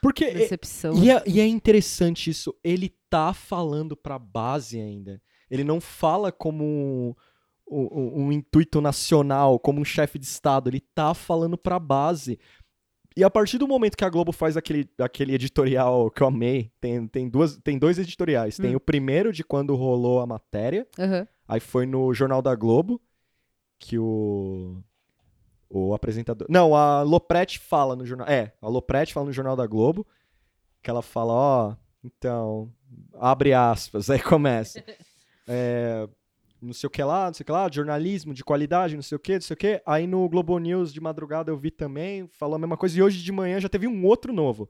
Porque 0.00 0.24
é- 0.24 0.34
decepção. 0.34 0.94
e 1.02 1.10
é, 1.10 1.22
e 1.26 1.40
é 1.40 1.46
interessante 1.46 2.30
isso, 2.30 2.54
ele 2.62 2.94
tá 3.10 3.32
falando 3.34 3.96
pra 3.96 4.16
base 4.18 4.78
ainda. 4.80 5.20
Ele 5.50 5.64
não 5.64 5.80
fala 5.80 6.30
como 6.30 6.62
um, 6.64 7.14
um- 7.68 8.22
um 8.26 8.32
intuito 8.32 8.80
nacional, 8.80 9.58
como 9.58 9.80
um 9.80 9.84
chefe 9.84 10.18
de 10.20 10.26
estado, 10.26 10.70
ele 10.70 10.80
tá 10.80 11.14
falando 11.14 11.58
pra 11.58 11.78
base. 11.80 12.38
E 13.18 13.24
a 13.24 13.28
partir 13.28 13.58
do 13.58 13.66
momento 13.66 13.96
que 13.96 14.04
a 14.04 14.08
Globo 14.08 14.30
faz 14.30 14.56
aquele, 14.56 14.88
aquele 14.96 15.34
editorial 15.34 16.08
que 16.08 16.22
eu 16.22 16.28
amei, 16.28 16.70
tem, 16.80 17.04
tem, 17.08 17.28
duas, 17.28 17.56
tem 17.58 17.76
dois 17.76 17.98
editoriais. 17.98 18.56
Tem 18.56 18.74
Hum. 18.74 18.76
o 18.76 18.80
primeiro 18.80 19.32
de 19.32 19.42
quando 19.42 19.74
rolou 19.74 20.20
a 20.20 20.26
matéria, 20.26 20.86
Aham. 20.96 21.26
Aí 21.48 21.58
foi 21.58 21.84
no 21.84 22.14
Jornal 22.14 22.40
da 22.40 22.54
Globo 22.54 23.00
que 23.78 23.98
o 23.98 24.76
o 25.68 25.92
apresentador, 25.94 26.46
não, 26.48 26.74
a 26.76 27.02
Lopretti 27.02 27.58
fala 27.58 27.96
no 27.96 28.06
jornal, 28.06 28.26
é, 28.28 28.52
a 28.62 28.68
Lopretti 28.68 29.12
fala 29.12 29.26
no 29.26 29.32
Jornal 29.32 29.56
da 29.56 29.66
Globo 29.66 30.06
que 30.80 30.88
ela 30.88 31.02
fala, 31.02 31.32
ó, 31.32 31.76
então, 32.04 32.72
abre 33.14 33.52
aspas, 33.52 34.08
aí 34.10 34.20
começa. 34.22 34.80
É, 35.50 36.06
não 36.60 36.72
sei 36.72 36.86
o 36.86 36.90
que 36.90 37.02
lá, 37.02 37.26
não 37.26 37.34
sei 37.34 37.42
o 37.42 37.46
que 37.46 37.52
lá, 37.52 37.68
jornalismo 37.70 38.34
de 38.34 38.44
qualidade, 38.44 38.94
não 38.94 39.02
sei 39.02 39.16
o 39.16 39.18
que, 39.18 39.34
não 39.34 39.40
sei 39.40 39.54
o 39.54 39.56
que. 39.56 39.82
Aí 39.86 40.06
no 40.06 40.28
Globo 40.28 40.58
News 40.58 40.92
de 40.92 41.00
madrugada 41.00 41.50
eu 41.50 41.56
vi 41.56 41.70
também, 41.70 42.26
falou 42.28 42.56
a 42.56 42.58
mesma 42.58 42.76
coisa. 42.76 42.98
E 42.98 43.02
hoje 43.02 43.22
de 43.22 43.32
manhã 43.32 43.60
já 43.60 43.68
teve 43.68 43.86
um 43.86 44.04
outro 44.04 44.32
novo. 44.32 44.68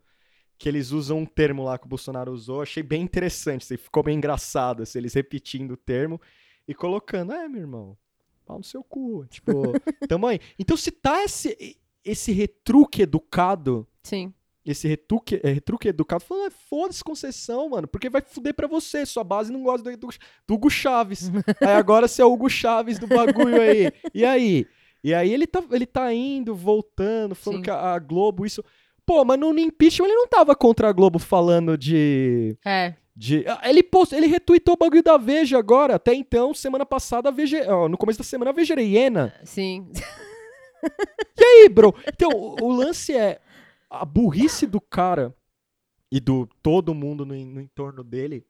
Que 0.59 0.69
eles 0.69 0.91
usam 0.91 1.19
um 1.19 1.27
termo 1.27 1.63
lá 1.63 1.79
que 1.79 1.87
o 1.87 1.89
Bolsonaro 1.89 2.33
usou. 2.33 2.63
Achei 2.63 2.83
bem 2.83 3.03
interessante. 3.03 3.63
assim, 3.63 3.77
Ficou 3.77 4.03
bem 4.03 4.17
engraçado, 4.17 4.83
assim, 4.83 4.99
eles 4.99 5.15
repetindo 5.15 5.73
o 5.73 5.77
termo 5.77 6.21
e 6.67 6.75
colocando, 6.75 7.33
é, 7.33 7.49
meu 7.49 7.61
irmão, 7.61 7.97
pau 8.45 8.59
no 8.59 8.65
seu 8.65 8.83
cu. 8.83 9.25
Tipo, 9.27 9.73
aí. 10.29 10.41
Então 10.59 10.77
se 10.77 10.91
tá 10.91 11.23
esse, 11.23 11.79
esse 12.05 12.33
retruque 12.33 13.03
educado 13.03 13.87
Sim. 14.03 14.33
Esse 14.71 14.87
retruque, 14.89 15.41
é, 15.43 15.51
retruque 15.51 15.89
educado, 15.89 16.23
falando, 16.25 16.49
"Ah, 16.49 16.57
foda-se 16.69 17.03
concessão, 17.03 17.69
mano, 17.71 17.89
porque 17.89 18.09
vai 18.11 18.21
fuder 18.23 18.55
pra 18.55 18.67
você, 18.67 19.05
sua 19.07 19.25
base 19.25 19.53
não 19.53 19.63
gosta 19.63 19.91
do, 19.91 19.97
do, 19.97 20.09
do 20.47 20.55
Hugo 20.55 20.71
Chaves. 20.71 21.31
aí 21.61 21.75
agora 21.75 22.07
você 22.09 22.23
é 22.23 22.25
o 22.25 22.33
Hugo 22.33 22.49
Chaves 22.49 22.99
do 22.99 23.07
bagulho 23.07 23.61
aí. 23.61 23.93
E 24.15 24.25
aí? 24.25 24.67
E 25.03 25.15
aí 25.15 25.33
ele 25.33 25.47
tá, 25.47 25.63
ele 25.71 25.87
tá 25.87 26.13
indo, 26.13 26.55
voltando, 26.55 27.35
falando 27.35 27.59
Sim. 27.59 27.63
que 27.65 27.71
a, 27.71 27.95
a 27.95 27.99
Globo, 27.99 28.45
isso... 28.45 28.65
Pô, 29.07 29.25
mas 29.25 29.39
no 29.39 29.59
impeachment 29.59 30.07
ele 30.07 30.17
não 30.17 30.29
tava 30.29 30.55
contra 30.55 30.89
a 30.89 30.93
Globo 30.93 31.19
falando 31.19 31.79
de, 31.79 32.57
É. 32.67 32.95
De, 33.17 33.43
Ah, 33.49 33.63
ele 33.65 33.83
post, 33.83 34.15
ele 34.15 34.27
retweetou 34.27 34.75
o 34.75 34.77
bagulho 34.77 35.03
da 35.03 35.17
Veja 35.17 35.59
agora. 35.59 35.95
Até 35.95 36.13
então, 36.15 36.53
semana 36.53 36.85
passada, 36.85 37.31
a 37.31 37.33
Veja, 37.33 37.65
no 37.89 37.97
começo 37.97 38.19
da 38.19 38.25
semana, 38.25 38.51
a 38.51 38.55
Veja 38.55 38.75
era 38.75 38.83
hiena. 38.83 39.35
Sim. 39.45 39.91
E 41.39 41.45
aí, 41.45 41.69
bro? 41.69 41.95
Então, 42.07 42.31
o, 42.31 42.57
o 42.67 42.73
lance 42.73 43.15
é 43.15 43.41
a 43.91 44.05
burrice 44.05 44.67
do 44.67 44.81
cara 44.81 45.35
e 46.11 46.21
do 46.21 46.49
todo 46.63 46.95
mundo 46.95 47.25
no, 47.25 47.35
no 47.35 47.61
entorno 47.61 48.03
dele. 48.03 48.47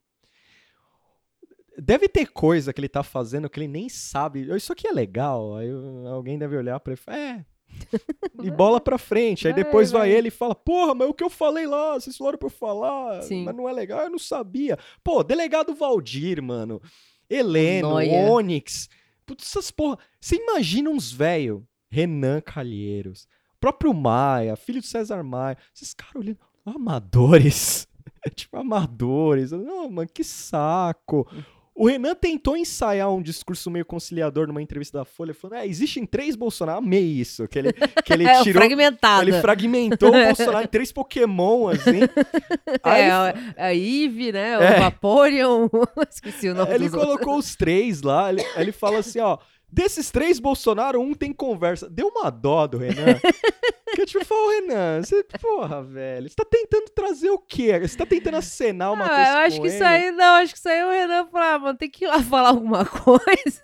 Deve 1.76 2.08
ter 2.08 2.26
coisa 2.26 2.72
que 2.72 2.80
ele 2.80 2.88
tá 2.88 3.02
fazendo 3.02 3.48
que 3.48 3.60
ele 3.60 3.68
nem 3.68 3.88
sabe. 3.88 4.54
Isso 4.56 4.72
aqui 4.72 4.88
é 4.88 4.92
legal. 4.92 5.56
Aí 5.56 5.70
alguém 6.06 6.38
deve 6.38 6.56
olhar 6.56 6.80
pra 6.80 6.92
ele 6.92 7.00
e 7.00 7.02
falar, 7.02 7.18
é. 7.18 7.46
E 8.42 8.50
bola 8.50 8.80
pra 8.80 8.98
frente. 8.98 9.46
Aí 9.46 9.54
depois 9.54 9.90
vai, 9.90 10.08
vai. 10.08 10.10
ele 10.10 10.28
e 10.28 10.32
fala: 10.32 10.54
Porra, 10.54 10.94
mas 10.94 11.08
o 11.08 11.14
que 11.14 11.22
eu 11.22 11.30
falei 11.30 11.66
lá? 11.66 11.94
Vocês 11.94 12.16
falaram 12.16 12.38
pra 12.38 12.46
eu 12.46 12.50
falar. 12.50 13.22
Sim. 13.22 13.44
Mas 13.44 13.54
não 13.54 13.68
é 13.68 13.72
legal, 13.72 14.00
eu 14.02 14.10
não 14.10 14.18
sabia. 14.18 14.78
Pô, 15.04 15.22
delegado 15.22 15.74
Valdir, 15.74 16.42
mano. 16.42 16.80
Heleno, 17.28 17.90
Noia. 17.90 18.30
Onyx. 18.30 18.88
Putz, 19.26 19.46
essas 19.46 19.70
porra. 19.70 19.98
Você 20.20 20.36
imagina 20.36 20.90
uns 20.90 21.12
velho, 21.12 21.66
Renan 21.90 22.40
Calheiros, 22.40 23.28
próprio 23.60 23.92
Maia, 23.94 24.56
filho 24.56 24.80
de 24.80 24.86
César 24.86 25.22
Maia. 25.22 25.56
Esses 25.74 25.92
caras 25.94 26.16
olhando. 26.16 26.38
Amadores. 26.66 27.86
tipo, 28.34 28.56
amadores. 28.56 29.52
Não, 29.52 29.88
mano, 29.90 30.08
que 30.12 30.24
saco. 30.24 31.26
O 31.74 31.86
Renan 31.86 32.12
tentou 32.16 32.56
ensaiar 32.56 33.08
um 33.12 33.22
discurso 33.22 33.70
meio 33.70 33.84
conciliador 33.84 34.48
numa 34.48 34.60
entrevista 34.60 34.98
da 34.98 35.04
Folha, 35.04 35.32
falando: 35.32 35.58
é, 35.60 35.66
existem 35.66 36.04
três 36.04 36.34
Bolsonaro. 36.34 36.78
Amei 36.78 37.04
isso. 37.04 37.46
Que 37.46 37.56
ele, 37.60 37.72
que 37.72 38.12
ele 38.12 38.24
é, 38.26 38.42
tirou. 38.42 38.60
fragmentado. 38.60 39.22
Ele 39.22 39.40
fragmentou 39.40 40.08
o 40.08 40.12
Bolsonaro 40.12 40.64
em 40.64 40.66
três 40.66 40.90
Pokémon, 40.90 41.68
assim. 41.68 42.00
Aí 42.82 43.02
É, 43.02 43.10
a, 43.56 43.74
Eve, 43.74 44.32
né? 44.32 44.58
O 44.58 44.62
É. 44.62 44.80
Vaporeon. 44.80 45.68
Esqueci 46.10 46.48
o 46.48 46.54
nome 46.54 46.74
ele 46.74 46.86
dos 46.86 46.94
outros. 46.94 47.12
colocou 47.12 47.38
os 47.38 47.54
três 47.54 48.02
lá. 48.02 48.30
Ele, 48.30 48.42
ele 48.56 48.72
fala 48.72 48.98
assim: 48.98 49.20
ó. 49.20 49.38
Desses 49.70 50.10
três 50.10 50.38
Bolsonaro, 50.38 51.00
um 51.00 51.12
tem 51.14 51.32
conversa. 51.32 51.88
Deu 51.90 52.08
uma 52.08 52.30
dó 52.30 52.66
do 52.66 52.78
Renan. 52.78 53.18
que 53.94 54.06
tipo, 54.06 54.24
falou, 54.24 54.50
Renan, 54.50 55.02
você, 55.02 55.22
porra, 55.40 55.82
velho, 55.82 56.28
você 56.28 56.34
tá 56.34 56.44
tentando 56.44 56.88
trazer 56.90 57.30
o 57.30 57.38
quê? 57.38 57.78
Você 57.80 57.96
tá 57.96 58.06
tentando 58.06 58.36
acenar 58.36 58.92
uma 58.92 59.04
Ah, 59.04 59.08
coisa 59.08 59.30
eu 59.30 59.36
acho 59.38 59.60
que 59.60 59.66
ele? 59.66 59.74
isso 59.74 59.84
aí, 59.84 60.10
não, 60.12 60.34
acho 60.36 60.52
que 60.52 60.58
isso 60.58 60.68
aí 60.68 60.84
o 60.84 60.90
Renan 60.90 61.26
falou, 61.26 61.46
ah, 61.46 61.58
mano, 61.58 61.78
tem 61.78 61.90
que 61.90 62.04
ir 62.04 62.08
lá 62.08 62.22
falar 62.22 62.48
alguma 62.50 62.84
coisa. 62.86 63.62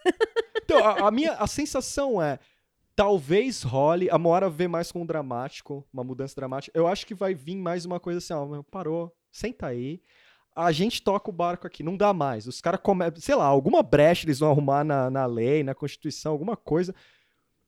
Então, 0.63 0.79
a, 0.85 1.09
a 1.09 1.11
minha 1.11 1.33
a 1.33 1.47
sensação 1.47 2.21
é. 2.23 2.39
Talvez 2.97 3.63
role. 3.63 4.09
A 4.09 4.17
Moara 4.17 4.49
vê 4.49 4.69
mais 4.69 4.93
com 4.93 5.03
um 5.03 5.07
dramático, 5.07 5.85
uma 5.93 6.05
mudança 6.05 6.37
dramática. 6.37 6.79
Eu 6.79 6.87
acho 6.87 7.05
que 7.07 7.15
vai 7.15 7.35
vir 7.35 7.57
mais 7.57 7.85
uma 7.85 7.99
coisa 7.99 8.19
assim, 8.19 8.33
ó, 8.33 8.63
parou, 8.71 9.13
senta 9.33 9.67
aí. 9.67 10.01
A 10.57 10.71
gente 10.71 11.03
toca 11.03 11.31
o 11.31 11.33
barco 11.33 11.67
aqui, 11.67 11.83
não 11.83 11.97
dá 11.97 12.13
mais. 12.13 12.47
Os 12.47 12.61
caras 12.61 12.81
começam, 12.83 13.21
sei 13.21 13.35
lá, 13.35 13.45
alguma 13.45 13.83
brecha 13.83 14.25
eles 14.25 14.39
vão 14.39 14.51
arrumar 14.51 14.85
na, 14.85 15.11
na 15.11 15.27
lei, 15.27 15.65
na 15.65 15.75
Constituição, 15.75 16.31
alguma 16.33 16.57
coisa. 16.57 16.95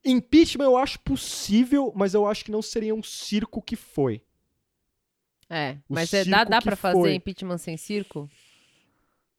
Impeachment 0.05 0.65
eu 0.67 0.77
acho 0.77 1.01
possível, 1.01 1.93
mas 1.97 2.15
eu 2.15 2.27
acho 2.27 2.45
que 2.45 2.53
não 2.53 2.63
seria 2.63 2.95
um 2.95 3.03
circo 3.03 3.61
que 3.61 3.75
foi. 3.75 4.23
É, 5.51 5.77
O 5.89 5.95
mas 5.95 6.13
é, 6.13 6.25
dá, 6.25 6.45
dá 6.45 6.61
pra 6.63 6.77
fazer 6.77 6.99
foi. 7.01 7.15
impeachment 7.15 7.59
sem 7.59 7.77
circo? 7.77 8.29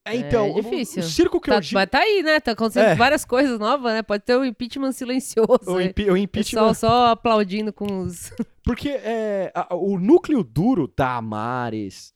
É, 0.05 0.15
então, 0.15 0.51
o- 0.51 0.61
difícil. 0.61 1.01
O, 1.01 1.05
circo 1.05 1.39
que 1.41 1.49
Tá, 1.49 1.55
eu 1.57 1.61
digo. 1.61 1.73
mas 1.75 1.89
tá 1.89 1.99
aí, 1.99 2.23
né? 2.23 2.39
Tá 2.39 2.51
acontecendo 2.51 2.85
É. 2.87 2.95
várias 2.95 3.25
coisas 3.25 3.59
novas, 3.59 3.93
né? 3.93 4.01
Pode 4.01 4.23
ter 4.23 4.35
o 4.37 4.45
impeachment 4.45 4.93
silencioso. 4.93 5.59
O, 5.67 5.73
o 5.75 5.81
impeachment. 5.81 6.27
Pessoal 6.31 6.73
só 6.73 7.07
aplaudindo 7.07 7.71
com 7.73 7.99
os... 8.03 8.31
Porque 8.63 8.89
é, 8.89 9.51
a- 9.53 9.75
o 9.75 9.97
núcleo 9.99 10.43
duro 10.43 10.91
Damares, 10.95 12.13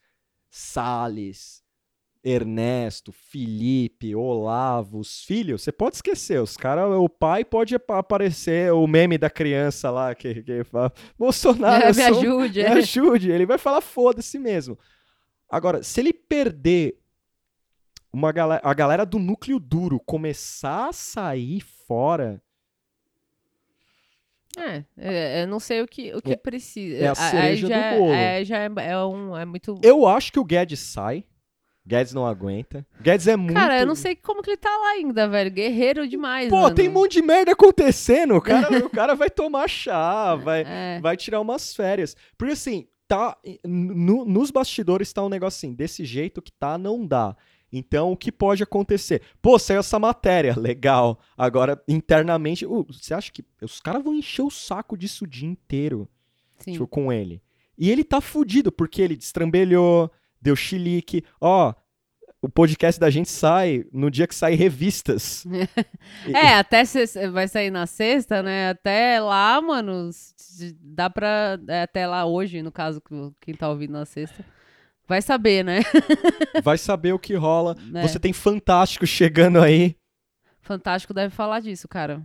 Salles, 0.51 1.63
Ernesto, 2.23 3.11
Felipe, 3.11 4.13
Olavo, 4.13 4.99
os 4.99 5.23
filhos, 5.23 5.63
você 5.63 5.71
pode 5.71 5.95
esquecer. 5.95 6.39
Os 6.39 6.55
caras, 6.55 6.85
o 6.95 7.09
pai 7.09 7.43
pode 7.43 7.73
apa- 7.73 7.97
aparecer 7.97 8.71
o 8.73 8.85
meme 8.85 9.17
da 9.17 9.29
criança 9.29 9.89
lá 9.89 10.13
que, 10.13 10.43
que 10.43 10.63
fala: 10.65 10.91
Bolsonaro, 11.17 11.85
É, 11.85 11.87
me 11.87 11.93
sou- 11.93 12.19
ajude. 12.19 12.59
me 12.61 12.65
é. 12.65 12.71
ajude. 12.73 13.31
Ele 13.31 13.45
vai 13.47 13.57
falar 13.57 13.81
foda-se 13.81 14.37
mesmo. 14.37 14.77
Agora, 15.49 15.81
se 15.81 15.99
ele 15.99 16.13
perder 16.13 16.99
uma 18.13 18.31
galera, 18.31 18.61
a 18.63 18.73
galera 18.73 19.05
do 19.05 19.17
núcleo 19.17 19.59
duro 19.59 19.99
começar 20.05 20.89
a 20.89 20.93
sair 20.93 21.61
fora. 21.87 22.41
É, 24.57 24.83
é, 24.97 25.43
eu 25.43 25.47
não 25.47 25.59
sei 25.59 25.81
o 25.81 25.87
que, 25.87 26.13
o 26.13 26.21
que 26.21 26.33
É- 26.33 26.35
precisa. 26.37 26.97
é 27.03 27.07
a 27.07 27.15
cereja 27.15 27.67
já, 27.67 27.75
do 27.77 27.83
é- 27.85 27.97
bolo. 27.97 28.13
É, 28.13 28.43
já 28.45 28.57
é, 28.59 28.69
é 28.89 28.97
um, 29.05 29.37
é 29.37 29.45
muito... 29.45 29.79
Eu 29.83 30.05
acho 30.07 30.31
que 30.31 30.39
o 30.39 30.43
Guedes 30.43 30.79
sai. 30.79 31.23
Guedes 31.87 32.13
não 32.13 32.27
aguenta. 32.27 32.85
Guedes 33.01 33.27
é 33.27 33.35
muito. 33.35 33.53
Cara, 33.55 33.79
eu 33.79 33.87
não 33.87 33.95
sei 33.95 34.15
como 34.15 34.43
que 34.43 34.51
ele 34.51 34.57
tá 34.57 34.69
lá 34.69 34.91
ainda, 34.91 35.27
velho. 35.27 35.49
Guerreiro 35.49 36.07
demais, 36.07 36.47
Pô, 36.49 36.61
mano. 36.61 36.75
tem 36.75 36.87
um 36.87 36.91
monte 36.91 37.13
de 37.13 37.21
merda 37.23 37.53
acontecendo. 37.53 38.35
O 38.35 38.41
cara, 38.41 38.67
o 38.85 38.89
cara 38.89 39.15
vai 39.15 39.31
tomar 39.31 39.67
chá, 39.67 40.35
vai, 40.35 40.61
É. 40.67 40.99
vai 41.01 41.17
tirar 41.17 41.41
umas 41.41 41.75
férias. 41.75 42.15
Porque 42.37 42.53
assim, 42.53 42.87
tá. 43.07 43.35
no- 43.65 44.25
nos 44.25 44.51
bastidores 44.51 45.11
tá 45.11 45.23
um 45.25 45.29
negócio 45.29 45.57
assim, 45.57 45.73
desse 45.73 46.05
jeito 46.05 46.39
que 46.41 46.51
tá, 46.51 46.77
não 46.77 47.03
dá. 47.05 47.35
Então, 47.71 48.11
o 48.11 48.17
que 48.17 48.31
pode 48.31 48.61
acontecer? 48.63 49.21
Pô, 49.41 49.57
saiu 49.57 49.79
essa 49.79 49.97
matéria, 49.97 50.53
legal. 50.59 51.19
Agora, 51.37 51.81
internamente, 51.87 52.65
uh, 52.65 52.83
você 52.89 53.13
acha 53.13 53.31
que 53.31 53.43
os 53.61 53.79
caras 53.79 54.03
vão 54.03 54.13
encher 54.13 54.41
o 54.41 54.49
saco 54.49 54.97
disso 54.97 55.23
o 55.23 55.27
dia 55.27 55.47
inteiro 55.47 56.07
Sim. 56.59 56.73
tipo, 56.73 56.87
com 56.87 57.11
ele? 57.11 57.41
E 57.77 57.89
ele 57.89 58.03
tá 58.03 58.19
fudido, 58.21 58.71
porque 58.71 59.01
ele 59.01 59.15
destrambelhou, 59.15 60.11
deu 60.41 60.55
chilique. 60.55 61.23
Ó, 61.39 61.73
o 62.41 62.49
podcast 62.49 62.99
da 62.99 63.09
gente 63.09 63.29
sai 63.29 63.85
no 63.91 64.11
dia 64.11 64.27
que 64.27 64.35
sai 64.35 64.53
revistas. 64.55 65.45
É, 66.33 66.55
até 66.55 66.83
vai 67.31 67.47
sair 67.47 67.71
na 67.71 67.87
sexta, 67.87 68.43
né? 68.43 68.69
Até 68.69 69.19
lá, 69.19 69.59
mano, 69.61 70.09
dá 70.79 71.09
pra. 71.09 71.57
é, 71.67 71.83
até 71.83 72.05
lá 72.05 72.25
hoje, 72.25 72.61
no 72.61 72.71
caso, 72.71 73.01
que- 73.01 73.31
quem 73.39 73.53
tá 73.55 73.69
ouvindo 73.69 73.93
na 73.93 74.05
sexta. 74.05 74.45
Vai 75.11 75.21
saber, 75.21 75.61
né? 75.65 75.81
vai 76.63 76.77
saber 76.77 77.11
o 77.11 77.19
que 77.19 77.35
rola. 77.35 77.75
É. 77.93 78.01
Você 78.01 78.17
tem 78.17 78.31
Fantástico 78.31 79.05
chegando 79.05 79.59
aí. 79.59 79.97
Fantástico 80.61 81.13
deve 81.13 81.35
falar 81.35 81.59
disso, 81.59 81.85
cara. 81.85 82.23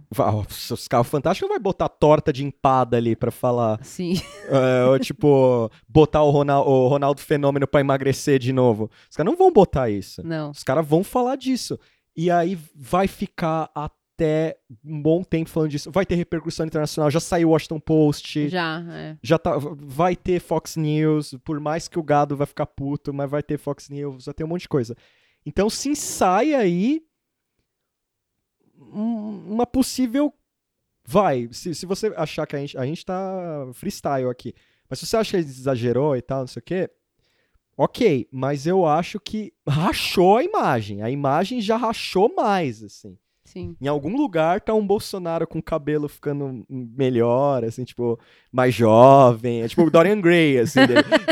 Os 0.70 0.86
caras 0.86 1.08
Fantástico 1.08 1.48
vai 1.48 1.58
botar 1.58 1.88
torta 1.88 2.32
de 2.32 2.44
empada 2.44 2.96
ali 2.96 3.16
pra 3.16 3.32
falar. 3.32 3.80
Sim. 3.82 4.22
é, 4.48 4.84
ou, 4.84 4.96
tipo, 5.00 5.68
botar 5.88 6.22
o 6.22 6.30
Ronaldo, 6.30 6.70
o 6.70 6.86
Ronaldo 6.86 7.20
Fenômeno 7.20 7.66
pra 7.66 7.80
emagrecer 7.80 8.38
de 8.38 8.52
novo. 8.52 8.88
Os 9.10 9.16
caras 9.16 9.32
não 9.32 9.36
vão 9.36 9.52
botar 9.52 9.90
isso. 9.90 10.24
Não. 10.24 10.50
Os 10.52 10.62
caras 10.62 10.86
vão 10.86 11.02
falar 11.02 11.34
disso. 11.34 11.80
E 12.16 12.30
aí 12.30 12.56
vai 12.72 13.08
ficar 13.08 13.68
até 14.16 14.56
um 14.82 15.00
bom 15.00 15.22
tempo 15.22 15.50
falando 15.50 15.70
disso. 15.70 15.90
Vai 15.92 16.06
ter 16.06 16.14
repercussão 16.14 16.64
internacional. 16.64 17.10
Já 17.10 17.20
saiu 17.20 17.48
o 17.48 17.52
Washington 17.52 17.78
Post. 17.78 18.48
Já, 18.48 18.82
é. 18.90 19.18
já 19.22 19.38
tá, 19.38 19.58
vai 19.58 20.16
ter 20.16 20.40
Fox 20.40 20.74
News, 20.76 21.34
por 21.44 21.60
mais 21.60 21.86
que 21.86 21.98
o 21.98 22.02
gado 22.02 22.34
vai 22.34 22.46
ficar 22.46 22.66
puto, 22.66 23.12
mas 23.12 23.30
vai 23.30 23.42
ter 23.42 23.58
Fox 23.58 23.90
News, 23.90 24.24
vai 24.24 24.34
ter 24.34 24.44
um 24.44 24.48
monte 24.48 24.62
de 24.62 24.68
coisa. 24.68 24.96
Então 25.44 25.68
se 25.68 25.90
ensaia 25.90 26.58
aí 26.58 27.02
um- 28.78 29.52
uma 29.52 29.66
possível. 29.66 30.32
Vai, 31.08 31.48
se, 31.52 31.72
se 31.74 31.86
você 31.86 32.08
achar 32.16 32.46
que 32.46 32.56
a 32.56 32.58
gente, 32.58 32.76
a 32.76 32.84
gente 32.84 33.04
tá 33.04 33.68
freestyle 33.74 34.28
aqui, 34.28 34.52
mas 34.88 34.98
se 34.98 35.06
você 35.06 35.16
acha 35.16 35.30
que 35.32 35.36
ele 35.36 35.46
exagerou 35.46 36.16
e 36.16 36.22
tal, 36.22 36.40
não 36.40 36.46
sei 36.48 36.60
o 36.60 36.64
quê, 36.64 36.90
ok, 37.76 38.26
mas 38.32 38.66
eu 38.66 38.84
acho 38.84 39.20
que 39.20 39.52
rachou 39.68 40.38
a 40.38 40.42
imagem. 40.42 41.02
A 41.02 41.10
imagem 41.10 41.60
já 41.60 41.76
rachou 41.76 42.34
mais, 42.34 42.82
assim. 42.82 43.16
Sim. 43.56 43.74
Em 43.80 43.88
algum 43.88 44.14
lugar 44.16 44.60
tá 44.60 44.74
um 44.74 44.86
Bolsonaro 44.86 45.46
com 45.46 45.60
o 45.60 45.62
cabelo 45.62 46.08
ficando 46.08 46.62
melhor, 46.68 47.64
assim, 47.64 47.84
tipo, 47.84 48.20
mais 48.52 48.74
jovem. 48.74 49.62
É 49.62 49.68
tipo 49.68 49.82
o 49.82 49.90
Dorian 49.90 50.20
Gray, 50.20 50.58
assim. 50.58 50.80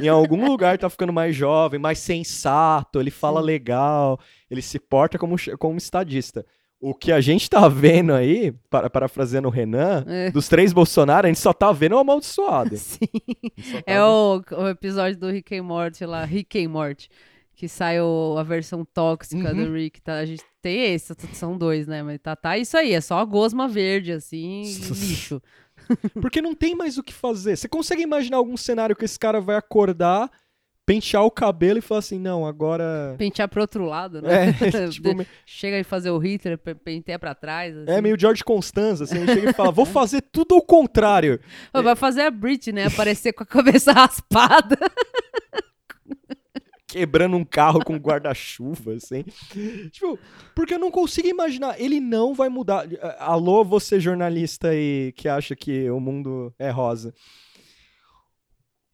em 0.02 0.08
algum 0.08 0.46
lugar 0.48 0.78
tá 0.78 0.88
ficando 0.88 1.12
mais 1.12 1.36
jovem, 1.36 1.78
mais 1.78 1.98
sensato, 1.98 2.98
ele 2.98 3.10
fala 3.10 3.40
Sim. 3.40 3.46
legal, 3.46 4.18
ele 4.50 4.62
se 4.62 4.78
porta 4.78 5.18
como, 5.18 5.36
como 5.58 5.76
estadista. 5.76 6.46
O 6.80 6.94
que 6.94 7.12
a 7.12 7.20
gente 7.20 7.48
tá 7.48 7.66
vendo 7.68 8.12
aí, 8.12 8.52
para, 8.68 8.88
parafraseando 8.90 9.48
o 9.48 9.50
Renan, 9.50 10.04
É. 10.06 10.30
dos 10.30 10.48
três 10.48 10.72
Bolsonaro, 10.72 11.26
a 11.26 11.30
gente 11.30 11.40
só 11.40 11.52
tá 11.52 11.72
vendo 11.72 11.94
o 11.94 11.98
amaldiçoado. 11.98 12.76
Sim. 12.76 13.06
Tá 13.06 13.82
É 13.86 14.02
o, 14.02 14.42
o 14.50 14.68
episódio 14.68 15.18
do 15.18 15.30
Rick 15.30 15.54
and 15.56 15.62
Morty 15.62 16.04
lá, 16.06 16.24
Rick 16.24 16.62
and 16.62 16.68
Morty, 16.68 17.08
que 17.64 17.68
sai 17.68 17.98
o- 18.00 18.36
a 18.38 18.42
versão 18.42 18.84
tóxica 18.84 19.50
Uhum. 19.52 19.64
do 19.64 19.72
Rick. 19.72 20.00
Tá? 20.02 20.16
A 20.18 20.26
gente 20.26 20.42
tem 20.60 20.92
esse, 20.94 21.14
são 21.32 21.56
dois, 21.56 21.86
né? 21.86 22.02
Mas 22.02 22.18
tá, 22.22 22.36
tá 22.36 22.58
isso 22.58 22.76
aí, 22.76 22.92
é 22.92 23.00
só 23.00 23.18
a 23.18 23.24
gosma 23.24 23.66
verde, 23.66 24.12
assim, 24.12 24.62
lixo. 24.62 25.40
Porque 26.20 26.42
não 26.42 26.54
tem 26.54 26.74
mais 26.74 26.98
o 26.98 27.02
que 27.02 27.12
fazer. 27.12 27.56
Você 27.56 27.66
consegue 27.68 28.02
imaginar 28.02 28.36
algum 28.36 28.56
cenário 28.56 28.94
que 28.94 29.04
esse 29.04 29.18
cara 29.18 29.40
vai 29.40 29.56
acordar, 29.56 30.30
pentear 30.86 31.24
o 31.24 31.30
cabelo 31.30 31.78
e 31.78 31.82
falar 31.82 32.00
assim, 32.00 32.18
não, 32.18 32.46
agora... 32.46 33.14
Pentear 33.18 33.48
pro 33.48 33.62
outro 33.62 33.84
lado, 33.86 34.20
né? 34.20 34.50
É, 34.50 34.88
tipo, 34.88 35.14
me- 35.14 35.26
Chega 35.46 35.78
e 35.78 35.84
fazer 35.84 36.10
o 36.10 36.18
Hitler, 36.18 36.58
pe- 36.58 36.74
penteia 36.74 37.18
pra 37.18 37.34
trás. 37.34 37.74
é 37.74 37.92
assim. 37.92 38.00
meio 38.02 38.18
George 38.20 38.44
Constanza, 38.44 39.04
assim, 39.04 39.26
chega 39.26 39.50
e 39.50 39.52
fala, 39.54 39.70
vou 39.72 39.86
fazer 39.86 40.20
tudo 40.32 40.54
ao 40.54 40.62
contrário. 40.62 41.40
Vai 41.72 41.96
fazer 41.96 42.22
a 42.22 42.30
Britney, 42.30 42.74
né? 42.82 42.86
Aparecer 42.88 43.32
com 43.32 43.42
a 43.42 43.46
cabeça 43.46 43.92
raspada. 43.92 44.78
Quebrando 46.94 47.36
um 47.36 47.44
carro 47.44 47.84
com 47.84 47.96
guarda-chuva, 47.96 48.92
assim. 48.92 49.24
Tipo, 49.90 50.16
porque 50.54 50.74
eu 50.74 50.78
não 50.78 50.92
consigo 50.92 51.26
imaginar. 51.26 51.74
Ele 51.80 51.98
não 51.98 52.32
vai 52.32 52.48
mudar. 52.48 52.86
Alô, 53.18 53.64
você 53.64 53.98
jornalista 53.98 54.68
aí 54.68 55.12
que 55.16 55.28
acha 55.28 55.56
que 55.56 55.90
o 55.90 55.98
mundo 55.98 56.54
é 56.56 56.70
rosa. 56.70 57.12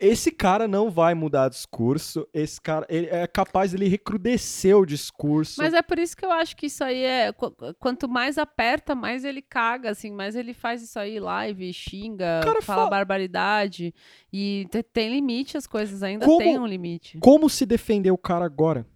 Esse 0.01 0.31
cara 0.31 0.66
não 0.66 0.90
vai 0.90 1.14
mudar 1.14 1.51
discurso. 1.51 2.27
Esse 2.32 2.59
cara 2.60 2.86
ele 2.89 3.06
é 3.09 3.27
capaz 3.27 3.70
de 3.70 3.77
ele 3.77 3.86
recrudescer 3.89 4.74
o 4.77 4.86
discurso. 4.86 5.60
Mas 5.60 5.74
é 5.74 5.82
por 5.82 5.98
isso 5.98 6.16
que 6.16 6.24
eu 6.24 6.32
acho 6.32 6.56
que 6.56 6.66
isso 6.66 6.82
aí 6.82 7.02
é. 7.05 7.32
qu- 7.32 7.55
Quanto 7.78 8.09
mais 8.09 8.39
aperta, 8.39 8.94
mais 8.94 9.24
ele 9.24 9.43
caga, 9.43 9.90
assim, 9.90 10.10
mais 10.10 10.35
ele 10.35 10.55
faz 10.55 10.82
isso 10.82 10.98
aí 10.98 11.20
live, 11.20 11.72
xinga, 11.72 12.40
Cara, 12.43 12.62
fala 12.62 12.85
fa- 12.85 12.90
barbaridade. 12.90 13.94
E 14.32 14.66
te- 14.70 14.82
tem 14.82 15.10
limite, 15.12 15.56
as 15.56 15.66
coisas 15.66 16.02
ainda 16.02 16.24
Como- 16.24 16.39
têm 16.39 16.59
um 16.59 16.66
limite. 16.66 17.18
Como 17.20 17.51
se 17.51 17.66
defender 17.66 18.10
o 18.10 18.18
cara 18.18 18.44
agora? 18.47 18.86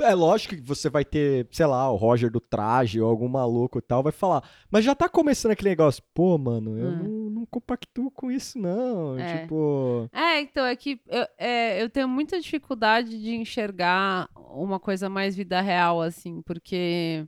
É 0.00 0.14
lógico 0.14 0.54
que 0.56 0.60
você 0.62 0.90
vai 0.90 1.04
ter, 1.04 1.46
sei 1.52 1.66
lá, 1.66 1.90
o 1.90 1.96
Roger 1.96 2.30
do 2.30 2.40
traje 2.40 3.00
ou 3.00 3.08
algum 3.08 3.28
maluco 3.28 3.78
e 3.78 3.82
tal, 3.82 4.02
vai 4.02 4.12
falar. 4.12 4.42
Mas 4.70 4.84
já 4.84 4.94
tá 4.94 5.08
começando 5.08 5.52
aquele 5.52 5.70
negócio. 5.70 6.02
Pô, 6.12 6.36
mano, 6.36 6.76
eu 6.78 6.88
Hum. 6.88 6.96
não, 7.02 7.30
não 7.30 7.46
compactuo 7.46 8.10
com 8.10 8.30
isso, 8.30 8.58
não. 8.58 9.18
É. 9.18 9.42
Tipo. 9.42 10.08
É, 10.12 10.40
então, 10.40 10.64
é 10.66 10.74
que 10.74 11.00
eu, 11.06 11.26
é, 11.38 11.82
eu 11.82 11.88
tenho 11.88 12.08
muita 12.08 12.40
dificuldade 12.40 13.20
de 13.22 13.34
enxergar 13.36 14.28
uma 14.34 14.80
coisa 14.80 15.08
mais 15.08 15.36
vida 15.36 15.60
real, 15.60 16.00
assim, 16.02 16.42
porque 16.42 17.24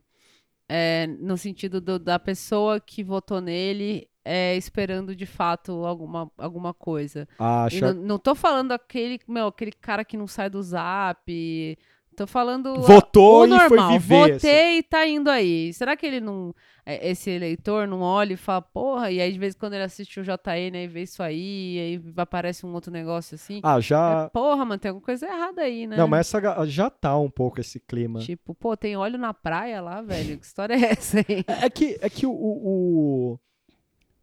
é, 0.69 1.07
no 1.07 1.37
sentido 1.37 1.79
do- 1.79 1.99
da 1.99 2.19
pessoa 2.19 2.79
que 2.79 3.03
votou 3.03 3.39
nele 3.39 4.09
é, 4.25 4.57
esperando 4.57 5.15
de 5.15 5.25
fato 5.25 5.85
alguma, 5.85 6.29
alguma 6.37 6.73
coisa. 6.73 7.25
Acha. 7.39 7.93
não, 7.93 8.03
não 8.03 8.19
tô 8.19 8.35
falando 8.35 8.73
aquele, 8.73 9.17
meu, 9.25 9.47
aquele 9.47 9.71
cara 9.71 10.03
que 10.03 10.17
não 10.17 10.27
sai 10.27 10.49
do 10.49 10.61
zap. 10.61 11.77
Tô 12.17 12.25
falando. 12.25 12.81
Votou 12.81 13.45
e 13.45 13.49
foi 13.49 13.77
normal. 13.77 13.91
viver, 13.91 14.33
Votei 14.33 14.79
e 14.79 14.83
tá 14.83 15.05
indo 15.05 15.29
aí. 15.29 15.71
Será 15.71 15.95
que 15.95 16.03
ele 16.03 16.19
não. 16.19 16.51
é, 16.83 17.11
Esse 17.11 17.29
eleitor 17.29 17.87
não 17.87 18.01
olha 18.01 18.33
e 18.33 18.35
fala, 18.35 18.59
porra, 18.59 19.11
e 19.11 19.21
aí 19.21 19.31
de 19.31 19.37
vez 19.37 19.53
em 19.53 19.57
quando 19.59 19.73
ele 19.73 19.83
assiste 19.83 20.19
o 20.19 20.23
JN 20.23 20.75
aí 20.75 20.87
vê 20.87 21.03
isso 21.03 21.21
aí, 21.21 21.75
e 21.75 21.79
aí 21.79 22.13
aparece 22.17 22.65
um 22.65 22.73
outro 22.73 22.91
negócio 22.91 23.35
assim. 23.35 23.59
Ah, 23.61 23.77
É, 23.77 23.81
já. 23.81 24.29
porra, 24.33 24.65
mano, 24.65 24.79
tem 24.79 24.89
alguma 24.89 25.05
coisa 25.05 25.27
errada 25.27 25.61
aí, 25.61 25.85
né? 25.85 25.95
Não, 25.95 26.07
mas 26.07 26.21
essa 26.33 26.65
já 26.65 26.89
tá 26.89 27.15
um 27.19 27.29
pouco 27.29 27.61
esse 27.61 27.79
clima. 27.79 28.19
Tipo, 28.19 28.55
pô, 28.55 28.75
tem 28.75 28.97
óleo 28.97 29.19
na 29.19 29.31
praia 29.31 29.79
lá, 29.79 30.01
velho. 30.01 30.39
Que 30.39 30.45
história 30.45 30.73
é 30.73 30.93
essa 30.93 31.19
aí? 31.19 31.45
É 31.47 31.69
que, 31.69 31.99
é 32.01 32.09
que 32.09 32.25
o, 32.25 32.31
o, 32.31 33.39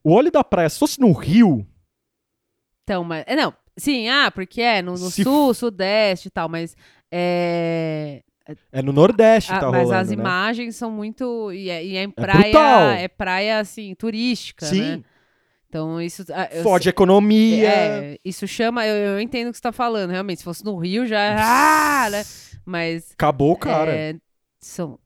o, 0.03 0.13
óleo 0.13 0.33
da 0.33 0.43
praia, 0.43 0.69
se 0.69 0.81
fosse 0.81 1.01
no 1.01 1.13
Rio, 1.13 1.65
Então, 2.83 3.05
mas. 3.05 3.23
é, 3.25 3.37
Não, 3.37 3.55
sim, 3.77 4.09
ah, 4.09 4.33
porque 4.33 4.61
é 4.61 4.83
no, 4.83 4.93
no 4.93 5.11
Se 5.11 5.23
sul, 5.23 5.55
sudeste 5.55 6.27
e 6.27 6.31
tal, 6.33 6.49
mas. 6.49 6.77
É, 7.17 8.23
é 8.73 8.83
no 8.83 8.93
Nordeste, 8.93 9.53
Ah, 9.53 9.61
tá 9.61 9.71
mas 9.71 9.83
rolando, 9.85 10.01
as 10.01 10.09
né? 10.09 10.15
imagens 10.15 10.77
são 10.77 10.91
muito. 10.91 11.53
E 11.53 11.71
é, 11.71 11.85
e 11.85 11.97
é 11.97 12.03
em 12.03 12.09
brutal. 12.09 12.25
praia. 12.51 12.99
É 13.01 13.09
praia, 13.09 13.59
assim, 13.61 13.95
turística, 13.95 14.67
Sim, 14.67 14.81
né? 14.97 15.03
Então 15.69 16.01
isso. 16.01 16.25
ah, 16.33 16.49
eu 16.53 16.63
sei- 16.83 16.91
economia. 16.91 17.69
É, 17.69 18.19
isso 18.25 18.47
chama. 18.47 18.87
Eu, 18.87 18.95
eu 19.15 19.21
entendo 19.21 19.49
o 19.49 19.51
que 19.53 19.57
você 19.57 19.63
tá 19.63 19.73
falando, 19.73 20.11
realmente. 20.11 20.39
Se 20.39 20.45
fosse 20.45 20.65
no 20.65 20.77
Rio, 20.77 21.07
já. 21.07 21.37
Ah, 22.07 22.11
né? 22.11 22.23
Mas. 22.65 23.13
Acabou 23.13 23.57
cara. 23.57 23.93
é, 23.93 24.15
são. 24.61 24.99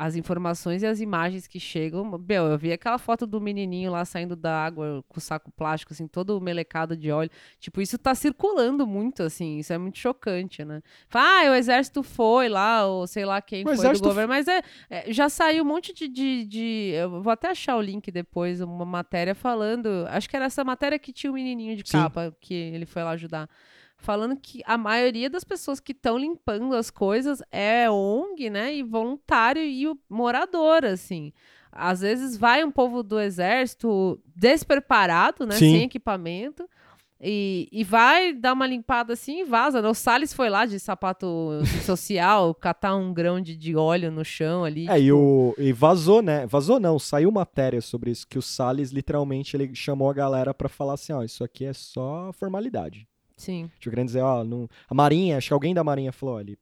As 0.00 0.14
informações 0.14 0.84
e 0.84 0.86
as 0.86 1.00
imagens 1.00 1.48
que 1.48 1.58
chegam. 1.58 2.04
Meu, 2.28 2.44
eu 2.44 2.56
vi 2.56 2.72
aquela 2.72 2.98
foto 2.98 3.26
do 3.26 3.40
menininho 3.40 3.90
lá 3.90 4.04
saindo 4.04 4.36
da 4.36 4.64
água 4.64 5.04
com 5.08 5.18
o 5.18 5.20
saco 5.20 5.50
plástico, 5.50 5.92
assim, 5.92 6.06
todo 6.06 6.40
melecado 6.40 6.96
de 6.96 7.10
óleo. 7.10 7.28
Tipo, 7.58 7.80
isso 7.80 7.98
tá 7.98 8.14
circulando 8.14 8.86
muito, 8.86 9.24
assim. 9.24 9.58
Isso 9.58 9.72
é 9.72 9.78
muito 9.78 9.98
chocante, 9.98 10.64
né? 10.64 10.80
Fala, 11.08 11.48
ah, 11.48 11.50
o 11.50 11.54
exército 11.56 12.04
foi 12.04 12.48
lá, 12.48 12.86
ou 12.86 13.08
sei 13.08 13.24
lá 13.24 13.42
quem 13.42 13.62
O 13.62 13.66
foi 13.66 13.74
do 13.74 13.80
exército 13.80 14.06
governo. 14.08 14.28
Mas 14.28 14.46
é, 14.46 14.62
é, 14.88 15.12
já 15.12 15.28
saiu 15.28 15.64
um 15.64 15.66
monte 15.66 15.92
de, 15.92 16.06
de, 16.06 16.44
de- 16.44 16.92
Eu 16.94 17.20
vou 17.20 17.32
até 17.32 17.50
achar 17.50 17.76
o 17.76 17.82
link 17.82 18.08
depois, 18.12 18.60
uma 18.60 18.84
matéria 18.84 19.34
falando. 19.34 20.06
Acho 20.10 20.30
que 20.30 20.36
era 20.36 20.44
essa 20.44 20.62
matéria 20.62 20.96
que 20.96 21.12
tinha 21.12 21.30
o 21.32 21.34
menininho 21.34 21.74
de 21.74 21.82
Sim. 21.84 21.98
capa, 21.98 22.32
que 22.40 22.54
ele 22.54 22.86
foi 22.86 23.02
lá 23.02 23.10
ajudar. 23.10 23.50
Falando 23.98 24.36
que 24.36 24.62
a 24.64 24.78
maioria 24.78 25.28
das 25.28 25.44
pessoas 25.44 25.80
que 25.80 25.92
estão 25.92 26.16
limpando 26.16 26.74
as 26.74 26.88
coisas 26.88 27.42
é 27.50 27.90
ONG, 27.90 28.48
né? 28.48 28.74
E 28.74 28.82
voluntário 28.82 29.62
e 29.62 29.88
o 29.88 29.98
morador, 30.08 30.84
assim. 30.84 31.32
Às 31.70 32.00
vezes 32.00 32.36
vai 32.36 32.64
um 32.64 32.70
povo 32.70 33.02
do 33.02 33.20
exército 33.20 34.20
despreparado, 34.34 35.46
né? 35.46 35.54
Sim. 35.56 35.72
Sem 35.72 35.82
equipamento. 35.84 36.68
E, 37.20 37.68
e 37.72 37.82
vai 37.82 38.32
dar 38.32 38.52
uma 38.52 38.66
limpada 38.66 39.12
assim 39.12 39.40
e 39.40 39.44
vaza. 39.44 39.82
né? 39.82 39.88
O 39.88 39.94
Salles 39.94 40.32
foi 40.32 40.48
lá 40.48 40.64
de 40.64 40.78
sapato 40.78 41.60
social, 41.84 42.54
catar 42.54 42.94
um 42.94 43.12
grão 43.12 43.40
de, 43.40 43.56
de 43.56 43.74
óleo 43.74 44.12
no 44.12 44.24
chão 44.24 44.64
ali. 44.64 44.88
É, 44.88 44.98
e, 44.98 45.04
tipo, 45.06 45.16
o, 45.16 45.54
e 45.58 45.72
vazou, 45.72 46.22
né? 46.22 46.46
Vazou 46.46 46.78
não, 46.78 46.96
saiu 46.98 47.32
matéria 47.32 47.80
sobre 47.80 48.12
isso, 48.12 48.26
que 48.26 48.38
o 48.38 48.42
Salles 48.42 48.92
literalmente 48.92 49.56
ele 49.56 49.74
chamou 49.74 50.08
a 50.08 50.14
galera 50.14 50.54
pra 50.54 50.68
falar 50.68 50.94
assim, 50.94 51.12
ó, 51.12 51.24
isso 51.24 51.42
aqui 51.42 51.64
é 51.64 51.72
só 51.72 52.30
formalidade. 52.32 53.08
Sim. 53.38 53.70
Tipo, 53.78 53.90
querendo 53.94 54.06
dizer, 54.08 54.20
ó, 54.20 54.44
não... 54.44 54.68
a 54.86 54.92
Marinha, 54.94 55.38
acho 55.38 55.48
que 55.48 55.54
alguém 55.54 55.72
da 55.72 55.82
Marinha 55.82 56.12
falou, 56.12 56.38
ele 56.40 56.58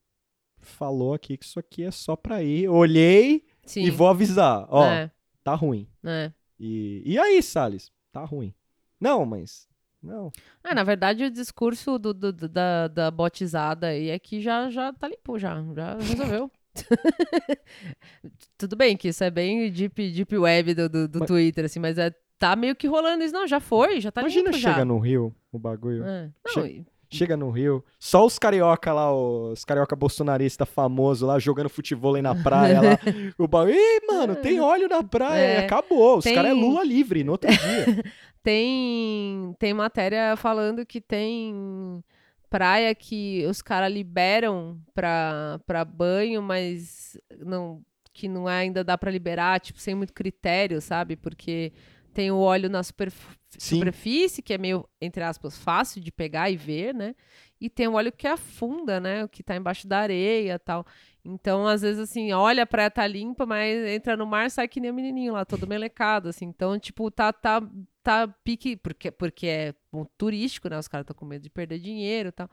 falou 0.61 1.15
aqui 1.15 1.36
que 1.36 1.44
isso 1.44 1.59
aqui 1.59 1.82
é 1.82 1.90
só 1.90 2.15
pra 2.15 2.43
ir. 2.43 2.69
Olhei 2.69 3.44
Sim. 3.65 3.82
e 3.82 3.90
vou 3.90 4.07
avisar, 4.09 4.66
ó, 4.70 4.85
É, 4.85 5.11
tá 5.43 5.55
ruim. 5.55 5.89
é. 6.05 6.31
E, 6.61 7.03
e 7.05 7.19
aí, 7.19 7.43
Salles? 7.43 7.90
Tá 8.12 8.24
ruim. 8.24 8.55
Não, 9.01 9.27
mas... 9.27 9.66
Não. 10.03 10.31
Ah, 10.62 10.74
na 10.74 10.85
verdade, 10.85 11.24
o 11.24 11.31
discurso 11.31 11.98
do, 11.98 12.15
do- 12.15 12.32
do- 12.32 12.48
da, 12.48 12.86
da 12.86 13.11
botizada 13.11 13.89
aí 13.89 14.09
é 14.11 14.19
que 14.19 14.40
já, 14.40 14.70
já 14.70 14.93
tá 14.93 15.09
limpo, 15.09 15.36
já, 15.39 15.61
já 15.74 15.94
resolveu. 15.97 16.51
Tudo 18.59 18.77
bem 18.77 18.97
que 18.97 19.09
isso 19.09 19.23
é 19.24 19.31
bem 19.31 19.70
deep, 19.70 20.11
deep 20.12 20.36
web 20.36 20.74
do, 20.74 20.89
do, 20.89 21.09
do 21.09 21.19
Mas- 21.20 21.28
Twitter, 21.28 21.65
assim, 21.65 21.81
mas 21.81 21.98
é, 21.98 22.15
tá 22.39 22.55
meio 22.57 22.75
que 22.77 22.87
rolando 22.87 23.23
isso. 23.25 23.35
Não, 23.35 23.47
já 23.47 23.61
foi, 23.61 24.01
já 24.01 24.11
tá 24.11 24.21
Imagina 24.21 24.51
limpo 24.51 24.59
chega 24.59 24.75
já. 24.79 24.85
no 24.85 24.99
Rio, 24.99 25.35
o 25.53 25.59
bagulho. 25.59 26.05
É. 26.05 26.31
Não, 26.47 26.53
Che- 26.65 26.69
e- 26.69 26.87
Chega 27.09 27.37
no 27.37 27.51
Rio, 27.51 27.85
só 28.01 28.27
os 28.27 28.37
carioca 28.37 28.93
lá, 28.93 29.15
os 29.15 29.65
carioca 29.65 29.95
bolsonarista 29.95 30.67
famoso 30.67 31.25
lá, 31.25 31.39
jogando 31.39 31.69
futebol 31.69 32.17
aí 32.17 32.21
na 32.21 32.35
praia 32.35 32.81
lá. 32.81 32.99
o 33.39 33.47
bagulho, 33.47 33.77
Ih, 33.77 34.07
mano, 34.09 34.35
tem 34.35 34.59
óleo 34.61 34.89
na 34.89 35.05
praia, 35.05 35.41
É. 35.41 35.59
acabou. 35.65 36.19
Os 36.19 36.25
Tem- 36.25 36.35
caras 36.35 36.51
é 36.51 36.55
Lula 36.55 36.83
livre 36.85 37.23
no 37.23 37.31
outro 37.33 37.49
dia. 37.49 37.59
tem, 38.43 39.55
tem 39.59 39.73
matéria 39.73 40.35
falando 40.37 40.85
que 40.85 41.01
tem 41.01 42.03
praia 42.51 42.95
que 42.95 43.47
os 43.49 43.63
caras 43.63 43.93
liberam 43.93 44.79
pra, 44.93 45.61
pra 45.65 45.85
banho, 45.85 46.43
mas 46.43 47.17
não, 47.39 47.81
que 48.13 48.29
não 48.29 48.49
é- 48.49 48.59
ainda 48.59 48.83
dá 48.83 48.99
pra 48.99 49.11
liberar, 49.13 49.61
tipo, 49.61 49.79
sem 49.79 49.95
muito 49.95 50.13
critério, 50.13 50.81
sabe? 50.81 51.15
Porque 51.17 51.73
tem 52.17 52.31
o 52.31 52.39
óleo 52.39 52.71
na 52.71 52.83
superf- 52.83 53.37
Sim. 53.59 53.77
superfície, 53.77 54.41
que 54.41 54.55
é 54.55 54.57
meio, 54.59 54.89
entre 55.03 55.23
aspas, 55.23 55.59
fácil 55.59 56.01
de 56.01 56.11
pegar 56.11 56.51
e 56.51 56.57
ver, 56.57 56.95
né? 56.95 57.15
E 57.61 57.69
tem 57.69 57.87
o 57.87 57.93
óleo 57.93 58.11
que 58.11 58.27
afunda, 58.27 58.99
né? 58.99 59.23
O 59.23 59.29
que 59.29 59.43
tá 59.43 59.55
embaixo 59.55 59.87
da 59.87 59.99
areia 59.99 60.55
e 60.55 60.59
tal. 60.59 60.87
Então, 61.23 61.67
às 61.67 61.83
vezes, 61.83 62.01
assim, 62.01 62.33
olha, 62.33 62.63
a 62.63 62.67
praia 62.67 62.91
tá 62.91 63.07
limpa, 63.07 63.45
mas 63.45 63.87
entra 63.89 64.17
no 64.17 64.25
mar, 64.25 64.51
sai 64.51 64.67
que 64.67 64.81
nem 64.81 64.91
o 64.91 64.95
menininho 64.95 65.35
lá, 65.35 65.45
todo 65.45 65.67
melecado, 65.67 66.31
assim. 66.31 66.47
Então, 66.47 66.79
tipo, 66.79 67.11
tá, 67.11 67.33
tá, 67.35 67.61
tá 68.03 68.27
pique, 68.43 68.77
porque, 68.77 69.11
porque 69.11 69.47
é 69.47 69.75
ponto 69.91 70.11
turístico, 70.17 70.71
né? 70.71 70.79
Os 70.79 70.89
caras 70.89 71.03
estão 71.05 71.15
com 71.17 71.27
medo 71.27 71.43
de 71.43 71.51
perder 71.51 71.81
dinheiro 71.81 72.31
e 72.31 72.33
tal. 72.33 72.49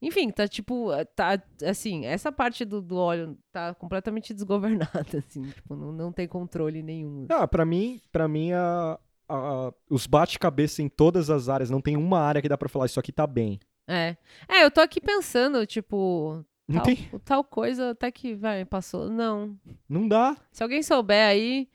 Enfim, 0.00 0.30
tá, 0.30 0.46
tipo, 0.46 0.90
tá, 1.16 1.42
assim, 1.66 2.06
essa 2.06 2.30
parte 2.30 2.64
do, 2.64 2.80
do 2.80 2.96
óleo 2.98 3.36
tá 3.50 3.74
completamente 3.74 4.32
desgovernada, 4.34 5.18
assim. 5.18 5.42
Tipo, 5.42 5.74
não, 5.74 5.90
não 5.90 6.12
tem 6.12 6.28
controle 6.28 6.84
nenhum. 6.84 7.26
Ah, 7.30 7.48
pra 7.48 7.64
mim, 7.64 8.00
pra 8.12 8.28
mim 8.28 8.52
a, 8.52 8.98
a- 9.28 9.72
os 9.90 10.06
bate-cabeça 10.06 10.82
em 10.82 10.88
todas 10.88 11.30
as 11.30 11.48
áreas, 11.48 11.70
não 11.70 11.80
tem 11.80 11.96
uma 11.96 12.20
área 12.20 12.40
que 12.42 12.48
dá 12.48 12.56
pra 12.58 12.68
falar 12.68 12.86
isso 12.86 12.98
aqui 13.00 13.12
tá 13.12 13.26
bem. 13.26 13.58
É. 13.86 14.16
É, 14.48 14.64
eu 14.64 14.70
tô 14.70 14.80
aqui 14.80 15.00
pensando, 15.00 15.64
tipo, 15.66 16.44
tal, 16.72 16.82
tem, 16.82 17.10
tal 17.24 17.44
coisa 17.44 17.90
até 17.90 18.10
que, 18.10 18.34
vai, 18.34 18.64
passou. 18.64 19.08
Não. 19.08 19.56
não 19.88 20.06
dá. 20.06 20.36
Se 20.52 20.62
alguém 20.62 20.82
souber 20.82 21.26
aí, 21.26 21.68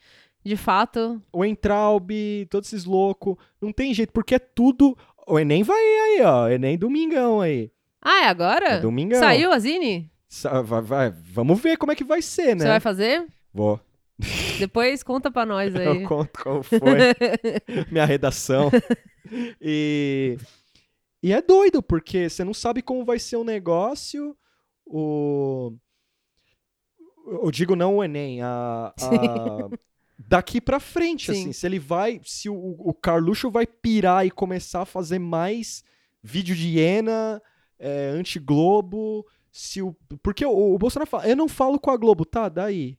de 0.46 0.56
fato, 0.58 1.22
O 1.32 1.44
Entraub, 1.44 2.12
todos 2.50 2.72
esses 2.72 2.86
loucos, 2.86 3.36
não 3.62 3.72
tem 3.72 3.94
jeito, 3.94 4.12
porque 4.14 4.36
é 4.36 4.40
tudo. 4.40 4.96
O 5.28 5.40
Enem 5.40 5.64
vai 5.64 5.78
aí, 5.80 6.22
ó. 6.24 6.50
Enem 6.50 6.78
domingão 6.78 7.40
aí. 7.42 7.72
Ah, 8.02 8.26
é 8.26 8.28
agora? 8.28 8.68
É 8.74 8.80
domingão. 8.80 9.20
Saiu 9.20 9.52
a 9.52 9.58
Zine? 9.60 10.12
Sa- 10.28 10.62
vai- 10.62 10.82
vai- 10.82 11.10
vamos 11.12 11.60
ver 11.62 11.78
como 11.78 11.92
é 11.92 11.96
que 11.96 12.04
vai 12.04 12.22
ser, 12.22 12.56
né? 12.56 12.64
Você 12.66 12.68
vai 12.68 12.80
fazer? 12.80 13.26
Vou. 13.54 13.80
Depois 14.60 15.02
conta 15.04 15.32
pra 15.32 15.46
nós 15.46 15.74
aí. 15.76 15.86
Eu 15.86 16.08
conto 16.08 16.44
como 16.44 16.64
foi 16.64 16.80
minha 17.92 18.06
redação. 18.06 18.70
E, 19.60 20.38
e 21.24 21.32
é 21.32 21.42
doido, 21.42 21.82
porque 21.82 22.30
você 22.30 22.44
não 22.44 22.54
sabe 22.54 22.82
como 22.82 23.06
vai 23.06 23.18
ser 23.18 23.38
o 23.38 23.44
negócio. 23.44 24.36
O. 24.86 25.74
Eu 27.42 27.50
digo 27.50 27.76
não 27.76 27.96
o 27.98 28.04
Enem, 28.04 28.42
a. 28.42 28.94
a- 29.02 29.70
daqui 30.20 30.60
pra 30.60 30.80
frente, 30.80 31.32
Sim. 31.34 31.40
assim. 31.42 31.54
Se 31.54 31.66
ele 31.66 31.80
vai. 31.80 32.20
Se 32.26 32.50
o, 32.50 32.54
o 32.78 32.94
Carluxo 32.94 33.50
vai 33.50 33.66
pirar 33.66 34.26
e 34.28 34.30
começar 34.30 34.82
a 34.82 34.86
fazer 34.86 35.20
mais 35.20 35.84
vídeo 36.22 36.54
de 36.56 36.68
hiena. 36.78 37.42
é, 37.80 38.10
anti-Globo. 38.10 39.26
Se 39.52 39.82
o, 39.82 39.96
porque 40.22 40.46
o, 40.46 40.74
o 40.76 40.78
Bolsonaro 40.78 41.10
fala, 41.10 41.28
eu 41.28 41.36
não 41.36 41.48
falo 41.48 41.80
com 41.80 41.90
a 41.90 41.98
Globo, 41.98 42.26
tá? 42.26 42.50
Daí. 42.50 42.98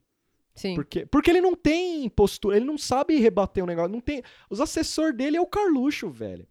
Sim. 0.55 0.75
Porque, 0.75 1.05
porque 1.07 1.31
ele 1.31 1.41
não 1.41 1.55
tem 1.57 2.09
postura, 2.09 2.57
ele 2.57 2.65
não 2.65 2.79
sabe 2.79 3.17
rebater 3.19 3.63
o 3.65 3.67
negócio. 3.67 3.91
Não 3.93 4.01
tem, 4.01 4.23
os 4.49 4.61
assessores 4.61 5.17
dele 5.17 5.37
é 5.37 5.41
o 5.41 5.47
Carluxo, 5.47 6.09
velho. 6.11 6.47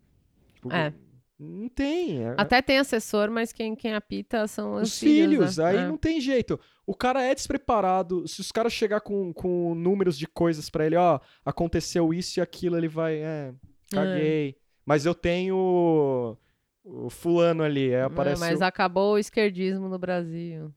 Tipo, 0.55 0.71
É. 0.73 0.93
Não 1.39 1.67
tem. 1.67 2.23
é- 2.23 2.35
Até 2.37 2.61
tem 2.61 2.77
assessor, 2.77 3.29
mas 3.31 3.51
quem, 3.51 3.75
quem 3.75 3.93
apita 3.93 4.47
são 4.47 4.75
os, 4.75 4.93
os 4.93 4.99
filhos, 4.99 5.57
né? 5.57 5.65
aí 5.65 5.77
É. 5.77 5.87
não 5.87 5.97
tem 5.97 6.21
jeito. 6.21 6.59
O 6.85 6.93
cara 6.95 7.21
é 7.23 7.33
despreparado. 7.33 8.25
Se 8.27 8.39
os 8.39 8.51
caras 8.51 8.71
chegar 8.71 9.01
com, 9.01 9.33
com 9.33 9.73
números 9.75 10.17
de 10.17 10.27
coisas 10.27 10.69
pra 10.69 10.85
ele, 10.85 10.95
ó, 10.95 11.19
aconteceu 11.43 12.13
isso 12.13 12.39
e 12.39 12.41
aquilo, 12.41 12.77
ele 12.77 12.87
vai, 12.87 13.15
é, 13.15 13.53
caguei. 13.91 14.55
Mas 14.85 15.05
eu 15.05 15.15
tenho 15.15 16.37
o 16.85 17.09
fulano 17.09 17.63
ali, 17.63 17.85
aí 17.87 18.01
É, 18.01 18.03
aparece. 18.03 18.39
mas 18.39 18.59
o- 18.59 18.63
acabou 18.63 19.13
o 19.13 19.17
esquerdismo 19.17 19.89
no 19.89 19.97
Brasil. 19.97 20.71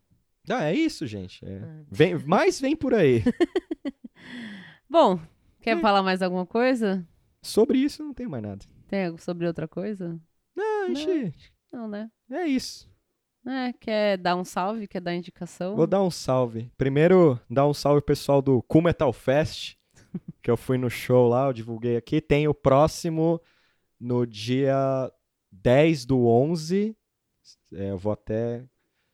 Ah, 0.48 0.64
é 0.64 0.74
isso, 0.74 1.06
gente. 1.06 1.44
é. 1.44 1.60
Vem, 1.90 2.16
mais 2.24 2.60
vem 2.60 2.76
por 2.76 2.94
aí. 2.94 3.22
Bom, 4.88 5.18
quer 5.60 5.76
É. 5.76 5.80
falar 5.80 6.02
mais 6.02 6.22
alguma 6.22 6.46
coisa? 6.46 7.06
Sobre 7.42 7.78
isso 7.78 8.02
não 8.02 8.14
tem 8.14 8.26
mais 8.26 8.42
nada. 8.42 8.64
Tem 8.88 9.06
algo 9.06 9.20
sobre 9.20 9.46
outra 9.46 9.66
coisa? 9.68 10.18
Não, 10.54 10.94
gente, 10.94 11.52
Não, 11.72 11.88
né? 11.88 12.10
é 12.30 12.46
isso. 12.46 12.88
É, 13.46 13.72
quer 13.74 14.16
dar 14.18 14.34
um 14.36 14.44
salve? 14.44 14.88
Quer 14.88 15.00
dar 15.00 15.14
indicação? 15.14 15.76
Vou 15.76 15.86
dar 15.86 16.02
um 16.02 16.10
salve. 16.10 16.70
Primeiro, 16.76 17.38
dar 17.48 17.66
um 17.66 17.74
salve 17.74 18.00
pro 18.00 18.06
pessoal 18.14 18.42
do 18.42 18.62
Cool 18.62 18.82
Metal 18.82 19.12
Fest, 19.12 19.76
que 20.42 20.50
eu 20.50 20.56
fui 20.56 20.78
no 20.78 20.90
show 20.90 21.28
lá, 21.28 21.46
eu 21.46 21.52
divulguei 21.52 21.96
aqui. 21.96 22.20
Tem 22.20 22.48
o 22.48 22.54
próximo 22.54 23.40
no 24.00 24.26
dia 24.26 24.76
10 25.52 26.06
do 26.06 26.26
11. 26.26 26.96
É, 27.72 27.90
eu 27.90 27.98
vou 27.98 28.12
até 28.12 28.64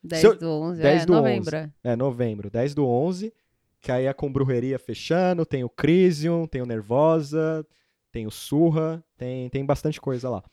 10 0.03 0.21
se 0.21 0.27
eu- 0.27 0.37
do 0.37 0.49
11, 0.49 0.81
10 0.81 1.03
é, 1.03 1.05
do 1.05 1.13
novembro. 1.13 1.55
é. 1.55 1.69
É, 1.83 1.95
novembro, 1.95 2.49
10 2.49 2.73
do 2.75 2.85
11, 2.87 3.33
que 3.81 3.91
aí 3.91 4.05
é 4.05 4.13
com 4.13 4.31
Brujeria 4.31 4.77
fechando, 4.79 5.45
tem 5.45 5.63
o 5.63 5.69
Crisium, 5.69 6.45
tem 6.47 6.61
o 6.61 6.65
Nervosa, 6.65 7.65
tem 8.11 8.27
o 8.27 8.31
Surra, 8.31 9.03
tem, 9.17 9.49
tem 9.49 9.65
bastante 9.65 9.99
coisa 9.99 10.29
lá. 10.29 10.43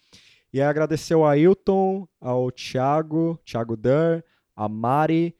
E 0.52 0.60
aí 0.60 0.66
agradecer 0.66 1.14
ao 1.14 1.26
Ailton, 1.26 2.08
ao 2.20 2.50
Thiago, 2.50 3.38
Thiago 3.44 3.76
Durr, 3.76 4.22
a 4.56 4.68
Mari, 4.68 5.36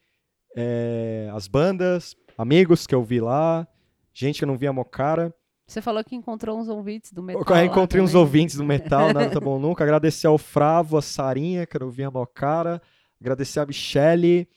é, 0.57 1.29
as 1.33 1.49
bandas, 1.49 2.17
amigos 2.37 2.87
que 2.87 2.95
eu 2.95 3.03
vi 3.03 3.21
lá, 3.21 3.67
gente 4.13 4.39
que 4.39 4.45
eu 4.45 4.49
não 4.49 4.57
via 4.57 4.73
Mocara. 4.73 5.35
Você 5.67 5.81
falou 5.81 6.03
que 6.03 6.17
encontrou 6.17 6.59
uns 6.59 6.69
ouvintes 6.69 7.13
do 7.13 7.23
metal. 7.23 7.45
Eu 7.57 7.65
encontrei 7.65 8.03
uns 8.03 8.15
ouvintes 8.15 8.57
do 8.57 8.65
metal, 8.65 9.13
nada 9.13 9.31
tá 9.31 9.41
bom 9.41 9.59
nunca. 9.59 9.85
Agradecer 9.85 10.27
ao 10.27 10.37
Fravo, 10.37 10.97
a 10.97 11.03
Sarinha, 11.03 11.65
que 11.67 11.77
eu 11.77 11.81
não 11.81 11.91
via 11.91 12.11
Mocara. 12.11 12.83
Agradecer 13.21 13.61
a 13.61 13.67
Michele, 13.67 14.49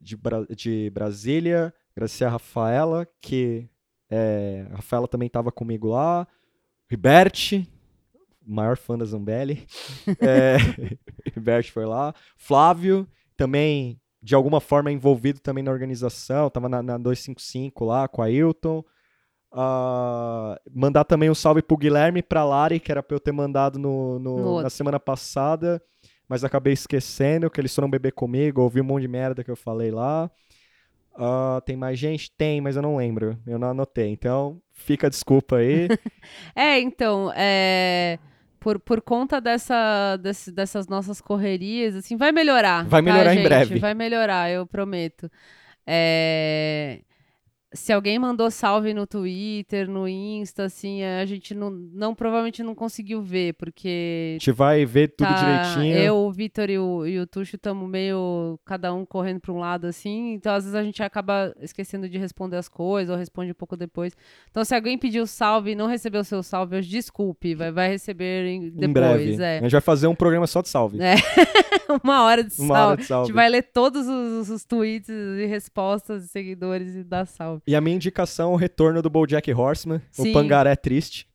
de, 0.00 0.16
Bra- 0.16 0.46
de 0.54 0.90
Brasília. 0.90 1.72
Agradecer 1.94 2.24
a 2.24 2.28
Rafaela, 2.30 3.06
que 3.20 3.68
é, 4.10 4.66
a 4.70 4.76
Rafaela 4.76 5.08
também 5.08 5.26
estava 5.26 5.50
comigo 5.50 5.88
lá. 5.88 6.26
Riberte, 6.90 7.68
maior 8.46 8.76
fã 8.76 8.96
da 8.98 9.04
Zambelli. 9.04 9.66
É, 10.20 10.56
Riberte 11.34 11.72
foi 11.72 11.84
lá. 11.86 12.14
Flávio, 12.36 13.08
também 13.36 14.00
de 14.22 14.34
alguma 14.34 14.60
forma 14.60 14.90
envolvido 14.92 15.40
também 15.40 15.62
na 15.64 15.70
organização. 15.70 16.50
Tava 16.50 16.68
na, 16.68 16.82
na 16.82 16.98
255 16.98 17.84
lá 17.84 18.06
com 18.08 18.20
a 18.22 18.26
Ailton. 18.26 18.84
Ah, 19.52 20.60
mandar 20.72 21.04
também 21.04 21.30
um 21.30 21.34
salve 21.34 21.62
pro 21.62 21.76
Guilherme 21.76 22.20
e 22.20 22.22
pra 22.22 22.44
Lari, 22.44 22.78
que 22.80 22.90
era 22.92 23.02
pra 23.02 23.14
eu 23.14 23.20
ter 23.20 23.32
mandado 23.32 23.78
no, 23.78 24.18
no- 24.18 24.36
No 24.36 24.62
na 24.62 24.68
semana 24.70 25.00
passada, 25.00 25.82
mas 26.28 26.44
acabei 26.44 26.72
esquecendo 26.72 27.50
que 27.50 27.60
eles 27.60 27.74
foram 27.74 27.90
beber 27.90 28.12
comigo, 28.12 28.62
ouvi 28.62 28.80
um 28.80 28.84
monte 28.84 29.02
de 29.02 29.08
merda 29.08 29.44
que 29.44 29.50
eu 29.50 29.56
falei 29.56 29.90
lá. 29.90 30.30
Ah, 31.18 31.62
tem 31.64 31.76
mais 31.76 31.98
gente? 31.98 32.30
Tem, 32.36 32.60
mas 32.60 32.76
eu 32.76 32.82
não 32.82 32.96
lembro. 32.96 33.38
Eu 33.46 33.58
não 33.58 33.70
anotei. 33.70 34.10
Então, 34.10 34.60
fica 34.72 35.06
a 35.06 35.10
desculpa 35.10 35.56
aí. 35.56 35.88
É, 36.54 36.80
então, 36.80 37.30
é, 37.36 38.18
por, 38.58 38.80
por 38.80 39.00
conta 39.00 39.40
dessa, 39.40 40.16
desse- 40.16 40.50
dessas 40.50 40.88
nossas 40.88 41.20
correrias, 41.20 41.94
assim, 41.94 42.16
vai 42.16 42.32
melhorar. 42.32 42.84
Vai 42.86 43.00
tá, 43.00 43.02
melhorar 43.02 43.32
em 43.32 43.36
gente? 43.36 43.44
breve. 43.48 43.78
Vai 43.78 43.94
melhorar, 43.94 44.50
eu 44.50 44.66
prometo. 44.66 45.30
É, 45.86 47.00
se 47.74 47.92
alguém 47.92 48.18
mandou 48.18 48.50
salve 48.50 48.94
no 48.94 49.06
Twitter, 49.06 49.88
no 49.90 50.08
Insta, 50.08 50.64
assim, 50.64 51.02
a 51.02 51.26
gente 51.26 51.54
não, 51.54 51.68
não 51.70 52.14
provavelmente 52.14 52.62
não 52.62 52.74
conseguiu 52.74 53.20
ver, 53.20 53.50
A 53.50 53.54
porque 53.54 54.36
gente 54.38 54.52
vai 54.52 54.86
ver 54.86 55.08
tudo 55.08 55.28
tá, 55.28 55.34
direitinho. 55.74 55.96
eu, 55.98 56.16
o 56.16 56.32
Vitor 56.32 56.70
e 56.70 56.78
o, 56.78 57.06
e 57.06 57.18
o 57.18 57.26
Tuxo 57.26 57.56
estamos 57.56 57.88
meio, 57.88 58.58
cada 58.64 58.94
um 58.94 59.04
correndo 59.04 59.40
para 59.40 59.52
um 59.52 59.58
lado, 59.58 59.86
assim, 59.86 60.32
então 60.34 60.54
às 60.54 60.64
vezes 60.64 60.74
a 60.74 60.82
gente 60.82 61.02
acaba 61.02 61.54
esquecendo 61.60 62.08
de 62.08 62.16
responder 62.18 62.56
as 62.56 62.68
coisas, 62.68 63.10
ou 63.12 63.18
responde 63.18 63.50
um 63.50 63.54
pouco 63.54 63.76
depois. 63.76 64.12
Então 64.50 64.64
se 64.64 64.74
alguém 64.74 64.96
pediu 64.96 65.26
salve 65.26 65.72
e 65.72 65.74
não 65.74 65.86
recebeu 65.86 66.22
seu 66.24 66.42
salve, 66.42 66.76
hoje 66.76 66.88
desculpe, 66.88 67.54
vai, 67.54 67.72
vai 67.72 67.88
receber 67.88 68.46
em, 68.46 68.70
depois, 68.70 68.88
em 68.88 68.92
breve. 68.92 69.42
é. 69.42 69.58
A 69.58 69.62
gente 69.62 69.72
vai 69.72 69.80
fazer 69.80 70.06
um 70.06 70.14
programa 70.14 70.46
só 70.46 70.62
de 70.62 70.68
salve. 70.68 70.98
É. 71.02 71.16
Uma 72.02 72.22
hora 72.24 72.42
de 72.42 72.52
Uma 72.60 72.74
salve. 72.74 72.86
hora 72.92 72.96
de 72.96 73.02
A 73.02 73.06
salve. 73.06 73.26
gente 73.26 73.34
vai 73.34 73.48
ler 73.48 73.62
todos 73.62 74.06
os, 74.06 74.50
os 74.50 74.64
tweets 74.64 75.08
e 75.08 75.46
respostas 75.46 76.22
de 76.22 76.28
seguidores 76.28 76.94
e 76.96 77.04
dar 77.04 77.26
salve. 77.26 77.55
E 77.66 77.74
a 77.76 77.80
minha 77.80 77.96
indicação 77.96 78.50
é 78.50 78.54
o 78.54 78.56
retorno 78.56 79.00
do 79.02 79.10
BoJack 79.10 79.52
Horseman, 79.52 80.00
Sim. 80.10 80.30
o 80.30 80.32
Pangaré 80.32 80.74
Triste. 80.76 81.26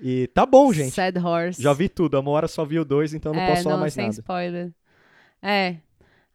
E 0.00 0.26
tá 0.28 0.44
bom, 0.44 0.72
gente. 0.72 0.90
Sad 0.92 1.18
Horse. 1.18 1.62
Já 1.62 1.72
vi 1.72 1.88
tudo. 1.88 2.16
A 2.16 2.22
Moara 2.22 2.48
só 2.48 2.64
viu 2.64 2.84
dois, 2.84 3.14
então 3.14 3.32
não 3.32 3.40
é, 3.40 3.48
posso 3.50 3.62
falar 3.62 3.76
não, 3.76 3.80
mais 3.80 3.94
sem 3.94 4.04
nada. 4.04 4.14
spoiler. 4.14 4.72
É. 5.40 5.76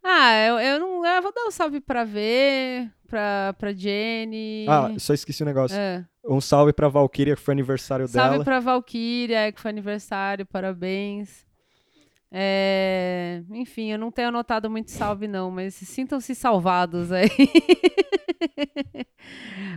Ah, 0.02 0.46
eu, 0.46 0.60
eu 0.60 0.80
não. 0.80 1.06
Eu 1.06 1.22
vou 1.22 1.34
dar 1.34 1.46
um 1.46 1.52
salve 1.52 1.82
pra 1.82 2.06
ver, 2.06 2.90
pra, 3.08 3.54
pra 3.58 3.74
Jenny. 3.74 4.66
Ah, 4.70 4.94
só 4.98 5.14
esqueci 5.14 5.44
um 5.44 5.46
negócio. 5.46 5.78
É. 5.78 6.06
Um 6.26 6.40
salve 6.40 6.72
pra 6.72 6.88
Valkyria, 6.88 7.36
que 7.36 7.42
foi 7.42 7.54
aniversário 7.54 8.08
Salve 8.08 8.32
dela. 8.32 8.44
pra 8.44 8.60
Valkyria, 8.60 9.52
que 9.52 9.60
foi 9.60 9.72
aniversário, 9.72 10.46
parabéns. 10.46 11.46
É, 12.32 13.42
Enfim, 13.52 13.92
eu 13.92 13.98
não 13.98 14.12
tenho 14.12 14.28
anotado 14.30 14.70
muito 14.70 14.92
salve, 14.92 15.28
não, 15.28 15.50
mas 15.50 15.74
sintam-se 15.76 16.36
salvados 16.36 17.12
aí. 17.12 17.30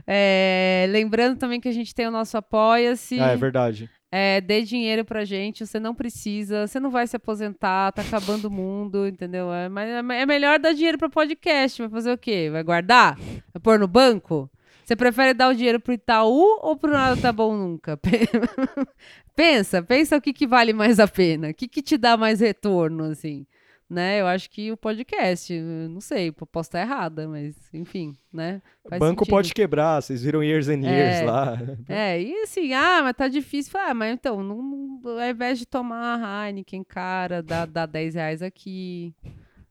É, 0.07 0.87
Lembrando 0.89 1.39
também 1.39 1.61
que 1.61 1.69
a 1.69 1.73
gente 1.73 1.95
tem 1.95 2.07
o 2.07 2.11
nosso 2.11 2.37
Apoia-se. 2.37 3.19
Ah, 3.21 3.33
é 3.33 3.37
verdade. 3.37 3.91
É, 4.13 4.41
dê 4.41 4.63
dinheiro 4.63 5.05
pra 5.05 5.25
gente, 5.25 5.65
você 5.65 5.79
não 5.79 5.95
precisa, 5.95 6.67
você 6.67 6.81
não 6.81 6.91
vai 6.91 7.07
se 7.07 7.15
aposentar, 7.15 7.93
tá 7.93 8.03
acabando 8.03 8.47
o 8.47 8.51
mundo, 8.51 9.07
entendeu? 9.07 9.53
É, 9.53 9.69
mas 9.69 9.89
é 9.89 10.27
melhor 10.27 10.59
dar 10.59 10.73
dinheiro 10.73 10.99
pro 10.99 11.09
podcast, 11.09 11.81
vai 11.83 11.91
fazer 11.91 12.13
o 12.13 12.19
quê? 12.19 12.49
Vai 12.51 12.63
guardar? 12.65 13.17
Vai 13.17 13.61
pôr 13.63 13.79
no 13.79 13.87
banco? 13.87 14.51
Você 14.91 14.97
prefere 14.97 15.33
dar 15.33 15.49
o 15.51 15.55
dinheiro 15.55 15.79
pro 15.79 15.93
Itaú 15.93 16.59
ou 16.63 16.77
pro 16.77 16.91
Nada 16.91 17.17
Tá 17.23 17.31
Bom 17.31 17.57
Nunca? 17.57 17.97
pensa, 19.37 19.81
pensa 19.81 20.17
o 20.17 20.21
que, 20.21 20.33
que 20.33 20.49
vale 20.49 20.73
mais 20.73 20.99
a 20.99 21.07
pena, 21.07 21.51
o 21.51 21.55
que, 21.55 21.69
que 21.69 21.81
te 21.81 21.97
dá 21.97 22.17
mais 22.17 22.41
retorno, 22.41 23.05
assim, 23.05 23.47
né? 23.89 24.21
Eu 24.21 24.27
acho 24.27 24.51
que 24.51 24.73
o 24.73 24.77
podcast, 24.77 25.57
não 25.89 26.01
sei, 26.01 26.33
posso 26.33 26.71
estar 26.71 26.81
errada, 26.81 27.29
mas 27.29 27.55
enfim, 27.73 28.17
né? 28.33 28.61
Faz 28.89 28.99
Banco 28.99 29.21
sentido. 29.21 29.31
pode 29.33 29.55
quebrar, 29.55 30.03
vocês 30.03 30.25
viram 30.25 30.43
Years 30.43 30.69
and 30.69 30.81
Years 30.81 31.19
É. 31.19 31.25
lá. 31.25 31.57
É, 31.89 32.21
e 32.21 32.43
assim, 32.43 32.73
ah, 32.75 32.99
mas 33.05 33.15
tá 33.15 33.29
difícil. 33.29 33.79
Ah, 33.79 33.95
mas 33.95 34.13
então, 34.13 34.43
não, 34.43 34.61
não- 34.61 35.21
ao 35.21 35.31
invés 35.31 35.57
de 35.61 35.67
tomar 35.67 36.19
a 36.21 36.49
Heineken, 36.49 36.83
cara, 36.83 37.45
dá, 37.45 37.65
dá 37.65 37.87
10 37.87 38.17
reais 38.17 38.43
aqui, 38.43 39.15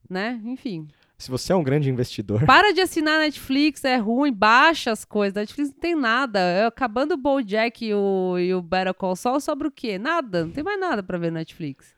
né? 0.09 0.39
Enfim. 0.45 0.87
Se 1.19 1.29
você 1.29 1.51
é 1.51 1.55
um 1.55 1.61
grande 1.63 1.89
investidor. 1.89 2.45
Para 2.45 2.71
de 2.73 2.79
assinar 2.81 3.19
Netflix, 3.19 3.83
é 3.83 3.97
ruim, 3.97 4.31
baixa 4.33 4.89
as 4.91 5.03
coisas. 5.03 5.35
Netflix 5.35 5.69
não 5.71 5.77
tem 5.79 5.93
nada. 5.93 6.39
É, 6.39 6.65
Acabando 6.65 7.11
o 7.13 7.17
BoJack 7.17 7.85
e 7.85 7.93
o, 7.93 8.39
e 8.39 8.53
o 8.53 8.61
Better 8.61 8.93
Call 8.93 9.15
Saul, 9.17 9.39
sobra 9.41 9.67
o 9.67 9.71
quê? 9.71 9.99
Nada, 9.99 10.45
não 10.45 10.51
tem 10.51 10.63
mais 10.63 10.79
nada 10.79 11.03
pra 11.03 11.17
ver 11.17 11.29
Netflix. 11.31 11.93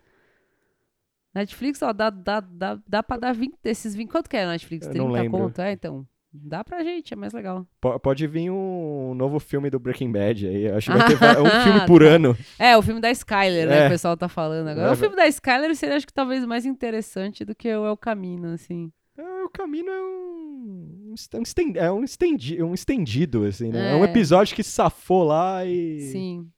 Netflix, 1.33 1.81
ó, 1.81 1.93
dá, 1.93 2.09
dá, 2.09 2.41
dá, 2.41 2.79
dá 2.87 3.01
pra 3.03 3.15
dar 3.17 3.33
20 3.33 3.53
desses 3.63 3.95
20. 3.95 4.09
Quanto 4.09 4.29
que 4.29 4.35
é 4.35 4.45
Netflix? 4.45 4.85
Eu 4.87 4.91
30 4.93 5.07
não 5.07 5.13
lembro. 5.13 5.39
conto? 5.39 5.61
É, 5.61 5.71
então. 5.71 6.05
Dá 6.33 6.63
pra 6.63 6.81
gente, 6.81 7.13
é 7.13 7.17
mais 7.17 7.33
legal. 7.33 7.67
Po- 7.81 7.99
Pode 7.99 8.25
vir 8.25 8.49
um 8.49 9.13
novo 9.13 9.37
filme 9.37 9.69
do 9.69 9.77
Breaking 9.77 10.11
Bad 10.13 10.47
aí. 10.47 10.69
Acho 10.71 10.89
que 10.91 10.97
vai 10.97 11.07
ter 11.35 11.41
um 11.41 11.63
filme 11.63 11.79
Ah, 11.81 11.85
por 11.85 12.01
tá. 12.01 12.07
ano. 12.07 12.37
É, 12.57 12.77
o 12.77 12.81
filme 12.81 13.01
da 13.01 13.11
Skyler, 13.11 13.67
né? 13.67 13.83
É. 13.83 13.85
O 13.87 13.89
pessoal 13.89 14.15
tá 14.17 14.29
falando 14.29 14.67
agora. 14.69 14.87
É, 14.87 14.91
o 14.91 14.95
filme 14.95 15.15
da 15.15 15.27
Skyler 15.27 15.75
seria, 15.75 15.97
acho 15.97 16.07
que, 16.07 16.13
talvez 16.13 16.45
mais 16.45 16.65
interessante 16.65 17.43
do 17.45 17.53
que 17.53 17.67
o 17.75 17.85
El 17.85 17.97
Camino, 17.97 18.53
assim. 18.53 18.91
É, 19.51 19.63
o 19.63 19.63
caminho 19.63 19.89
é 19.89 20.01
um. 20.01 21.09
um 21.09 21.11
um 21.11 21.41
esten- 21.43 21.73
É 21.75 21.91
um, 21.91 22.03
estendi, 22.03 22.63
um 22.63 22.73
estendido, 22.73 23.43
assim, 23.45 23.69
né? 23.69 23.91
É. 23.91 23.95
um 23.95 24.05
É. 24.05 24.09
episódio 24.09 24.55
que 24.55 24.63
safou 24.63 25.23
lá 25.23 25.65
e. 25.65 25.99
Sim. 26.11 26.49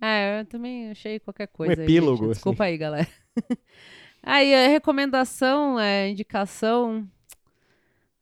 É, 0.00 0.40
eu 0.40 0.46
também 0.46 0.90
achei 0.90 1.18
qualquer 1.20 1.46
coisa. 1.48 1.74
aí, 1.74 1.82
epílogo, 1.82 2.24
gente. 2.24 2.34
Desculpa 2.34 2.64
aí, 2.64 2.78
galera. 2.78 3.06
aí, 4.22 4.54
a 4.54 4.68
recomendação, 4.68 5.78
é, 5.78 6.08
indicação. 6.08 7.06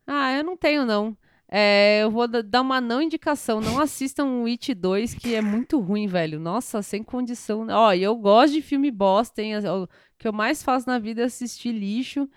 Ah, 0.07 0.33
eu 0.37 0.43
não 0.43 0.57
tenho, 0.57 0.85
não. 0.85 1.17
É, 1.51 2.01
eu 2.03 2.11
vou 2.11 2.27
da- 2.29 2.43
dar 2.43 2.61
uma 2.63 2.81
não 2.81 3.01
indicação. 3.01 3.61
Não 3.61 3.79
assistam 3.81 4.25
o 4.43 4.47
It 4.47 4.75
2, 4.75 5.15
que 5.15 5.35
é 5.35 5.41
muito 5.41 5.79
ruim, 5.79 6.07
velho. 6.07 6.39
Nossa, 6.41 6.83
sem 6.83 7.03
condição. 7.03 7.67
Ó, 7.71 7.93
e 7.93 8.03
eu 8.03 8.17
gosto 8.17 8.55
de 8.55 8.63
filme 8.63 8.91
bosta, 8.91 9.41
hein? 9.43 9.55
O 9.59 9.89
que 10.19 10.27
eu 10.29 10.33
mais 10.33 10.63
faço 10.63 10.87
na 10.87 10.99
vida 10.99 11.23
é 11.23 11.25
assistir 11.25 11.73
lixo. 11.73 12.29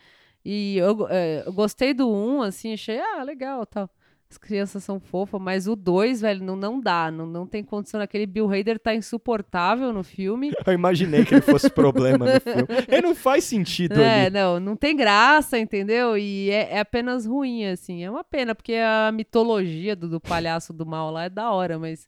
E 0.43 0.77
eu, 0.77 1.07
é, 1.09 1.43
eu 1.45 1.53
gostei 1.53 1.93
do 1.93 2.11
1, 2.11 2.41
assim, 2.41 2.73
achei, 2.73 2.99
ah, 2.99 3.23
legal, 3.23 3.65
tal. 3.65 3.89
As 4.30 4.38
crianças 4.38 4.81
são 4.85 4.97
fofas, 4.97 5.41
mas 5.41 5.68
o 5.68 5.76
2, 5.76 6.22
velho, 6.22 6.41
não, 6.41 6.55
não 6.55 6.80
dá. 6.80 7.11
Não, 7.11 7.26
não 7.26 7.45
tem 7.45 7.61
condição. 7.61 7.99
Aquele 7.99 8.26
Bill 8.26 8.49
Hader 8.49 8.80
tá 8.80 8.95
insuportável 8.95 9.91
no 9.91 10.05
filme. 10.05 10.53
Eu 10.65 10.72
imaginei 10.72 11.26
que 11.26 11.34
ele 11.35 11.41
fosse 11.41 11.68
problema 11.69 12.26
no 12.35 12.39
filme. 12.39 12.65
Ele 12.88 13.01
não 13.01 13.13
faz 13.13 13.43
sentido 13.43 13.99
É, 13.99 14.27
ali. 14.27 14.30
não, 14.34 14.57
não 14.57 14.76
tem 14.77 14.95
graça, 14.95 15.59
entendeu? 15.59 16.18
E 16.18 16.49
é, 16.49 16.76
é 16.76 16.80
apenas 16.80 17.26
ruim, 17.26 17.65
assim. 17.65 18.05
É 18.05 18.09
uma 18.09 18.23
pena, 18.23 18.55
porque 18.55 18.76
a 18.76 19.11
mitologia 19.11 19.97
do, 19.97 20.07
do 20.07 20.22
palhaço 20.22 20.72
do 20.72 20.85
mal 20.85 21.11
lá 21.11 21.26
é 21.26 21.30
da 21.30 21.51
hora, 21.51 21.77
mas. 21.77 22.07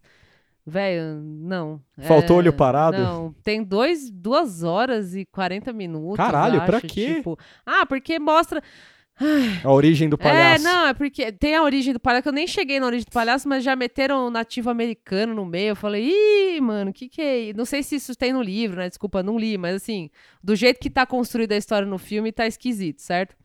Velho, 0.66 1.22
não. 1.22 1.82
Faltou 2.04 2.38
É, 2.38 2.40
olho 2.40 2.54
parado? 2.54 2.98
Não, 2.98 3.36
tem 3.44 3.62
dois, 3.64 4.10
duas 4.10 4.64
horas 4.64 5.14
e 5.14 5.26
40 5.26 5.74
minutos. 5.74 6.16
Caralho, 6.18 6.58
acho, 6.58 6.66
pra 6.66 6.80
quê? 6.82 7.16
tipo- 7.16 7.38
ah, 7.66 7.86
porque 7.86 8.18
mostra. 8.18 8.62
A 9.64 9.72
origem 9.72 10.10
do 10.10 10.18
palhaço. 10.18 10.66
É, 10.66 10.68
não, 10.68 10.88
é 10.88 10.94
porque 10.94 11.32
tem 11.32 11.56
a 11.56 11.62
origem 11.62 11.94
do 11.94 12.00
palhaço, 12.00 12.24
que 12.24 12.30
eu 12.30 12.34
nem 12.34 12.48
cheguei 12.48 12.80
na 12.80 12.88
origem 12.88 13.06
do 13.06 13.12
palhaço, 13.14 13.48
mas 13.48 13.64
já 13.64 13.76
meteram 13.76 14.26
o 14.26 14.30
nativo 14.32 14.70
americano 14.72 15.36
no 15.36 15.46
meio. 15.46 15.70
Eu 15.70 15.76
falei, 15.76 16.10
ih, 16.10 16.60
mano, 16.62 16.90
o 16.90 16.94
que 16.94 17.08
que 17.08 17.22
é 17.22 17.40
isso? 17.40 17.58
Não 17.58 17.66
sei 17.66 17.84
se 17.84 17.96
isso 17.98 18.16
tem 18.16 18.34
no 18.34 18.42
livro, 18.42 18.78
né? 18.78 18.90
Desculpa, 18.90 19.22
não 19.22 19.38
li, 19.38 19.56
mas 19.58 19.76
assim, 19.76 20.10
do 20.44 20.56
jeito 20.56 20.80
que 20.80 20.90
tá 20.90 21.06
construída 21.06 21.54
a 21.54 21.58
história 21.58 21.88
no 21.88 22.00
filme, 22.00 22.32
tá 22.32 22.48
esquisito, 22.48 23.02
certo? 23.02 23.36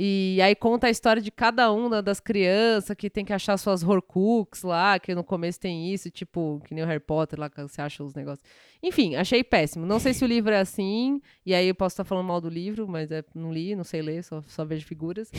E 0.00 0.40
aí 0.40 0.54
conta 0.54 0.86
a 0.86 0.90
história 0.90 1.20
de 1.20 1.28
cada 1.28 1.72
uma 1.72 2.00
das 2.00 2.20
crianças 2.20 2.94
que 2.96 3.10
tem 3.10 3.24
que 3.24 3.32
achar 3.32 3.56
suas 3.56 3.82
Horcruxes 3.82 4.62
lá, 4.62 4.96
que 4.96 5.12
no 5.12 5.24
começo 5.24 5.58
tem 5.58 5.92
isso, 5.92 6.08
tipo, 6.08 6.62
que 6.64 6.72
nem 6.72 6.84
o 6.84 6.86
Harry 6.86 7.00
Potter 7.00 7.40
lá, 7.40 7.50
que 7.50 7.60
você 7.60 7.82
acha 7.82 8.04
os 8.04 8.14
negócios. 8.14 8.48
Enfim, 8.80 9.16
achei 9.16 9.42
péssimo. 9.42 9.84
Não 9.84 9.98
sei 9.98 10.14
se 10.14 10.24
o 10.24 10.28
livro 10.28 10.54
é 10.54 10.60
assim, 10.60 11.20
e 11.44 11.52
aí 11.52 11.66
eu 11.66 11.74
posso 11.74 11.94
estar 11.94 12.04
falando 12.04 12.28
mal 12.28 12.40
do 12.40 12.48
livro, 12.48 12.86
mas 12.86 13.10
é, 13.10 13.24
não 13.34 13.52
li, 13.52 13.74
não 13.74 13.82
sei 13.82 14.00
ler, 14.00 14.22
só, 14.22 14.40
só 14.46 14.64
vejo 14.64 14.86
figuras. 14.86 15.32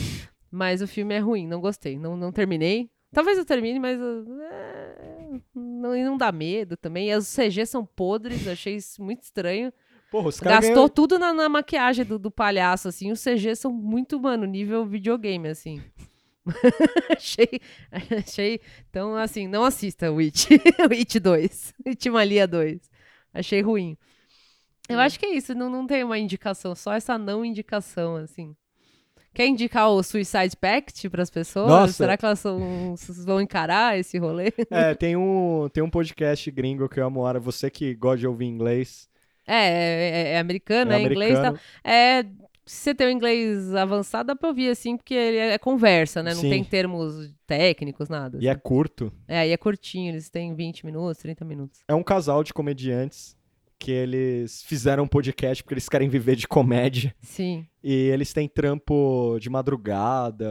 Mas 0.51 0.81
o 0.81 0.87
filme 0.87 1.15
é 1.15 1.19
ruim, 1.19 1.47
não 1.47 1.61
gostei. 1.61 1.97
Não, 1.97 2.17
não 2.17 2.29
terminei. 2.29 2.91
Talvez 3.13 3.37
eu 3.37 3.45
termine, 3.45 3.79
mas 3.79 3.97
é, 3.97 5.39
não, 5.55 5.95
não 5.95 6.17
dá 6.17 6.33
medo 6.33 6.75
também. 6.75 7.09
E 7.09 7.15
os 7.15 7.33
CG 7.33 7.65
são 7.65 7.85
podres, 7.85 8.45
achei 8.45 8.75
isso 8.75 9.01
muito 9.01 9.23
estranho. 9.23 9.71
Porra, 10.11 10.29
os 10.29 10.39
Gastou 10.39 10.73
ganham- 10.73 10.89
tudo 10.89 11.19
na, 11.19 11.33
na 11.33 11.47
maquiagem 11.47 12.03
do, 12.05 12.17
do 12.17 12.31
palhaço, 12.31 12.87
assim. 12.87 13.11
Os 13.11 13.23
CG 13.23 13.55
são 13.55 13.71
muito, 13.71 14.19
mano, 14.19 14.45
nível 14.45 14.85
videogame, 14.85 15.47
assim. 15.47 15.81
achei, 17.15 17.61
achei. 18.17 18.59
Então, 18.89 19.15
assim, 19.15 19.47
não 19.47 19.63
assista 19.63 20.11
o 20.11 20.19
It. 20.19 20.47
o 20.89 20.93
It 20.93 21.19
2. 21.19 21.73
It 21.85 22.09
Malia 22.09 22.47
2. 22.47 22.89
Achei 23.33 23.61
ruim. 23.61 23.91
Hum. 24.89 24.93
Eu 24.93 24.99
acho 24.99 25.19
que 25.19 25.25
é 25.25 25.35
isso. 25.35 25.53
Não, 25.53 25.69
não 25.69 25.85
tem 25.85 26.03
uma 26.03 26.17
indicação, 26.17 26.73
só 26.75 26.93
essa 26.93 27.17
não 27.17 27.45
indicação, 27.45 28.15
assim. 28.15 28.55
Quer 29.31 29.45
indicar 29.45 29.89
o 29.91 30.01
Suicide 30.01 30.57
Pact 30.59 31.07
para 31.07 31.21
as 31.21 31.29
pessoas? 31.29 31.67
Nossa. 31.69 31.93
Será 31.93 32.17
que 32.17 32.25
elas 32.25 32.39
são, 32.39 32.95
vão 33.23 33.39
encarar 33.39 33.97
esse 33.97 34.17
rolê? 34.17 34.51
É, 34.71 34.95
tem 34.95 35.15
um, 35.15 35.69
tem 35.71 35.83
um 35.83 35.89
podcast 35.89 36.49
gringo 36.49 36.89
que 36.89 36.99
eu 36.99 37.05
amo, 37.05 37.23
Ara, 37.25 37.39
você 37.39 37.69
que 37.69 37.93
gosta 37.93 38.17
de 38.17 38.27
ouvir 38.27 38.45
inglês. 38.47 39.07
É, 39.49 40.31
é, 40.31 40.31
é 40.33 40.39
americano, 40.39 40.91
é 40.91 41.01
é, 41.01 41.03
inglês 41.03 41.37
e 41.37 41.41
tal. 41.41 41.55
É, 41.83 42.23
se 42.69 42.83
você 42.83 42.93
tem 42.93 43.07
o 43.07 43.09
inglês 43.09 43.73
avançado, 43.73 44.27
dá 44.27 44.35
pra 44.35 44.49
ouvir 44.49 44.69
assim, 44.69 44.95
porque 44.95 45.15
ele 45.15 45.37
é 45.37 45.57
conversa, 45.57 46.21
né? 46.21 46.35
Não 46.35 46.41
Sim. 46.41 46.51
tem 46.51 46.63
termos 46.63 47.33
técnicos, 47.47 48.09
nada. 48.09 48.37
E 48.39 48.47
é 48.47 48.51
assim. 48.51 48.61
curto. 48.63 49.11
É, 49.27 49.47
e 49.47 49.51
é 49.51 49.57
curtinho, 49.57 50.11
eles 50.11 50.29
têm 50.29 50.53
20 50.53 50.85
minutos, 50.85 51.17
30 51.19 51.43
minutos. 51.43 51.79
É 51.87 51.95
um 51.95 52.03
casal 52.03 52.43
de 52.43 52.53
comediantes 52.53 53.35
que 53.79 53.91
eles 53.91 54.61
fizeram 54.63 55.05
um 55.05 55.07
podcast 55.07 55.63
porque 55.63 55.73
eles 55.73 55.87
querem 55.87 56.09
viver 56.09 56.35
de 56.35 56.47
comédia. 56.47 57.15
Sim. 57.21 57.65
E 57.81 57.93
eles 57.93 58.33
têm 58.33 58.47
trampo 58.47 59.37
de 59.39 59.49
madrugada. 59.49 60.45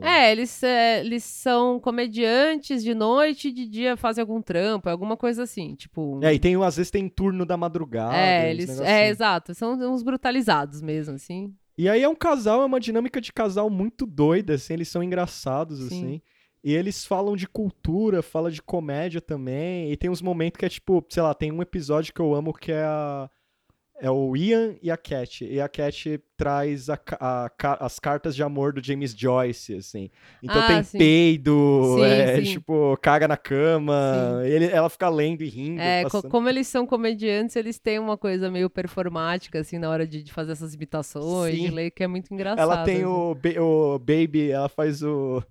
É, 0.00 0.32
eles, 0.32 0.60
é, 0.64 1.00
eles 1.00 1.22
são 1.22 1.78
comediantes 1.78 2.82
de 2.82 2.92
noite 2.92 3.48
e 3.48 3.52
de 3.52 3.68
dia 3.68 3.96
fazem 3.96 4.20
algum 4.20 4.42
trampo, 4.42 4.88
alguma 4.88 5.16
coisa 5.16 5.44
assim, 5.44 5.76
tipo... 5.76 6.18
É, 6.24 6.34
e 6.34 6.40
tem, 6.40 6.60
às 6.60 6.76
vezes 6.76 6.90
tem 6.90 7.08
turno 7.08 7.46
da 7.46 7.56
madrugada. 7.56 8.16
É, 8.16 8.50
eles, 8.50 8.80
é, 8.80 9.04
assim. 9.04 9.10
exato, 9.10 9.54
são 9.54 9.74
uns 9.74 10.02
brutalizados 10.02 10.82
mesmo, 10.82 11.14
assim. 11.14 11.54
E 11.78 11.88
aí 11.88 12.02
é 12.02 12.08
um 12.08 12.16
casal, 12.16 12.62
é 12.62 12.64
uma 12.64 12.80
dinâmica 12.80 13.20
de 13.20 13.32
casal 13.32 13.70
muito 13.70 14.04
doida, 14.04 14.54
assim, 14.54 14.74
eles 14.74 14.88
são 14.88 15.02
engraçados, 15.04 15.78
Sim. 15.78 15.86
assim. 15.86 16.22
E 16.64 16.72
eles 16.74 17.04
falam 17.04 17.34
de 17.36 17.46
cultura, 17.48 18.22
falam 18.22 18.50
de 18.50 18.62
comédia 18.62 19.20
também. 19.20 19.90
E 19.90 19.96
tem 19.96 20.08
uns 20.10 20.22
momentos 20.22 20.58
que 20.58 20.64
é 20.64 20.68
tipo, 20.68 21.04
sei 21.08 21.22
lá, 21.22 21.34
tem 21.34 21.50
um 21.50 21.60
episódio 21.62 22.14
que 22.14 22.20
eu 22.20 22.34
amo 22.34 22.52
que 22.52 22.70
é 22.72 22.82
a. 22.84 23.28
É 24.00 24.10
o 24.10 24.36
Ian 24.36 24.74
e 24.82 24.90
a 24.90 24.96
Cat. 24.96 25.44
E 25.44 25.60
a 25.60 25.68
Cat 25.68 26.20
traz 26.36 26.90
a 26.90 26.98
a 27.20 27.48
ca- 27.56 27.76
as 27.78 28.00
cartas 28.00 28.34
de 28.34 28.42
amor 28.42 28.72
do 28.72 28.84
James 28.84 29.12
Joyce, 29.16 29.76
assim. 29.76 30.10
Então 30.42 30.60
Ah, 30.60 30.66
tem 30.66 30.82
sim. 30.82 30.98
peido, 30.98 31.94
Sim, 31.98 32.02
é, 32.04 32.36
sim. 32.36 32.42
tipo, 32.54 32.96
caga 33.00 33.28
na 33.28 33.36
cama. 33.36 34.40
Ele, 34.44 34.64
ela 34.66 34.88
fica 34.90 35.08
lendo 35.08 35.42
e 35.44 35.48
rindo. 35.48 35.80
É, 35.80 36.02
passando- 36.02 36.28
como 36.30 36.48
eles 36.48 36.66
são 36.66 36.84
comediantes, 36.84 37.54
eles 37.54 37.78
têm 37.78 38.00
uma 38.00 38.18
coisa 38.18 38.50
meio 38.50 38.68
performática, 38.68 39.60
assim, 39.60 39.78
na 39.78 39.88
hora 39.88 40.04
de, 40.04 40.20
de 40.20 40.32
fazer 40.32 40.50
essas 40.52 40.74
imitações, 40.74 41.60
de 41.60 41.70
ler, 41.70 41.92
que 41.92 42.02
é 42.02 42.08
muito 42.08 42.32
engraçado. 42.34 42.58
Ela 42.60 42.82
tem 42.84 43.04
assim. 43.04 43.04
o, 43.04 43.94
o 43.94 43.98
Baby, 44.00 44.50
ela 44.50 44.68
faz 44.68 45.00
o. 45.04 45.44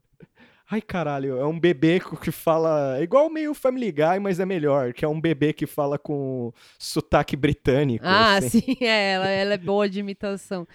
Ai, 0.73 0.81
caralho, 0.81 1.37
é 1.37 1.45
um 1.45 1.59
bebê 1.59 1.99
que 2.21 2.31
fala. 2.31 2.97
É 2.97 3.03
igual 3.03 3.29
meio 3.29 3.53
Family 3.53 3.91
Guy, 3.91 4.19
mas 4.21 4.39
é 4.39 4.45
melhor. 4.45 4.93
Que 4.93 5.03
é 5.03 5.07
um 5.07 5.19
bebê 5.19 5.51
que 5.51 5.67
fala 5.67 5.99
com 5.99 6.53
sotaque 6.79 7.35
britânico. 7.35 8.05
Ah, 8.07 8.37
assim. 8.37 8.61
sim, 8.63 8.77
é, 8.79 9.11
ela, 9.11 9.27
ela 9.27 9.53
é 9.55 9.57
boa 9.57 9.89
de 9.89 9.99
imitação. 9.99 10.65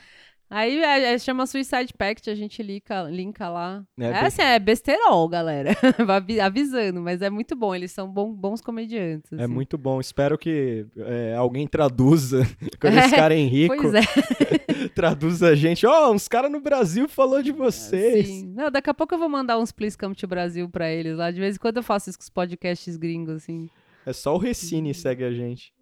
Aí 0.48 0.81
é, 0.81 1.14
é, 1.14 1.18
chama 1.18 1.44
Suicide 1.44 1.93
Pact, 1.98 2.31
a 2.31 2.35
gente 2.36 2.62
linka, 2.62 3.02
linka 3.02 3.48
lá. 3.48 3.85
É, 3.98 4.05
É, 4.05 4.20
assim, 4.20 4.43
é 4.43 4.59
besterol, 4.60 5.28
galera. 5.28 5.70
Avi- 6.09 6.39
Avisando, 6.40 7.01
mas 7.02 7.20
é 7.20 7.28
muito 7.28 7.56
bom, 7.56 7.74
eles 7.74 7.90
são 7.90 8.09
bom- 8.09 8.32
bons 8.32 8.60
comediantes. 8.60 9.32
É 9.32 9.43
assim. 9.44 9.52
muito 9.52 9.77
bom. 9.77 10.01
Espero 10.01 10.39
que 10.39 10.86
é, 10.98 11.35
alguém 11.35 11.66
traduza. 11.66 12.43
Quando 12.81 12.93
eles 12.94 13.06
É, 13.06 13.09
ficarem 13.09 13.47
ricos, 13.48 13.77
Pois 13.77 13.94
é, 13.94 14.01
traduza 14.94 15.48
a 15.48 15.55
gente. 15.56 15.85
Ó, 15.85 16.12
uns 16.12 16.28
caras 16.28 16.51
no 16.51 16.60
Brasil 16.60 17.09
falou 17.09 17.43
de 17.43 17.51
vocês. 17.51 18.27
sim. 18.28 18.47
Não, 18.55 18.70
daqui 18.70 18.89
a 18.89 18.94
pouco 18.94 19.14
eu 19.14 19.18
vou 19.18 19.28
mandar 19.28 19.59
uns 19.59 19.73
Please 19.73 19.98
Come 19.98 20.14
to 20.14 20.28
Brasil 20.28 20.68
pra 20.68 20.89
eles 20.90 21.16
lá. 21.16 21.31
De 21.32 21.40
vez 21.40 21.56
em 21.56 21.59
quando 21.59 21.78
eu 21.78 21.82
faço 21.82 22.09
isso 22.09 22.18
com 22.18 22.23
os 22.23 22.31
podcasts 22.31 22.97
gringos, 22.97 23.35
assim. 23.35 23.68
É 24.06 24.12
só 24.12 24.35
o 24.35 24.39
Recine 24.39 24.94
segue 24.94 25.24
a 25.24 25.32
gente. 25.32 25.73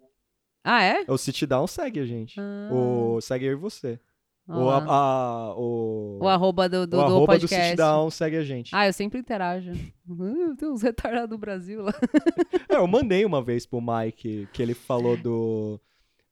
Ah, 0.63 0.81
é? 0.81 1.03
O 1.07 1.15
City 1.19 1.45
Down 1.45 1.67
segue 1.67 1.99
a 1.99 2.05
gente. 2.07 2.39
Ah, 2.39 2.69
O, 2.73 3.21
segue 3.21 3.45
eu 3.45 3.51
e 3.51 3.55
você. 3.55 3.99
O, 4.47 4.69
a- 4.69 4.85
a- 4.87 5.53
o, 5.57 6.19
O 6.21 6.27
arroba 6.27 6.69
do, 6.69 6.85
do, 6.85 6.97
o 6.97 6.99
do 6.99 7.01
arroba 7.01 7.19
do 7.33 7.39
podcast. 7.41 7.65
City 7.65 7.77
Down 7.77 8.11
segue 8.11 8.37
a 8.37 8.43
gente. 8.43 8.69
Ah, 8.75 8.85
eu 8.87 8.93
sempre 8.93 9.19
interajo. 9.19 9.71
Uh, 10.07 10.55
tem 10.55 10.69
uns 10.69 10.83
retardados 10.83 11.29
do 11.29 11.37
Brasil 11.37 11.81
lá. 11.81 11.93
É, 12.69 12.75
eu 12.77 12.87
mandei 12.87 13.23
uma 13.25 13.41
vez 13.41 13.65
pro 13.65 13.79
Mike 13.81 14.47
que 14.53 14.61
ele 14.61 14.73
falou 14.73 15.15
do 15.17 15.79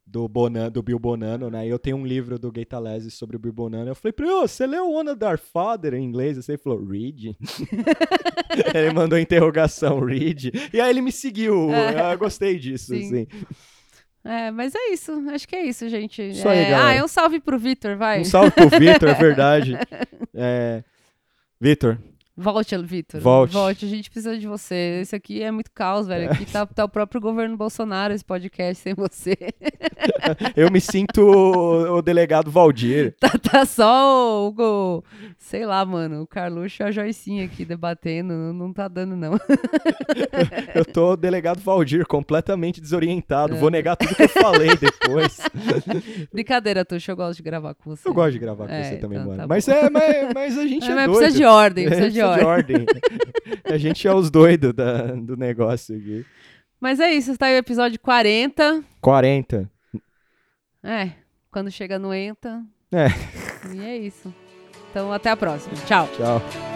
do, 0.06 0.28
Bonan, 0.28 0.70
do 0.70 0.84
Bill 0.84 1.00
Bonano, 1.00 1.50
né? 1.50 1.66
E 1.66 1.70
eu 1.70 1.80
tenho 1.80 1.96
um 1.98 2.06
livro 2.06 2.38
do 2.38 2.52
Gaetalese 2.52 3.10
sobre 3.10 3.36
o 3.36 3.40
Bill 3.40 3.54
Bonano. 3.54 3.90
Eu 3.90 3.96
falei 3.96 4.12
pra 4.14 4.26
ele, 4.28 4.36
você 4.48 4.68
leu 4.68 4.92
One 4.92 5.10
of 5.10 5.24
Our 5.24 5.38
Father 5.40 5.94
em 5.94 6.04
inglês? 6.04 6.38
Assim, 6.38 6.52
ele 6.52 6.62
falou, 6.62 6.84
read? 6.86 7.36
ele 8.76 8.94
mandou 8.94 9.18
interrogação, 9.18 10.00
read. 10.02 10.52
E 10.74 10.80
aí 10.82 10.90
ele 10.90 11.02
me 11.02 11.12
seguiu. 11.12 11.70
Eu 11.72 12.18
gostei 12.18 12.60
disso, 12.60 12.94
É. 12.94 12.98
Sim. 13.00 13.06
assim. 13.06 13.28
É, 14.26 14.52
mas 14.52 14.74
é 14.74 14.92
isso. 14.92 15.12
Acho 15.30 15.48
que 15.48 15.56
é 15.56 15.66
isso, 15.66 15.88
gente. 15.90 16.22
Isso 16.30 16.48
aí, 16.48 16.60
É. 16.60 16.74
Ah, 16.74 16.94
é 16.94 17.04
um 17.04 17.08
salve 17.08 17.40
pro 17.40 17.60
Vitor, 17.60 17.98
vai. 17.98 18.22
Um 18.22 18.26
salve 18.26 18.52
pro 18.52 18.70
Vitor, 18.70 19.10
é 19.10 19.14
verdade. 19.14 19.78
É... 20.36 20.84
Vitor, 21.62 22.00
Volte, 22.36 22.76
Vitor. 22.80 23.22
Volte. 23.22 23.54
Volte, 23.54 23.86
a 23.86 23.88
gente 23.88 24.10
precisa 24.10 24.36
de 24.38 24.48
você. 24.48 25.00
Esse 25.02 25.16
aqui 25.16 25.44
é 25.44 25.52
muito 25.52 25.70
caos, 25.72 26.08
velho. 26.08 26.32
Aqui 26.32 26.46
tá, 26.46 26.66
tá 26.66 26.84
o 26.84 26.90
próprio 26.90 27.22
governo 27.22 27.56
Bolsonaro, 27.56 28.12
esse 28.12 28.26
podcast 28.26 28.82
sem 28.82 28.96
você. 28.96 29.38
eu 30.58 30.72
me 30.72 30.82
sinto 30.82 31.22
o, 31.22 31.98
o 31.98 32.02
delegado 32.02 32.50
Valdir. 32.50 33.16
Tá, 33.20 33.30
tá 33.38 33.66
só 33.66 34.50
o, 34.50 34.56
o- 34.58 35.04
Sei 35.38 35.64
lá, 35.64 35.86
mano. 35.86 36.24
O 36.24 36.28
Carluxo 36.28 36.82
e 36.82 36.86
a 36.86 36.92
Joicinha 36.92 37.46
aqui 37.46 37.64
debatendo. 37.66 38.34
Não, 38.34 38.52
não 38.54 38.74
tá 38.74 38.88
dando, 38.88 39.16
não. 39.16 39.34
Eu 40.74 40.86
tô 40.86 41.12
o 41.14 41.18
delegado 41.18 41.60
Valdir, 41.60 42.06
completamente 42.08 42.82
desorientado. 42.82 43.54
É. 43.56 43.58
Vou 43.60 43.70
negar 43.70 43.96
tudo 43.96 44.16
que 44.16 44.24
eu 44.24 44.30
falei 44.30 44.70
depois. 44.76 45.40
Brincadeira, 46.34 46.84
Tuxo. 46.84 47.12
Eu 47.12 47.16
gosto 47.16 47.38
de 47.38 47.44
gravar 47.44 47.76
com 47.76 47.92
você. 47.96 48.08
Eu 48.08 48.14
gosto 48.14 48.32
de 48.32 48.40
gravar 48.40 48.68
com 48.68 48.74
É, 48.74 48.84
você 48.84 48.98
também, 48.98 49.18
então 49.20 49.30
mano. 49.30 49.42
tá 49.42 49.48
mas, 49.48 49.68
é, 49.68 49.90
mas, 49.90 50.34
mas 50.34 50.58
a 50.58 50.66
gente 50.66 50.82
Mas, 50.82 50.90
é 50.90 50.96
mas 50.96 51.06
doido. 51.06 51.18
precisa 51.20 51.38
de 51.38 51.46
ordem, 51.46 51.86
precisa 51.86 52.10
de 52.10 52.22
É, 52.24 52.46
ordem. 52.46 52.76
ordem. 52.82 52.86
a 53.66 53.78
gente 53.78 54.08
é 54.08 54.14
os 54.14 54.30
doidos 54.32 54.74
da- 54.74 55.08
do 55.16 55.36
negócio 55.38 55.96
aqui. 55.96 56.26
Mas 56.80 57.00
é 57.00 57.12
isso, 57.12 57.38
tá 57.38 57.46
aí 57.48 57.56
o 57.56 57.58
episódio 57.60 58.00
40. 58.00 58.84
40. 59.00 59.70
É, 60.84 61.12
quando 61.52 61.72
chega 61.72 61.98
no 61.98 62.14
ENTA. 62.14 62.62
É. 62.92 63.08
E 63.74 63.80
é 63.84 63.98
isso. 63.98 64.34
Então, 64.92 65.12
até 65.14 65.30
a 65.30 65.38
próxima. 65.38 65.74
Tchau. 65.88 66.08
Tchau. 66.18 66.73